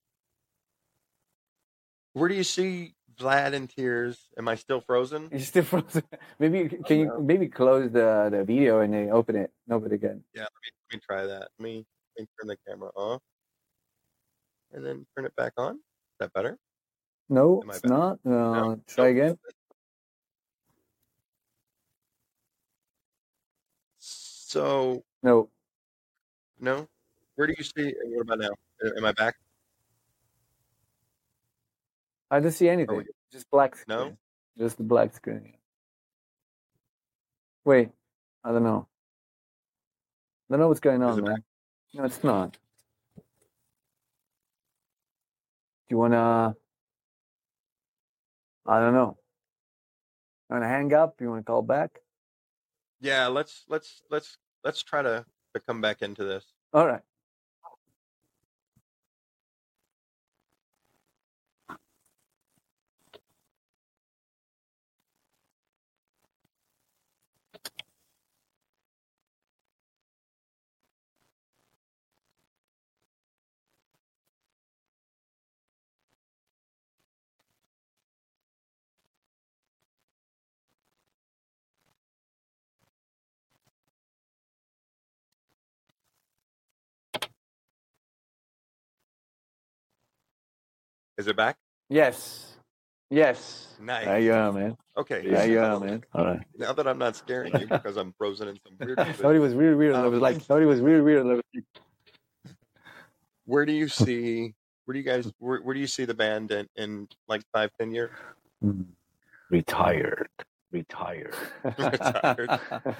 where 2.12 2.28
do 2.28 2.34
you 2.34 2.44
see 2.44 2.94
Vlad 3.16 3.52
in 3.52 3.66
tears? 3.68 4.28
Am 4.38 4.48
I 4.48 4.54
still 4.54 4.80
frozen? 4.80 5.28
You're 5.30 5.40
still 5.40 5.62
frozen. 5.72 6.02
Maybe 6.38 6.68
can 6.68 6.98
you 6.98 7.20
maybe 7.20 7.48
close 7.48 7.90
the 7.90 8.28
the 8.30 8.44
video 8.44 8.80
and 8.80 8.92
then 8.92 9.10
open 9.10 9.36
it 9.36 9.50
open 9.70 9.92
it 9.92 9.94
again. 9.94 10.22
Yeah, 10.34 10.42
let 10.42 10.50
me, 10.62 10.70
let 10.90 10.96
me 10.96 11.00
try 11.06 11.26
that. 11.26 11.48
Let 11.58 11.64
me, 11.64 11.86
let 12.16 12.22
me 12.22 12.28
turn 12.38 12.48
the 12.48 12.56
camera 12.66 12.90
off 12.96 13.22
and 14.72 14.84
then 14.84 15.06
turn 15.16 15.24
it 15.24 15.34
back 15.36 15.52
on. 15.56 15.74
Is 15.74 15.80
that 16.20 16.32
better? 16.32 16.58
No, 17.28 17.62
it's 17.66 17.80
back? 17.80 17.90
not. 17.90 18.18
Uh, 18.24 18.30
No. 18.30 18.80
Try 18.86 19.08
again. 19.08 19.38
So, 23.98 25.02
No, 25.22 25.48
no? 26.60 26.88
Where 27.36 27.48
do 27.48 27.54
you 27.58 27.64
see, 27.64 27.92
what 28.12 28.22
about 28.22 28.38
now? 28.38 28.50
Am 28.96 29.04
I 29.04 29.12
back? 29.12 29.34
I 32.30 32.40
don't 32.40 32.50
see 32.52 32.68
anything. 32.68 32.96
we- 32.98 33.06
Just 33.32 33.50
black 33.50 33.76
screen. 33.76 33.98
No? 33.98 34.16
Just 34.58 34.76
the 34.78 34.84
black 34.84 35.12
screen. 35.14 35.54
Wait, 37.64 37.90
I 38.44 38.52
don't 38.52 38.62
know. 38.62 38.86
I 40.48 40.52
don't 40.54 40.60
know 40.60 40.68
what's 40.68 40.80
going 40.80 41.02
on, 41.02 41.22
man. 41.22 41.42
No, 41.94 42.04
it's 42.04 42.22
not. 42.22 42.52
Do 43.16 43.22
you 45.90 45.98
wanna? 45.98 46.54
I 48.66 48.80
don't 48.80 48.94
know. 48.94 49.18
You 50.50 50.54
wanna 50.54 50.68
hang 50.68 50.92
up? 50.94 51.20
You 51.20 51.30
wanna 51.30 51.42
call 51.42 51.62
back? 51.62 52.00
Yeah, 53.00 53.26
let's, 53.26 53.64
let's, 53.68 54.02
let's, 54.10 54.38
let's 54.62 54.82
try 54.82 55.02
to, 55.02 55.24
to 55.54 55.60
come 55.60 55.80
back 55.80 56.00
into 56.02 56.24
this. 56.24 56.44
All 56.72 56.86
right. 56.86 57.02
Is 91.18 91.26
it 91.26 91.36
back? 91.36 91.56
Yes. 91.88 92.56
Yes. 93.10 93.68
Nice. 93.80 94.04
There 94.06 94.18
you 94.20 94.32
are, 94.32 94.52
man. 94.52 94.76
Okay. 94.96 95.28
There 95.28 95.48
you 95.48 95.60
are, 95.60 95.78
man. 95.78 96.02
All 96.14 96.24
right. 96.24 96.40
Now 96.56 96.72
that 96.72 96.86
I'm 96.88 96.98
not 96.98 97.16
scaring 97.16 97.52
you 97.60 97.66
because 97.70 97.96
I'm 97.96 98.12
frozen 98.18 98.48
in 98.48 98.58
some 98.66 98.76
weird 98.80 98.98
I 99.00 99.04
thought 99.04 99.12
position, 99.16 99.36
it 99.36 99.38
was 99.38 99.54
really 99.54 99.74
weird. 99.74 99.94
I 99.94 100.06
was 100.06 100.14
Um, 100.16 100.20
like, 100.20 100.40
thought 100.42 100.62
it 100.62 100.66
was 100.66 100.80
really 100.80 101.02
weird. 101.02 101.20
I 101.26 101.30
was 101.34 101.42
like, 101.54 101.64
where 103.44 103.66
do 103.66 103.72
you 103.72 103.88
see 103.88 104.54
where 104.86 104.92
do 104.94 104.98
you 104.98 105.04
guys 105.04 105.30
where, 105.38 105.60
where 105.60 105.74
do 105.74 105.80
you 105.80 105.86
see 105.86 106.04
the 106.04 106.14
band 106.14 106.50
in, 106.50 106.66
in 106.76 107.08
like 107.28 107.42
five 107.52 107.70
ten 107.78 107.92
years? 107.92 108.10
"Hmm, 108.62 108.82
retired. 109.50 110.28
Retired. 110.74 111.32
Retired. 111.78 112.50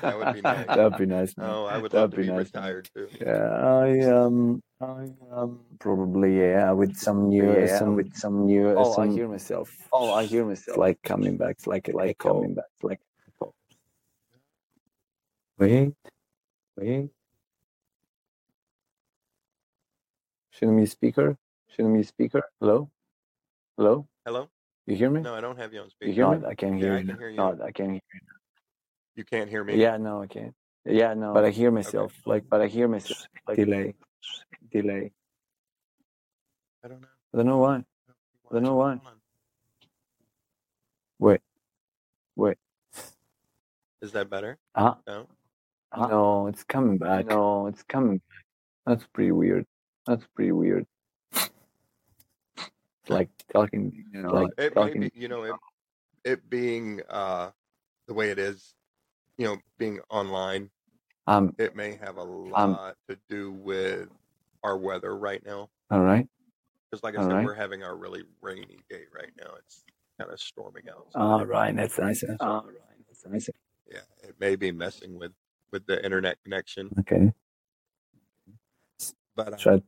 That 0.00 0.16
would 0.16 0.34
be 0.34 0.40
nice. 0.44 0.66
That'd 0.68 0.96
be 0.96 1.06
nice, 1.06 1.36
man. 1.36 1.50
Oh, 1.50 1.64
I 1.64 1.78
would 1.78 1.90
That'd 1.90 2.02
love 2.02 2.10
to 2.12 2.16
be, 2.18 2.22
be 2.22 2.28
nice, 2.28 2.54
man. 2.54 2.62
retired 2.62 2.88
too. 2.94 3.08
Yeah, 3.20 3.50
I 3.50 3.98
um, 4.14 4.62
I 4.80 5.10
um, 5.32 5.58
probably 5.80 6.38
yeah, 6.38 6.70
with 6.70 6.96
some 6.96 7.28
new, 7.30 7.52
Yeah, 7.52 7.76
some 7.76 7.96
with 7.96 8.14
some 8.14 8.46
new. 8.46 8.68
Oh, 8.78 8.94
I 8.96 9.08
hear 9.08 9.26
myself. 9.26 9.74
Oh, 9.92 10.12
I 10.14 10.24
hear 10.24 10.46
myself. 10.46 10.78
like 10.78 11.02
coming 11.02 11.36
back. 11.36 11.56
Like 11.66 11.90
like 11.92 12.10
echo. 12.10 12.34
coming 12.34 12.54
back. 12.54 12.70
Like 12.80 13.00
Wait, 15.58 15.94
wait. 16.76 17.10
Shouldn't 20.52 20.78
be 20.78 20.86
speaker. 20.86 21.36
Shouldn't 21.74 21.96
be 21.96 22.04
speaker. 22.04 22.44
Hello, 22.60 22.88
hello. 23.76 24.06
Hello? 24.24 24.48
You 24.86 24.96
hear 24.96 25.10
me? 25.10 25.22
No, 25.22 25.34
I 25.34 25.40
don't 25.40 25.58
have 25.58 25.72
you 25.72 25.80
on 25.80 25.88
speaker. 25.90 26.08
you 26.10 26.12
speaker. 26.12 26.28
hear 26.30 26.38
me? 26.40 26.46
I 26.46 26.54
can't 26.54 26.78
Yeah, 26.78 26.84
hear 26.84 26.94
I 26.94 26.98
you. 27.00 27.06
can 27.06 27.18
hear 27.18 27.30
you. 27.30 27.36
No, 27.38 27.58
I 27.64 27.72
can't 27.72 27.90
hear 27.92 27.94
You 27.94 28.00
You 29.16 29.24
can't 29.24 29.48
hear 29.48 29.64
me. 29.64 29.76
Yeah, 29.76 29.96
no, 29.96 30.22
I 30.22 30.26
can't. 30.26 30.54
yeah, 30.84 31.14
no. 31.14 31.32
But 31.32 31.44
I 31.44 31.50
hear 31.50 31.70
myself. 31.70 32.12
Like 32.26 32.44
but 32.50 32.60
I 32.60 32.66
hear 32.66 32.86
myself. 32.88 33.18
Like 33.48 33.56
delay, 33.56 33.94
delay. 34.70 35.12
I 36.84 36.88
don't 36.88 37.00
know. 37.00 37.08
I 37.32 37.36
don't 37.38 37.46
know 37.46 37.58
why. 37.58 37.76
I 37.76 38.52
don't 38.52 38.62
know 38.62 38.74
why. 38.74 38.98
Wait, 41.18 41.40
wait. 42.36 42.58
Is 44.02 44.12
that 44.12 44.28
better? 44.28 44.58
Uh, 44.74 44.94
No. 45.06 45.26
Huh? 45.92 46.08
no, 46.08 46.46
it's 46.48 46.64
coming 46.64 46.98
back. 46.98 47.26
No, 47.26 47.68
it's 47.68 47.82
coming. 47.84 48.20
That's 48.84 49.06
pretty 49.14 49.30
weird. 49.32 49.64
That's 50.06 50.26
pretty 50.34 50.52
weird. 50.52 50.86
Like 53.08 53.28
talking, 53.52 53.92
you 54.12 54.22
know, 54.22 54.32
Like 54.34 54.50
It 54.58 54.74
may 54.74 54.80
talking. 54.82 55.00
be, 55.02 55.12
you 55.14 55.28
know, 55.28 55.42
it, 55.44 55.54
it 56.24 56.50
being 56.50 57.00
uh, 57.08 57.50
the 58.08 58.14
way 58.14 58.30
it 58.30 58.38
is, 58.38 58.74
you 59.38 59.46
know, 59.46 59.58
being 59.78 60.00
online, 60.10 60.70
Um, 61.26 61.54
it 61.58 61.74
may 61.76 61.96
have 61.96 62.16
a 62.16 62.22
lot 62.22 62.96
to 63.08 63.18
do 63.28 63.52
with 63.52 64.08
our 64.62 64.78
weather 64.78 65.16
right 65.16 65.44
now. 65.44 65.68
all 65.90 66.00
right. 66.00 66.26
Because, 66.90 67.02
like 67.02 67.14
I 67.16 67.18
All 67.18 67.24
said, 67.24 67.34
right. 67.36 67.44
we're 67.44 67.54
having 67.54 67.82
our 67.82 67.96
really 67.96 68.22
rainy 68.40 68.78
day 68.88 69.02
right 69.14 69.32
now. 69.38 69.50
It's 69.58 69.84
kind 70.18 70.30
of 70.30 70.40
storming 70.40 70.84
out. 70.88 71.06
So, 71.10 71.18
All 71.20 71.44
right, 71.44 71.74
that's 71.74 71.98
nice. 71.98 72.20
that's 72.26 72.40
All 72.40 72.62
right. 72.64 73.04
That's 73.08 73.26
nice. 73.26 73.50
yeah, 73.90 73.98
it 74.22 74.34
may 74.38 74.54
be 74.56 74.70
messing 74.70 75.18
with 75.18 75.32
with 75.72 75.84
the 75.86 76.02
internet 76.04 76.38
connection. 76.44 76.88
Okay, 77.00 77.32
But 79.34 79.54
uh, 79.54 79.56
try, 79.56 79.82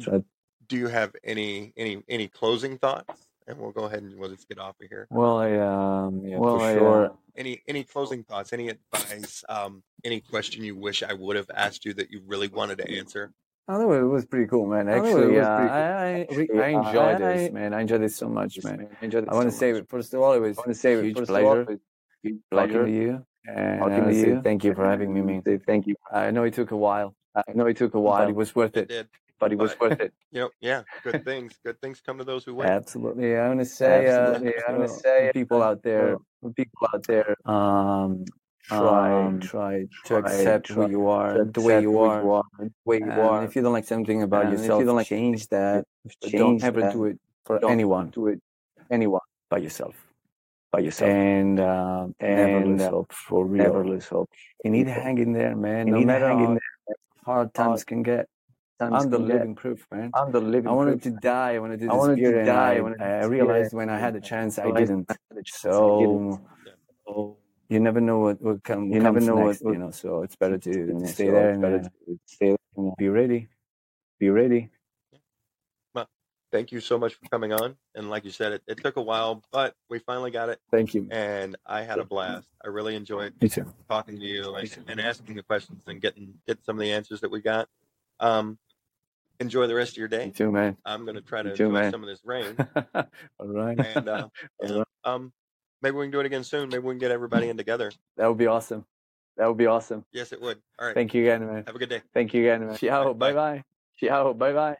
try. 0.00 0.24
Do 0.70 0.76
you 0.78 0.86
have 0.88 1.14
any 1.24 1.72
any 1.76 2.02
any 2.08 2.28
closing 2.28 2.78
thoughts? 2.78 3.26
And 3.46 3.58
we'll 3.58 3.72
go 3.72 3.84
ahead 3.84 4.02
and 4.02 4.16
we'll 4.16 4.30
just 4.30 4.48
get 4.48 4.58
off 4.60 4.76
of 4.80 4.88
here. 4.88 5.08
Well, 5.10 5.36
I 5.38 5.52
um, 5.58 6.22
yeah, 6.24 6.38
Well, 6.38 6.58
for 6.58 6.64
I, 6.64 6.74
sure. 6.74 7.04
uh, 7.06 7.08
Any 7.36 7.60
any 7.66 7.82
closing 7.82 8.22
thoughts? 8.22 8.52
Any 8.52 8.68
advice? 8.68 9.42
Um, 9.48 9.82
any 10.04 10.20
question 10.20 10.62
you 10.62 10.76
wish 10.76 11.02
I 11.02 11.12
would 11.12 11.36
have 11.36 11.50
asked 11.54 11.84
you 11.84 11.92
that 11.94 12.10
you 12.12 12.22
really 12.26 12.46
wanted 12.48 12.78
to 12.78 12.88
answer? 12.98 13.32
I 13.66 13.78
know 13.78 13.92
it 13.92 14.02
was 14.02 14.24
pretty 14.24 14.46
cool, 14.46 14.66
man. 14.66 14.88
I 14.88 14.98
know 14.98 15.04
it 15.04 15.08
Actually, 15.08 15.36
was 15.38 15.46
uh, 15.46 15.58
cool. 15.58 15.68
I, 15.68 15.78
I, 15.78 16.08
Actually, 16.20 16.48
I 16.60 16.74
uh, 16.74 16.78
enjoyed 16.88 17.22
I- 17.22 17.36
this, 17.36 17.52
man. 17.52 17.74
I 17.74 17.80
enjoyed 17.80 18.02
this 18.02 18.16
so 18.16 18.28
much, 18.28 18.62
man. 18.64 18.76
man. 18.78 18.88
I 19.00 19.04
enjoyed 19.04 19.24
it 19.24 19.28
I 19.30 19.34
want 19.34 19.50
to 19.50 19.56
say, 19.56 19.72
much. 19.72 19.84
first 19.88 20.14
of 20.14 20.20
all, 20.20 20.32
it 20.32 20.38
was 20.40 20.56
I 20.56 20.60
want 20.60 20.68
to 20.68 20.74
say, 20.74 21.02
huge 21.02 21.16
first 21.16 21.30
of 21.30 21.36
all, 21.36 21.42
pleasure 21.42 21.62
it 21.62 21.68
was 21.70 21.78
huge 22.22 22.38
talking 22.52 22.68
pleasure 22.68 22.86
to 22.86 22.92
you, 22.92 23.26
and 23.48 23.80
talking 23.80 24.04
uh, 24.04 24.10
to 24.10 24.14
you. 24.16 24.40
thank 24.42 24.62
you 24.64 24.74
for 24.74 24.84
having 24.88 25.12
me, 25.12 25.22
man. 25.22 25.42
Thank 25.66 25.86
you. 25.88 25.96
I 26.12 26.30
know 26.30 26.44
it 26.44 26.54
took 26.54 26.70
a 26.70 26.76
while, 26.76 27.14
I 27.34 27.42
know 27.54 27.66
it 27.66 27.76
took 27.76 27.90
a 27.94 27.98
but 27.98 28.00
while, 28.02 28.28
it 28.28 28.34
was 28.34 28.54
worth 28.54 28.76
It 28.76 28.90
it. 28.90 29.08
Did. 29.40 29.42
but 29.42 29.52
it 29.52 29.58
was 29.58 29.74
but- 29.74 29.90
worth 29.90 30.00
it. 30.00 30.12
You 30.32 30.40
know, 30.42 30.50
yeah, 30.60 30.82
good 31.02 31.24
things. 31.24 31.58
Good 31.64 31.80
things 31.80 32.00
come 32.00 32.16
to 32.18 32.24
those 32.24 32.44
who 32.44 32.54
wait. 32.54 32.68
Absolutely, 32.68 33.36
I 33.36 33.48
want 33.48 33.60
to 33.60 33.64
say, 33.66 34.06
uh, 34.06 34.30
Absolutely, 34.30 34.54
I 34.68 34.72
wanna 34.72 34.86
to 34.86 34.92
say, 34.92 35.30
people 35.34 35.60
out 35.62 35.82
there, 35.82 36.16
people 36.54 36.82
out 36.94 37.02
there, 37.06 37.34
um, 37.56 38.24
try, 38.62 39.06
Um, 39.12 39.40
try 39.40 39.74
to 39.82 39.88
try- 40.04 40.18
accept 40.20 40.68
who 40.68 40.88
you 40.88 41.08
are, 41.08 41.44
the 41.44 41.60
way 41.68 41.80
you 41.82 41.98
are. 41.98 42.22
you 42.22 42.30
are, 42.38 42.44
the 42.60 42.70
way 42.84 42.98
you 42.98 43.10
And 43.10 43.20
are. 43.20 43.42
if 43.44 43.56
you 43.56 43.62
don't 43.62 43.72
like 43.78 43.86
something 43.94 44.22
about 44.22 44.44
And 44.44 44.54
if 44.54 44.60
you 44.60 44.64
yourself, 44.66 44.84
don't 44.84 44.96
like 45.02 45.08
change 45.08 45.48
that. 45.48 45.84
But 46.22 46.30
don't 46.32 46.62
ever 46.62 46.80
that. 46.82 46.92
do 46.92 47.04
it 47.10 47.18
for 47.44 47.58
Don't 47.58 47.72
anyone 47.72 48.10
do 48.10 48.28
it 48.28 48.38
anyone 48.90 49.26
by 49.50 49.58
yourself. 49.66 49.96
by 50.72 50.78
yourself. 50.86 51.10
And 51.10 51.58
uh, 51.58 52.06
never 52.20 52.56
And, 52.58 52.78
lose 52.78 52.82
uh, 52.82 52.90
hope 52.90 53.12
for 53.12 53.40
real. 53.44 53.64
Never 53.64 53.82
lose 53.84 54.06
hope. 54.06 54.30
You 54.64 54.70
need 54.70 54.86
to 54.86 54.92
hang 55.04 55.18
in 55.18 55.32
there, 55.32 55.56
man. 55.56 55.88
You 55.88 55.92
no 55.94 55.98
need 55.98 56.04
to 56.06 56.12
matter 56.14 56.28
hang 56.28 56.40
in 56.44 56.46
how 56.46 56.54
there. 56.86 56.96
hard 57.26 57.48
times 57.54 57.82
can 57.90 58.02
get. 58.04 58.28
Times 58.80 59.04
I'm 59.04 59.10
the 59.10 59.18
get. 59.18 59.26
living 59.26 59.54
proof, 59.54 59.86
man. 59.92 60.10
I'm 60.14 60.32
the 60.32 60.40
living 60.40 60.66
I 60.66 60.72
wanted 60.72 61.02
proof. 61.02 61.14
to 61.14 61.20
die. 61.20 61.56
I 61.56 61.58
wanted 61.58 61.80
to 61.80 61.88
I 61.90 61.92
wanted 61.92 62.16
to 62.16 62.22
disappear, 62.22 62.38
and 62.38 62.46
die, 62.46 62.72
I, 62.72 62.76
I 62.76 62.80
wanted 62.80 62.98
to 62.98 63.04
I 63.04 63.24
realized 63.26 63.74
when 63.74 63.90
I 63.90 63.98
had 63.98 64.14
the 64.14 64.22
chance, 64.22 64.58
I 64.58 64.70
didn't. 64.72 65.04
I 65.10 65.16
had 65.28 65.36
the 65.36 65.42
chance, 65.42 65.66
I 65.66 65.68
So 65.70 65.98
didn't. 66.00 66.40
So 67.06 67.36
you 67.68 67.78
never 67.78 68.00
know 68.00 68.20
what 68.20 68.40
will 68.40 68.58
come. 68.64 68.90
You 68.90 69.00
never 69.00 69.20
know 69.20 69.36
what 69.36 69.48
next, 69.48 69.62
will- 69.62 69.74
you 69.74 69.78
know. 69.80 69.90
So 69.90 70.22
it's 70.22 70.34
better 70.34 70.56
to, 70.56 70.70
you 70.70 71.06
stay 71.06 71.26
so 71.26 71.32
there 71.32 71.50
and 71.50 71.60
better 71.60 71.76
uh, 71.76 71.82
to 72.06 72.18
stay 72.24 72.56
and 72.76 72.96
be 72.96 73.10
ready. 73.10 73.48
be 74.18 74.30
ready. 74.30 74.70
Well, 75.94 76.08
thank 76.50 76.72
you 76.72 76.80
so 76.80 76.98
much 76.98 77.12
for 77.16 77.28
coming 77.28 77.52
on. 77.52 77.76
And 77.94 78.08
like 78.08 78.24
you 78.24 78.30
said, 78.30 78.52
it, 78.52 78.62
it 78.66 78.82
took 78.82 78.96
a 78.96 79.02
while, 79.02 79.42
but 79.52 79.74
we 79.90 79.98
finally 79.98 80.30
got 80.30 80.48
it. 80.48 80.58
Thank 80.70 80.94
you. 80.94 81.06
And 81.10 81.54
I 81.66 81.82
had 81.82 81.98
a 81.98 82.04
blast. 82.04 82.48
I 82.64 82.68
really 82.68 82.94
enjoyed 82.96 83.34
talking 83.90 84.18
to 84.18 84.24
you 84.24 84.54
and, 84.54 84.78
and 84.88 85.00
asking 85.02 85.36
the 85.36 85.42
questions 85.42 85.82
and 85.86 86.00
getting 86.00 86.32
get 86.48 86.64
some 86.64 86.76
of 86.76 86.80
the 86.80 86.92
answers 86.92 87.20
that 87.20 87.30
we 87.30 87.42
got. 87.42 87.68
Um, 88.20 88.58
enjoy 89.40 89.66
the 89.66 89.74
rest 89.74 89.92
of 89.92 89.96
your 89.96 90.08
Me 90.08 90.16
day. 90.16 90.30
too, 90.30 90.52
man. 90.52 90.76
I'm 90.84 91.04
going 91.04 91.16
to 91.16 91.22
try 91.22 91.42
to 91.42 91.56
too, 91.56 91.66
enjoy 91.66 91.80
man. 91.80 91.90
some 91.90 92.02
of 92.02 92.08
this 92.08 92.20
rain. 92.24 92.56
All 92.94 93.48
right. 93.48 93.78
And 93.78 94.08
uh, 94.08 94.28
um, 95.04 95.32
maybe 95.82 95.96
we 95.96 96.04
can 96.04 96.12
do 96.12 96.20
it 96.20 96.26
again 96.26 96.44
soon. 96.44 96.68
Maybe 96.68 96.82
we 96.84 96.92
can 96.92 96.98
get 96.98 97.10
everybody 97.10 97.48
in 97.48 97.56
together. 97.56 97.90
that 98.16 98.28
would 98.28 98.38
be 98.38 98.46
awesome. 98.46 98.84
That 99.36 99.48
would 99.48 99.56
be 99.58 99.66
awesome. 99.66 100.04
Yes, 100.12 100.32
it 100.32 100.40
would. 100.40 100.60
All 100.78 100.86
right. 100.86 100.94
Thank 100.94 101.14
you 101.14 101.22
again, 101.22 101.46
man. 101.46 101.64
Have 101.66 101.74
a 101.74 101.78
good 101.78 101.88
day. 101.88 102.02
Thank 102.12 102.34
you 102.34 102.42
again, 102.42 102.66
man. 102.66 102.76
Ciao. 102.76 103.12
Bye. 103.14 103.32
Bye 103.32 103.34
bye. 103.34 103.64
Ciao. 103.98 104.32
Bye 104.32 104.52
bye. 104.52 104.76